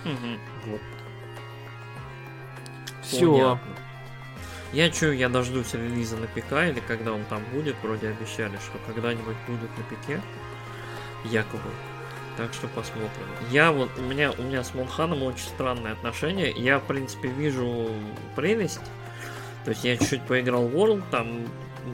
Мгм. 0.05 0.39
Вот. 0.67 0.82
Все. 3.01 3.32
Понятно. 3.32 3.70
Я 4.74 4.89
чую, 4.89 5.17
я 5.17 5.28
дождусь 5.28 5.74
релиза 5.74 6.17
на 6.17 6.28
ПК, 6.28 6.53
или 6.69 6.82
когда 6.88 7.11
он 7.11 7.24
там 7.26 7.43
будет, 7.53 7.76
вроде 7.84 8.09
обещали, 8.09 8.55
что 8.57 8.78
когда-нибудь 8.86 9.36
будет 9.47 9.69
на 9.78 9.84
ПК, 9.84 10.24
якобы. 11.26 11.69
Так 12.38 12.53
что 12.53 12.67
посмотрим. 12.69 13.28
Я 13.51 13.72
вот, 13.72 13.89
у 13.97 14.01
меня, 14.01 14.32
у 14.32 14.43
меня 14.43 14.63
с 14.63 14.74
Монханом 14.74 15.24
очень 15.24 15.45
странные 15.45 15.93
отношения. 15.93 16.51
Я, 16.51 16.80
в 16.80 16.84
принципе, 16.84 17.28
вижу 17.28 17.89
прелесть. 18.36 18.80
То 19.65 19.72
есть 19.72 19.84
я 19.84 19.97
чуть-чуть 19.97 20.24
поиграл 20.24 20.67
в 20.67 20.76
World, 20.76 21.03
там 21.11 21.45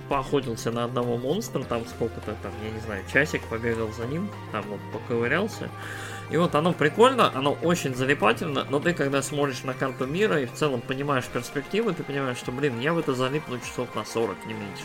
поохотился 0.10 0.72
на 0.72 0.84
одного 0.84 1.18
монстра, 1.18 1.64
там 1.64 1.86
сколько-то, 1.86 2.36
там, 2.44 2.52
я 2.64 2.72
не 2.72 2.80
знаю, 2.82 3.04
часик 3.12 3.42
побегал 3.44 3.92
за 3.94 4.06
ним, 4.06 4.30
там 4.52 4.64
вот 4.70 4.80
поковырялся. 4.94 5.70
И 6.30 6.38
вот 6.38 6.56
оно 6.56 6.74
прикольно, 6.74 7.32
оно 7.34 7.54
очень 7.62 7.96
залипательно, 7.96 8.66
но 8.70 8.80
ты 8.80 8.94
когда 8.94 9.22
смотришь 9.22 9.64
на 9.64 9.74
карту 9.74 10.06
мира 10.08 10.42
и 10.42 10.46
в 10.46 10.54
целом 10.54 10.82
понимаешь 10.82 11.26
перспективы, 11.26 11.94
ты 11.94 12.04
понимаешь, 12.04 12.38
что, 12.38 12.52
блин, 12.52 12.80
я 12.82 12.94
в 12.94 13.00
это 13.00 13.14
залипну 13.14 13.60
часов 13.60 13.96
на 13.96 14.04
40, 14.04 14.36
не 14.46 14.54
меньше. 14.54 14.84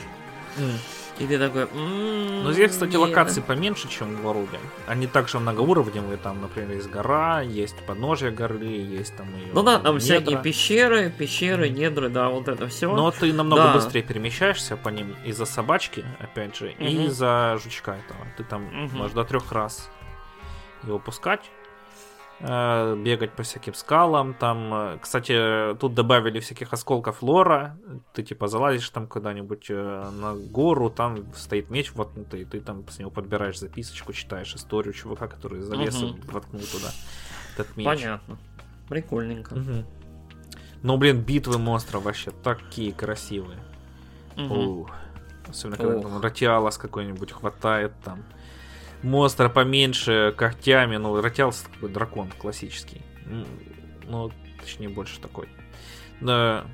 И 1.18 1.26
ты 1.26 1.38
такой... 1.38 1.62
«М, 1.74 2.44
Но 2.44 2.52
здесь, 2.52 2.70
кстати, 2.72 2.92
не, 2.92 2.96
локаций 2.96 3.42
поменьше, 3.42 3.88
чем 3.88 4.16
в 4.16 4.22
Воруде. 4.22 4.58
Они 4.86 5.06
также 5.06 5.38
многоуровневые, 5.38 6.16
там, 6.16 6.40
например, 6.40 6.72
есть 6.76 6.90
гора, 6.90 7.42
есть 7.42 7.76
подножие 7.86 8.32
горы, 8.32 8.64
есть 8.66 9.14
там 9.16 9.26
и 9.36 9.52
Ну 9.52 9.62
да, 9.62 9.78
там 9.78 9.96
недра. 9.96 10.00
всякие 10.00 10.42
пещеры, 10.42 11.10
пещеры, 11.10 11.68
недры, 11.68 12.08
да, 12.08 12.28
вот 12.28 12.48
это 12.48 12.66
все. 12.68 12.94
Но 12.94 13.10
ты 13.10 13.32
намного 13.32 13.62
Да. 13.64 13.72
быстрее 13.74 14.02
перемещаешься 14.02 14.76
по 14.76 14.88
ним 14.88 15.14
из-за 15.24 15.44
собачки, 15.44 16.04
опять 16.18 16.56
же, 16.56 16.72
и 16.72 17.04
из-за 17.06 17.58
жучка 17.62 17.92
этого. 17.92 18.20
Ты 18.36 18.44
там 18.44 18.64
можешь 18.92 19.12
до 19.12 19.24
трех 19.24 19.52
раз 19.52 19.90
его 20.84 20.98
пускать, 20.98 21.50
э, 22.40 22.96
бегать 22.96 23.32
по 23.32 23.42
всяким 23.42 23.74
скалам. 23.74 24.34
Там, 24.34 24.74
э, 24.74 24.98
кстати, 25.00 25.74
тут 25.78 25.94
добавили 25.94 26.40
всяких 26.40 26.72
осколков 26.72 27.22
лора. 27.22 27.76
Ты 28.12 28.22
типа 28.22 28.48
залазишь 28.48 28.88
там 28.90 29.06
куда-нибудь 29.06 29.66
э, 29.70 30.10
на 30.20 30.34
гору, 30.34 30.90
там 30.90 31.32
стоит 31.34 31.70
меч 31.70 31.92
воткнутый, 31.94 32.42
и 32.42 32.44
ты 32.44 32.60
там 32.60 32.86
с 32.88 32.98
него 32.98 33.10
подбираешь 33.10 33.58
записочку, 33.58 34.12
читаешь 34.12 34.54
историю 34.54 34.92
чувака, 34.92 35.28
который 35.28 35.60
залез 35.60 36.00
и 36.02 36.06
Мгм. 36.06 36.20
воткнул 36.32 36.62
туда 36.62 36.90
этот 37.54 37.76
меч. 37.76 37.86
Понятно. 37.86 38.38
Прикольненько. 38.88 39.54
Мгм. 39.54 39.86
Ну, 40.82 40.96
блин, 40.96 41.20
битвы 41.20 41.58
монстров 41.58 42.02
вообще 42.02 42.32
такие 42.42 42.92
красивые. 42.92 43.60
Ух. 44.36 44.90
Особенно, 45.48 45.76
когда 45.76 45.96
Ох. 45.96 46.02
там 46.02 46.20
Ратиалас 46.20 46.76
какой-нибудь 46.78 47.30
хватает 47.32 47.92
там. 48.04 48.24
Монстра 49.02 49.48
поменьше, 49.48 50.34
когтями. 50.36 50.96
Ну, 50.96 51.20
Ратиалас 51.20 51.66
такой 51.72 51.90
дракон 51.90 52.30
классический. 52.38 53.02
Ну, 54.04 54.30
точнее, 54.60 54.88
больше 54.88 55.20
такой. 55.20 55.48
Да. 56.20 56.64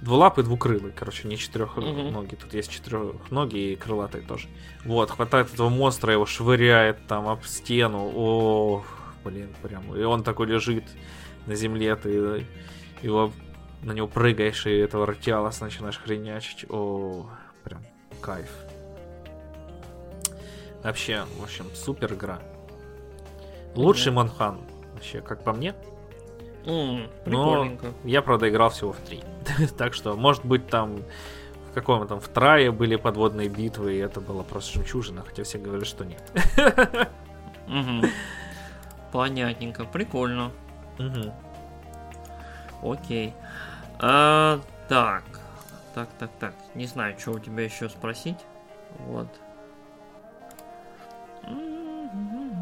Двулапый, 0.00 0.44
двукрылый, 0.44 0.92
короче, 0.92 1.28
не 1.28 1.36
четырехногий. 1.36 2.36
Тут 2.36 2.54
есть 2.54 2.70
четырехногий 2.70 3.74
и 3.74 3.76
крылатый 3.76 4.22
тоже. 4.22 4.48
Вот, 4.84 5.10
хватает 5.10 5.52
этого 5.52 5.68
монстра, 5.68 6.12
его 6.12 6.24
швыряет 6.24 7.06
там 7.06 7.28
об 7.28 7.44
стену. 7.44 8.10
О, 8.14 8.82
блин, 9.24 9.54
прям. 9.62 9.94
И 9.94 10.02
он 10.02 10.22
такой 10.22 10.46
лежит 10.46 10.84
на 11.46 11.54
земле, 11.54 11.96
ты 11.96 12.46
его 13.02 13.30
на 13.82 13.92
него 13.92 14.08
прыгаешь, 14.08 14.66
и 14.66 14.70
этого 14.70 15.06
Ратиалас 15.06 15.60
начинаешь 15.60 15.98
хренячить. 15.98 16.64
О, 16.70 17.28
прям 17.62 17.84
кайф. 18.22 18.48
Вообще, 20.82 21.24
в 21.38 21.42
общем, 21.42 21.66
супер 21.74 22.14
игра. 22.14 22.40
Лучший 23.74 24.12
Монхан, 24.12 24.60
вообще, 24.94 25.20
как 25.20 25.42
по 25.44 25.52
мне. 25.52 25.74
М, 26.66 27.08
Но 27.26 27.66
я, 28.04 28.22
правда, 28.22 28.48
играл 28.48 28.70
всего 28.70 28.92
в 28.92 28.98
три. 28.98 29.22
так 29.78 29.94
что, 29.94 30.16
может 30.16 30.44
быть, 30.44 30.66
там 30.68 31.02
в 31.70 31.72
каком 31.72 32.06
там 32.08 32.20
в 32.20 32.28
трае 32.28 32.72
были 32.72 32.96
подводные 32.96 33.48
битвы, 33.48 33.94
и 33.94 33.98
это 33.98 34.20
было 34.20 34.42
просто 34.42 34.74
жемчужина, 34.74 35.22
хотя 35.26 35.44
все 35.44 35.58
говорят, 35.58 35.86
что 35.86 36.04
нет. 36.04 36.22
Мгм. 37.68 38.02
Понятненько. 39.12 39.84
Прикольно. 39.84 40.50
Мгм. 40.98 41.32
Окей. 42.82 43.34
А, 44.00 44.60
так. 44.88 45.22
Так, 45.94 46.08
так, 46.18 46.30
так. 46.40 46.54
Не 46.74 46.86
знаю, 46.86 47.16
что 47.18 47.32
у 47.32 47.38
тебя 47.38 47.62
еще 47.64 47.88
спросить. 47.88 48.38
Вот. 48.98 49.28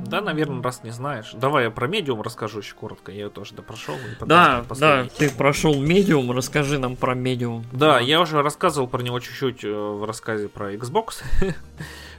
Да, 0.09 0.21
наверное, 0.21 0.63
раз 0.63 0.83
не 0.83 0.91
знаешь. 0.91 1.33
Давай 1.35 1.65
я 1.65 1.71
про 1.71 1.87
медиум 1.87 2.23
расскажу 2.23 2.61
еще 2.61 2.75
коротко. 2.75 3.13
Я 3.13 3.25
ее 3.25 3.31
тоже 3.31 3.55
допрошел. 3.55 3.95
Да, 4.21 4.65
да, 4.79 5.07
ты 5.17 5.31
прошел 5.31 5.81
медиум, 5.81 6.33
расскажи 6.33 6.79
нам 6.79 6.97
про 6.97 7.15
медиум. 7.15 7.65
Да, 7.73 8.01
я 8.01 8.21
уже 8.21 8.43
рассказывал 8.43 8.89
про 8.89 9.03
него 9.03 9.21
чуть-чуть 9.21 9.65
э, 9.65 9.71
в 9.71 10.05
рассказе 10.05 10.49
про 10.49 10.75
Xbox. 10.75 11.23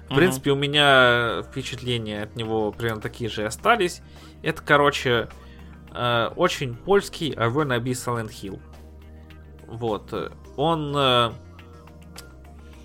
В 0.09 0.15
принципе, 0.15 0.51
у 0.51 0.55
меня 0.55 1.43
впечатления 1.43 2.23
от 2.23 2.35
него 2.35 2.71
примерно 2.71 3.01
такие 3.01 3.29
же 3.29 3.45
остались. 3.45 4.01
Это, 4.41 4.61
короче, 4.63 5.29
э, 5.93 6.31
очень 6.35 6.75
польский 6.75 7.33
wanna 7.33 7.79
be 7.79 7.91
Silent 7.91 8.31
Hill. 8.31 8.59
Вот. 9.67 10.33
Он 10.57 10.93
э, 10.95 11.31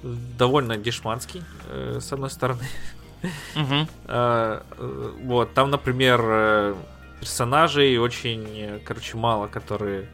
довольно 0.03 0.77
дешманский, 0.77 1.43
с 1.71 2.13
одной 2.13 2.31
стороны. 2.31 2.65
Угу. 3.57 3.89
Э, 4.07 4.61
вот, 5.23 5.55
там, 5.55 5.71
например, 5.71 6.21
э, 6.23 6.75
персонажей 7.21 7.97
очень, 7.99 8.81
короче, 8.85 9.17
мало, 9.17 9.47
которые 9.47 10.09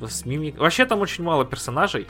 с 0.00 0.24
мимик... 0.24 0.58
Вообще 0.58 0.86
там 0.86 1.00
очень 1.00 1.24
мало 1.24 1.44
персонажей. 1.44 2.06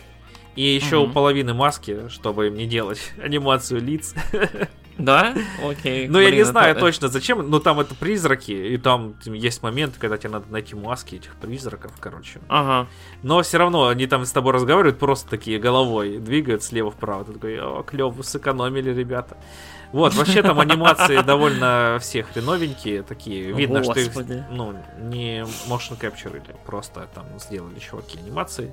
И 0.56 0.62
еще 0.62 0.98
у 0.98 1.09
половины 1.09 1.55
маски, 1.55 2.09
чтобы 2.09 2.48
им 2.48 2.55
не 2.55 2.66
делать 2.66 3.12
анимацию 3.22 3.80
лиц. 3.80 4.14
Да? 4.98 5.34
Окей. 5.64 6.09
Ну, 6.09 6.18
я 6.20 6.30
не 6.30 6.44
знаю 6.44 6.76
точно 6.76 7.09
зачем, 7.09 7.48
но 7.48 7.59
там 7.59 7.80
это 7.80 7.94
призраки, 7.94 8.52
и 8.52 8.76
там 8.76 9.14
есть 9.24 9.62
моменты, 9.62 9.98
когда 9.98 10.18
тебе 10.18 10.28
надо 10.28 10.52
найти 10.52 10.74
маски 10.74 11.14
этих 11.14 11.36
призраков, 11.36 11.92
короче. 11.98 12.38
Ага. 12.48 12.86
Но 13.22 13.40
все 13.40 13.56
равно 13.56 13.88
они 13.88 14.06
там 14.06 14.26
с 14.26 14.32
тобой 14.32 14.52
разговаривают, 14.52 14.98
просто 14.98 15.30
такие 15.30 15.59
головой 15.59 16.18
двигают 16.18 16.62
слева 16.62 16.90
вправо. 16.90 17.24
Ты 17.24 17.32
такой, 17.32 17.59
о, 17.59 17.82
клево, 17.82 18.20
сэкономили, 18.20 18.92
ребята. 18.92 19.38
Вот, 19.92 20.14
вообще 20.14 20.42
там 20.42 20.60
анимации 20.60 21.20
довольно 21.22 21.98
все 22.00 22.22
хреновенькие, 22.22 23.02
такие. 23.02 23.52
Видно, 23.52 23.82
что 23.82 23.98
их, 23.98 24.14
ну, 24.50 24.74
не 24.98 25.40
motion 25.68 25.98
capture, 25.98 26.40
просто 26.64 27.08
там 27.14 27.26
сделали 27.38 27.78
чуваки 27.78 28.18
анимации. 28.18 28.72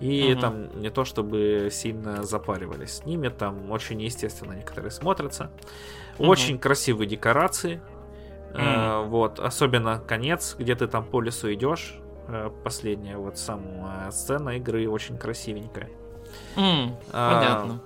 И 0.00 0.32
угу. 0.32 0.40
там 0.40 0.80
не 0.80 0.90
то 0.90 1.04
чтобы 1.04 1.68
сильно 1.70 2.24
запаривались 2.24 2.96
с 2.96 3.04
ними, 3.04 3.28
там 3.28 3.70
очень 3.70 4.02
естественно 4.02 4.52
некоторые 4.52 4.90
смотрятся. 4.90 5.50
Угу. 6.18 6.28
Очень 6.28 6.58
красивые 6.58 7.08
декорации. 7.08 7.80
Угу. 8.50 8.60
Э, 8.60 9.04
вот, 9.06 9.38
особенно 9.38 9.98
конец, 9.98 10.56
где 10.58 10.74
ты 10.74 10.88
там 10.88 11.04
по 11.04 11.20
лесу 11.20 11.52
идешь. 11.52 11.96
Э, 12.26 12.50
последняя 12.64 13.16
вот 13.16 13.38
сама 13.38 14.10
сцена 14.10 14.56
игры 14.56 14.88
очень 14.88 15.16
красивенькая. 15.16 15.90
Mm, 16.56 16.96
а, 17.12 17.34
понятно. 17.34 17.80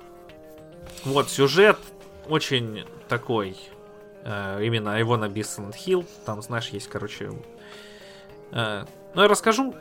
Вот 1.04 1.28
сюжет 1.28 1.78
очень 2.28 2.84
такой, 3.08 3.56
э, 4.24 4.64
именно 4.64 4.98
его 4.98 5.16
на 5.16 5.26
Silent 5.26 5.74
Hill. 5.74 6.06
Там, 6.24 6.42
знаешь, 6.42 6.68
есть, 6.68 6.88
короче. 6.88 7.32
Э, 8.52 8.84
ну, 9.14 9.22
я 9.22 9.28
расскажу 9.28 9.74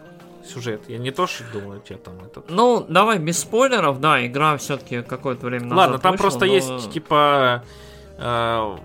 сюжет. 0.47 0.81
Я 0.87 0.97
не 0.97 1.11
то, 1.11 1.27
что 1.27 1.43
думаю, 1.51 1.81
тебе 1.81 1.97
там 1.97 2.19
этот. 2.25 2.49
Ну, 2.49 2.85
давай 2.87 3.19
без 3.19 3.39
спойлеров, 3.39 3.99
да, 3.99 4.25
игра 4.25 4.57
все-таки 4.57 5.01
какое-то 5.01 5.45
время 5.45 5.65
назад 5.65 5.77
Ладно, 5.77 5.99
там 5.99 6.11
вышла, 6.13 6.23
просто 6.23 6.45
но... 6.45 6.53
есть 6.53 6.91
типа 6.91 7.63
э, 8.17 8.77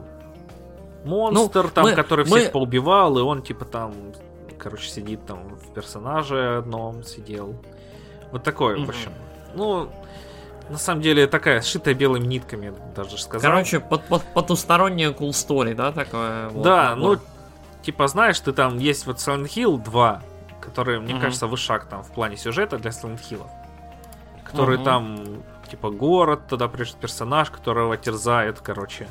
монстр, 1.05 1.65
ну, 1.65 1.71
там, 1.71 1.85
мы, 1.85 1.93
который 1.95 2.25
мы... 2.27 2.39
всех 2.39 2.53
поубивал, 2.53 3.19
и 3.19 3.23
он 3.23 3.43
типа 3.43 3.65
там, 3.65 3.95
короче, 4.59 4.89
сидит 4.89 5.25
там 5.27 5.57
в 5.57 5.73
персонаже 5.73 6.59
одном 6.59 7.05
сидел. 7.05 7.57
Вот 8.31 8.43
такое, 8.43 8.77
mm-hmm. 8.77 8.85
в 8.85 8.89
общем. 8.89 9.13
Ну, 9.55 9.93
на 10.69 10.79
самом 10.79 11.03
деле 11.03 11.27
такая 11.27 11.61
сшитая 11.61 11.95
белыми 11.95 12.27
нитками, 12.27 12.73
даже 12.95 13.19
сказал. 13.19 13.51
Короче, 13.51 13.81
под, 13.81 14.05
под, 14.05 14.23
потусторонняя 14.35 15.11
cool 15.11 15.31
story, 15.31 15.75
да, 15.75 15.93
такое? 15.93 16.49
Вот, 16.49 16.63
да, 16.63 16.95
набор. 16.95 17.19
ну, 17.19 17.83
типа, 17.83 18.09
знаешь, 18.09 18.39
ты 18.41 18.53
там 18.53 18.79
есть 18.79 19.07
вот 19.07 19.17
Silent 19.17 19.47
Hill 19.47 19.83
2, 19.83 20.23
который, 20.61 21.01
мне 21.01 21.15
mm-hmm. 21.15 21.21
кажется, 21.21 21.47
вышаг 21.47 21.87
там 21.87 22.03
в 22.03 22.11
плане 22.13 22.37
сюжета 22.37 22.79
для 22.79 22.91
Silent 22.91 23.21
Hill. 23.31 23.47
Который 24.45 24.79
mm-hmm. 24.79 24.85
там, 24.85 25.25
типа, 25.71 25.91
город, 25.91 26.47
туда 26.49 26.69
придет 26.69 26.97
персонаж, 26.97 27.51
которого 27.51 27.97
терзает, 27.97 28.61
короче, 28.61 29.09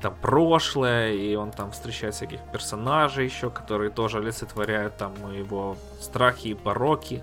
там 0.00 0.14
прошлое, 0.20 1.12
и 1.12 1.34
он 1.34 1.50
там 1.50 1.72
встречает 1.72 2.14
всяких 2.14 2.40
персонажей 2.52 3.26
еще, 3.26 3.50
которые 3.50 3.90
тоже 3.90 4.18
олицетворяют 4.18 4.96
там 4.96 5.12
его 5.32 5.76
страхи 6.00 6.48
и 6.48 6.54
пороки. 6.54 7.22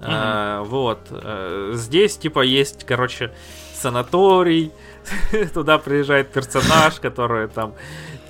Mm-hmm. 0.00 0.06
А, 0.08 0.62
вот. 0.62 0.98
А, 1.10 1.72
здесь, 1.74 2.16
типа, 2.16 2.40
есть, 2.40 2.84
короче, 2.84 3.32
санаторий, 3.74 4.72
туда 5.54 5.78
приезжает 5.78 6.30
персонаж, 6.30 7.00
который 7.00 7.48
там 7.48 7.74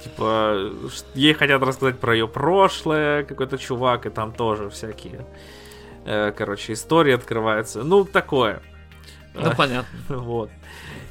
типа, 0.07 0.71
ей 1.15 1.35
хотят 1.35 1.63
рассказать 1.63 1.99
про 1.99 2.15
ее 2.15 2.29
прошлое, 2.29 3.25
какой-то 3.25 3.59
чувак, 3.59 4.07
и 4.07 4.11
там 4.11 4.33
тоже 4.33 4.71
всякие, 4.71 5.27
э, 6.05 6.33
короче, 6.37 6.73
истории 6.73 7.13
открываются. 7.13 7.83
Ну, 7.83 8.05
такое. 8.05 8.63
Ну, 9.35 9.53
понятно. 9.57 9.99
Вот. 10.09 10.51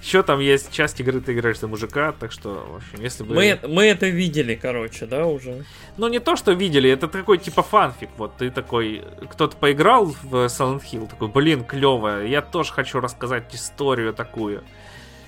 Еще 0.06 0.22
там 0.22 0.40
есть 0.40 0.72
часть 0.72 1.00
игры, 1.00 1.20
ты 1.20 1.34
играешь 1.34 1.58
за 1.58 1.68
мужика, 1.68 2.12
так 2.12 2.32
что, 2.32 2.64
в 2.70 2.76
общем, 2.76 3.04
если 3.04 3.24
бы... 3.24 3.34
Мы, 3.34 3.60
мы 3.68 3.86
это 3.86 4.08
видели, 4.08 4.54
короче, 4.54 5.08
да, 5.08 5.26
уже? 5.26 5.66
Ну, 5.98 6.08
не 6.10 6.20
то, 6.20 6.36
что 6.36 6.52
видели, 6.52 6.88
это 6.88 7.08
такой, 7.08 7.40
типа, 7.40 7.64
фанфик, 7.64 8.10
вот, 8.18 8.38
ты 8.38 8.52
такой, 8.52 9.04
кто-то 9.32 9.58
поиграл 9.58 10.06
в 10.06 10.46
Silent 10.46 10.84
Hill, 10.84 11.10
такой, 11.10 11.30
блин, 11.30 11.64
клево, 11.64 12.24
я 12.24 12.44
тоже 12.44 12.72
хочу 12.72 13.00
рассказать 13.00 13.56
историю 13.56 14.14
такую. 14.14 14.64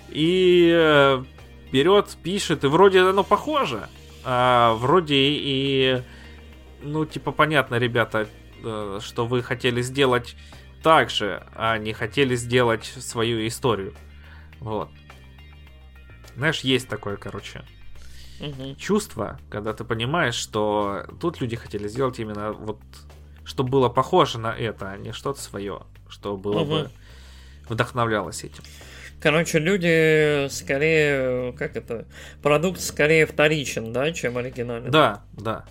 И 0.10 0.70
э, 0.72 1.24
берет, 1.72 2.16
пишет, 2.22 2.64
и 2.64 2.68
вроде 2.68 3.02
оно 3.02 3.24
похоже, 3.24 3.90
а 4.24 4.76
вроде 4.76 5.16
и, 5.18 6.04
ну, 6.84 7.04
типа, 7.08 7.32
понятно, 7.32 7.80
ребята, 7.80 8.28
э, 8.64 9.00
что 9.02 9.26
вы 9.26 9.42
хотели 9.42 9.82
сделать 9.82 10.36
так 10.84 11.10
же, 11.10 11.42
а 11.56 11.80
не 11.80 11.94
хотели 11.94 12.36
сделать 12.36 12.86
свою 12.86 13.48
историю. 13.48 13.96
Вот. 14.60 14.90
Знаешь, 16.36 16.60
есть 16.62 16.88
такое, 16.88 17.18
короче, 17.18 17.64
угу. 18.40 18.76
чувство, 18.76 19.40
когда 19.50 19.74
ты 19.74 19.84
понимаешь, 19.84 20.36
что 20.36 21.06
тут 21.20 21.42
люди 21.42 21.56
хотели 21.56 21.88
сделать 21.88 22.20
именно 22.20 22.54
вот, 22.54 22.80
чтобы 23.44 23.70
было 23.70 23.90
похоже 23.90 24.38
на 24.40 24.56
это, 24.56 24.92
а 24.92 24.98
не 24.98 25.14
что-то 25.14 25.40
свое, 25.40 25.82
что 26.10 26.38
было 26.38 26.62
угу. 26.62 26.72
бы 26.72 26.92
вдохновлялось 27.70 28.44
этим. 28.44 28.64
Короче, 29.20 29.58
люди 29.58 30.48
скорее, 30.50 31.52
как 31.54 31.76
это, 31.76 32.06
продукт 32.44 32.80
скорее 32.80 33.26
вторичен, 33.26 33.92
да, 33.92 34.12
чем 34.12 34.38
оригинальный. 34.38 34.92
Да, 34.92 35.24
да. 35.34 35.66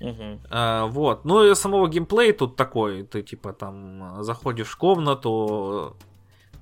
Угу. 0.00 0.40
А, 0.50 0.86
вот. 0.86 1.24
Ну 1.24 1.50
и 1.50 1.54
самого 1.54 1.88
геймплея 1.88 2.32
тут 2.32 2.56
такой. 2.56 3.02
Ты 3.02 3.22
типа 3.22 3.52
там 3.52 4.22
заходишь 4.22 4.68
в 4.68 4.76
комнату, 4.76 5.96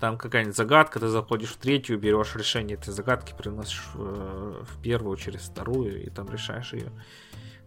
там 0.01 0.17
какая-нибудь 0.17 0.57
загадка, 0.57 1.01
ты 1.01 1.09
заходишь 1.09 1.51
в 1.51 1.57
третью, 1.57 1.99
берешь 1.99 2.35
решение 2.37 2.77
этой 2.77 2.93
загадки, 2.93 3.35
приносишь 3.37 3.83
в, 3.95 4.01
э, 4.01 4.65
первую 4.83 5.17
через 5.17 5.43
вторую 5.43 6.05
и 6.05 6.11
там 6.11 6.31
решаешь 6.31 6.73
ее. 6.73 6.91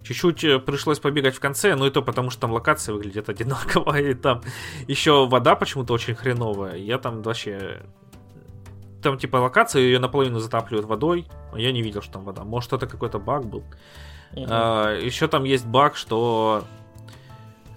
Чуть-чуть 0.04 0.44
э, 0.44 0.60
пришлось 0.60 1.00
побегать 1.00 1.36
в 1.36 1.40
конце, 1.40 1.76
но 1.76 1.88
и 1.88 1.92
то 1.92 2.02
потому, 2.02 2.30
что 2.30 2.42
там 2.42 2.52
локация 2.52 2.94
выглядит 2.94 3.30
одинаково, 3.30 4.00
и 4.00 4.14
там 4.14 4.42
еще 4.88 5.28
вода 5.28 5.56
почему-то 5.56 5.94
очень 5.94 6.16
хреновая. 6.16 6.76
Я 6.78 6.98
там 6.98 7.22
вообще 7.22 7.82
там 9.02 9.18
типа 9.18 9.38
локация, 9.38 9.82
ее 9.82 10.00
наполовину 10.00 10.40
затапливают 10.40 10.88
водой, 10.88 11.28
а 11.52 11.60
я 11.60 11.72
не 11.72 11.82
видел, 11.82 12.02
что 12.02 12.14
там 12.14 12.24
вода. 12.24 12.44
Может, 12.44 12.74
это 12.74 12.88
какой-то 12.88 13.20
баг 13.20 13.46
был. 13.46 13.64
Uh-huh. 14.34 14.46
А, 14.50 14.96
еще 14.96 15.28
там 15.28 15.44
есть 15.44 15.66
баг, 15.66 15.96
что... 15.96 16.64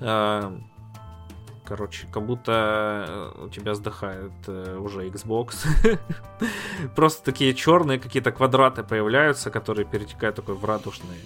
А, 0.01 0.56
короче, 1.65 2.07
как 2.12 2.24
будто 2.24 3.32
э, 3.36 3.45
у 3.47 3.49
тебя 3.49 3.74
сдыхает 3.74 4.32
а, 4.47 4.78
уже 4.78 5.09
Xbox. 5.09 5.55
Просто 6.97 7.24
такие 7.24 7.55
черные 7.55 7.99
какие-то 7.99 8.32
квадраты 8.32 8.82
появляются, 8.82 9.51
которые 9.51 9.86
перетекают 9.86 10.36
такой 10.36 10.55
в 10.55 10.65
радужные. 10.65 11.20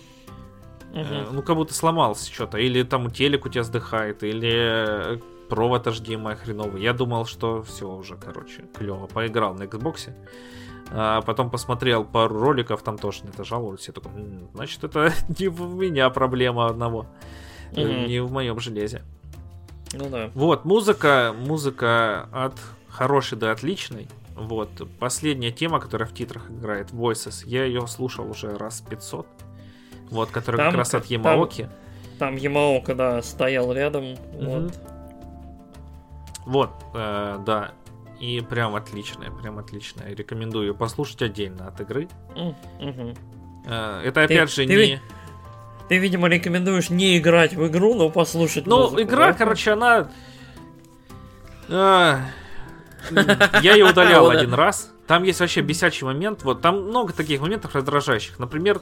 Uh-huh. 0.92 1.28
Ну, 1.32 1.42
как 1.42 1.56
будто 1.56 1.74
сломался 1.74 2.32
что-то. 2.32 2.58
Или 2.58 2.82
там 2.82 3.10
телек 3.10 3.44
у 3.44 3.48
тебя 3.48 3.62
сдыхает, 3.62 4.22
или 4.22 5.20
провод 5.48 5.86
HDMI 5.86 6.36
хреновый. 6.36 6.82
Я 6.82 6.92
думал, 6.92 7.26
что 7.26 7.62
все 7.62 7.88
уже, 7.88 8.16
короче, 8.16 8.64
клево. 8.76 9.06
Поиграл 9.06 9.54
на 9.54 9.64
Xbox. 9.64 10.10
А 10.90 11.20
потом 11.20 11.50
посмотрел 11.50 12.04
пару 12.04 12.38
роликов, 12.38 12.82
там 12.82 12.96
тоже 12.96 13.24
на 13.24 13.30
это 13.30 13.44
жаловались. 13.44 13.88
Я 13.88 13.92
такой, 13.92 14.10
значит, 14.54 14.84
это 14.84 15.12
не 15.38 15.48
в 15.48 15.74
меня 15.74 16.08
проблема 16.10 16.66
одного. 16.66 17.06
Mm-hmm. 17.72 18.06
Не 18.06 18.20
в 18.20 18.32
моем 18.32 18.58
железе. 18.60 19.02
Ну 19.92 20.08
да. 20.08 20.30
Вот, 20.34 20.64
музыка, 20.64 21.34
музыка 21.38 22.28
от 22.32 22.54
хорошей 22.88 23.38
до 23.38 23.52
отличной. 23.52 24.08
Вот, 24.34 24.70
последняя 24.98 25.50
тема, 25.50 25.80
которая 25.80 26.08
в 26.08 26.14
титрах 26.14 26.50
играет, 26.50 26.90
Voices, 26.90 27.42
я 27.46 27.64
ее 27.64 27.86
слушал 27.86 28.30
уже 28.30 28.56
раз 28.56 28.80
500. 28.82 29.26
Вот, 30.10 30.30
которая 30.30 30.58
там, 30.58 30.70
как 30.70 30.78
раз 30.78 30.94
от 30.94 31.06
Ямаоки. 31.06 31.62
Там, 32.18 32.34
там 32.34 32.36
Ямаока, 32.36 32.94
да, 32.94 33.22
стоял 33.22 33.72
рядом. 33.72 34.04
Mm-hmm. 34.04 34.62
Вот. 34.62 34.78
Вот, 36.46 36.70
э, 36.94 37.38
да. 37.44 37.72
И 38.20 38.40
прям 38.40 38.74
отличная, 38.74 39.30
прям 39.30 39.58
отличная. 39.58 40.14
Рекомендую 40.14 40.74
послушать 40.74 41.22
отдельно 41.22 41.68
от 41.68 41.80
игры. 41.80 42.08
Mm-hmm. 42.34 43.18
Э, 43.66 44.02
это 44.04 44.22
опять 44.22 44.50
ты, 44.50 44.62
же 44.62 44.66
ты, 44.66 44.86
не... 44.86 45.00
Ты, 45.88 45.98
видимо, 45.98 46.28
рекомендуешь 46.28 46.90
не 46.90 47.18
играть 47.18 47.54
в 47.54 47.66
игру, 47.68 47.94
но 47.94 48.10
послушать 48.10 48.66
Ну, 48.66 48.82
музыку, 48.82 49.02
игра, 49.02 49.28
да? 49.28 49.32
короче, 49.32 49.72
она... 49.72 50.10
А, 51.70 52.20
Я 53.62 53.74
ее 53.74 53.86
удалял 53.86 54.28
один 54.30 54.54
раз. 54.54 54.92
Там 55.06 55.22
есть 55.22 55.40
вообще 55.40 55.62
бесячий 55.62 56.04
момент. 56.06 56.42
Вот 56.42 56.60
там 56.60 56.88
много 56.88 57.12
таких 57.12 57.40
моментов 57.40 57.74
раздражающих. 57.74 58.38
Например, 58.38 58.80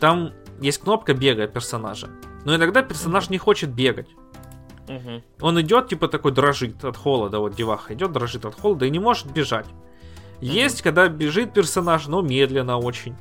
там 0.00 0.32
есть 0.60 0.80
кнопка 0.82 1.14
бега 1.14 1.46
персонажа. 1.46 2.08
Но 2.44 2.56
иногда 2.56 2.82
персонаж 2.82 3.30
не 3.30 3.38
хочет 3.38 3.70
бегать. 3.70 4.08
Он 5.40 5.60
идет, 5.60 5.88
типа 5.88 6.08
такой 6.08 6.32
дрожит 6.32 6.84
от 6.84 6.96
холода. 6.96 7.38
Вот 7.38 7.54
деваха 7.54 7.94
идет, 7.94 8.12
дрожит 8.12 8.44
от 8.44 8.58
холода 8.58 8.84
и 8.84 8.90
не 8.90 8.98
может 8.98 9.30
бежать. 9.30 9.66
Есть, 10.40 10.82
когда 10.82 11.06
бежит 11.08 11.54
персонаж, 11.54 12.08
но 12.08 12.20
медленно 12.20 12.76
очень. 12.78 13.16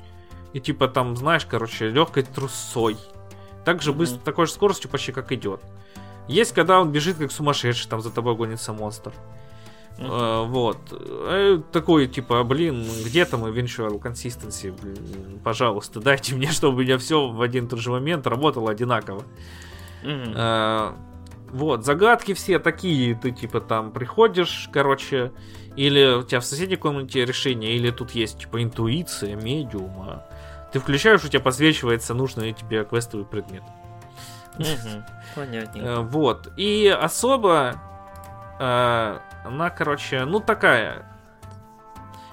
И 0.53 0.59
типа 0.59 0.87
там, 0.87 1.15
знаешь, 1.15 1.45
короче, 1.45 1.89
легкой 1.89 2.23
трусой. 2.23 2.97
Так 3.65 3.81
же 3.81 3.93
быстро, 3.93 4.17
Мгм. 4.17 4.25
такой 4.25 4.45
же 4.47 4.51
скоростью 4.53 4.89
почти 4.89 5.11
как 5.11 5.31
идет. 5.31 5.61
Есть, 6.27 6.53
когда 6.53 6.79
он 6.81 6.91
бежит 6.91 7.17
как 7.17 7.31
сумасшедший, 7.31 7.89
там 7.89 8.01
за 8.01 8.09
тобой 8.11 8.35
гонится 8.35 8.73
монстр. 8.73 9.11
Мгм. 9.97 10.11
Э, 10.11 10.45
вот. 10.45 10.77
Э, 10.91 11.61
Такой, 11.71 12.07
типа, 12.07 12.43
блин, 12.43 12.85
где 13.05 13.25
там 13.25 13.45
eventual 13.45 13.99
consistency? 14.01 14.71
Блин, 14.81 15.39
пожалуйста, 15.43 15.99
дайте 15.99 16.35
мне, 16.35 16.47
чтобы 16.51 16.77
у 16.77 16.81
меня 16.81 16.97
все 16.97 17.27
в 17.29 17.41
один 17.41 17.65
и 17.65 17.69
тот 17.69 17.79
же 17.79 17.91
момент 17.91 18.25
работало 18.27 18.71
одинаково. 18.71 19.23
Мгм. 20.03 20.33
Э, 20.35 20.91
Вот, 21.51 21.83
загадки 21.85 22.33
все 22.33 22.59
такие, 22.59 23.13
ты 23.13 23.31
типа 23.31 23.59
там 23.59 23.91
приходишь, 23.91 24.69
короче, 24.71 25.33
или 25.75 26.15
у 26.19 26.23
тебя 26.23 26.39
в 26.39 26.45
соседней 26.45 26.77
комнате 26.77 27.25
решение, 27.25 27.75
или 27.75 27.91
тут 27.91 28.11
есть 28.11 28.39
типа 28.39 28.63
интуиция, 28.63 29.35
медиума. 29.35 30.23
Ты 30.71 30.79
включаешь, 30.79 31.23
у 31.23 31.27
тебя 31.27 31.41
подсвечивается 31.41 32.13
нужный 32.13 32.53
тебе 32.53 32.85
квестовый 32.85 33.25
предмет. 33.25 33.63
Понятненько. 35.35 35.87
Э, 35.87 35.99
Вот. 36.01 36.51
И 36.57 36.87
особо 36.87 37.75
э, 38.59 39.19
она, 39.45 39.69
короче, 39.69 40.25
ну 40.25 40.39
такая. 40.39 41.07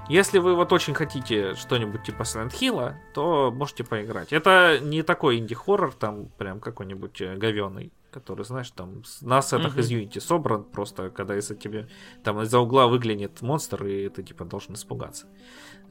Если 0.08 0.38
вы 0.38 0.54
вот 0.54 0.72
очень 0.72 0.94
хотите 0.94 1.54
что-нибудь 1.54 2.02
типа 2.04 2.22
Silent 2.22 2.52
Hill, 2.52 2.94
то 3.12 3.52
можете 3.54 3.84
поиграть. 3.84 4.32
Это 4.32 4.78
не 4.80 5.02
такой 5.02 5.38
инди-хоррор, 5.38 5.92
там 5.92 6.28
прям 6.38 6.60
какой-нибудь 6.60 7.20
э, 7.20 7.36
говёный, 7.36 7.92
который, 8.18 8.44
знаешь, 8.44 8.70
там 8.70 9.02
на 9.20 9.40
сетах 9.42 9.72
Мгм. 9.72 9.80
из 9.80 9.90
Unity 9.92 10.20
собран 10.20 10.64
просто, 10.64 11.10
когда 11.10 11.36
из-за 11.36 11.54
тебе 11.54 11.88
там 12.24 12.40
из-за 12.42 12.58
угла 12.58 12.86
выглянет 12.86 13.42
монстр, 13.42 13.86
и 13.86 14.08
ты 14.08 14.22
типа 14.22 14.44
должен 14.44 14.74
испугаться. 14.74 15.26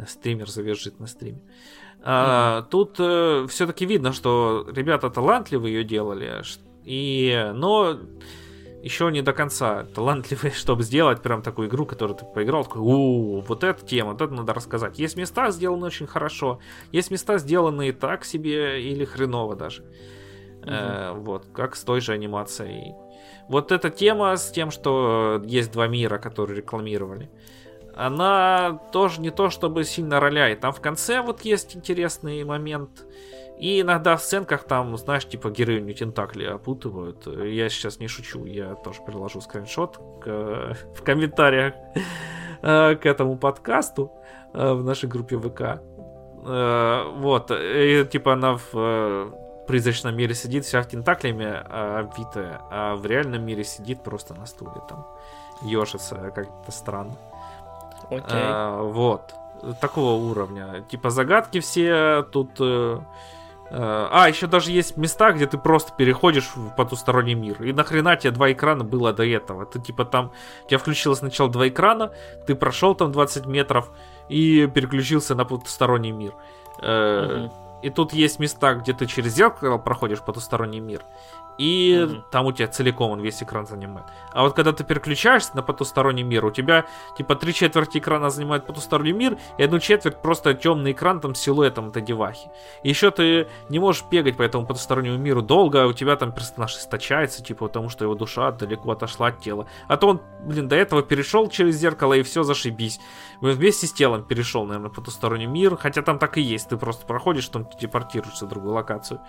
Стример 0.07 0.49
завержит 0.49 0.99
на 0.99 1.07
стриме. 1.07 1.41
А, 2.03 2.63
тут 2.69 2.95
все-таки 3.49 3.85
видно, 3.85 4.13
что 4.13 4.67
ребята 4.71 5.09
талантливые 5.09 5.73
ее 5.73 5.83
делали, 5.83 6.43
и, 6.83 7.51
но 7.53 7.99
еще 8.83 9.11
не 9.11 9.21
до 9.21 9.33
конца 9.33 9.83
талантливые, 9.95 10.51
чтобы 10.55 10.83
сделать 10.83 11.21
прям 11.21 11.41
такую 11.41 11.67
игру, 11.67 11.85
которую 11.85 12.17
ты 12.17 12.25
поиграл, 12.25 12.63
такой, 12.63 12.81
у 12.81 13.41
вот 13.41 13.63
эта 13.63 13.85
тема, 13.85 14.11
вот 14.11 14.21
это 14.21 14.33
надо 14.33 14.53
рассказать. 14.53 14.99
Есть 14.99 15.17
места 15.17 15.51
сделаны 15.51 15.87
очень 15.87 16.07
хорошо, 16.07 16.59
есть 16.91 17.11
места 17.11 17.37
сделанные 17.39 17.91
так 17.93 18.25
себе 18.25 18.81
или 18.83 19.03
хреново 19.05 19.55
даже. 19.55 19.83
Э, 20.67 21.13
вот, 21.13 21.45
как 21.53 21.75
с 21.75 21.83
той 21.83 22.01
же 22.01 22.13
анимацией. 22.13 22.95
Вот 23.49 23.71
эта 23.71 23.89
тема 23.89 24.35
с 24.35 24.51
тем, 24.51 24.71
что 24.71 25.41
есть 25.45 25.71
два 25.71 25.87
мира, 25.87 26.17
которые 26.17 26.57
рекламировали, 26.57 27.29
она 27.95 28.79
тоже 28.91 29.21
не 29.21 29.31
то 29.31 29.49
чтобы 29.49 29.83
сильно 29.83 30.19
роляет. 30.19 30.59
Там 30.59 30.71
в 30.73 30.81
конце 30.81 31.21
вот 31.21 31.41
есть 31.41 31.75
интересный 31.75 32.43
момент. 32.43 33.05
И 33.57 33.81
иногда 33.81 34.15
в 34.17 34.21
сценках 34.21 34.65
там, 34.65 34.95
знаешь, 34.97 35.25
типа 35.27 35.49
героиню 35.49 35.93
тентакли 35.93 36.45
опутывают. 36.45 37.25
Я 37.25 37.69
сейчас 37.69 37.99
не 37.99 38.07
шучу, 38.07 38.45
я 38.45 38.75
тоже 38.75 38.99
приложу 39.03 39.41
скриншот 39.41 39.97
к- 40.21 40.75
в 40.93 41.01
комментариях 41.03 41.73
э, 42.61 42.95
к 42.95 43.05
этому 43.05 43.35
подкасту 43.37 44.11
э, 44.53 44.73
в 44.73 44.83
нашей 44.83 45.09
группе 45.09 45.39
ВК. 45.39 45.81
Э, 46.45 47.03
Вот, 47.15 47.49
и, 47.51 48.05
типа 48.11 48.33
она 48.33 48.57
в 48.71 49.33
призрачном 49.67 50.15
мире 50.15 50.33
сидит 50.33 50.65
вся 50.65 50.81
в 50.81 50.87
тентаклями 50.87 51.43
э, 51.43 51.99
обвитая, 51.99 52.61
а 52.71 52.95
в 52.95 53.05
реальном 53.05 53.43
мире 53.45 53.63
сидит 53.63 54.01
просто 54.03 54.33
на 54.33 54.45
стуле 54.45 54.81
там. 54.89 55.05
Ежится 55.61 56.15
как-то 56.35 56.71
странно. 56.71 57.15
Окей. 58.09 58.21
А, 58.29 58.81
вот. 58.81 59.33
Такого 59.81 60.11
уровня. 60.13 60.83
Типа 60.89 61.09
загадки 61.09 61.59
все 61.59 62.23
тут... 62.31 62.51
э, 62.59 62.99
э, 63.71 64.07
А, 64.11 64.27
еще 64.29 64.45
даже 64.47 64.71
есть 64.71 64.97
места, 64.97 65.31
где 65.31 65.47
ты 65.47 65.57
просто 65.57 65.91
переходишь 65.97 66.55
в 66.55 66.69
потусторонний 66.75 67.33
мир. 67.33 67.61
И 67.63 67.73
нахрена 67.73 68.15
тебе 68.15 68.31
два 68.31 68.51
экрана 68.51 68.83
было 68.83 69.13
до 69.13 69.25
этого? 69.25 69.65
Ты 69.65 69.79
типа 69.81 70.05
там... 70.05 70.31
У 70.65 70.67
тебя 70.69 70.77
включилось 70.77 71.19
сначала 71.19 71.49
два 71.49 71.67
экрана, 71.67 72.11
ты 72.45 72.53
прошел 72.55 72.93
там 72.95 73.11
20 73.11 73.45
метров 73.47 73.89
и 74.29 74.67
переключился 74.67 75.33
на 75.35 75.43
потусторонний 75.43 76.11
мир. 76.11 76.33
Э, 76.81 77.47
Мгм. 77.47 77.51
И 77.81 77.89
тут 77.89 78.13
есть 78.13 78.39
места, 78.39 78.73
где 78.75 78.93
ты 78.93 79.05
через 79.05 79.33
зеркало 79.33 79.77
проходишь 79.77 80.21
потусторонний 80.21 80.79
мир. 80.79 81.03
И 81.57 82.05
Мгм. 82.07 82.23
там 82.31 82.45
у 82.45 82.51
тебя 82.51 82.67
целиком 82.67 83.11
он 83.11 83.19
весь 83.19 83.41
экран 83.41 83.65
занимает. 83.65 84.07
А 84.31 84.43
вот 84.43 84.53
когда 84.55 84.73
ты 84.73 84.83
переключаешься 84.83 85.55
на 85.55 85.63
потусторонний 85.63 86.23
мир, 86.23 86.45
у 86.45 86.51
тебя 86.51 86.85
типа 87.17 87.35
три 87.35 87.53
четверти 87.53 87.97
экрана 87.97 88.29
занимает 88.29 88.65
потусторонний 88.65 89.11
мир, 89.13 89.37
и 89.57 89.63
одну 89.63 89.79
четверть 89.79 90.21
просто 90.21 90.53
темный 90.53 90.91
экран 90.91 91.19
там 91.19 91.33
с 91.33 91.39
силуэтом 91.39 91.89
этой 91.89 92.01
девахи. 92.01 92.49
И 92.83 92.89
еще 92.89 93.09
ты 93.11 93.47
не 93.69 93.79
можешь 93.79 94.03
бегать 94.09 94.37
по 94.37 94.43
этому 94.43 94.67
потустороннему 94.67 95.17
миру 95.17 95.41
долго, 95.41 95.83
а 95.83 95.87
у 95.87 95.93
тебя 95.93 96.15
там 96.15 96.31
персонаж 96.31 96.75
источается, 96.75 97.43
типа 97.43 97.67
потому 97.67 97.89
что 97.89 98.05
его 98.05 98.13
душа 98.15 98.51
далеко 98.51 98.91
отошла 98.91 99.27
от 99.27 99.39
тела. 99.39 99.65
А 99.87 99.97
то 99.97 100.07
он, 100.09 100.21
блин, 100.41 100.67
до 100.67 100.75
этого 100.75 101.01
перешел 101.01 101.49
через 101.49 101.75
зеркало 101.75 102.13
и 102.13 102.21
все 102.21 102.43
зашибись. 102.43 102.99
Он 103.41 103.51
Вместе 103.51 103.87
с 103.87 103.93
телом 103.93 104.23
перешел, 104.23 104.65
наверное, 104.65 104.91
потусторонний 104.91 105.47
мир, 105.47 105.75
хотя 105.77 106.01
там 106.01 106.19
так 106.19 106.37
и 106.37 106.41
есть. 106.41 106.69
Ты 106.69 106.77
просто 106.77 107.05
проходишь, 107.05 107.47
там 107.49 107.65
телепортируешься 107.65 108.45
в 108.45 108.49
другую 108.49 108.73
локацию 108.75 109.19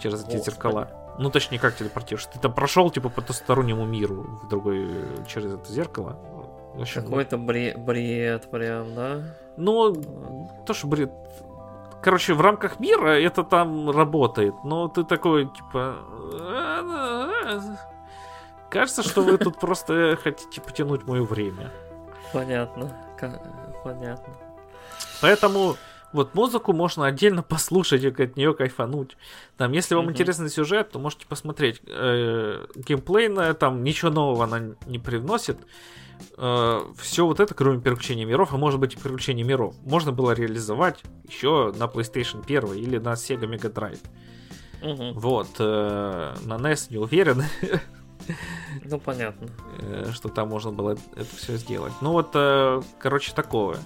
через 0.00 0.20
эти 0.24 0.36
Господи. 0.36 0.50
зеркала. 0.50 1.01
Ну, 1.18 1.30
точнее, 1.30 1.58
как 1.58 1.76
телепортируешься? 1.76 2.30
Ты 2.32 2.38
там 2.38 2.52
прошел, 2.54 2.90
типа, 2.90 3.08
по 3.08 3.16
потустороннему 3.20 3.84
миру 3.84 4.22
в 4.42 4.48
другой, 4.48 4.88
через 5.26 5.54
это 5.54 5.70
зеркало. 5.70 6.16
Общем, 6.78 7.02
Какой-то 7.04 7.36
бре- 7.36 7.76
бред 7.76 8.50
прям, 8.50 8.94
да? 8.94 9.22
ну, 9.56 10.48
то, 10.66 10.72
что 10.72 10.86
бред. 10.86 11.12
Короче, 12.02 12.34
в 12.34 12.40
рамках 12.40 12.80
мира 12.80 13.10
это 13.10 13.44
там 13.44 13.90
работает, 13.90 14.54
но 14.64 14.88
ты 14.88 15.04
такой, 15.04 15.46
типа... 15.46 15.96
Кажется, 18.70 19.02
что 19.02 19.22
вы 19.22 19.36
тут 19.36 19.60
просто 19.60 20.16
хотите 20.22 20.60
потянуть 20.62 21.04
мое 21.04 21.22
время. 21.22 21.70
Понятно. 22.32 22.90
Понятно. 23.84 24.32
Поэтому 25.20 25.76
вот 26.12 26.34
музыку 26.34 26.72
можно 26.72 27.06
отдельно 27.06 27.42
послушать 27.48 28.04
и 28.04 28.08
от 28.08 28.36
нее 28.36 28.54
кайфануть. 28.54 29.16
Там, 29.56 29.72
если 29.72 29.94
вам 29.94 30.04
Мгм. 30.04 30.12
интересный 30.14 30.50
сюжет, 30.50 30.90
то 30.90 30.98
можете 30.98 31.26
посмотреть. 31.26 31.80
Э, 31.86 32.66
геймплейная, 32.76 33.54
там 33.54 33.82
ничего 33.84 34.10
нового 34.10 34.44
она 34.44 34.74
не 34.86 34.98
привносит. 34.98 35.58
все 36.36 37.26
вот 37.26 37.40
это, 37.40 37.52
кроме 37.54 37.80
переключения 37.80 38.24
миров, 38.24 38.52
а 38.52 38.56
может 38.56 38.78
быть 38.78 38.94
и 38.94 38.96
переключения 38.96 39.44
миров, 39.44 39.74
можно 39.82 40.12
было 40.12 40.30
реализовать 40.32 41.02
еще 41.28 41.72
на 41.76 41.84
PlayStation 41.84 42.44
1 42.44 42.74
или 42.74 42.98
на 42.98 43.14
Sega 43.14 43.40
Mega 43.48 43.72
Drive. 43.72 43.98
Мгм. 44.82 45.18
Вот, 45.18 45.48
э, 45.58 46.34
на 46.44 46.54
NES 46.58 46.86
не 46.90 46.98
уверен, 46.98 47.42
Ну, 48.84 49.00
понятно. 49.00 49.48
э, 49.80 50.10
что 50.12 50.28
там 50.28 50.48
можно 50.48 50.70
было 50.70 50.92
это 51.16 51.36
все 51.36 51.56
сделать. 51.56 51.92
Ну 52.00 52.12
вот, 52.12 52.30
э, 52.34 52.80
короче, 53.00 53.32
такое. 53.34 53.78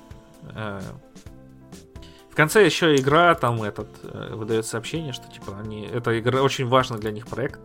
В 2.36 2.38
конце 2.38 2.66
еще 2.66 2.94
игра, 2.96 3.34
там 3.34 3.62
этот, 3.62 3.88
э, 4.02 4.34
выдает 4.34 4.66
сообщение, 4.66 5.14
что 5.14 5.26
типа 5.32 5.58
они, 5.58 5.86
эта 5.86 6.20
игра 6.20 6.42
очень 6.42 6.68
важный 6.68 6.98
для 6.98 7.10
них 7.10 7.28
проект, 7.28 7.60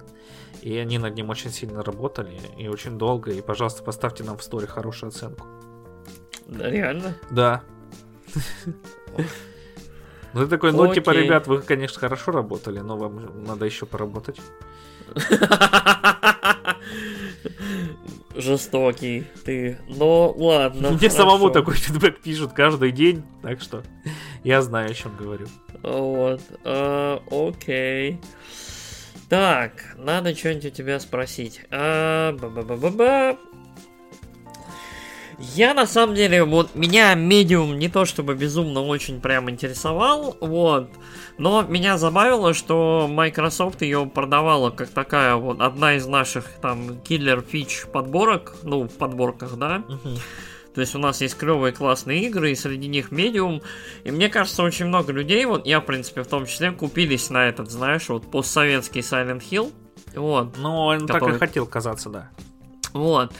и 0.61 0.77
они 0.77 0.97
над 0.97 1.13
ним 1.13 1.29
очень 1.29 1.51
сильно 1.51 1.83
работали, 1.83 2.39
и 2.57 2.69
очень 2.69 2.97
долго, 2.97 3.31
и, 3.31 3.41
пожалуйста, 3.41 3.83
поставьте 3.83 4.23
нам 4.23 4.37
в 4.37 4.43
сторе 4.43 4.67
хорошую 4.67 5.09
оценку. 5.09 5.45
Да, 6.47 6.69
реально? 6.69 7.17
Да. 7.29 7.63
Ну 10.33 10.39
ты 10.39 10.47
такой, 10.47 10.71
ну 10.71 10.93
типа, 10.93 11.11
ребят, 11.11 11.47
вы, 11.47 11.61
конечно, 11.61 11.99
хорошо 11.99 12.31
работали, 12.31 12.79
но 12.79 12.95
вам 12.95 13.43
надо 13.43 13.65
еще 13.65 13.85
поработать. 13.85 14.39
Жестокий 18.35 19.25
ты. 19.45 19.77
Но 19.87 20.33
ладно. 20.35 20.91
Мне 20.91 21.09
самому 21.09 21.49
такой 21.49 21.75
фидбэк 21.75 22.21
пишут 22.21 22.53
каждый 22.53 22.91
день, 22.91 23.23
так 23.41 23.61
что 23.61 23.83
я 24.43 24.61
знаю, 24.61 24.91
о 24.91 24.93
чем 24.93 25.15
говорю. 25.15 25.47
Вот. 25.83 26.41
а, 26.63 27.21
окей. 27.29 28.19
Так, 29.29 29.95
надо 29.97 30.35
что-нибудь 30.35 30.65
у 30.65 30.69
тебя 30.71 30.99
спросить. 30.99 31.61
А, 31.71 32.33
ба-ба-ба-ба-ба. 32.33 33.37
Я 35.41 35.73
на 35.73 35.85
самом 35.85 36.15
деле, 36.15 36.43
вот 36.43 36.75
меня 36.75 37.13
медиум 37.15 37.77
не 37.77 37.89
то 37.89 38.05
чтобы 38.05 38.35
безумно 38.35 38.81
очень 38.81 39.19
прям 39.19 39.49
интересовал, 39.49 40.37
вот, 40.39 40.89
но 41.37 41.63
меня 41.63 41.97
забавило, 41.97 42.53
что 42.53 43.07
Microsoft 43.09 43.81
ее 43.81 44.05
продавала 44.05 44.69
как 44.69 44.89
такая 44.89 45.35
вот 45.35 45.59
одна 45.61 45.95
из 45.95 46.05
наших 46.05 46.45
там 46.61 47.01
киллер 47.01 47.41
фич 47.41 47.85
подборок, 47.91 48.55
ну, 48.63 48.83
в 48.83 48.91
подборках, 48.91 49.57
да. 49.57 49.83
То 50.73 50.79
есть 50.79 50.95
у 50.95 50.99
нас 50.99 51.19
есть 51.19 51.37
клевые 51.37 51.73
классные 51.73 52.23
игры, 52.27 52.51
и 52.51 52.55
среди 52.55 52.87
них 52.87 53.11
медиум. 53.11 53.61
И 54.05 54.11
мне 54.11 54.29
кажется, 54.29 54.63
очень 54.63 54.85
много 54.85 55.11
людей, 55.11 55.43
вот 55.45 55.65
я, 55.65 55.81
в 55.81 55.85
принципе, 55.85 56.23
в 56.23 56.27
том 56.27 56.45
числе, 56.45 56.71
купились 56.71 57.29
на 57.29 57.47
этот, 57.49 57.69
знаешь, 57.69 58.07
вот 58.07 58.31
постсоветский 58.31 59.01
Silent 59.01 59.41
Hill. 59.49 59.73
Вот. 60.15 60.57
Ну, 60.57 60.85
он 60.85 61.07
который... 61.07 61.33
так 61.33 61.35
и 61.35 61.39
хотел 61.39 61.65
казаться, 61.65 62.09
да. 62.09 62.29
Вот. 62.93 63.33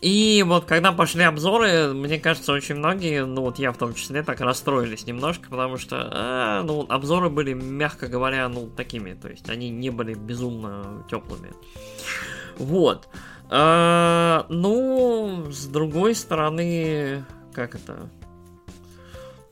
И 0.00 0.42
вот 0.46 0.64
когда 0.64 0.92
пошли 0.92 1.24
обзоры, 1.24 1.92
мне 1.92 2.18
кажется, 2.18 2.52
очень 2.52 2.76
многие, 2.76 3.26
ну 3.26 3.42
вот 3.42 3.58
я 3.58 3.70
в 3.70 3.76
том 3.76 3.92
числе, 3.92 4.22
так 4.22 4.40
расстроились 4.40 5.06
немножко, 5.06 5.50
потому 5.50 5.76
что, 5.76 6.08
а, 6.10 6.62
ну, 6.62 6.86
обзоры 6.88 7.28
были, 7.28 7.52
мягко 7.52 8.06
говоря, 8.06 8.48
ну, 8.48 8.68
такими, 8.68 9.12
то 9.12 9.28
есть 9.28 9.50
они 9.50 9.68
не 9.68 9.90
были 9.90 10.14
безумно 10.14 11.04
теплыми. 11.10 11.50
Вот. 12.56 13.08
А, 13.50 14.46
ну, 14.48 15.50
с 15.50 15.66
другой 15.66 16.14
стороны, 16.14 17.24
как 17.52 17.74
это? 17.74 18.08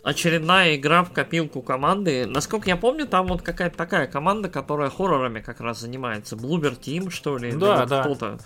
Очередная 0.03 0.77
игра 0.77 1.05
в 1.05 1.13
копилку 1.13 1.61
команды. 1.61 2.25
Насколько 2.25 2.71
я 2.71 2.77
помню, 2.77 3.07
там 3.07 3.27
вот 3.27 3.43
какая-то 3.43 3.77
такая 3.77 4.07
команда, 4.07 4.49
которая 4.49 4.89
хоррорами 4.89 5.41
как 5.41 5.61
раз 5.61 5.81
занимается. 5.81 6.37
Bloober 6.37 6.79
Team, 6.81 7.11
что 7.11 7.37
ли? 7.37 7.53
Да, 7.53 7.85
да. 7.85 8.01
Кто-то. 8.03 8.39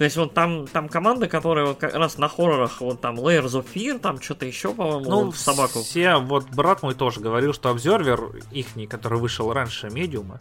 То 0.00 0.04
есть 0.04 0.16
вот 0.16 0.32
там, 0.32 0.66
там 0.66 0.88
команда, 0.88 1.28
которая 1.28 1.66
вот 1.66 1.78
как 1.78 1.94
раз 1.94 2.16
на 2.16 2.26
хоррорах, 2.26 2.80
вот 2.80 3.02
там 3.02 3.16
Layers 3.20 3.48
of 3.48 3.66
Fear, 3.70 3.98
там 3.98 4.18
что-то 4.18 4.46
еще, 4.46 4.72
по-моему, 4.72 5.10
ну, 5.10 5.24
вот, 5.26 5.36
собаку. 5.36 5.82
Все, 5.82 6.16
вот 6.16 6.48
брат 6.48 6.82
мой 6.82 6.94
тоже 6.94 7.20
говорил, 7.20 7.52
что 7.52 7.68
обзервер 7.68 8.32
ихний, 8.50 8.86
который 8.86 9.18
вышел 9.18 9.52
раньше 9.52 9.90
медиума, 9.90 10.40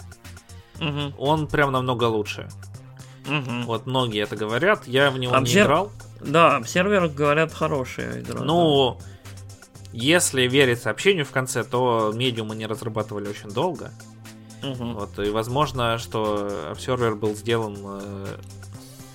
угу. 0.79 1.13
он 1.17 1.47
прям 1.47 1.73
намного 1.73 2.05
лучше. 2.05 2.47
Угу. 3.27 3.65
Вот 3.65 3.85
многие 3.85 4.23
это 4.23 4.37
говорят, 4.37 4.87
я 4.87 5.11
в 5.11 5.19
него 5.19 5.35
Обсер... 5.35 5.57
не 5.57 5.65
играл. 5.65 5.91
Да, 6.21 6.55
обсервер, 6.55 7.09
говорят, 7.09 7.51
хорошая 7.51 8.21
игра. 8.21 8.39
Ну, 8.39 8.97
да. 8.97 9.05
если 9.91 10.43
верить 10.43 10.81
сообщению 10.81 11.25
в 11.25 11.31
конце, 11.31 11.65
то 11.65 12.13
медиум 12.15 12.51
они 12.51 12.65
разрабатывали 12.65 13.27
очень 13.27 13.49
долго. 13.49 13.91
Угу. 14.63 14.85
Вот, 14.93 15.19
и 15.19 15.29
возможно, 15.31 15.97
что 15.97 16.69
обсервер 16.71 17.15
был 17.15 17.35
сделан 17.35 17.75
э, 17.83 18.37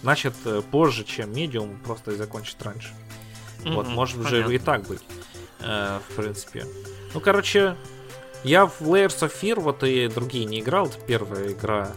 значит 0.05 0.35
э, 0.45 0.61
позже, 0.71 1.03
чем 1.03 1.33
медиум, 1.33 1.79
просто 1.83 2.15
закончит 2.15 2.63
раньше. 2.63 2.93
Mm-hmm, 3.63 3.75
вот, 3.75 3.89
может 3.89 4.17
понятно. 4.19 4.39
уже 4.41 4.55
и 4.55 4.59
так 4.59 4.83
быть. 4.83 5.01
Э, 5.61 5.99
в 6.07 6.17
принципе. 6.17 6.67
Ну, 7.15 7.21
короче, 7.21 7.75
я 8.43 8.67
в 8.67 8.83
Layers 8.83 9.19
of 9.23 9.33
Fear 9.41 9.61
вот 9.61 9.83
и 9.83 10.09
другие 10.09 10.45
не 10.45 10.61
играл. 10.61 10.89
Это 10.89 10.99
первая 11.07 11.53
игра 11.53 11.91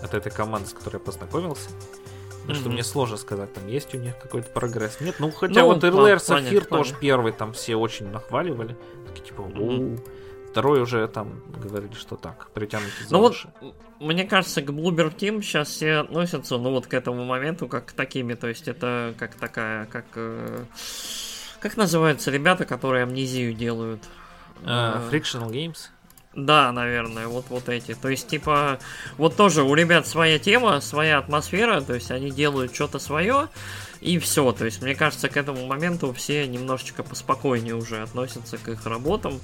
от 0.00 0.14
этой 0.14 0.30
команды, 0.30 0.68
с 0.68 0.72
которой 0.72 0.94
я 0.94 1.00
познакомился. 1.00 1.70
Потому 1.70 2.52
mm-hmm. 2.52 2.60
что 2.60 2.70
мне 2.70 2.84
сложно 2.84 3.16
сказать, 3.16 3.52
там 3.52 3.66
есть 3.66 3.92
у 3.96 3.98
них 3.98 4.16
какой-то 4.16 4.48
прогресс. 4.50 5.00
Нет, 5.00 5.16
ну 5.18 5.32
хотя 5.32 5.62
ну, 5.62 5.66
вот 5.66 5.82
и 5.82 5.88
Layers 5.88 6.28
of 6.28 6.48
Fear 6.48 6.66
тоже 6.66 6.94
первый, 7.00 7.32
там 7.32 7.52
все 7.52 7.74
очень 7.74 8.06
нахваливали. 8.10 8.76
Такие 9.08 9.26
типа, 9.26 9.40
mm-hmm. 9.40 10.08
Второй 10.52 10.80
уже 10.82 11.06
там 11.08 11.42
говорили, 11.48 11.94
что 11.94 12.14
так, 12.14 12.50
притянутый 12.52 13.06
за 13.08 13.12
ну 13.12 13.22
уши. 13.24 13.52
Вот, 13.60 13.74
мне 14.00 14.24
кажется, 14.24 14.62
к 14.62 14.70
Bloober 14.70 15.14
Team 15.14 15.42
сейчас 15.42 15.68
все 15.68 15.96
относятся, 15.98 16.56
ну 16.56 16.70
вот 16.70 16.86
к 16.86 16.94
этому 16.94 17.24
моменту, 17.24 17.68
как 17.68 17.86
к 17.86 17.92
такими, 17.92 18.34
то 18.34 18.48
есть 18.48 18.66
это 18.66 19.14
как 19.18 19.34
такая, 19.34 19.86
как... 19.86 20.06
Э, 20.14 20.64
как 21.60 21.76
называются 21.76 22.30
ребята, 22.30 22.64
которые 22.64 23.02
амнезию 23.02 23.52
делают? 23.52 24.02
Uh, 24.62 25.10
frictional 25.10 25.50
Games? 25.50 25.90
Да, 26.34 26.70
наверное, 26.72 27.26
вот, 27.26 27.46
вот 27.48 27.68
эти. 27.68 27.94
То 27.94 28.08
есть, 28.08 28.28
типа, 28.28 28.78
вот 29.18 29.36
тоже 29.36 29.62
у 29.62 29.74
ребят 29.74 30.06
своя 30.06 30.38
тема, 30.38 30.80
своя 30.80 31.18
атмосфера, 31.18 31.80
то 31.80 31.94
есть 31.94 32.10
они 32.10 32.30
делают 32.30 32.74
что-то 32.74 32.98
свое, 32.98 33.48
и 34.00 34.18
все. 34.18 34.52
То 34.52 34.64
есть, 34.64 34.82
мне 34.82 34.94
кажется, 34.94 35.28
к 35.28 35.36
этому 35.36 35.66
моменту 35.66 36.12
все 36.12 36.46
немножечко 36.46 37.02
поспокойнее 37.02 37.74
уже 37.74 38.02
относятся 38.02 38.56
к 38.56 38.68
их 38.68 38.86
работам. 38.86 39.40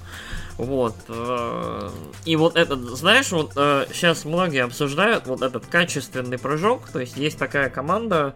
Вот. 0.57 0.95
Э, 1.09 1.89
и 2.25 2.35
вот 2.35 2.55
этот, 2.55 2.79
знаешь, 2.79 3.31
вот 3.31 3.53
сейчас 3.53 4.25
э, 4.25 4.27
многие 4.27 4.63
обсуждают 4.63 5.27
вот 5.27 5.41
этот 5.41 5.65
качественный 5.67 6.37
прыжок. 6.37 6.89
То 6.89 6.99
есть, 6.99 7.17
есть 7.17 7.37
такая 7.37 7.69
команда, 7.69 8.35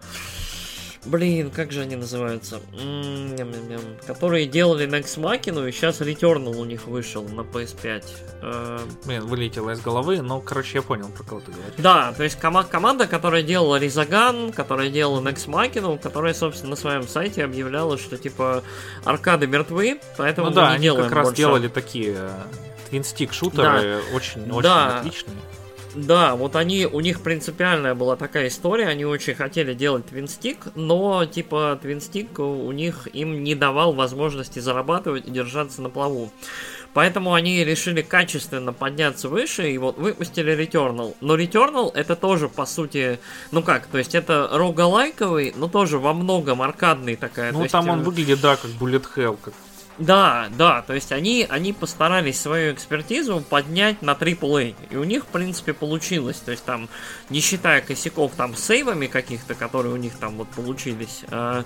Блин, 1.04 1.50
как 1.50 1.72
же 1.72 1.80
они 1.80 1.96
называются? 1.96 2.60
Которые 4.06 4.46
делали 4.46 4.86
Next 4.86 5.18
Machina, 5.18 5.68
и 5.68 5.72
сейчас 5.72 6.00
Returnal 6.00 6.56
у 6.56 6.64
них 6.64 6.86
вышел 6.86 7.24
на 7.24 7.40
PS5. 7.40 8.04
Э, 8.42 8.78
Блин, 9.04 9.26
вылетело 9.26 9.70
из 9.70 9.80
головы, 9.80 10.22
но, 10.22 10.40
короче, 10.40 10.78
я 10.78 10.82
понял, 10.82 11.08
про 11.08 11.24
кого 11.24 11.40
ты 11.40 11.50
говоришь. 11.50 11.74
Да, 11.78 12.12
то 12.12 12.22
есть 12.22 12.38
кома- 12.38 12.64
команда, 12.64 13.08
которая 13.08 13.42
делала 13.42 13.76
Резаган, 13.80 14.52
которая 14.52 14.90
делала 14.90 15.20
Next 15.20 15.48
Machina, 15.48 15.98
которая, 15.98 16.34
собственно, 16.34 16.70
на 16.70 16.76
своем 16.76 17.08
сайте 17.08 17.44
объявляла, 17.44 17.98
что, 17.98 18.16
типа, 18.16 18.62
аркады 19.04 19.48
мертвы, 19.48 20.00
поэтому 20.16 20.50
ну, 20.50 20.54
да, 20.54 20.70
мы 20.70 20.78
не 20.78 20.88
они 20.88 21.02
как 21.02 21.10
раз 21.12 21.26
больше. 21.28 21.36
делали 21.38 21.66
такие 21.66 22.16
э, 22.92 23.02
шутеры 23.32 24.02
да. 24.10 24.16
очень, 24.16 24.42
очень 24.50 24.62
да. 24.62 25.00
отличные. 25.00 25.36
Да, 25.94 26.34
вот 26.34 26.56
они, 26.56 26.86
у 26.86 27.00
них 27.00 27.20
принципиальная 27.20 27.94
была 27.94 28.16
такая 28.16 28.48
история, 28.48 28.88
они 28.88 29.04
очень 29.04 29.34
хотели 29.34 29.74
делать 29.74 30.06
твинстик, 30.06 30.68
но 30.74 31.24
типа 31.24 31.78
твинстик 31.80 32.38
у 32.38 32.70
них 32.72 33.08
им 33.12 33.44
не 33.44 33.54
давал 33.54 33.92
возможности 33.92 34.58
зарабатывать 34.58 35.26
и 35.26 35.30
держаться 35.30 35.82
на 35.82 35.90
плаву. 35.90 36.30
Поэтому 36.94 37.32
они 37.32 37.64
решили 37.64 38.02
качественно 38.02 38.72
подняться 38.72 39.28
выше 39.28 39.70
и 39.70 39.78
вот 39.78 39.96
выпустили 39.96 40.54
Returnal. 40.54 41.16
Но 41.20 41.36
Returnal 41.36 41.90
это 41.94 42.16
тоже 42.16 42.48
по 42.48 42.66
сути, 42.66 43.18
ну 43.50 43.62
как, 43.62 43.86
то 43.86 43.98
есть 43.98 44.14
это 44.14 44.48
рогалайковый, 44.52 45.54
но 45.56 45.68
тоже 45.68 45.98
во 45.98 46.12
многом 46.12 46.60
аркадный 46.60 47.16
такая. 47.16 47.52
Ну 47.52 47.66
там 47.66 47.84
есть, 47.84 47.92
он 47.92 48.00
э, 48.00 48.02
выглядит, 48.02 48.40
да, 48.40 48.56
как 48.56 48.70
Bullet 48.72 49.04
Hell, 49.16 49.38
как 49.42 49.54
да, 49.98 50.48
да, 50.56 50.82
то 50.82 50.94
есть 50.94 51.12
они, 51.12 51.46
они 51.48 51.72
постарались 51.72 52.40
свою 52.40 52.72
экспертизу 52.72 53.44
поднять 53.48 54.00
на 54.00 54.12
AAA, 54.12 54.74
и 54.90 54.96
у 54.96 55.04
них, 55.04 55.24
в 55.24 55.26
принципе, 55.26 55.74
получилось, 55.74 56.38
то 56.38 56.50
есть 56.50 56.64
там, 56.64 56.88
не 57.28 57.40
считая 57.40 57.82
косяков 57.82 58.32
там 58.36 58.56
с 58.56 58.64
сейвами 58.64 59.06
каких-то, 59.06 59.54
которые 59.54 59.92
у 59.92 59.96
них 59.96 60.14
там 60.16 60.36
вот 60.36 60.48
получились, 60.48 61.24
а, 61.30 61.64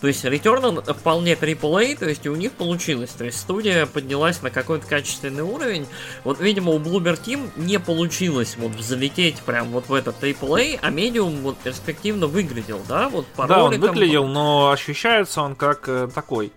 то 0.00 0.06
есть 0.06 0.24
Returnal 0.24 0.94
вполне 0.94 1.32
AAA, 1.32 1.98
то 1.98 2.08
есть 2.08 2.24
и 2.26 2.28
у 2.28 2.36
них 2.36 2.52
получилось, 2.52 3.10
то 3.10 3.24
есть 3.24 3.40
студия 3.40 3.86
поднялась 3.86 4.40
на 4.42 4.50
какой-то 4.50 4.86
качественный 4.86 5.42
уровень, 5.42 5.86
вот, 6.22 6.40
видимо, 6.40 6.72
у 6.72 6.78
Bloober 6.78 7.20
Team 7.20 7.50
не 7.56 7.80
получилось 7.80 8.54
вот 8.56 8.72
взлететь 8.72 9.40
прям 9.40 9.68
вот 9.68 9.88
в 9.88 9.94
этот 9.94 10.22
AAA, 10.22 10.78
а 10.80 10.90
Medium 10.90 11.40
вот 11.40 11.58
перспективно 11.58 12.28
выглядел, 12.28 12.80
да, 12.88 13.08
вот 13.08 13.26
по 13.26 13.48
Да, 13.48 13.56
роликам... 13.56 13.82
он 13.82 13.88
выглядел, 13.88 14.26
но 14.28 14.70
ощущается 14.70 15.42
он 15.42 15.56
как 15.56 15.88
э, 15.88 16.08
такой, 16.14 16.52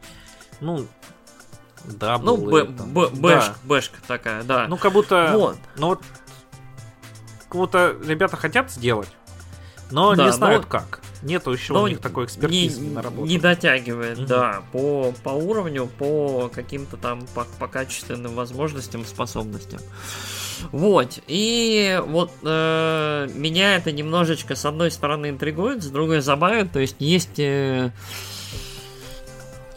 ну, 0.60 0.88
да, 1.86 2.18
ну, 2.18 2.38
б, 2.38 2.66
б, 2.66 3.10
бэшка, 3.10 3.52
да. 3.52 3.56
бэшка 3.64 3.98
такая, 4.08 4.44
да. 4.44 4.68
Ну, 4.68 4.78
как 4.78 4.94
будто... 4.94 5.32
Вот. 5.34 5.58
Ну, 5.76 5.88
вот... 5.88 6.02
Как 7.48 7.56
будто 7.56 7.96
ребята 8.06 8.36
хотят 8.36 8.70
сделать, 8.72 9.10
но 9.90 10.16
да, 10.16 10.26
не 10.26 10.32
знают 10.34 10.64
но... 10.64 10.70
как. 10.70 11.00
Нету 11.24 11.52
еще 11.52 11.74
но 11.74 11.84
у 11.84 11.88
них 11.88 12.00
такой 12.00 12.26
экспертизы 12.26 12.82
не, 12.82 12.90
на 12.92 13.02
работу. 13.02 13.28
Не 13.28 13.40
дотягивает, 13.40 14.20
угу. 14.20 14.28
да, 14.28 14.62
по, 14.72 15.14
по 15.24 15.30
уровню, 15.30 15.88
по 15.88 16.50
каким-то 16.54 16.98
там, 16.98 17.26
по, 17.34 17.46
по 17.58 17.68
качественным 17.68 18.36
возможностям, 18.36 19.06
способностям. 19.06 19.80
Вот, 20.72 21.20
и 21.28 22.02
вот 22.06 22.32
э, 22.44 23.30
меня 23.34 23.76
это 23.76 23.92
немножечко 23.92 24.56
с 24.56 24.66
одной 24.66 24.92
стороны 24.92 25.30
интригует, 25.30 25.84
с 25.84 25.88
другой 25.88 26.22
забавит, 26.22 26.72
то 26.72 26.80
есть 26.80 26.98
есть... 27.00 27.40
Э, 27.40 27.92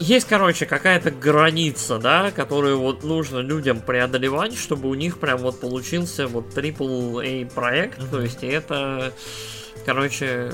есть, 0.01 0.27
короче, 0.27 0.67
какая-то 0.67 1.11
граница, 1.11 1.99
да, 1.99 2.31
которую 2.31 2.81
вот 2.81 3.05
нужно 3.05 3.39
людям 3.39 3.81
преодолевать, 3.81 4.57
чтобы 4.57 4.89
у 4.89 4.95
них 4.95 5.21
прям 5.21 5.39
вот 5.39 5.61
получился 5.61 6.27
вот 6.27 6.47
AAA 6.57 7.53
проект, 7.55 7.99
mm-hmm. 7.99 8.11
то 8.11 8.21
есть 8.21 8.43
это, 8.43 9.13
короче... 9.85 10.53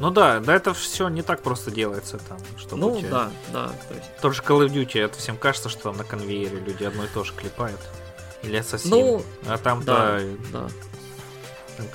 Ну 0.00 0.10
да, 0.10 0.40
да, 0.40 0.54
это 0.54 0.74
все 0.74 1.08
не 1.08 1.22
так 1.22 1.42
просто 1.42 1.70
делается 1.70 2.18
там, 2.28 2.38
чтобы 2.56 2.80
Ну 2.80 2.98
тебя... 2.98 3.10
да, 3.10 3.30
да. 3.52 3.66
То 3.88 3.94
есть... 3.94 4.06
Тот 4.20 4.34
же 4.34 4.42
Call 4.42 4.66
of 4.66 4.72
Duty, 4.72 5.00
это 5.00 5.18
всем 5.18 5.36
кажется, 5.36 5.68
что 5.68 5.84
там 5.84 5.96
на 5.96 6.04
конвейере 6.04 6.58
люди 6.58 6.84
одно 6.84 7.04
и 7.04 7.08
то 7.08 7.24
же 7.24 7.32
клепают. 7.32 7.80
Или 8.42 8.60
Assassin. 8.60 8.88
Ну, 8.90 9.22
а 9.46 9.58
там 9.58 9.82
да, 9.84 10.20
да. 10.52 10.68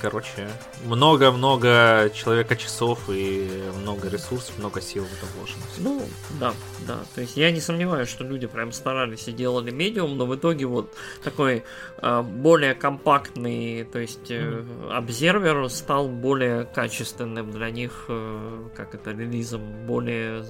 Короче, 0.01 0.49
много-много 0.85 2.11
человека 2.13 2.55
часов 2.55 2.99
и 3.09 3.49
много 3.81 4.09
ресурсов, 4.09 4.57
много 4.57 4.81
сил 4.81 5.03
в 5.03 5.13
это 5.17 5.25
вложено. 5.35 5.63
Ну, 5.77 6.01
да, 6.39 6.53
да. 6.87 6.99
То 7.15 7.21
есть 7.21 7.37
я 7.37 7.51
не 7.51 7.59
сомневаюсь, 7.59 8.09
что 8.09 8.23
люди 8.23 8.47
прям 8.47 8.71
старались 8.71 9.27
и 9.27 9.31
делали 9.31 9.71
медиум, 9.71 10.17
но 10.17 10.25
в 10.25 10.35
итоге 10.35 10.65
вот 10.65 10.93
такой 11.23 11.63
э, 11.97 12.21
более 12.21 12.75
компактный, 12.75 13.83
то 13.83 13.99
есть 13.99 14.29
э, 14.31 14.63
обсервер 14.91 15.69
стал 15.69 16.07
более 16.07 16.65
качественным 16.65 17.51
для 17.51 17.69
них, 17.69 18.05
э, 18.07 18.69
как 18.75 18.95
это, 18.95 19.11
релизом, 19.11 19.85
более... 19.85 20.43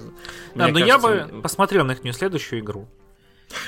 Да, 0.54 0.68
но 0.68 0.78
кажется, 0.78 0.86
я 0.86 0.98
бы 0.98 1.42
посмотрел 1.42 1.84
на 1.84 1.92
их 1.92 2.14
следующую 2.14 2.60
игру. 2.60 2.88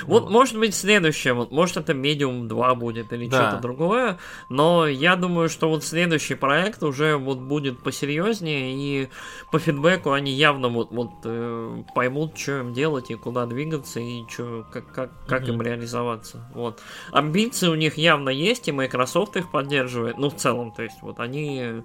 Вот, 0.05 0.23
вот, 0.23 0.31
может 0.31 0.57
быть, 0.57 0.75
следующее, 0.75 1.33
вот, 1.33 1.51
может, 1.51 1.77
это 1.77 1.93
Medium 1.93 2.47
2 2.47 2.75
будет 2.75 3.13
или 3.13 3.27
да. 3.27 3.49
что-то 3.49 3.61
другое, 3.61 4.17
но 4.49 4.87
я 4.87 5.15
думаю, 5.15 5.49
что 5.49 5.69
вот 5.69 5.83
следующий 5.83 6.35
проект 6.35 6.83
уже 6.83 7.17
вот 7.17 7.39
будет 7.39 7.81
посерьезнее, 7.83 8.73
и 8.75 9.09
по 9.51 9.59
фидбэку 9.59 10.11
они 10.11 10.31
явно 10.31 10.69
вот, 10.69 10.91
вот 10.91 11.11
э, 11.23 11.83
поймут, 11.95 12.37
что 12.37 12.59
им 12.59 12.73
делать 12.73 13.11
и 13.11 13.15
куда 13.15 13.45
двигаться, 13.45 13.99
и 13.99 14.25
чё, 14.27 14.65
как, 14.71 14.91
как, 14.91 15.11
как 15.27 15.43
mm-hmm. 15.43 15.53
им 15.53 15.61
реализоваться. 15.61 16.49
Вот. 16.53 16.81
Амбиции 17.11 17.67
у 17.67 17.75
них 17.75 17.97
явно 17.97 18.29
есть, 18.29 18.67
и 18.67 18.71
Microsoft 18.71 19.35
их 19.37 19.51
поддерживает, 19.51 20.17
ну, 20.17 20.29
в 20.29 20.35
целом, 20.35 20.71
то 20.71 20.83
есть, 20.83 20.97
вот 21.01 21.19
они 21.19 21.83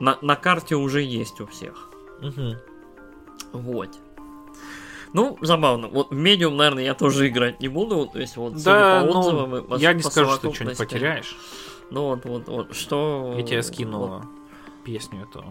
на, 0.00 0.18
на 0.22 0.36
карте 0.36 0.76
уже 0.76 1.02
есть 1.02 1.40
у 1.40 1.46
всех. 1.46 1.90
Mm-hmm. 2.20 2.56
Вот. 3.52 3.90
Ну, 5.16 5.38
забавно. 5.40 5.88
Вот 5.88 6.10
в 6.10 6.14
медиум, 6.14 6.58
наверное, 6.58 6.84
я 6.84 6.94
тоже 6.94 7.28
играть 7.28 7.58
не 7.58 7.68
буду. 7.68 8.06
То 8.06 8.18
есть, 8.18 8.36
вот, 8.36 8.62
да, 8.62 9.00
по 9.00 9.06
ну, 9.06 9.18
отзывам 9.18 9.50
ну, 9.50 9.62
по, 9.62 9.74
я 9.76 9.94
не 9.94 10.02
по 10.02 10.10
скажу, 10.10 10.32
что 10.32 10.52
что-нибудь 10.52 10.76
потеряешь. 10.76 11.34
Ну, 11.90 12.08
вот, 12.08 12.24
вот, 12.26 12.48
вот, 12.48 12.76
что... 12.76 13.32
Я 13.34 13.42
тебе 13.42 13.62
скину 13.62 13.98
вот. 13.98 14.22
песню 14.84 15.22
эту. 15.22 15.42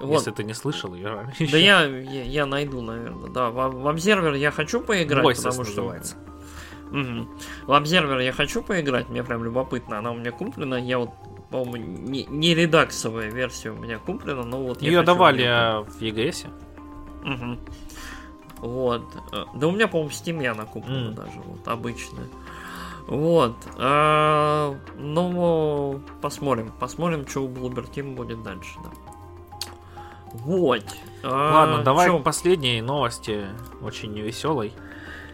Вот. 0.00 0.14
Если 0.14 0.30
ты 0.30 0.44
не 0.44 0.54
слышал 0.54 0.94
ее. 0.94 1.30
Да 1.38 1.58
я, 1.58 1.84
я, 1.84 2.22
я 2.22 2.46
найду, 2.46 2.80
наверное. 2.80 3.28
Да, 3.28 3.50
в, 3.50 3.82
в 3.82 3.86
обсервер 3.86 4.32
я 4.32 4.50
хочу 4.50 4.80
поиграть, 4.80 5.26
Voices 5.26 5.44
потому 5.44 5.64
что... 5.64 5.82
называется. 5.82 6.16
Угу. 6.90 7.28
В 7.66 7.72
обсервер 7.74 8.20
я 8.20 8.32
хочу 8.32 8.62
поиграть, 8.62 9.10
мне 9.10 9.22
прям 9.22 9.44
любопытно. 9.44 9.98
Она 9.98 10.12
у 10.12 10.16
меня 10.16 10.32
куплена. 10.32 10.78
Я 10.78 11.00
вот 11.00 11.10
по-моему, 11.50 11.98
не, 11.98 12.24
не 12.24 12.54
редаксовая 12.54 13.30
версия 13.30 13.72
у 13.72 13.76
меня 13.76 13.98
куплена, 13.98 14.42
но 14.42 14.62
вот 14.62 14.80
Ее 14.80 15.02
давали 15.02 15.44
в 15.84 16.00
EGS. 16.00 16.46
Угу. 17.26 17.58
Вот. 18.58 19.02
Э, 19.32 19.44
да 19.54 19.68
у 19.68 19.70
меня, 19.70 19.88
по-моему, 19.88 20.10
в 20.10 20.12
Steam 20.12 20.44
она 20.46 20.64
куплена 20.64 21.10
mm. 21.10 21.14
даже, 21.14 21.40
вот, 21.44 21.66
обычная. 21.68 22.26
Вот. 23.06 23.54
А, 23.76 24.74
ну, 24.96 26.00
посмотрим. 26.20 26.72
Посмотрим, 26.78 27.26
что 27.26 27.44
у 27.44 27.48
Bloober 27.48 27.88
Team 27.88 28.14
будет 28.14 28.42
дальше, 28.42 28.78
да. 28.82 28.90
Вот. 30.32 30.84
А, 31.22 31.54
Ладно, 31.54 31.84
давай 31.84 32.08
чё? 32.08 32.18
последней 32.18 32.80
новости, 32.82 33.46
очень 33.80 34.12
невеселой. 34.12 34.72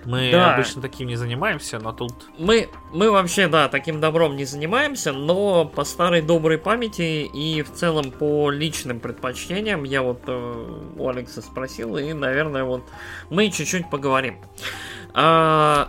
Мы 0.05 0.31
да. 0.33 0.55
обычно 0.55 0.83
таким 0.83 1.09
не 1.09 1.16
занимаемся, 1.16 1.79
но 1.79 1.93
тут... 1.93 2.12
Мы, 2.39 2.69
мы 2.93 3.11
вообще, 3.11 3.49
да, 3.49 3.69
таким 3.69 4.01
добром 4.01 4.37
не 4.37 4.45
занимаемся, 4.45 5.12
но 5.12 5.65
по 5.65 5.85
старой 5.85 6.23
доброй 6.23 6.59
памяти 6.59 7.24
и 7.24 7.62
в 7.62 7.73
целом 7.73 8.11
по 8.11 8.51
личным 8.51 9.01
предпочтениям 9.01 9.85
я 9.85 10.03
вот 10.03 10.23
э, 10.27 10.79
у 10.97 11.09
Алекса 11.09 11.41
спросил, 11.41 11.97
и, 11.97 12.12
наверное, 12.12 12.65
вот 12.65 12.83
мы 13.31 13.51
чуть-чуть 13.51 13.91
поговорим. 13.91 14.39
А, 15.15 15.89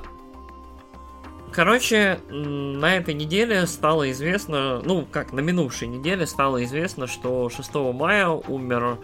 Короче, 1.54 2.20
на 2.30 2.96
этой 2.96 3.14
неделе 3.14 3.68
стало 3.68 4.10
известно, 4.12 4.82
ну, 4.84 5.06
как 5.10 5.34
на 5.34 5.40
минувшей 5.40 5.88
неделе 5.88 6.26
стало 6.26 6.64
известно, 6.64 7.06
что 7.06 7.48
6 7.48 7.76
мая 7.94 8.28
умер 8.28 8.98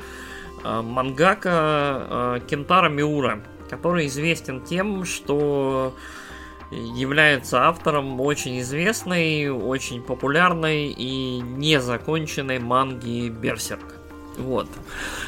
э, 0.64 0.82
мангака 0.82 2.40
э, 2.40 2.40
Кентара 2.48 2.90
Миура 2.90 3.44
который 3.70 4.08
известен 4.08 4.62
тем, 4.62 5.06
что 5.06 5.96
является 6.72 7.68
автором 7.68 8.20
очень 8.22 8.60
известной, 8.60 9.50
очень 9.50 10.02
популярной 10.02 10.88
и 10.88 11.40
незаконченной 11.42 12.60
манги 12.60 13.30
Берсерк. 13.30 13.99
Вот. 14.40 14.68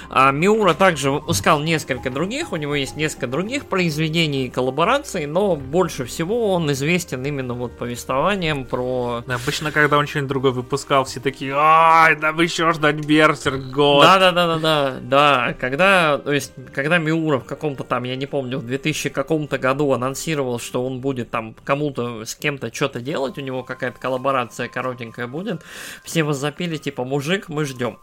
А 0.09 0.31
Миура 0.31 0.73
также 0.73 1.11
выпускал 1.11 1.59
несколько 1.59 2.09
других, 2.09 2.51
у 2.51 2.55
него 2.55 2.75
есть 2.75 2.95
несколько 2.95 3.27
других 3.27 3.65
произведений 3.65 4.45
и 4.45 4.49
коллабораций, 4.49 5.25
но 5.25 5.55
больше 5.55 6.05
всего 6.05 6.53
он 6.53 6.71
известен 6.71 7.25
именно 7.25 7.53
вот 7.53 7.77
повествованием 7.77 8.65
про... 8.65 9.23
Обычно, 9.27 9.71
когда 9.71 9.97
он 9.97 10.07
что-нибудь 10.07 10.29
другое 10.29 10.51
выпускал, 10.51 11.05
все 11.05 11.19
такие, 11.19 11.53
ай, 11.55 12.15
да 12.15 12.31
вы 12.31 12.43
еще 12.43 12.71
ждать 12.71 13.05
Берсер 13.05 13.57
год. 13.57 14.03
Да-да-да-да-да, 14.03 14.99
да, 15.01 15.55
когда, 15.59 16.17
то 16.17 16.31
есть, 16.31 16.53
когда 16.73 16.97
Миура 16.97 17.39
в 17.39 17.45
каком-то 17.45 17.83
там, 17.83 18.03
я 18.03 18.15
не 18.15 18.25
помню, 18.25 18.59
в 18.59 18.65
2000 18.65 19.09
каком-то 19.09 19.57
году 19.57 19.91
анонсировал, 19.91 20.59
что 20.59 20.85
он 20.85 21.01
будет 21.01 21.31
там 21.31 21.55
кому-то, 21.63 22.25
с 22.25 22.35
кем-то 22.35 22.73
что-то 22.73 23.01
делать, 23.01 23.37
у 23.37 23.41
него 23.41 23.63
какая-то 23.63 23.99
коллаборация 23.99 24.67
коротенькая 24.67 25.27
будет, 25.27 25.61
все 26.03 26.23
возопили, 26.23 26.77
типа, 26.77 27.03
мужик, 27.03 27.49
мы 27.49 27.65
ждем. 27.65 27.97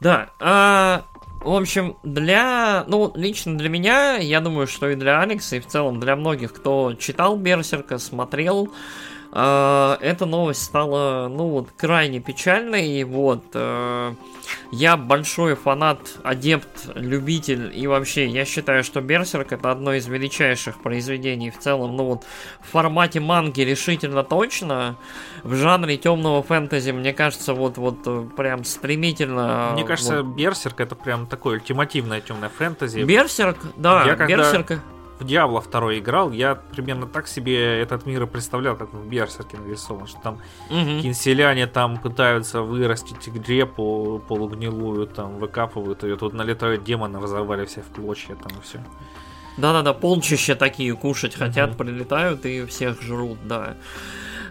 Да, 0.00 0.30
а, 0.46 1.04
в 1.40 1.54
общем, 1.54 1.96
для, 2.02 2.84
ну, 2.86 3.10
лично 3.14 3.56
для 3.56 3.70
меня, 3.70 4.16
я 4.16 4.42
думаю, 4.42 4.66
что 4.66 4.90
и 4.90 4.94
для 4.94 5.22
Алекса, 5.22 5.56
и 5.56 5.60
в 5.60 5.66
целом 5.66 6.00
для 6.00 6.16
многих, 6.16 6.52
кто 6.52 6.92
читал 6.92 7.36
Берсерка, 7.38 7.96
смотрел, 7.96 8.68
эта 9.34 10.26
новость 10.26 10.62
стала, 10.62 11.28
ну, 11.28 11.48
вот, 11.48 11.70
крайне 11.76 12.20
печальной, 12.20 13.02
вот, 13.02 13.44
э, 13.54 14.14
я 14.70 14.96
большой 14.96 15.56
фанат, 15.56 15.98
адепт, 16.22 16.88
любитель 16.94 17.72
и 17.74 17.86
вообще 17.86 18.26
я 18.26 18.44
считаю, 18.44 18.84
что 18.84 19.00
Берсерк 19.00 19.52
это 19.52 19.72
одно 19.72 19.94
из 19.94 20.06
величайших 20.06 20.80
произведений 20.80 21.50
в 21.50 21.58
целом, 21.58 21.96
ну 21.96 22.04
вот 22.04 22.24
в 22.60 22.70
формате 22.70 23.18
манги 23.18 23.62
решительно 23.62 24.22
точно, 24.22 24.96
в 25.42 25.54
жанре 25.54 25.96
темного 25.96 26.42
фэнтези, 26.42 26.92
мне 26.92 27.12
кажется, 27.12 27.54
вот 27.54 27.76
вот 27.76 27.98
э, 28.06 28.26
прям 28.36 28.64
стремительно. 28.64 29.70
Мне 29.72 29.84
кажется, 29.84 30.22
вот... 30.22 30.36
Берсерк 30.36 30.80
это 30.80 30.94
прям 30.94 31.26
такое 31.26 31.54
ультимативное 31.54 32.20
темное 32.20 32.50
фэнтези. 32.50 33.00
Берсерк, 33.02 33.58
да, 33.76 34.04
я 34.04 34.14
когда... 34.16 34.36
Берсерк 34.36 34.80
в 35.18 35.24
Диабло 35.24 35.62
2 35.62 35.98
играл, 35.98 36.32
я 36.32 36.54
примерно 36.54 37.06
так 37.06 37.28
себе 37.28 37.80
этот 37.80 38.06
мир 38.06 38.26
представлял, 38.26 38.76
как 38.76 38.92
в 38.92 39.08
Берсерке 39.08 39.56
нарисован, 39.56 40.06
что 40.06 40.20
там 40.20 40.34
угу. 40.70 41.00
кинселяне 41.02 41.66
там 41.66 41.98
пытаются 41.98 42.62
вырастить 42.62 43.28
грепу 43.28 44.22
полугнилую, 44.26 45.06
там 45.06 45.38
выкапывают 45.38 46.02
ее, 46.02 46.16
тут 46.16 46.32
налетают 46.32 46.84
демоны, 46.84 47.20
разорвали 47.20 47.64
все 47.64 47.82
в 47.82 47.94
клочья 47.94 48.34
там 48.34 48.58
и 48.58 48.62
все. 48.62 48.84
Да-да-да, 49.56 49.92
полчища 49.92 50.56
такие 50.56 50.94
кушать 50.96 51.34
хотят, 51.34 51.70
угу. 51.70 51.84
прилетают 51.84 52.44
и 52.44 52.64
всех 52.66 53.00
жрут, 53.02 53.38
да. 53.44 53.76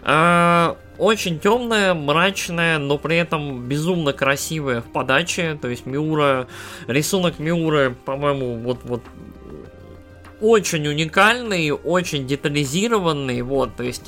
А, 0.06 0.76
очень 0.98 1.40
темная, 1.40 1.94
мрачная, 1.94 2.78
но 2.78 2.98
при 2.98 3.16
этом 3.16 3.62
безумно 3.62 4.12
красивая 4.12 4.82
в 4.82 4.84
подаче. 4.84 5.58
То 5.60 5.68
есть 5.68 5.86
Миура, 5.86 6.46
рисунок 6.86 7.38
Миуры, 7.38 7.96
по-моему, 8.04 8.58
вот, 8.58 8.80
вот 8.84 9.02
очень 10.44 10.86
уникальный, 10.86 11.70
очень 11.70 12.26
детализированный, 12.26 13.40
вот, 13.42 13.76
то 13.76 13.82
есть 13.82 14.02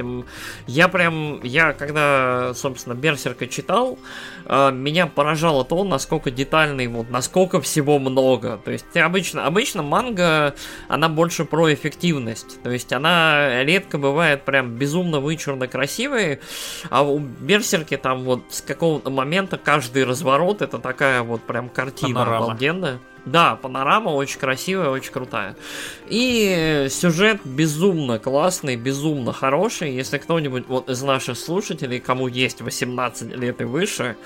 я 0.67 0.89
прям, 0.89 1.43
я 1.43 1.73
когда, 1.73 2.53
собственно, 2.55 2.95
Берсерка 2.95 3.47
читал, 3.47 3.99
э, 4.45 4.71
меня 4.73 5.07
поражало 5.07 5.65
то, 5.65 5.83
насколько 5.85 6.31
детальный, 6.31 6.89
вот, 6.89 7.09
насколько 7.11 7.61
всего 7.61 7.99
много, 7.99 8.61
то 8.65 8.71
есть 8.71 8.97
обычно, 8.97 9.47
обычно 9.47 9.83
манга, 9.83 10.55
она 10.89 11.09
больше 11.09 11.45
про 11.45 11.73
эффективность, 11.73 12.63
то 12.63 12.71
есть 12.71 12.93
она 12.93 13.65
редко 13.65 13.97
бывает 13.97 14.45
прям 14.45 14.75
безумно 14.75 15.21
вычурно 15.21 15.69
красивой, 15.69 16.41
а 16.91 17.03
у 17.03 17.19
Берсерки 17.19 17.97
там 17.97 18.25
вот 18.25 18.43
с 18.51 18.61
какого-то 18.61 19.11
момента 19.11 19.57
каждый 19.57 20.05
разворот 20.05 20.61
это 20.61 20.79
такая 20.79 21.23
вот 21.23 21.43
прям 21.43 21.69
картина 21.69 22.21
Панорама. 22.21 22.45
обалденная. 22.45 23.01
Да, 23.27 23.57
панорама 23.57 24.11
очень 24.11 24.39
красивая, 24.39 24.89
очень 24.89 25.11
крутая. 25.11 25.57
И 26.09 26.87
сюжет 26.89 27.41
безумно 27.45 28.21
классный, 28.21 28.77
безумно 28.77 29.33
хороший. 29.33 29.93
Если 29.93 30.19
кто-нибудь 30.19 30.69
вот 30.69 30.89
из 30.89 31.03
наших 31.03 31.37
слушателей, 31.37 31.99
кому 31.99 32.29
есть 32.29 32.61
18 32.61 33.37
лет 33.37 33.61
и 33.61 33.65
выше, 33.65 34.17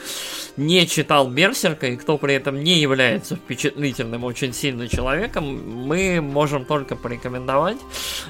не 0.59 0.87
читал 0.87 1.29
Берсерка, 1.29 1.87
и 1.87 1.97
кто 1.97 2.19
при 2.19 2.35
этом 2.35 2.63
не 2.63 2.79
является 2.79 3.37
впечатлительным, 3.37 4.23
очень 4.23 4.53
сильным 4.53 4.89
человеком, 4.89 5.87
мы 5.87 6.21
можем 6.21 6.67
только 6.67 6.95
порекомендовать. 6.95 7.79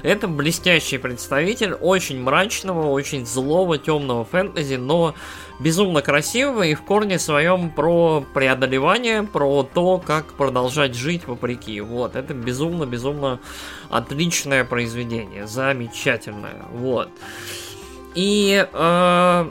Это 0.03 0.29
блестящий 0.29 0.97
представитель 0.97 1.73
очень 1.73 2.21
мрачного, 2.21 2.89
очень 2.89 3.25
злого, 3.25 3.77
темного 3.77 4.23
фэнтези, 4.23 4.75
но 4.75 5.15
безумно 5.61 6.01
красивого 6.01 6.63
и 6.63 6.73
в 6.73 6.81
корне 6.81 7.19
своем 7.19 7.69
про 7.69 8.25
преодолевание, 8.33 9.23
про 9.23 9.63
то, 9.63 9.99
как 9.99 10.33
продолжать 10.33 10.95
жить 10.95 11.27
вопреки. 11.27 11.81
Вот, 11.81 12.15
это 12.15 12.33
безумно-безумно 12.33 13.39
отличное 13.89 14.63
произведение, 14.65 15.47
замечательное. 15.47 16.65
Вот. 16.71 17.09
И 18.15 18.67
э, 18.71 19.49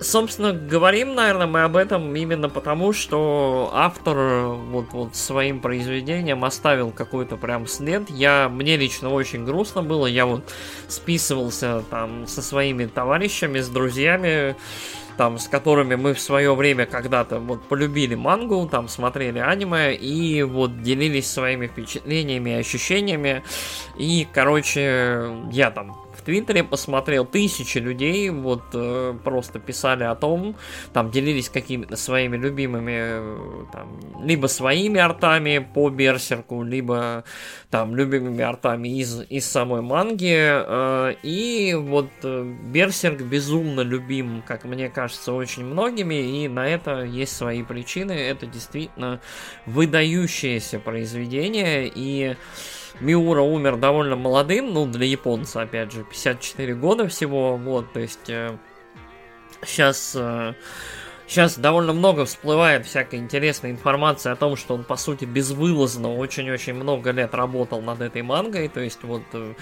собственно, 0.00 0.52
говорим, 0.52 1.14
наверное, 1.14 1.46
мы 1.46 1.62
об 1.62 1.76
этом 1.76 2.14
именно 2.14 2.48
потому, 2.48 2.92
что 2.92 3.70
автор 3.72 4.16
вот, 4.16 4.92
вот 4.92 5.16
своим 5.16 5.60
произведением 5.60 6.44
оставил 6.44 6.90
какой-то 6.90 7.36
прям 7.36 7.66
след. 7.66 8.08
Я, 8.10 8.48
мне 8.48 8.76
лично 8.76 9.10
очень 9.10 9.44
грустно 9.44 9.82
было. 9.82 10.06
Я 10.06 10.26
вот 10.26 10.42
списывался 10.88 11.82
там 11.90 12.26
со 12.26 12.42
своими 12.42 12.86
товарищами, 12.86 13.60
с 13.60 13.68
друзьями, 13.68 14.56
там, 15.18 15.38
с 15.38 15.48
которыми 15.48 15.96
мы 15.96 16.14
в 16.14 16.20
свое 16.20 16.54
время 16.54 16.86
когда-то 16.86 17.40
вот 17.40 17.64
полюбили 17.68 18.14
мангу, 18.14 18.66
там 18.70 18.88
смотрели 18.88 19.40
аниме 19.40 19.94
и 19.94 20.44
вот 20.44 20.80
делились 20.80 21.30
своими 21.30 21.66
впечатлениями, 21.66 22.52
ощущениями. 22.52 23.42
И, 23.98 24.26
короче, 24.32 25.28
я 25.50 25.72
там 25.72 25.96
Твиттере 26.28 26.62
посмотрел, 26.62 27.24
тысячи 27.24 27.78
людей 27.78 28.28
вот 28.28 28.64
э, 28.74 29.14
просто 29.24 29.58
писали 29.58 30.04
о 30.04 30.14
том, 30.14 30.56
там 30.92 31.10
делились 31.10 31.48
какими-то 31.48 31.96
своими 31.96 32.36
любимыми, 32.36 32.92
э, 32.94 33.64
там, 33.72 33.98
либо 34.22 34.46
своими 34.46 35.00
артами 35.00 35.66
по 35.74 35.88
Берсерку, 35.88 36.62
либо 36.62 37.24
там 37.70 37.96
любимыми 37.96 38.42
артами 38.42 39.00
из, 39.00 39.22
из 39.30 39.46
самой 39.46 39.80
манги. 39.80 40.36
Э, 40.36 41.14
и 41.22 41.72
вот 41.74 42.10
э, 42.22 42.54
Берсерк 42.74 43.22
безумно 43.22 43.80
любим, 43.80 44.42
как 44.46 44.64
мне 44.64 44.90
кажется, 44.90 45.32
очень 45.32 45.64
многими, 45.64 46.44
и 46.44 46.48
на 46.48 46.68
это 46.68 47.04
есть 47.04 47.34
свои 47.34 47.62
причины. 47.62 48.12
Это 48.12 48.44
действительно 48.44 49.22
выдающееся 49.64 50.78
произведение, 50.78 51.90
и 51.94 52.36
Миура 53.00 53.42
умер 53.42 53.76
довольно 53.76 54.16
молодым, 54.16 54.72
ну, 54.72 54.86
для 54.86 55.06
японца, 55.06 55.62
опять 55.62 55.92
же, 55.92 56.04
54 56.04 56.74
года 56.74 57.08
всего, 57.08 57.56
вот, 57.56 57.92
то 57.92 58.00
есть 58.00 58.28
э, 58.28 58.56
сейчас... 59.64 60.14
Э, 60.16 60.54
Сейчас 61.28 61.58
довольно 61.58 61.92
много 61.92 62.24
всплывает 62.24 62.86
всякой 62.86 63.18
интересной 63.18 63.70
информации 63.70 64.32
о 64.32 64.36
том, 64.36 64.56
что 64.56 64.74
он, 64.74 64.82
по 64.82 64.96
сути, 64.96 65.26
безвылазно 65.26 66.16
очень-очень 66.16 66.72
много 66.72 67.10
лет 67.10 67.34
работал 67.34 67.82
над 67.82 68.00
этой 68.00 68.22
мангой. 68.22 68.68
То 68.68 68.80
есть, 68.80 69.00
вот, 69.02 69.20
э, 69.34 69.52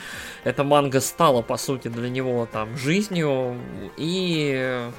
эта 0.44 0.62
манга 0.62 1.00
стала, 1.00 1.42
по 1.42 1.56
сути, 1.56 1.88
для 1.88 2.08
него 2.08 2.46
там 2.52 2.76
жизнью. 2.76 3.56
И 3.96 4.52
э, 4.56 4.92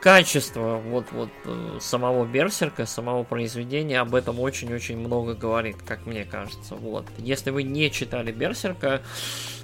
качество 0.00 0.76
вот, 0.76 1.06
вот 1.12 1.30
э, 1.44 1.78
самого 1.80 2.24
Берсерка, 2.24 2.86
самого 2.86 3.22
произведения 3.22 4.00
об 4.00 4.14
этом 4.14 4.40
очень-очень 4.40 4.98
много 4.98 5.34
говорит, 5.34 5.76
как 5.86 6.06
мне 6.06 6.24
кажется. 6.24 6.74
Вот. 6.74 7.06
Если 7.18 7.50
вы 7.50 7.62
не 7.62 7.90
читали 7.90 8.32
Берсерка, 8.32 9.02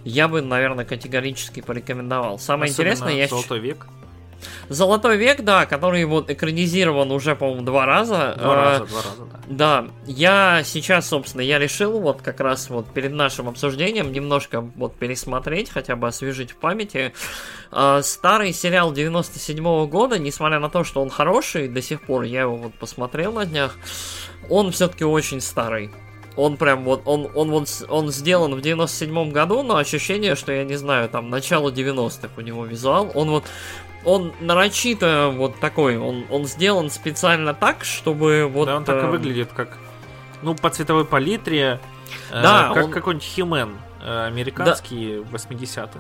я 0.04 0.28
бы, 0.28 0.42
наверное, 0.42 0.84
категорически 0.84 1.60
порекомендовал. 1.60 2.38
Самое 2.38 2.70
Особенно 2.70 2.90
интересное, 2.92 3.14
я... 3.14 3.28
Золотой 3.28 3.60
век? 3.60 3.86
Золотой 4.68 5.16
век, 5.16 5.42
да, 5.42 5.66
который 5.66 6.04
вот 6.04 6.30
экранизирован 6.30 7.10
уже, 7.12 7.36
по-моему, 7.36 7.62
два 7.62 7.86
раза. 7.86 8.34
Два 8.38 8.54
э, 8.54 8.56
раза, 8.56 8.86
два 8.86 9.02
раза, 9.02 9.24
да. 9.24 9.40
Да, 9.48 9.86
я 10.06 10.62
сейчас, 10.64 11.08
собственно, 11.08 11.42
я 11.42 11.58
решил 11.58 12.00
вот 12.00 12.22
как 12.22 12.40
раз 12.40 12.68
вот 12.70 12.86
перед 12.92 13.12
нашим 13.12 13.48
обсуждением 13.48 14.12
немножко 14.12 14.60
вот 14.60 14.96
пересмотреть, 14.96 15.70
хотя 15.70 15.96
бы 15.96 16.08
освежить 16.08 16.52
в 16.52 16.56
памяти. 16.56 17.12
Э, 17.72 18.00
старый 18.02 18.52
сериал 18.52 18.92
97 18.92 19.58
-го 19.58 19.86
года, 19.86 20.18
несмотря 20.18 20.58
на 20.58 20.68
то, 20.68 20.84
что 20.84 21.00
он 21.00 21.10
хороший, 21.10 21.68
до 21.68 21.82
сих 21.82 22.02
пор 22.02 22.24
я 22.24 22.42
его 22.42 22.56
вот 22.56 22.74
посмотрел 22.74 23.32
на 23.32 23.46
днях, 23.46 23.76
он 24.50 24.70
все-таки 24.72 25.04
очень 25.04 25.40
старый. 25.40 25.90
Он 26.36 26.58
прям 26.58 26.84
вот, 26.84 27.02
он, 27.06 27.30
он 27.34 27.50
вот, 27.50 27.68
он 27.88 28.10
сделан 28.10 28.54
в 28.54 28.60
97 28.60 29.32
году, 29.32 29.62
но 29.62 29.76
ощущение, 29.76 30.36
что 30.36 30.52
я 30.52 30.64
не 30.64 30.76
знаю, 30.76 31.08
там, 31.08 31.30
начало 31.30 31.70
90-х 31.70 32.28
у 32.36 32.40
него 32.42 32.66
визуал. 32.66 33.10
Он 33.14 33.30
вот, 33.30 33.44
он 34.06 34.32
нарочито 34.40 35.32
вот 35.36 35.58
такой, 35.58 35.98
он, 35.98 36.24
он 36.30 36.46
сделан 36.46 36.90
специально 36.90 37.52
так, 37.52 37.84
чтобы 37.84 38.48
вот... 38.50 38.66
Да, 38.66 38.76
он 38.76 38.84
так 38.84 39.02
и 39.02 39.06
э, 39.06 39.10
выглядит, 39.10 39.50
как, 39.52 39.76
ну, 40.42 40.54
по 40.54 40.70
цветовой 40.70 41.04
палитре, 41.04 41.80
э, 42.30 42.42
да, 42.42 42.68
э, 42.70 42.74
как 42.74 42.84
он... 42.84 42.92
какой-нибудь 42.92 43.26
Химен 43.26 43.76
э, 44.02 44.26
американский 44.26 45.24
да. 45.30 45.36
80-х. 45.36 45.98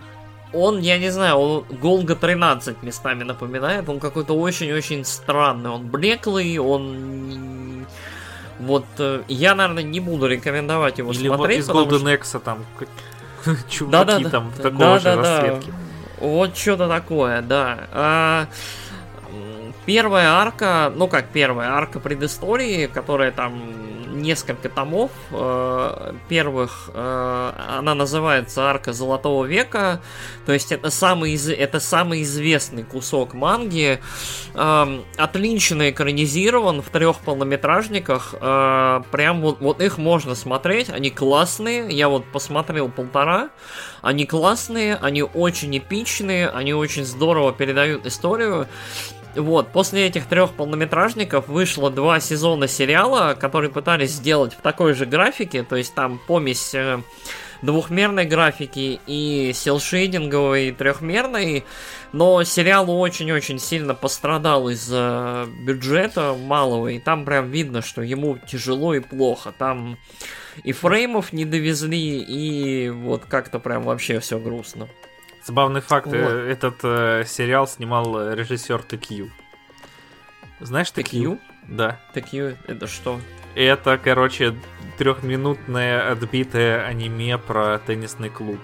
Он, 0.52 0.78
я 0.78 0.98
не 0.98 1.10
знаю, 1.10 1.36
он 1.36 1.64
Голга 1.68 2.14
13 2.14 2.80
местами 2.84 3.24
напоминает, 3.24 3.88
он 3.88 3.98
какой-то 3.98 4.38
очень-очень 4.38 5.04
странный, 5.04 5.70
он 5.70 5.88
блеклый, 5.88 6.58
он... 6.58 7.86
Вот 8.60 8.86
э, 8.98 9.22
я, 9.26 9.56
наверное, 9.56 9.82
не 9.82 9.98
буду 9.98 10.28
рекомендовать 10.28 10.98
его 10.98 11.10
Или 11.10 11.26
смотреть. 11.26 11.58
из 11.58 11.68
Golden 11.68 12.24
что... 12.24 12.38
там 12.38 12.64
чуваки 13.68 13.90
да, 13.90 14.04
да, 14.04 14.30
там 14.30 14.52
да, 14.56 14.62
такого 14.62 14.78
да, 14.78 14.98
же 14.98 15.04
да, 15.04 15.16
расцветки. 15.16 15.70
Да. 15.70 15.85
Вот 16.18 16.56
что-то 16.56 16.88
такое, 16.88 17.42
да. 17.42 17.88
А, 17.92 18.46
первая 19.84 20.30
арка, 20.30 20.92
ну 20.94 21.08
как 21.08 21.26
первая 21.28 21.70
арка 21.70 22.00
предыстории, 22.00 22.86
которая 22.86 23.32
там 23.32 23.62
несколько 24.16 24.68
томов 24.68 25.10
э, 25.30 26.12
первых. 26.28 26.90
Э, 26.94 27.52
она 27.78 27.94
называется 27.94 28.62
арка 28.62 28.92
Золотого 28.92 29.44
века. 29.44 30.00
То 30.44 30.52
есть 30.52 30.72
это 30.72 30.90
самый, 30.90 31.34
это 31.52 31.80
самый 31.80 32.22
известный 32.22 32.82
кусок 32.82 33.34
манги. 33.34 34.00
Э, 34.54 35.00
отлично 35.16 35.90
экранизирован 35.90 36.82
в 36.82 36.90
трех 36.90 37.18
полнометражниках. 37.20 38.34
Э, 38.40 39.02
прям 39.10 39.40
вот, 39.40 39.60
вот 39.60 39.80
их 39.80 39.98
можно 39.98 40.34
смотреть. 40.34 40.90
Они 40.90 41.10
классные. 41.10 41.90
Я 41.90 42.08
вот 42.08 42.24
посмотрел 42.32 42.88
полтора. 42.88 43.50
Они 44.06 44.24
классные, 44.24 44.94
они 44.94 45.24
очень 45.24 45.76
эпичные, 45.76 46.48
они 46.48 46.72
очень 46.72 47.04
здорово 47.04 47.52
передают 47.52 48.06
историю. 48.06 48.68
Вот, 49.36 49.68
после 49.72 50.06
этих 50.06 50.26
трех 50.26 50.52
полнометражников 50.52 51.48
вышло 51.48 51.90
два 51.90 52.20
сезона 52.20 52.68
сериала, 52.68 53.36
которые 53.38 53.70
пытались 53.70 54.12
сделать 54.12 54.54
в 54.54 54.62
такой 54.62 54.94
же 54.94 55.04
графике, 55.04 55.62
то 55.62 55.76
есть 55.76 55.94
там 55.94 56.18
помесь 56.26 56.74
э, 56.74 57.00
двухмерной 57.62 58.24
графики 58.24 58.98
и 59.06 59.52
селшейдинговой 59.54 60.72
трехмерной, 60.72 61.64
но 62.12 62.44
сериал 62.44 62.90
очень-очень 62.90 63.58
сильно 63.58 63.94
пострадал 63.94 64.70
из-за 64.70 65.46
бюджета 65.60 66.34
малого, 66.34 66.88
и 66.88 66.98
там 66.98 67.24
прям 67.24 67.50
видно, 67.50 67.82
что 67.82 68.02
ему 68.02 68.38
тяжело 68.38 68.94
и 68.94 69.00
плохо. 69.00 69.52
Там 69.56 69.98
и 70.64 70.72
фреймов 70.72 71.32
не 71.34 71.44
довезли, 71.44 72.20
и 72.20 72.88
вот 72.88 73.24
как-то 73.26 73.58
прям 73.58 73.82
вообще 73.82 74.20
все 74.20 74.38
грустно. 74.38 74.88
Забавный 75.46 75.80
факт, 75.80 76.08
э, 76.12 76.24
вот. 76.24 76.32
этот 76.32 76.80
э, 76.82 77.24
сериал 77.24 77.68
снимал 77.68 78.18
э, 78.18 78.34
режиссер 78.34 78.82
ТКЮ. 78.82 79.30
Знаешь 80.58 80.90
ТКЮ? 80.90 81.38
Да. 81.68 82.00
ТКЮ 82.14 82.56
это 82.66 82.88
что? 82.88 83.20
Это, 83.54 83.96
короче, 83.96 84.56
трехминутное 84.98 86.10
отбитое 86.10 86.84
аниме 86.84 87.38
про 87.38 87.78
теннисный 87.78 88.28
клуб. 88.28 88.58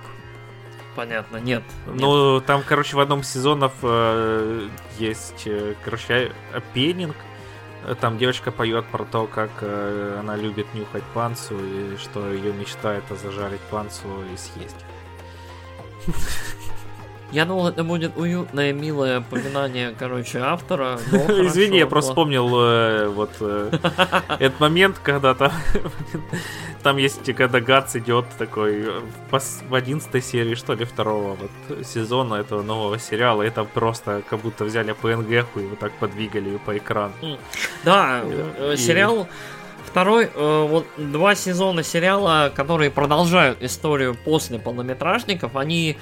Понятно, 0.97 1.37
нет. 1.37 1.63
Ну, 1.87 2.35
нет. 2.35 2.47
там, 2.47 2.65
короче, 2.67 2.97
в 2.97 3.01
одном 3.01 3.21
из 3.21 3.29
сезонов 3.29 3.75
э, 3.83 4.69
есть, 4.99 5.45
э, 5.47 5.75
короче, 5.85 6.33
опенинг. 6.53 7.15
Там 8.01 8.19
девочка 8.19 8.51
поет 8.51 8.87
про 8.87 9.05
то, 9.05 9.29
как 9.29 9.51
э, 9.61 10.17
она 10.19 10.35
любит 10.35 10.67
нюхать 10.75 11.05
панцу, 11.15 11.55
и 11.65 11.97
что 11.97 12.29
ее 12.33 12.53
мечта 12.53 12.93
это 12.93 13.15
зажарить 13.15 13.61
панцу 13.71 14.09
и 14.35 14.37
съесть. 14.37 14.85
Я 17.33 17.47
думал, 17.47 17.69
это 17.69 17.83
будет 17.83 18.19
уютное, 18.19 18.75
милое 18.75 19.21
упоминание, 19.21 19.95
короче, 19.99 20.39
автора. 20.39 20.99
Извини, 21.13 21.79
я 21.79 21.87
просто 21.87 22.11
вспомнил 22.11 22.47
э, 22.61 23.09
вот 23.09 23.31
э, 23.41 23.71
этот 24.39 24.61
момент, 24.61 24.99
когда 25.03 25.35
там, 25.35 25.51
там 26.83 26.99
есть, 26.99 27.35
когда 27.35 27.61
Гац 27.61 27.97
идет 27.97 28.27
такой 28.37 28.87
в 29.31 29.75
11 29.75 30.23
серии, 30.23 30.55
что 30.55 30.75
ли, 30.75 30.85
второго 30.85 31.39
вот, 31.41 31.87
сезона 31.87 32.35
этого 32.35 32.61
нового 32.61 32.99
сериала. 32.99 33.43
Это 33.43 33.65
просто 33.65 34.23
как 34.29 34.41
будто 34.41 34.65
взяли 34.65 34.95
PNG 34.95 35.47
и 35.57 35.61
вот 35.61 35.79
так 35.79 35.93
подвигали 35.93 36.51
ее 36.51 36.59
по 36.59 36.77
экрану. 36.77 37.15
Да, 37.83 38.21
э, 38.59 38.77
сериал 38.77 39.27
второй, 39.87 40.31
вот 40.35 40.87
два 40.97 41.35
сезона 41.35 41.83
сериала, 41.83 42.51
которые 42.55 42.91
продолжают 42.91 43.63
историю 43.63 44.15
после 44.15 44.59
полнометражников, 44.59 45.55
они 45.57 45.99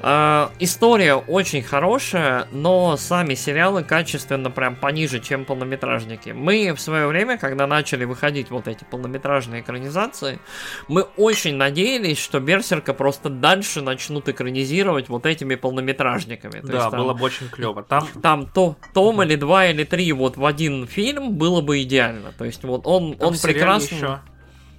Э, 0.00 0.48
история 0.58 1.14
очень 1.14 1.62
хорошая, 1.62 2.46
но 2.52 2.96
сами 2.96 3.34
сериалы 3.34 3.82
качественно 3.82 4.50
прям 4.50 4.76
пониже, 4.76 5.20
чем 5.20 5.44
полнометражники. 5.44 6.30
Мы 6.30 6.72
в 6.74 6.80
свое 6.80 7.06
время, 7.06 7.38
когда 7.38 7.66
начали 7.66 8.04
выходить 8.04 8.50
вот 8.50 8.68
эти 8.68 8.84
полнометражные 8.84 9.62
экранизации, 9.62 10.38
мы 10.86 11.02
очень 11.16 11.56
надеялись, 11.56 12.18
что 12.18 12.40
Берсерка 12.40 12.94
просто 12.94 13.28
дальше 13.28 13.82
начнут 13.82 14.28
экранизировать 14.28 15.08
вот 15.08 15.26
этими 15.26 15.54
полнометражниками. 15.56 16.60
То 16.60 16.66
да, 16.66 16.78
есть, 16.78 16.90
там, 16.90 17.00
было 17.00 17.14
бы 17.14 17.24
очень 17.24 17.48
клево. 17.48 17.82
Там, 17.82 18.06
там 18.22 18.46
то, 18.46 18.76
том 18.94 19.22
или 19.22 19.36
два 19.36 19.66
или 19.66 19.84
три 19.84 20.12
вот 20.12 20.36
в 20.36 20.44
один 20.44 20.86
фильм 20.86 21.34
было 21.34 21.60
бы 21.60 21.82
идеально. 21.82 22.32
То 22.32 22.44
есть 22.44 22.62
вот 22.64 22.86
он, 22.86 23.14
там 23.14 23.28
он 23.28 23.34
прекрасно... 23.38 23.94
Еще 23.94 24.20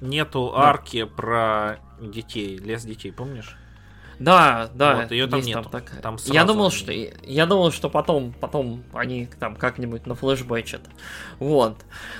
нету 0.01 0.53
да. 0.55 0.69
арки 0.69 1.03
про 1.03 1.77
детей, 1.99 2.57
лес 2.57 2.83
детей, 2.83 3.11
помнишь? 3.11 3.57
Да, 4.19 4.69
да. 4.73 4.95
Вот, 4.95 5.11
ее 5.11 5.27
там 5.27 5.39
есть 5.39 5.49
нету. 5.49 5.69
так- 5.69 6.01
Там 6.01 6.17
я 6.25 6.43
думал, 6.43 6.65
они- 6.67 6.75
что 6.75 6.91
я 7.25 7.45
думал, 7.45 7.71
что 7.71 7.89
потом, 7.89 8.33
потом 8.39 8.83
они 8.93 9.27
там 9.39 9.55
как-нибудь 9.55 10.05
на 10.05 10.15
флешбэчат. 10.15 10.81
Вот. 11.39 11.77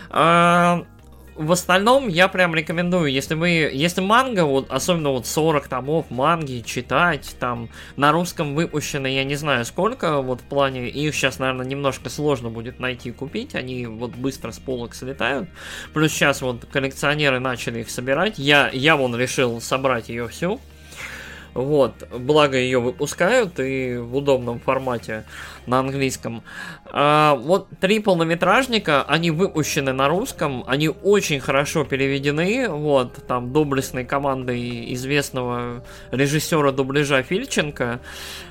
А, 0.09 0.85
в 1.35 1.51
остальном 1.53 2.07
я 2.09 2.27
прям 2.27 2.53
рекомендую, 2.53 3.11
если 3.11 3.33
вы, 3.33 3.49
если 3.73 4.01
манга, 4.01 4.43
вот 4.45 4.69
особенно 4.71 5.11
вот 5.11 5.25
40 5.25 5.67
томов 5.69 6.09
манги 6.09 6.61
читать, 6.65 7.35
там 7.39 7.69
на 7.95 8.11
русском 8.11 8.55
выпущено, 8.55 9.07
я 9.07 9.23
не 9.23 9.35
знаю 9.35 9.63
сколько, 9.63 10.21
вот 10.21 10.41
в 10.41 10.43
плане, 10.43 10.89
их 10.89 11.15
сейчас, 11.15 11.39
наверное, 11.39 11.65
немножко 11.65 12.09
сложно 12.09 12.49
будет 12.49 12.79
найти 12.79 13.09
и 13.09 13.11
купить, 13.13 13.55
они 13.55 13.85
вот 13.87 14.11
быстро 14.11 14.51
с 14.51 14.59
полок 14.59 14.93
слетают. 14.95 15.47
Плюс 15.93 16.11
сейчас 16.11 16.41
вот 16.41 16.65
коллекционеры 16.65 17.39
начали 17.39 17.79
их 17.81 17.89
собирать, 17.89 18.37
я, 18.37 18.69
я 18.73 18.97
вон 18.97 19.15
решил 19.15 19.61
собрать 19.61 20.09
ее 20.09 20.27
всю. 20.27 20.59
Вот, 21.53 22.07
благо 22.11 22.57
ее 22.57 22.79
выпускают 22.79 23.59
и 23.59 23.97
в 23.97 24.15
удобном 24.15 24.59
формате 24.59 25.25
на 25.65 25.79
английском. 25.79 26.43
А, 26.85 27.35
вот 27.35 27.67
три 27.79 27.99
полнометражника, 27.99 29.03
они 29.03 29.31
выпущены 29.31 29.93
на 29.93 30.07
русском, 30.07 30.63
они 30.67 30.89
очень 30.89 31.39
хорошо 31.39 31.83
переведены, 31.83 32.67
вот, 32.69 33.25
там 33.27 33.51
доблестной 33.51 34.05
командой 34.05 34.93
известного 34.93 35.83
режиссера 36.11 36.71
дубляжа 36.71 37.23
Фильченко. 37.23 37.99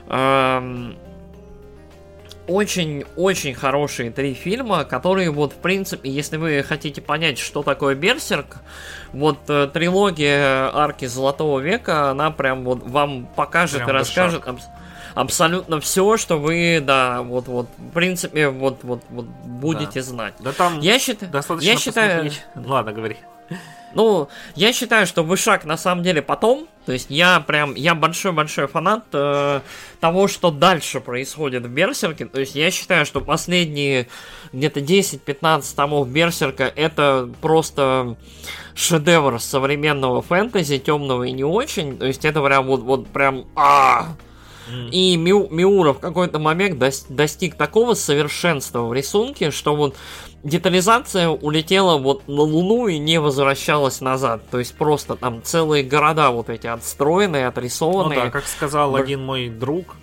Ам, 0.08 0.96
очень-очень 2.48 3.54
хорошие 3.54 4.10
три 4.10 4.34
фильма, 4.34 4.84
которые 4.84 5.30
вот, 5.30 5.52
в 5.52 5.56
принципе, 5.56 6.10
если 6.10 6.36
вы 6.36 6.64
хотите 6.66 7.00
понять, 7.00 7.38
что 7.38 7.62
такое 7.62 7.94
Берсерк, 7.94 8.56
вот 9.12 9.38
э, 9.48 9.68
трилогия 9.72 10.70
арки 10.74 11.04
Золотого 11.06 11.60
века, 11.60 12.10
она 12.10 12.30
прям 12.30 12.64
вот 12.64 12.82
вам 12.82 13.26
покажет 13.26 13.78
Прям 13.78 13.90
и 13.90 13.92
расскажет 13.92 14.46
абс- 14.46 14.66
абсолютно 15.14 15.80
все, 15.80 16.16
что 16.16 16.38
вы, 16.38 16.80
да, 16.84 17.22
вот, 17.22 17.46
вот, 17.48 17.68
в 17.76 17.90
принципе, 17.92 18.48
вот, 18.48 18.78
вот, 18.82 19.02
вот 19.10 19.26
будете 19.26 20.02
знать. 20.02 20.34
Да 20.40 20.52
там 20.52 20.80
Я 20.80 20.98
считаю, 20.98 21.30
достаточно 21.30 21.68
я 21.70 21.76
считаю, 21.76 22.24
посмотреть. 22.24 22.44
Ладно, 22.54 22.92
говори. 22.92 23.16
Ну, 23.94 24.28
я 24.54 24.72
считаю, 24.72 25.06
что 25.06 25.22
Вышак 25.22 25.64
на 25.64 25.76
самом 25.76 26.02
деле 26.02 26.22
потом. 26.22 26.68
То 26.86 26.92
есть 26.92 27.10
я 27.10 27.40
прям, 27.40 27.74
я 27.74 27.94
большой-большой 27.94 28.66
фанат 28.66 29.04
э, 29.12 29.60
того, 30.00 30.26
что 30.26 30.50
дальше 30.50 31.00
происходит 31.00 31.66
в 31.66 31.68
Берсерке. 31.68 32.24
То 32.24 32.40
есть 32.40 32.54
я 32.54 32.70
считаю, 32.70 33.04
что 33.04 33.20
последние 33.20 34.08
где-то 34.52 34.80
10-15 34.80 35.76
томов 35.76 36.08
Берсерка 36.08 36.64
это 36.64 37.28
просто 37.42 38.16
шедевр 38.74 39.38
современного 39.40 40.22
фэнтези, 40.22 40.78
темного 40.78 41.24
и 41.24 41.32
не 41.32 41.44
очень. 41.44 41.98
То 41.98 42.06
есть 42.06 42.24
это 42.24 42.42
прям 42.42 42.66
вот, 42.66 42.80
вот 42.80 43.06
прям... 43.08 43.44
а 43.54 44.16
и 44.92 45.16
Миу- 45.16 45.48
Миура 45.50 45.92
в 45.92 45.98
какой-то 45.98 46.38
момент 46.38 46.80
дос- 46.80 47.06
достиг 47.08 47.54
такого 47.56 47.94
совершенства 47.94 48.82
в 48.82 48.92
рисунке, 48.92 49.50
что 49.50 49.74
вот 49.74 49.96
детализация 50.44 51.28
улетела 51.28 51.98
вот 51.98 52.26
на 52.28 52.42
Луну 52.42 52.86
и 52.88 52.98
не 52.98 53.18
возвращалась 53.20 54.00
назад. 54.00 54.48
То 54.50 54.58
есть 54.58 54.74
просто 54.76 55.16
там 55.16 55.42
целые 55.42 55.82
города 55.84 56.30
вот 56.30 56.48
эти 56.48 56.66
отстроенные, 56.66 57.44
Ну 57.44 57.48
отрисованные. 57.48 58.20
да, 58.24 58.30
как 58.30 58.46
сказал 58.46 58.92
Бр- 58.92 59.00
один 59.02 59.24
мой 59.24 59.48
друг, 59.48 59.96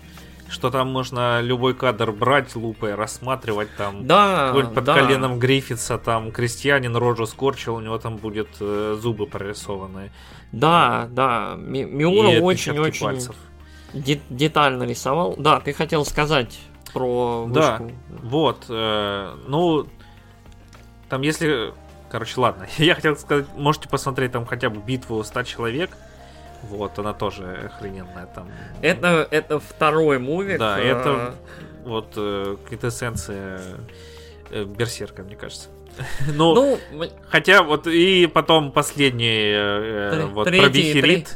что 0.48 0.70
там 0.70 0.88
можно 0.92 1.40
любой 1.40 1.74
кадр 1.74 2.12
брать 2.12 2.54
лупой, 2.54 2.94
рассматривать 2.94 3.68
там. 3.76 4.06
да, 4.06 4.52
под 4.74 4.84
да. 4.84 4.94
коленом 4.94 5.38
Гриффитса 5.38 5.98
там 5.98 6.30
крестьянин 6.30 6.94
рожу 6.96 7.26
скорчил, 7.26 7.74
у 7.76 7.80
него 7.80 7.98
там 7.98 8.16
будет 8.16 8.48
э, 8.60 8.96
зубы 9.00 9.26
прорисованы. 9.26 10.12
Да, 10.52 11.08
да. 11.10 11.54
Ми- 11.56 11.84
Миура 11.84 12.40
очень-очень 12.40 13.20
де- 13.92 14.20
детально 14.30 14.84
рисовал. 14.84 15.34
Да, 15.36 15.58
ты 15.60 15.72
хотел 15.72 16.04
сказать 16.04 16.58
про 16.92 17.46
Да. 17.50 17.78
вышку. 17.78 17.92
Вот, 18.22 18.64
э, 18.68 19.34
ну, 19.48 19.86
там 21.08 21.22
если... 21.22 21.72
Короче, 22.10 22.40
ладно, 22.40 22.66
я 22.78 22.94
хотел 22.94 23.16
сказать, 23.16 23.46
можете 23.56 23.88
посмотреть 23.88 24.32
там 24.32 24.46
хотя 24.46 24.70
бы 24.70 24.80
битву 24.80 25.22
100 25.22 25.42
человек. 25.44 25.90
Вот, 26.62 26.98
она 26.98 27.12
тоже 27.12 27.70
охрененная 27.72 28.26
там. 28.26 28.48
Это, 28.82 29.28
это 29.30 29.60
второй 29.60 30.18
мувик. 30.18 30.58
Да, 30.58 30.78
это 30.78 31.34
вот 31.84 32.14
э, 32.16 32.56
квинтэссенция 32.66 33.60
э, 34.50 34.64
Берсерка, 34.64 35.22
мне 35.22 35.36
кажется. 35.36 35.68
Ну, 36.34 36.78
Ну, 36.92 37.08
хотя 37.28 37.62
вот 37.62 37.86
и 37.86 38.26
потом 38.26 38.72
последний 38.72 39.52
э, 39.54 40.10
Тре- 40.12 40.26
вот 40.26 40.44
третий, 40.48 40.64
про 40.64 40.68
Бихерит, 41.08 41.34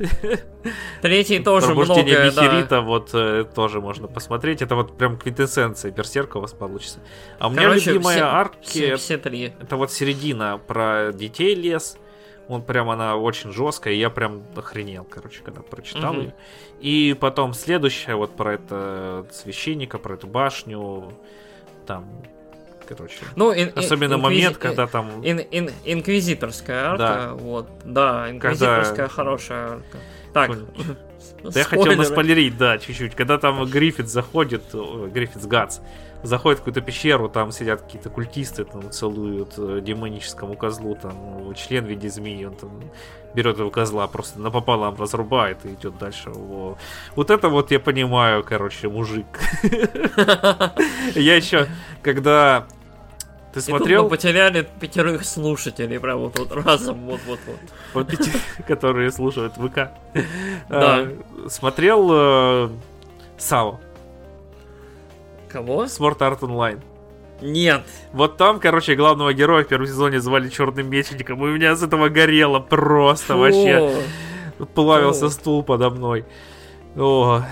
третий 1.02 1.38
тоже 1.38 1.66
пробуждение 1.68 2.18
многое, 2.18 2.30
да. 2.32 2.42
Бихерита, 2.46 2.80
вот 2.80 3.10
э, 3.14 3.44
тоже 3.54 3.80
можно 3.80 4.08
посмотреть. 4.08 4.62
Это 4.62 4.74
вот 4.76 4.96
прям 4.96 5.16
квинтэссенция 5.18 5.90
Берсерка 5.90 6.36
у 6.38 6.40
вас 6.40 6.52
получится. 6.52 6.98
А 7.38 7.48
у 7.48 7.50
меня 7.50 7.68
любимая 7.74 8.16
все- 8.16 8.24
арки, 8.24 8.58
Все, 8.68 8.96
все 8.96 9.18
три. 9.18 9.52
это 9.60 9.76
вот 9.76 9.92
середина 9.92 10.58
про 10.58 11.12
детей 11.12 11.54
лес. 11.54 11.96
Он 12.48 12.62
прям, 12.62 12.90
она 12.90 13.14
очень 13.16 13.52
жесткая, 13.52 13.94
я 13.94 14.10
прям 14.10 14.42
охренел, 14.56 15.04
короче, 15.04 15.40
когда 15.44 15.62
прочитал 15.62 16.14
Мгм. 16.14 16.20
ее. 16.22 16.34
И 16.80 17.16
потом 17.20 17.54
следующая 17.54 18.16
вот 18.16 18.34
про 18.34 18.54
это 18.54 19.24
священника, 19.30 19.98
про 19.98 20.14
эту 20.14 20.26
башню. 20.26 21.12
Там, 21.86 22.08
короче. 22.94 23.16
Ну, 23.36 23.52
ин- 23.52 23.72
Особенно 23.74 24.14
инквизи- 24.14 24.20
момент, 24.22 24.56
когда 24.58 24.86
там... 24.86 25.22
ин- 25.22 25.40
ин- 25.50 25.70
инквизиторская 25.84 26.90
арка, 26.90 26.98
Да. 26.98 27.34
вот, 27.34 27.68
да, 27.84 28.30
инквизиторская 28.30 28.96
Когда- 28.96 29.08
хорошая 29.08 29.68
арка. 29.70 29.98
Так. 30.34 30.50
Да 31.42 31.58
я 31.60 31.64
хотел 31.64 31.96
наспойлерить, 31.96 32.56
да, 32.58 32.78
чуть-чуть. 32.78 33.14
Когда 33.14 33.38
там 33.38 33.64
Гриффит 33.64 34.08
заходит, 34.08 34.74
ой, 34.74 35.08
Гриффит 35.10 35.44
Гац, 35.46 35.78
заходит 36.22 36.58
в 36.58 36.62
какую-то 36.62 36.80
пещеру, 36.82 37.28
там 37.30 37.50
сидят 37.50 37.80
какие-то 37.82 38.10
культисты, 38.10 38.64
там 38.64 38.90
целуют 38.90 39.54
э, 39.56 39.80
демоническому 39.82 40.54
козлу, 40.54 40.96
там 41.00 41.50
э, 41.50 41.54
член 41.54 41.84
в 41.86 41.88
виде 41.88 42.08
змеи, 42.10 42.44
он 42.44 42.54
там 42.56 42.82
берет 43.34 43.54
этого 43.56 43.70
козла, 43.70 44.06
просто 44.06 44.38
напополам 44.40 44.96
разрубает 44.98 45.64
и 45.64 45.68
идет 45.74 45.96
дальше. 45.98 46.30
Во. 46.30 46.76
Вот 47.16 47.30
это 47.30 47.48
вот 47.48 47.70
я 47.70 47.80
понимаю, 47.80 48.44
короче, 48.44 48.88
мужик. 48.88 49.26
Я 51.14 51.36
еще, 51.36 51.66
когда 52.02 52.66
ты 53.52 53.60
И 53.60 53.62
тут 53.62 53.72
мы 53.72 53.78
смотрел, 53.78 54.08
потеряли 54.08 54.68
пятерых 54.80 55.24
слушателей, 55.24 55.98
прям 55.98 56.18
вот, 56.18 56.38
вот 56.38 56.52
разом, 56.52 57.06
вот, 57.06 57.20
вот, 57.26 57.38
вот. 57.46 57.56
вот 57.94 58.12
эти, 58.12 58.30
которые 58.66 59.10
слушают 59.10 59.54
ВК, 59.54 59.90
Да. 60.68 61.00
э, 61.00 61.16
смотрел 61.48 62.08
э, 62.12 62.68
Сао, 63.38 63.80
Кого? 65.48 65.84
Sword 65.84 66.18
Art 66.18 66.40
Online. 66.40 66.80
Нет. 67.42 67.82
Вот 68.12 68.36
там, 68.36 68.60
короче, 68.60 68.94
главного 68.94 69.32
героя 69.32 69.64
в 69.64 69.68
первом 69.68 69.86
сезоне 69.86 70.20
звали 70.20 70.48
Черным 70.48 70.88
Мечником, 70.88 71.44
и 71.44 71.48
у 71.48 71.54
меня 71.54 71.74
с 71.74 71.82
этого 71.82 72.08
горело 72.08 72.60
просто 72.60 73.36
вообще. 73.36 73.94
Плавился 74.74 75.26
Фу. 75.26 75.30
стул 75.30 75.62
подо 75.62 75.90
мной. 75.90 76.26
О, 76.96 77.42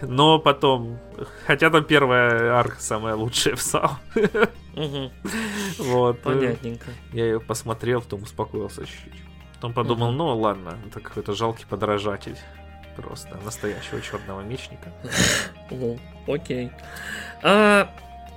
но 0.00 0.38
потом... 0.38 0.98
Хотя 1.46 1.70
там 1.70 1.84
первая 1.84 2.52
арка 2.52 2.80
самая 2.80 3.14
лучшая 3.14 3.56
в 3.56 3.62
САУ. 3.62 3.90
Вот. 5.78 6.22
Понятненько. 6.22 6.86
Я 7.12 7.24
ее 7.26 7.40
посмотрел, 7.40 8.00
потом 8.00 8.22
успокоился 8.22 8.86
чуть-чуть. 8.86 9.22
Потом 9.54 9.74
подумал, 9.74 10.12
ну 10.12 10.36
ладно, 10.36 10.78
это 10.88 11.00
какой-то 11.00 11.34
жалкий 11.34 11.66
подражатель. 11.68 12.36
Просто 12.96 13.38
настоящего 13.44 14.00
черного 14.00 14.40
мечника. 14.42 14.92
Окей. 16.26 16.70
А, 17.42 17.88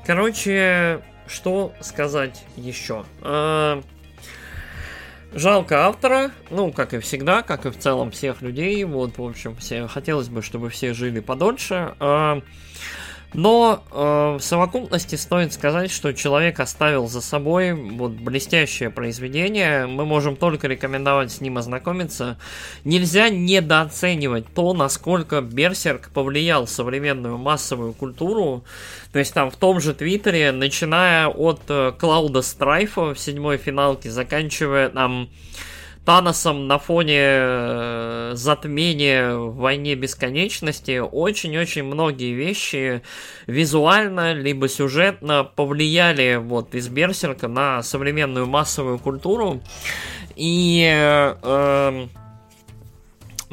короче, 0.05 1.01
что 1.27 1.73
сказать 1.81 2.45
еще? 2.55 3.05
А, 3.21 3.81
жалко 5.33 5.87
автора, 5.87 6.31
ну, 6.49 6.71
как 6.71 6.93
и 6.93 6.99
всегда, 6.99 7.41
как 7.41 7.65
и 7.65 7.69
в 7.69 7.77
целом 7.77 8.11
всех 8.11 8.41
людей. 8.41 8.83
Вот, 8.85 9.17
в 9.17 9.23
общем, 9.23 9.55
все, 9.57 9.87
хотелось 9.87 10.29
бы, 10.29 10.41
чтобы 10.41 10.69
все 10.69 10.93
жили 10.93 11.19
подольше. 11.19 11.95
Но 13.35 13.83
э, 13.91 14.37
в 14.39 14.41
совокупности 14.41 15.15
стоит 15.15 15.51
сказать, 15.51 15.91
что 15.91 16.13
человек 16.13 16.61
оставил 16.61 17.07
за 17.07 17.19
собой 17.19 17.73
вот 17.73 18.11
блестящее 18.11 18.89
произведение. 18.89 19.87
Мы 19.87 20.05
можем 20.05 20.37
только 20.37 20.67
рекомендовать 20.67 21.33
с 21.33 21.41
ним 21.41 21.57
ознакомиться. 21.57 22.37
Нельзя 22.85 23.29
недооценивать 23.29 24.45
то, 24.53 24.73
насколько 24.73 25.41
Берсерк 25.41 26.11
повлиял 26.13 26.65
современную 26.65 27.37
массовую 27.37 27.91
культуру. 27.91 28.63
То 29.11 29.19
есть 29.19 29.33
там 29.33 29.51
в 29.51 29.57
том 29.57 29.81
же 29.81 29.93
Твиттере, 29.93 30.53
начиная 30.53 31.27
от 31.27 31.61
э, 31.67 31.91
Клауда 31.99 32.41
Страйфа 32.41 33.13
в 33.13 33.19
седьмой 33.19 33.57
финалке, 33.57 34.09
заканчивая 34.11 34.87
там 34.87 35.29
Таносом 36.05 36.67
на 36.67 36.77
фоне 36.77 37.19
э, 37.19 38.31
затмения 38.35 39.33
в 39.33 39.55
войне 39.55 39.95
бесконечности 39.95 40.99
очень-очень 40.99 41.83
многие 41.83 42.33
вещи 42.33 43.01
визуально 43.47 44.33
либо 44.33 44.69
сюжетно 44.69 45.43
повлияли 45.43 46.35
вот 46.35 46.75
из 46.75 46.89
Берсерка 46.89 47.47
на 47.47 47.81
современную 47.81 48.45
массовую 48.45 48.99
культуру. 48.99 49.61
И 50.35 50.87
э, 50.87 51.35
эм, 51.41 52.09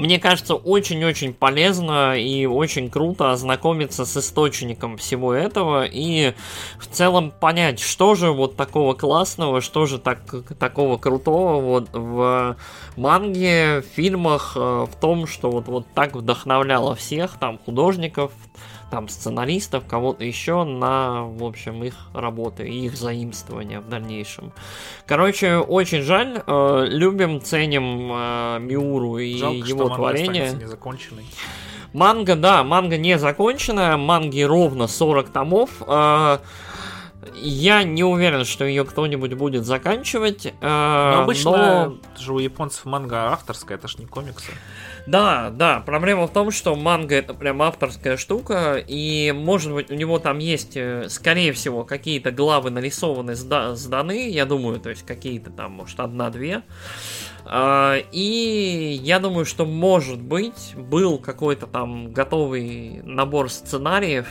мне 0.02 0.18
кажется, 0.18 0.56
очень-очень 0.56 1.32
полезно 1.32 2.18
и 2.18 2.44
очень 2.44 2.90
круто 2.90 3.30
ознакомиться 3.30 4.04
с 4.04 4.16
источником 4.16 4.96
всего 4.96 5.32
этого 5.32 5.84
и 5.84 6.34
в 6.80 6.88
целом 6.88 7.30
понять, 7.30 7.78
что 7.78 8.16
же 8.16 8.32
вот 8.32 8.56
такого 8.56 8.94
классного, 8.94 9.60
что 9.60 9.86
же 9.86 10.00
так, 10.00 10.18
такого 10.58 10.98
крутого 10.98 11.60
вот 11.60 11.90
в 11.92 12.56
манге, 12.96 13.82
в 13.82 13.94
фильмах, 13.94 14.54
э, 14.56 14.86
в 14.90 15.00
том, 15.00 15.28
что 15.28 15.52
вот, 15.52 15.68
вот 15.68 15.86
так 15.94 16.16
вдохновляло 16.16 16.96
всех 16.96 17.38
там 17.38 17.60
художников, 17.64 18.32
там 18.92 19.08
сценаристов, 19.08 19.86
кого-то 19.86 20.22
еще 20.22 20.64
на, 20.64 21.22
в 21.22 21.42
общем, 21.44 21.82
их 21.82 21.94
работы 22.12 22.68
и 22.68 22.84
их 22.84 22.94
заимствования 22.94 23.80
в 23.80 23.88
дальнейшем. 23.88 24.52
Короче, 25.06 25.56
очень 25.56 26.02
жаль, 26.02 26.42
э, 26.46 26.86
любим, 26.90 27.40
ценим 27.40 28.12
э, 28.12 28.58
Миуру 28.60 29.16
и 29.16 29.38
Жалко, 29.38 29.66
его 29.66 29.86
что 29.86 29.94
творение. 29.94 30.52
Незаконченный. 30.52 31.24
Манга, 31.94 32.36
да, 32.36 32.62
манга 32.64 32.98
не 32.98 33.18
законченная, 33.18 33.96
манги 33.96 34.42
ровно 34.42 34.86
40 34.86 35.30
томов. 35.30 35.70
Э, 35.86 36.40
я 37.34 37.84
не 37.84 38.04
уверен, 38.04 38.44
что 38.44 38.66
ее 38.66 38.84
кто-нибудь 38.84 39.32
будет 39.32 39.64
заканчивать. 39.64 40.52
Э, 40.60 41.12
но 41.16 41.22
обычно 41.22 41.50
но... 41.86 42.20
же 42.20 42.34
у 42.34 42.38
японцев 42.40 42.84
манга 42.84 43.32
авторская, 43.32 43.78
это 43.78 43.88
ж 43.88 43.96
не 43.96 44.04
комиксы. 44.04 44.52
Да, 45.06 45.50
да, 45.50 45.80
проблема 45.80 46.26
в 46.28 46.32
том, 46.32 46.50
что 46.52 46.76
манга 46.76 47.16
это 47.16 47.34
прям 47.34 47.60
авторская 47.60 48.16
штука, 48.16 48.76
и 48.76 49.32
может 49.34 49.72
быть 49.72 49.90
у 49.90 49.94
него 49.94 50.20
там 50.20 50.38
есть, 50.38 50.76
э, 50.76 51.08
скорее 51.08 51.52
всего, 51.52 51.82
какие-то 51.82 52.30
главы 52.30 52.70
нарисованы, 52.70 53.32
сда- 53.32 53.74
сданы, 53.74 54.30
я 54.30 54.46
думаю, 54.46 54.78
то 54.78 54.90
есть 54.90 55.04
какие-то 55.04 55.50
там, 55.50 55.72
может, 55.72 55.98
одна-две. 55.98 56.62
А, 57.44 57.96
и 58.12 59.00
я 59.02 59.18
думаю, 59.18 59.44
что, 59.44 59.66
может 59.66 60.22
быть, 60.22 60.74
был 60.76 61.18
какой-то 61.18 61.66
там 61.66 62.12
готовый 62.12 63.00
набор 63.02 63.50
сценариев, 63.50 64.28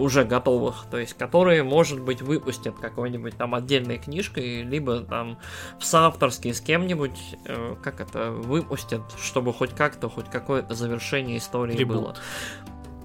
уже 0.00 0.24
готовых, 0.24 0.86
то 0.90 0.98
есть 0.98 1.14
которые, 1.14 1.62
может 1.62 2.00
быть, 2.00 2.22
выпустят 2.22 2.76
какой-нибудь 2.78 3.36
там 3.36 3.54
отдельной 3.54 3.98
книжкой, 3.98 4.62
либо 4.62 5.00
там 5.00 5.38
в 5.78 5.84
соавторские 5.84 6.54
с 6.54 6.60
кем-нибудь, 6.60 7.18
э, 7.46 7.76
как 7.82 8.00
это, 8.00 8.30
выпустят, 8.30 9.02
чтобы 9.22 9.52
хоть 9.52 9.70
как-то, 9.70 10.08
хоть 10.08 10.30
какое-то 10.30 10.74
завершение 10.74 11.38
истории 11.38 11.76
Ребут. 11.76 11.96
было. 11.96 12.16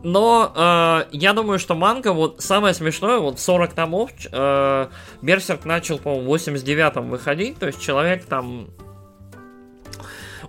Но 0.04 0.52
э, 0.56 1.08
я 1.12 1.34
думаю, 1.34 1.58
что 1.58 1.76
манга, 1.76 2.14
вот 2.14 2.42
самое 2.42 2.74
смешное, 2.74 3.18
вот 3.18 3.40
40 3.40 3.74
томов, 3.74 4.12
э, 4.32 4.88
Берсерк 5.22 5.66
начал, 5.66 5.98
по-моему, 5.98 6.32
в 6.32 6.36
89-м 6.36 7.10
выходить, 7.10 7.58
то 7.58 7.68
есть 7.68 7.82
человек 7.82 8.26
там 8.26 8.68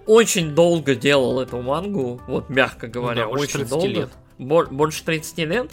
очень 0.06 0.54
долго 0.54 0.94
делал 0.94 1.40
эту 1.40 1.60
мангу, 1.62 2.20
вот 2.26 2.48
мягко 2.50 2.86
говоря, 2.86 3.24
ну 3.24 3.34
да, 3.34 3.40
очень 3.40 3.66
долго. 3.66 3.88
Лет 3.88 4.10
больше 4.38 5.04
30 5.04 5.38
лет. 5.38 5.70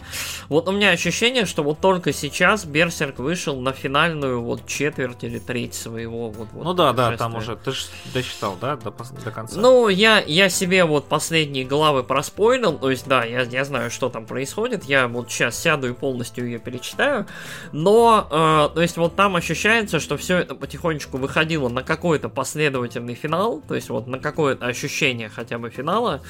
Вот 0.50 0.68
у 0.68 0.72
меня 0.72 0.92
ощущение, 0.92 1.46
что 1.46 1.64
вот 1.64 1.80
только 1.80 2.14
сейчас 2.14 2.66
Берсерк 2.66 3.20
вышел 3.20 3.60
на 3.60 3.74
финальную 3.74 4.42
вот 4.42 4.66
четверть 4.68 5.24
или 5.24 5.40
треть 5.40 5.74
своего 5.74 6.30
вот. 6.30 6.48
вот 6.54 6.64
ну 6.64 6.74
да, 6.74 6.94
да, 6.94 7.18
там 7.18 7.36
уже 7.36 7.56
ты 7.56 7.72
же 7.72 7.86
досчитал, 8.14 8.58
да, 8.60 8.76
до, 8.76 8.92
до 8.92 9.32
конца. 9.32 9.60
Ну 9.60 9.90
я 9.90 10.22
я 10.22 10.50
себе 10.50 10.86
вот 10.86 11.08
последние 11.08 11.66
главы 11.66 12.04
проспойлил, 12.04 12.78
то 12.78 12.90
есть 12.90 13.08
да, 13.08 13.24
я 13.24 13.42
я 13.42 13.66
знаю, 13.66 13.92
что 13.92 14.10
там 14.10 14.26
происходит, 14.26 14.86
я 14.86 15.08
вот 15.08 15.30
сейчас 15.30 15.60
сяду 15.60 15.90
и 15.90 15.94
полностью 15.94 16.46
ее 16.46 16.60
перечитаю, 16.60 17.28
но 17.72 18.28
э, 18.30 18.74
то 18.74 18.82
есть 18.82 18.98
вот 18.98 19.16
там 19.16 19.36
ощущается, 19.36 20.00
что 20.00 20.18
все 20.18 20.38
это 20.38 20.56
потихонечку 20.56 21.18
выходило 21.18 21.70
на 21.70 21.84
какой-то 21.84 22.30
последовательный 22.30 23.16
финал, 23.16 23.62
то 23.68 23.76
есть 23.76 23.90
вот 23.90 24.08
на 24.08 24.20
какое-то 24.20 24.66
ощущение 24.66 25.30
хотя 25.30 25.58
бы 25.58 25.70
финала. 25.70 26.22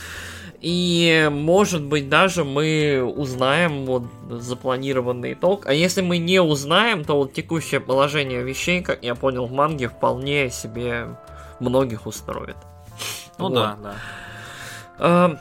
И, 0.63 1.27
может 1.29 1.83
быть, 1.83 2.07
даже 2.07 2.45
мы 2.45 3.03
узнаем 3.03 3.85
вот 3.85 4.03
запланированный 4.29 5.33
итог. 5.33 5.65
А 5.65 5.73
если 5.73 6.01
мы 6.01 6.19
не 6.19 6.41
узнаем, 6.41 7.03
то 7.03 7.17
вот 7.17 7.33
текущее 7.33 7.81
положение 7.81 8.41
вещей, 8.43 8.81
как 8.81 9.03
я 9.03 9.13
понял, 9.13 9.45
в 9.45 9.51
манге 9.51 9.89
вполне 9.89 10.49
себе 10.49 11.17
многих 11.59 12.07
устроит. 12.07 12.55
Ну 13.37 13.49
вот. 13.49 13.53
да, 13.53 13.77
да. 14.99 15.39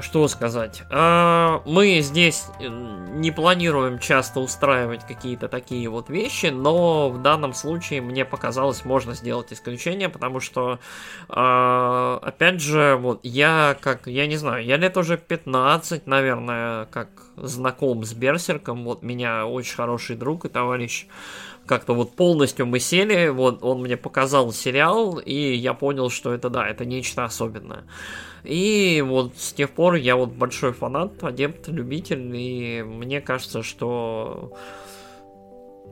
Что 0.00 0.28
сказать? 0.28 0.84
А, 0.90 1.60
мы 1.66 2.00
здесь 2.00 2.46
э, 2.60 2.68
не 2.68 3.32
планируем 3.32 3.98
часто 3.98 4.38
устраивать 4.40 5.04
какие-то 5.04 5.48
такие 5.48 5.88
вот 5.88 6.08
вещи, 6.08 6.46
но 6.46 7.10
в 7.10 7.20
данном 7.20 7.52
случае 7.52 8.00
мне 8.00 8.24
показалось, 8.24 8.84
можно 8.84 9.14
сделать 9.14 9.52
исключение, 9.52 10.08
потому 10.08 10.38
что, 10.38 10.78
а, 11.28 12.20
опять 12.22 12.60
же, 12.60 12.96
вот 13.00 13.20
я 13.24 13.76
как, 13.80 14.06
я 14.06 14.26
не 14.28 14.36
знаю, 14.36 14.64
я 14.64 14.76
лет 14.76 14.96
уже 14.96 15.18
15, 15.18 16.06
наверное, 16.06 16.86
как 16.86 17.08
знаком 17.36 18.04
с 18.04 18.14
Берсерком, 18.14 18.84
вот 18.84 19.02
меня 19.02 19.46
очень 19.46 19.74
хороший 19.74 20.16
друг 20.16 20.44
и 20.44 20.48
товарищ 20.48 21.06
как-то 21.66 21.94
вот 21.94 22.16
полностью 22.16 22.66
мы 22.66 22.80
сели, 22.80 23.28
вот 23.28 23.62
он 23.62 23.82
мне 23.82 23.96
показал 23.96 24.52
сериал, 24.52 25.18
и 25.18 25.54
я 25.54 25.74
понял, 25.74 26.08
что 26.08 26.32
это 26.32 26.48
да, 26.48 26.66
это 26.66 26.84
нечто 26.84 27.24
особенное. 27.24 27.84
И 28.44 29.02
вот 29.06 29.36
с 29.36 29.52
тех 29.52 29.70
пор 29.70 29.94
я 29.94 30.16
вот 30.16 30.30
большой 30.30 30.72
фанат, 30.72 31.22
адепт, 31.22 31.68
любитель, 31.68 32.34
и 32.34 32.82
мне 32.82 33.20
кажется, 33.20 33.62
что 33.62 34.52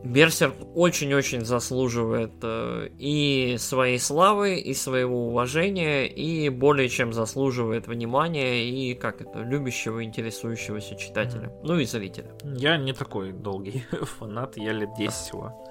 Берсерк 0.04 0.54
очень-очень 0.74 1.44
заслуживает 1.44 2.32
э, 2.42 2.88
и 2.98 3.56
своей 3.58 3.98
славы, 3.98 4.58
и 4.58 4.74
своего 4.74 5.28
уважения, 5.28 6.06
и 6.06 6.48
более 6.48 6.88
чем 6.88 7.12
заслуживает 7.12 7.88
внимания 7.88 8.64
и, 8.64 8.94
как 8.94 9.20
это, 9.20 9.40
любящего, 9.40 10.04
интересующегося 10.04 10.96
читателя, 10.96 11.48
mm-hmm. 11.48 11.60
ну 11.64 11.78
и 11.78 11.84
зрителя. 11.84 12.30
Я 12.44 12.76
не 12.76 12.92
такой 12.92 13.32
долгий 13.32 13.84
фанат, 14.18 14.56
я 14.56 14.72
лет 14.72 14.90
10 14.96 15.12
всего 15.12 15.66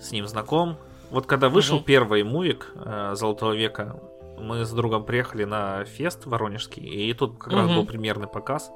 с 0.00 0.12
ним 0.12 0.26
знаком. 0.26 0.76
Вот 1.10 1.26
когда 1.26 1.48
вышел 1.48 1.78
mm-hmm. 1.78 1.84
первый 1.84 2.22
мувик 2.22 2.72
э, 2.74 3.12
Золотого 3.14 3.52
века, 3.52 4.00
мы 4.40 4.64
с 4.64 4.70
другом 4.70 5.04
приехали 5.04 5.44
на 5.44 5.84
фест 5.84 6.26
воронежский, 6.26 6.82
и 6.82 7.12
тут 7.14 7.38
как 7.38 7.52
угу. 7.52 7.56
раз 7.56 7.70
был 7.70 7.86
примерный 7.86 8.28
показ. 8.28 8.70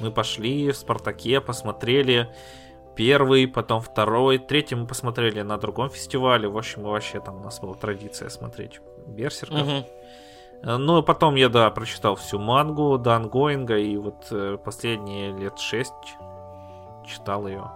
Мы 0.00 0.10
пошли 0.10 0.70
в 0.70 0.76
Спартаке, 0.76 1.40
посмотрели 1.40 2.28
первый, 2.96 3.46
потом 3.46 3.80
второй, 3.80 4.38
третий 4.38 4.74
мы 4.74 4.86
посмотрели 4.86 5.42
на 5.42 5.58
другом 5.58 5.90
фестивале. 5.90 6.48
В 6.48 6.56
общем, 6.56 6.82
вообще 6.82 7.20
там 7.20 7.36
у 7.36 7.44
нас 7.44 7.60
была 7.60 7.74
традиция 7.74 8.28
смотреть 8.28 8.80
Берсерков. 9.06 9.62
Угу. 9.62 9.84
Ну, 10.78 11.02
потом 11.02 11.34
я, 11.34 11.48
да, 11.48 11.70
прочитал 11.70 12.16
всю 12.16 12.38
мангу 12.38 12.98
до 12.98 13.14
ангоинга, 13.14 13.76
и 13.76 13.96
вот 13.96 14.26
э, 14.30 14.58
последние 14.64 15.36
лет 15.36 15.58
шесть 15.58 15.92
читал 17.06 17.46
ее 17.46 17.70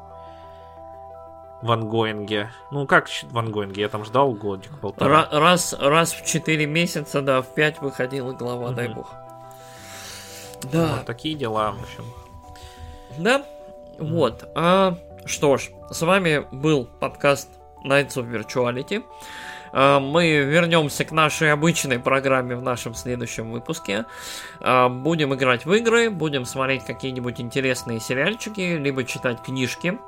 в 1.63 1.71
ангоинге. 1.71 2.51
Ну, 2.71 2.87
как 2.87 3.09
в 3.09 3.39
ангоинге? 3.39 3.83
Я 3.83 3.89
там 3.89 4.05
ждал 4.05 4.33
годик, 4.33 4.71
полтора. 4.81 5.29
Раз, 5.31 5.75
раз 5.79 6.13
в 6.13 6.25
4 6.25 6.67
месяца, 6.67 7.21
да, 7.21 7.43
в 7.43 7.55
5 7.55 7.81
выходила 7.81 8.33
глава, 8.33 8.69
угу. 8.69 8.75
дай 8.75 8.89
бог. 8.89 9.13
Да. 10.73 10.97
Вот 10.97 11.07
такие 11.07 11.35
дела, 11.35 11.73
в 11.73 11.83
общем. 11.83 12.05
Да, 13.19 13.39
mm. 13.39 13.45
вот. 13.99 14.49
А, 14.55 14.99
что 15.25 15.57
ж, 15.57 15.71
с 15.91 16.03
вами 16.03 16.47
был 16.53 16.85
подкаст 16.85 17.49
Nights 17.85 18.17
of 18.17 18.31
Virtuality. 18.31 19.03
А, 19.73 20.01
мы 20.01 20.29
вернемся 20.39 21.05
к 21.05 21.13
нашей 21.13 21.53
обычной 21.53 21.99
программе 21.99 22.57
в 22.57 22.63
нашем 22.63 22.95
следующем 22.95 23.51
выпуске. 23.51 24.05
А, 24.61 24.89
будем 24.89 25.35
играть 25.35 25.65
в 25.65 25.73
игры, 25.73 26.11
будем 26.11 26.45
смотреть 26.45 26.85
какие-нибудь 26.85 27.41
интересные 27.41 28.01
сериальчики, 28.01 28.77
либо 28.77 29.05
читать 29.05 29.43
книжки. 29.43 29.99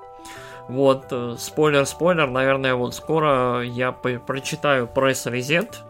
Вот, 0.68 1.06
э, 1.10 1.36
спойлер-спойлер, 1.38 2.28
наверное, 2.28 2.74
вот 2.74 2.94
скоро 2.94 3.62
я 3.62 3.92
прочитаю 3.92 4.86
пресс-резет 4.86 5.82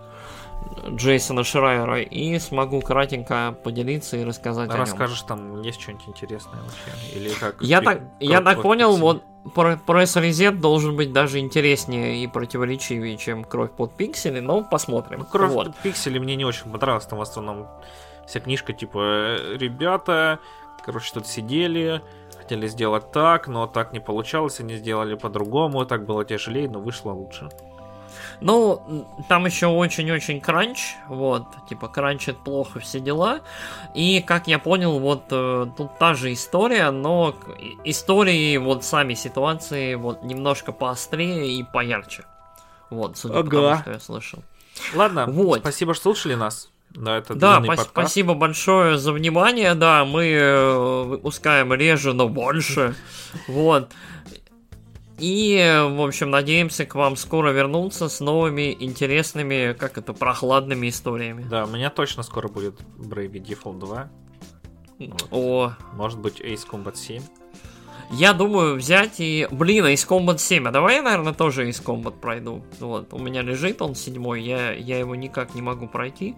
Джейсона 0.88 1.44
Шрайера 1.44 2.00
и 2.00 2.38
смогу 2.38 2.80
кратенько 2.80 3.54
поделиться 3.62 4.16
и 4.16 4.24
рассказать 4.24 4.70
а 4.70 4.74
о 4.74 4.76
Расскажешь, 4.78 5.22
там 5.22 5.60
есть 5.62 5.80
что-нибудь 5.80 6.08
интересное 6.08 6.60
вообще? 6.62 7.16
Или 7.16 7.28
как? 7.30 7.60
Я 7.60 7.80
так, 7.80 8.00
я 8.20 8.40
так 8.40 8.62
понял, 8.62 8.96
вот 8.96 9.22
пресс-резет 9.54 10.60
должен 10.60 10.96
быть 10.96 11.12
даже 11.12 11.38
интереснее 11.38 12.22
и 12.22 12.26
противоречивее, 12.26 13.16
чем 13.16 13.44
Кровь 13.44 13.72
под 13.72 13.96
пиксели, 13.96 14.40
но 14.40 14.62
посмотрим. 14.62 15.20
Ну, 15.20 15.24
Кровь 15.24 15.52
вот. 15.52 15.66
под 15.68 15.76
пиксели 15.76 16.18
мне 16.18 16.36
не 16.36 16.44
очень 16.44 16.70
понравилась, 16.70 17.06
там 17.06 17.18
в 17.18 17.22
основном 17.22 17.68
вся 18.26 18.40
книжка 18.40 18.72
типа 18.72 18.98
э, 18.98 19.56
ребята, 19.58 20.38
короче, 20.84 21.12
тут 21.12 21.26
сидели, 21.26 22.02
хотели 22.52 22.68
сделать 22.68 23.10
так, 23.12 23.48
но 23.48 23.66
так 23.66 23.92
не 23.92 24.00
получалось, 24.00 24.60
они 24.60 24.76
сделали 24.76 25.14
по-другому, 25.14 25.86
так 25.86 26.04
было 26.04 26.24
тяжелее, 26.24 26.68
но 26.68 26.80
вышло 26.80 27.12
лучше. 27.12 27.48
Ну, 28.40 29.06
там 29.28 29.46
еще 29.46 29.68
очень-очень 29.68 30.40
кранч, 30.40 30.96
вот, 31.08 31.46
типа 31.68 31.88
кранчит 31.88 32.36
плохо 32.44 32.80
все 32.80 33.00
дела. 33.00 33.40
И, 33.94 34.20
как 34.20 34.48
я 34.48 34.58
понял, 34.58 34.98
вот 34.98 35.24
э, 35.30 35.66
тут 35.76 35.98
та 35.98 36.14
же 36.14 36.32
история, 36.32 36.90
но 36.90 37.34
истории, 37.84 38.58
вот 38.58 38.84
сами 38.84 39.14
ситуации, 39.14 39.94
вот 39.94 40.24
немножко 40.24 40.72
поострее 40.72 41.52
и 41.52 41.62
поярче. 41.62 42.24
Вот, 42.90 43.16
судя 43.16 43.38
ага. 43.38 43.44
по 43.44 43.50
тому, 43.50 43.76
что 43.82 43.90
я 43.92 44.00
слышал. 44.00 44.42
Ладно, 44.94 45.26
Вот. 45.26 45.60
спасибо, 45.60 45.94
что 45.94 46.02
слушали 46.02 46.34
нас. 46.34 46.71
Да, 46.94 47.18
это 47.18 47.34
Да, 47.34 47.58
длинный 47.58 47.68
подкаст. 47.68 47.90
спасибо 47.90 48.34
большое 48.34 48.98
за 48.98 49.12
внимание. 49.12 49.74
Да, 49.74 50.04
мы 50.04 50.26
э, 50.26 51.02
выпускаем 51.04 51.72
реже, 51.72 52.12
но 52.12 52.28
больше. 52.28 52.94
Вот. 53.48 53.90
И, 55.18 55.56
в 55.88 56.02
общем, 56.02 56.30
надеемся 56.30 56.84
к 56.84 56.94
вам 56.96 57.16
скоро 57.16 57.50
вернуться 57.50 58.08
с 58.08 58.18
новыми 58.20 58.76
интересными, 58.78 59.72
как 59.72 59.96
это, 59.96 60.12
прохладными 60.12 60.88
историями. 60.88 61.46
Да, 61.48 61.64
у 61.64 61.68
меня 61.68 61.90
точно 61.90 62.22
скоро 62.24 62.48
будет 62.48 62.80
Bravely 62.98 63.40
Default 63.42 63.78
2. 63.78 64.10
О, 65.30 65.72
Может 65.94 66.18
быть, 66.18 66.40
Ace 66.40 66.66
Combat 66.68 66.96
7. 66.96 67.22
я 68.10 68.32
думаю 68.32 68.74
взять 68.76 69.20
и... 69.20 69.46
Блин, 69.50 69.86
Ace 69.86 70.06
Combat 70.08 70.38
7. 70.38 70.68
А 70.68 70.70
давай 70.72 70.96
я, 70.96 71.02
наверное, 71.02 71.32
тоже 71.34 71.68
Ace 71.68 71.82
Combat 71.82 72.18
пройду. 72.18 72.64
Вот, 72.80 73.12
у 73.12 73.18
меня 73.18 73.42
лежит 73.42 73.80
он 73.80 73.94
седьмой, 73.94 74.42
я, 74.42 74.72
я 74.72 74.98
его 74.98 75.14
никак 75.14 75.54
не 75.54 75.62
могу 75.62 75.86
пройти. 75.88 76.34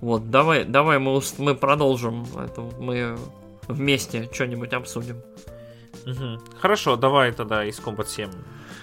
Вот, 0.00 0.30
давай, 0.30 0.64
давай 0.64 0.98
мы, 0.98 1.14
ус- 1.16 1.38
мы 1.38 1.54
продолжим 1.54 2.24
это, 2.36 2.60
мы 2.78 3.18
вместе 3.66 4.28
что-нибудь 4.32 4.72
обсудим. 4.72 5.16
Мгм. 6.06 6.40
Хорошо, 6.60 6.96
давай 6.96 7.32
тогда 7.32 7.66
Ace 7.66 7.82
Combat 7.82 8.06
7 8.06 8.30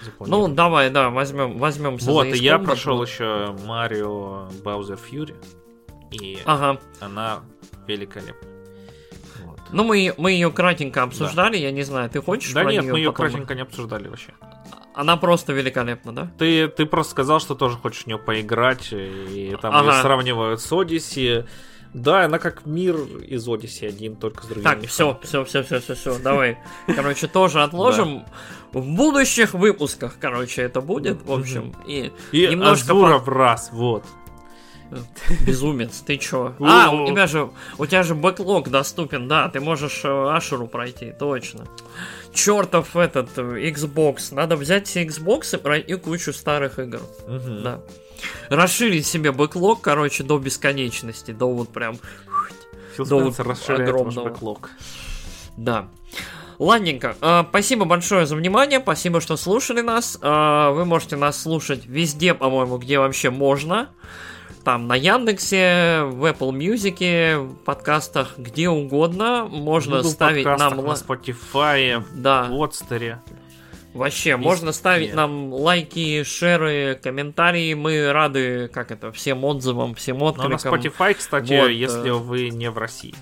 запланируем. 0.04 0.48
Ну, 0.50 0.54
давай, 0.54 0.90
да, 0.90 1.10
возьмем, 1.10 1.58
возьмемся 1.58 2.10
вот, 2.10 2.26
за 2.28 2.34
и 2.34 2.38
я 2.38 2.58
прошел 2.58 3.02
еще 3.02 3.56
Марио 3.66 4.48
Bowser 4.62 4.98
Fury. 5.10 5.34
И 6.12 6.38
Ага. 6.44 6.78
она 7.00 7.40
великолепна. 7.86 8.48
Вот. 9.44 9.58
Ну, 9.72 9.84
мы, 9.84 10.14
мы 10.18 10.32
ее 10.32 10.50
кратенько 10.52 11.02
обсуждали, 11.02 11.56
я 11.56 11.72
не 11.72 11.82
знаю, 11.82 12.08
ты 12.10 12.20
хочешь 12.22 12.52
Да 12.52 12.62
нет, 12.64 12.84
мы 12.84 12.98
ее 12.98 13.10
потом? 13.12 13.30
кратенько 13.30 13.54
не 13.54 13.62
обсуждали 13.62 14.08
вообще. 14.08 14.32
Она 14.96 15.16
просто 15.18 15.52
великолепна, 15.52 16.12
да? 16.14 16.30
Ты, 16.38 16.68
ты 16.68 16.86
просто 16.86 17.12
сказал, 17.12 17.38
что 17.38 17.54
тоже 17.54 17.76
хочешь 17.76 18.04
в 18.04 18.06
нее 18.06 18.18
поиграть, 18.18 18.88
и 18.92 19.54
там 19.60 19.74
Ага. 19.76 19.92
ее 19.96 20.02
сравнивают 20.02 20.60
с 20.60 20.72
Одиссе. 20.72 21.46
Да, 21.92 22.24
она 22.24 22.38
как 22.38 22.64
мир 22.66 22.96
из 22.96 23.46
Одиссе 23.46 23.88
один, 23.88 24.16
только 24.16 24.42
с 24.42 24.46
другими. 24.46 24.64
Так, 24.64 24.86
все, 24.86 25.18
все, 25.22 25.44
все, 25.44 25.62
все, 25.62 25.80
все, 25.80 25.94
все, 25.94 26.18
давай. 26.18 26.58
Короче, 26.86 27.26
тоже 27.26 27.62
отложим. 27.62 28.24
В 28.72 28.84
будущих 28.96 29.52
выпусках, 29.54 30.16
короче, 30.18 30.62
это 30.62 30.80
будет, 30.80 31.22
в 31.22 31.32
общем. 31.32 31.74
И 31.86 32.10
И 32.32 32.46
немножко 32.48 32.92
Азура 32.92 33.18
в 33.18 33.28
раз, 33.28 33.68
вот. 33.72 34.04
безумец, 35.46 36.00
ты 36.06 36.16
чё? 36.16 36.54
А, 36.60 36.90
О. 36.90 37.04
у 37.04 37.06
тебя 37.06 37.26
же, 37.26 37.50
у 37.78 37.86
тебя 37.86 38.02
же 38.02 38.14
бэклог 38.14 38.68
доступен, 38.70 39.28
да, 39.28 39.48
ты 39.48 39.60
можешь 39.60 40.00
э, 40.04 40.08
Ашеру 40.30 40.66
пройти, 40.68 41.12
точно. 41.18 41.66
Чертов 42.36 42.94
этот 42.96 43.30
э, 43.38 43.70
Xbox, 43.70 44.34
надо 44.34 44.56
взять 44.56 44.86
все 44.86 45.04
Xbox 45.04 45.56
и 45.56 45.60
пройти 45.60 45.94
кучу 45.94 46.32
старых 46.32 46.78
игр. 46.78 47.00
Мгм. 47.26 47.62
Да. 47.62 47.80
Расширить 48.50 49.06
себе 49.06 49.32
бэклог, 49.32 49.80
короче, 49.80 50.22
до 50.22 50.38
бесконечности, 50.38 51.32
до 51.32 51.50
вот 51.50 51.70
прям, 51.70 51.98
Фил 52.96 53.04
вот 53.06 53.34
Спенсер 53.34 53.48
ваш 53.48 53.68
огромного. 53.70 54.28
бэклог. 54.28 54.70
да. 55.56 55.88
Ладненько, 56.58 57.16
э, 57.20 57.44
спасибо 57.50 57.84
большое 57.84 58.24
за 58.26 58.36
внимание, 58.36 58.80
спасибо, 58.80 59.20
что 59.20 59.36
слушали 59.36 59.80
нас. 59.82 60.18
Э, 60.22 60.70
вы 60.72 60.84
можете 60.84 61.16
нас 61.16 61.40
слушать 61.40 61.86
везде, 61.86 62.34
по-моему, 62.34 62.78
где 62.78 62.98
вообще 62.98 63.30
можно. 63.30 63.90
Там 64.66 64.88
на 64.88 64.96
Яндексе, 64.96 66.02
в 66.06 66.24
Apple 66.24 66.50
Music, 66.50 67.38
в 67.38 67.54
подкастах, 67.58 68.36
где 68.36 68.68
угодно. 68.68 69.46
Можно 69.48 69.98
Google 69.98 70.10
ставить 70.10 70.44
нам... 70.44 70.78
на 70.78 70.94
Spotify, 70.94 72.02
Да, 72.12 72.48
в 72.50 72.60
Отстере. 72.60 73.20
вообще, 73.94 74.36
можно 74.36 74.72
ставить 74.72 75.14
нам 75.14 75.52
лайки, 75.52 76.24
шеры, 76.24 76.98
комментарии. 77.00 77.74
Мы 77.74 78.10
рады, 78.10 78.66
как 78.66 78.90
это, 78.90 79.12
всем 79.12 79.44
отзывам, 79.44 79.94
всем 79.94 80.18
Но 80.18 80.32
на 80.32 80.56
откликам. 80.56 80.74
Spotify, 80.74 81.14
кстати, 81.14 81.60
Вот, 81.60 81.68
если 81.68 82.10
э, 82.10 82.14
вы 82.14 82.48
не 82.50 82.68
в 82.68 82.76
России. 82.76 83.14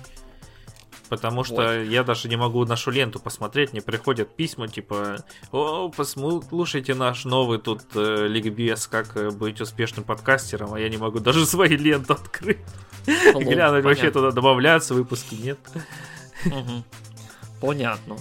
Потому 1.09 1.43
что 1.43 1.55
Вот. 1.55 1.71
я 1.87 2.03
даже 2.03 2.27
не 2.27 2.35
могу 2.35 2.65
нашу 2.65 2.91
ленту 2.91 3.19
посмотреть, 3.19 3.73
мне 3.73 3.81
приходят 3.81 4.35
письма 4.35 4.67
типа 4.67 5.23
«О, 5.51 5.89
послушайте 5.95 6.95
наш 6.95 7.25
новый 7.25 7.59
тут 7.59 7.81
э, 7.95 8.27
ликбез, 8.27 8.87
как 8.87 9.15
э, 9.15 9.29
быть 9.29 9.61
успешным 9.61 10.03
подкастером», 10.03 10.73
а 10.73 10.79
я 10.79 10.89
не 10.89 10.97
могу 10.97 11.19
даже 11.19 11.45
свою 11.45 11.77
ленту 11.77 12.13
открыть. 12.13 12.57
Глянуть, 13.05 13.85
вообще 13.85 14.09
туда 14.09 14.31
добавляются 14.31 14.93
выпуски, 14.95 15.35
нет? 15.35 15.59
Мгм. 16.45 16.83
Понятно. 17.65 18.17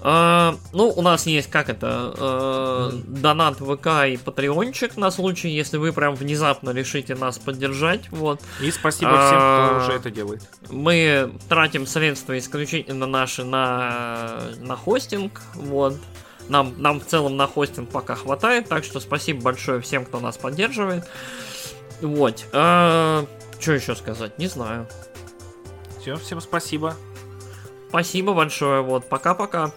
А, 0.00 0.56
ну, 0.72 0.88
у 0.88 1.02
нас 1.02 1.26
есть, 1.26 1.50
как 1.50 1.68
это, 1.68 2.14
э, 2.16 2.90
донат 3.06 3.56
ВК 3.58 4.06
и 4.08 4.16
патреончик 4.16 4.96
на 4.96 5.10
случай, 5.10 5.48
если 5.48 5.76
вы 5.76 5.92
прям 5.92 6.14
внезапно 6.14 6.70
решите 6.70 7.14
нас 7.14 7.38
поддержать. 7.38 8.10
Вот. 8.10 8.40
И 8.60 8.70
спасибо 8.70 9.10
всем, 9.10 9.38
А, 9.40 9.68
кто 9.68 9.84
уже 9.84 9.98
это 9.98 10.10
делает. 10.10 10.42
Мы 10.70 11.32
тратим 11.48 11.86
средства 11.86 12.38
исключительно 12.38 13.06
наши 13.06 13.44
на, 13.44 14.40
на 14.58 14.76
хостинг. 14.76 15.40
Вот. 15.54 15.96
Нам, 16.48 16.74
нам 16.78 17.00
в 17.00 17.06
целом 17.06 17.36
на 17.36 17.46
хостинг 17.46 17.90
пока 17.90 18.14
хватает, 18.14 18.68
так 18.68 18.84
что 18.84 19.00
спасибо 19.00 19.42
большое 19.42 19.80
всем, 19.82 20.06
кто 20.06 20.20
нас 20.20 20.38
поддерживает. 20.38 21.04
Вот. 22.00 22.38
что 22.50 23.26
еще 23.66 23.94
сказать? 23.96 24.38
Не 24.38 24.46
знаю. 24.46 24.88
Все, 26.00 26.16
всем 26.16 26.40
спасибо. 26.40 26.96
Спасибо 27.88 28.34
большое. 28.34 28.82
Вот. 28.82 29.04
Пока-пока. 29.08 29.72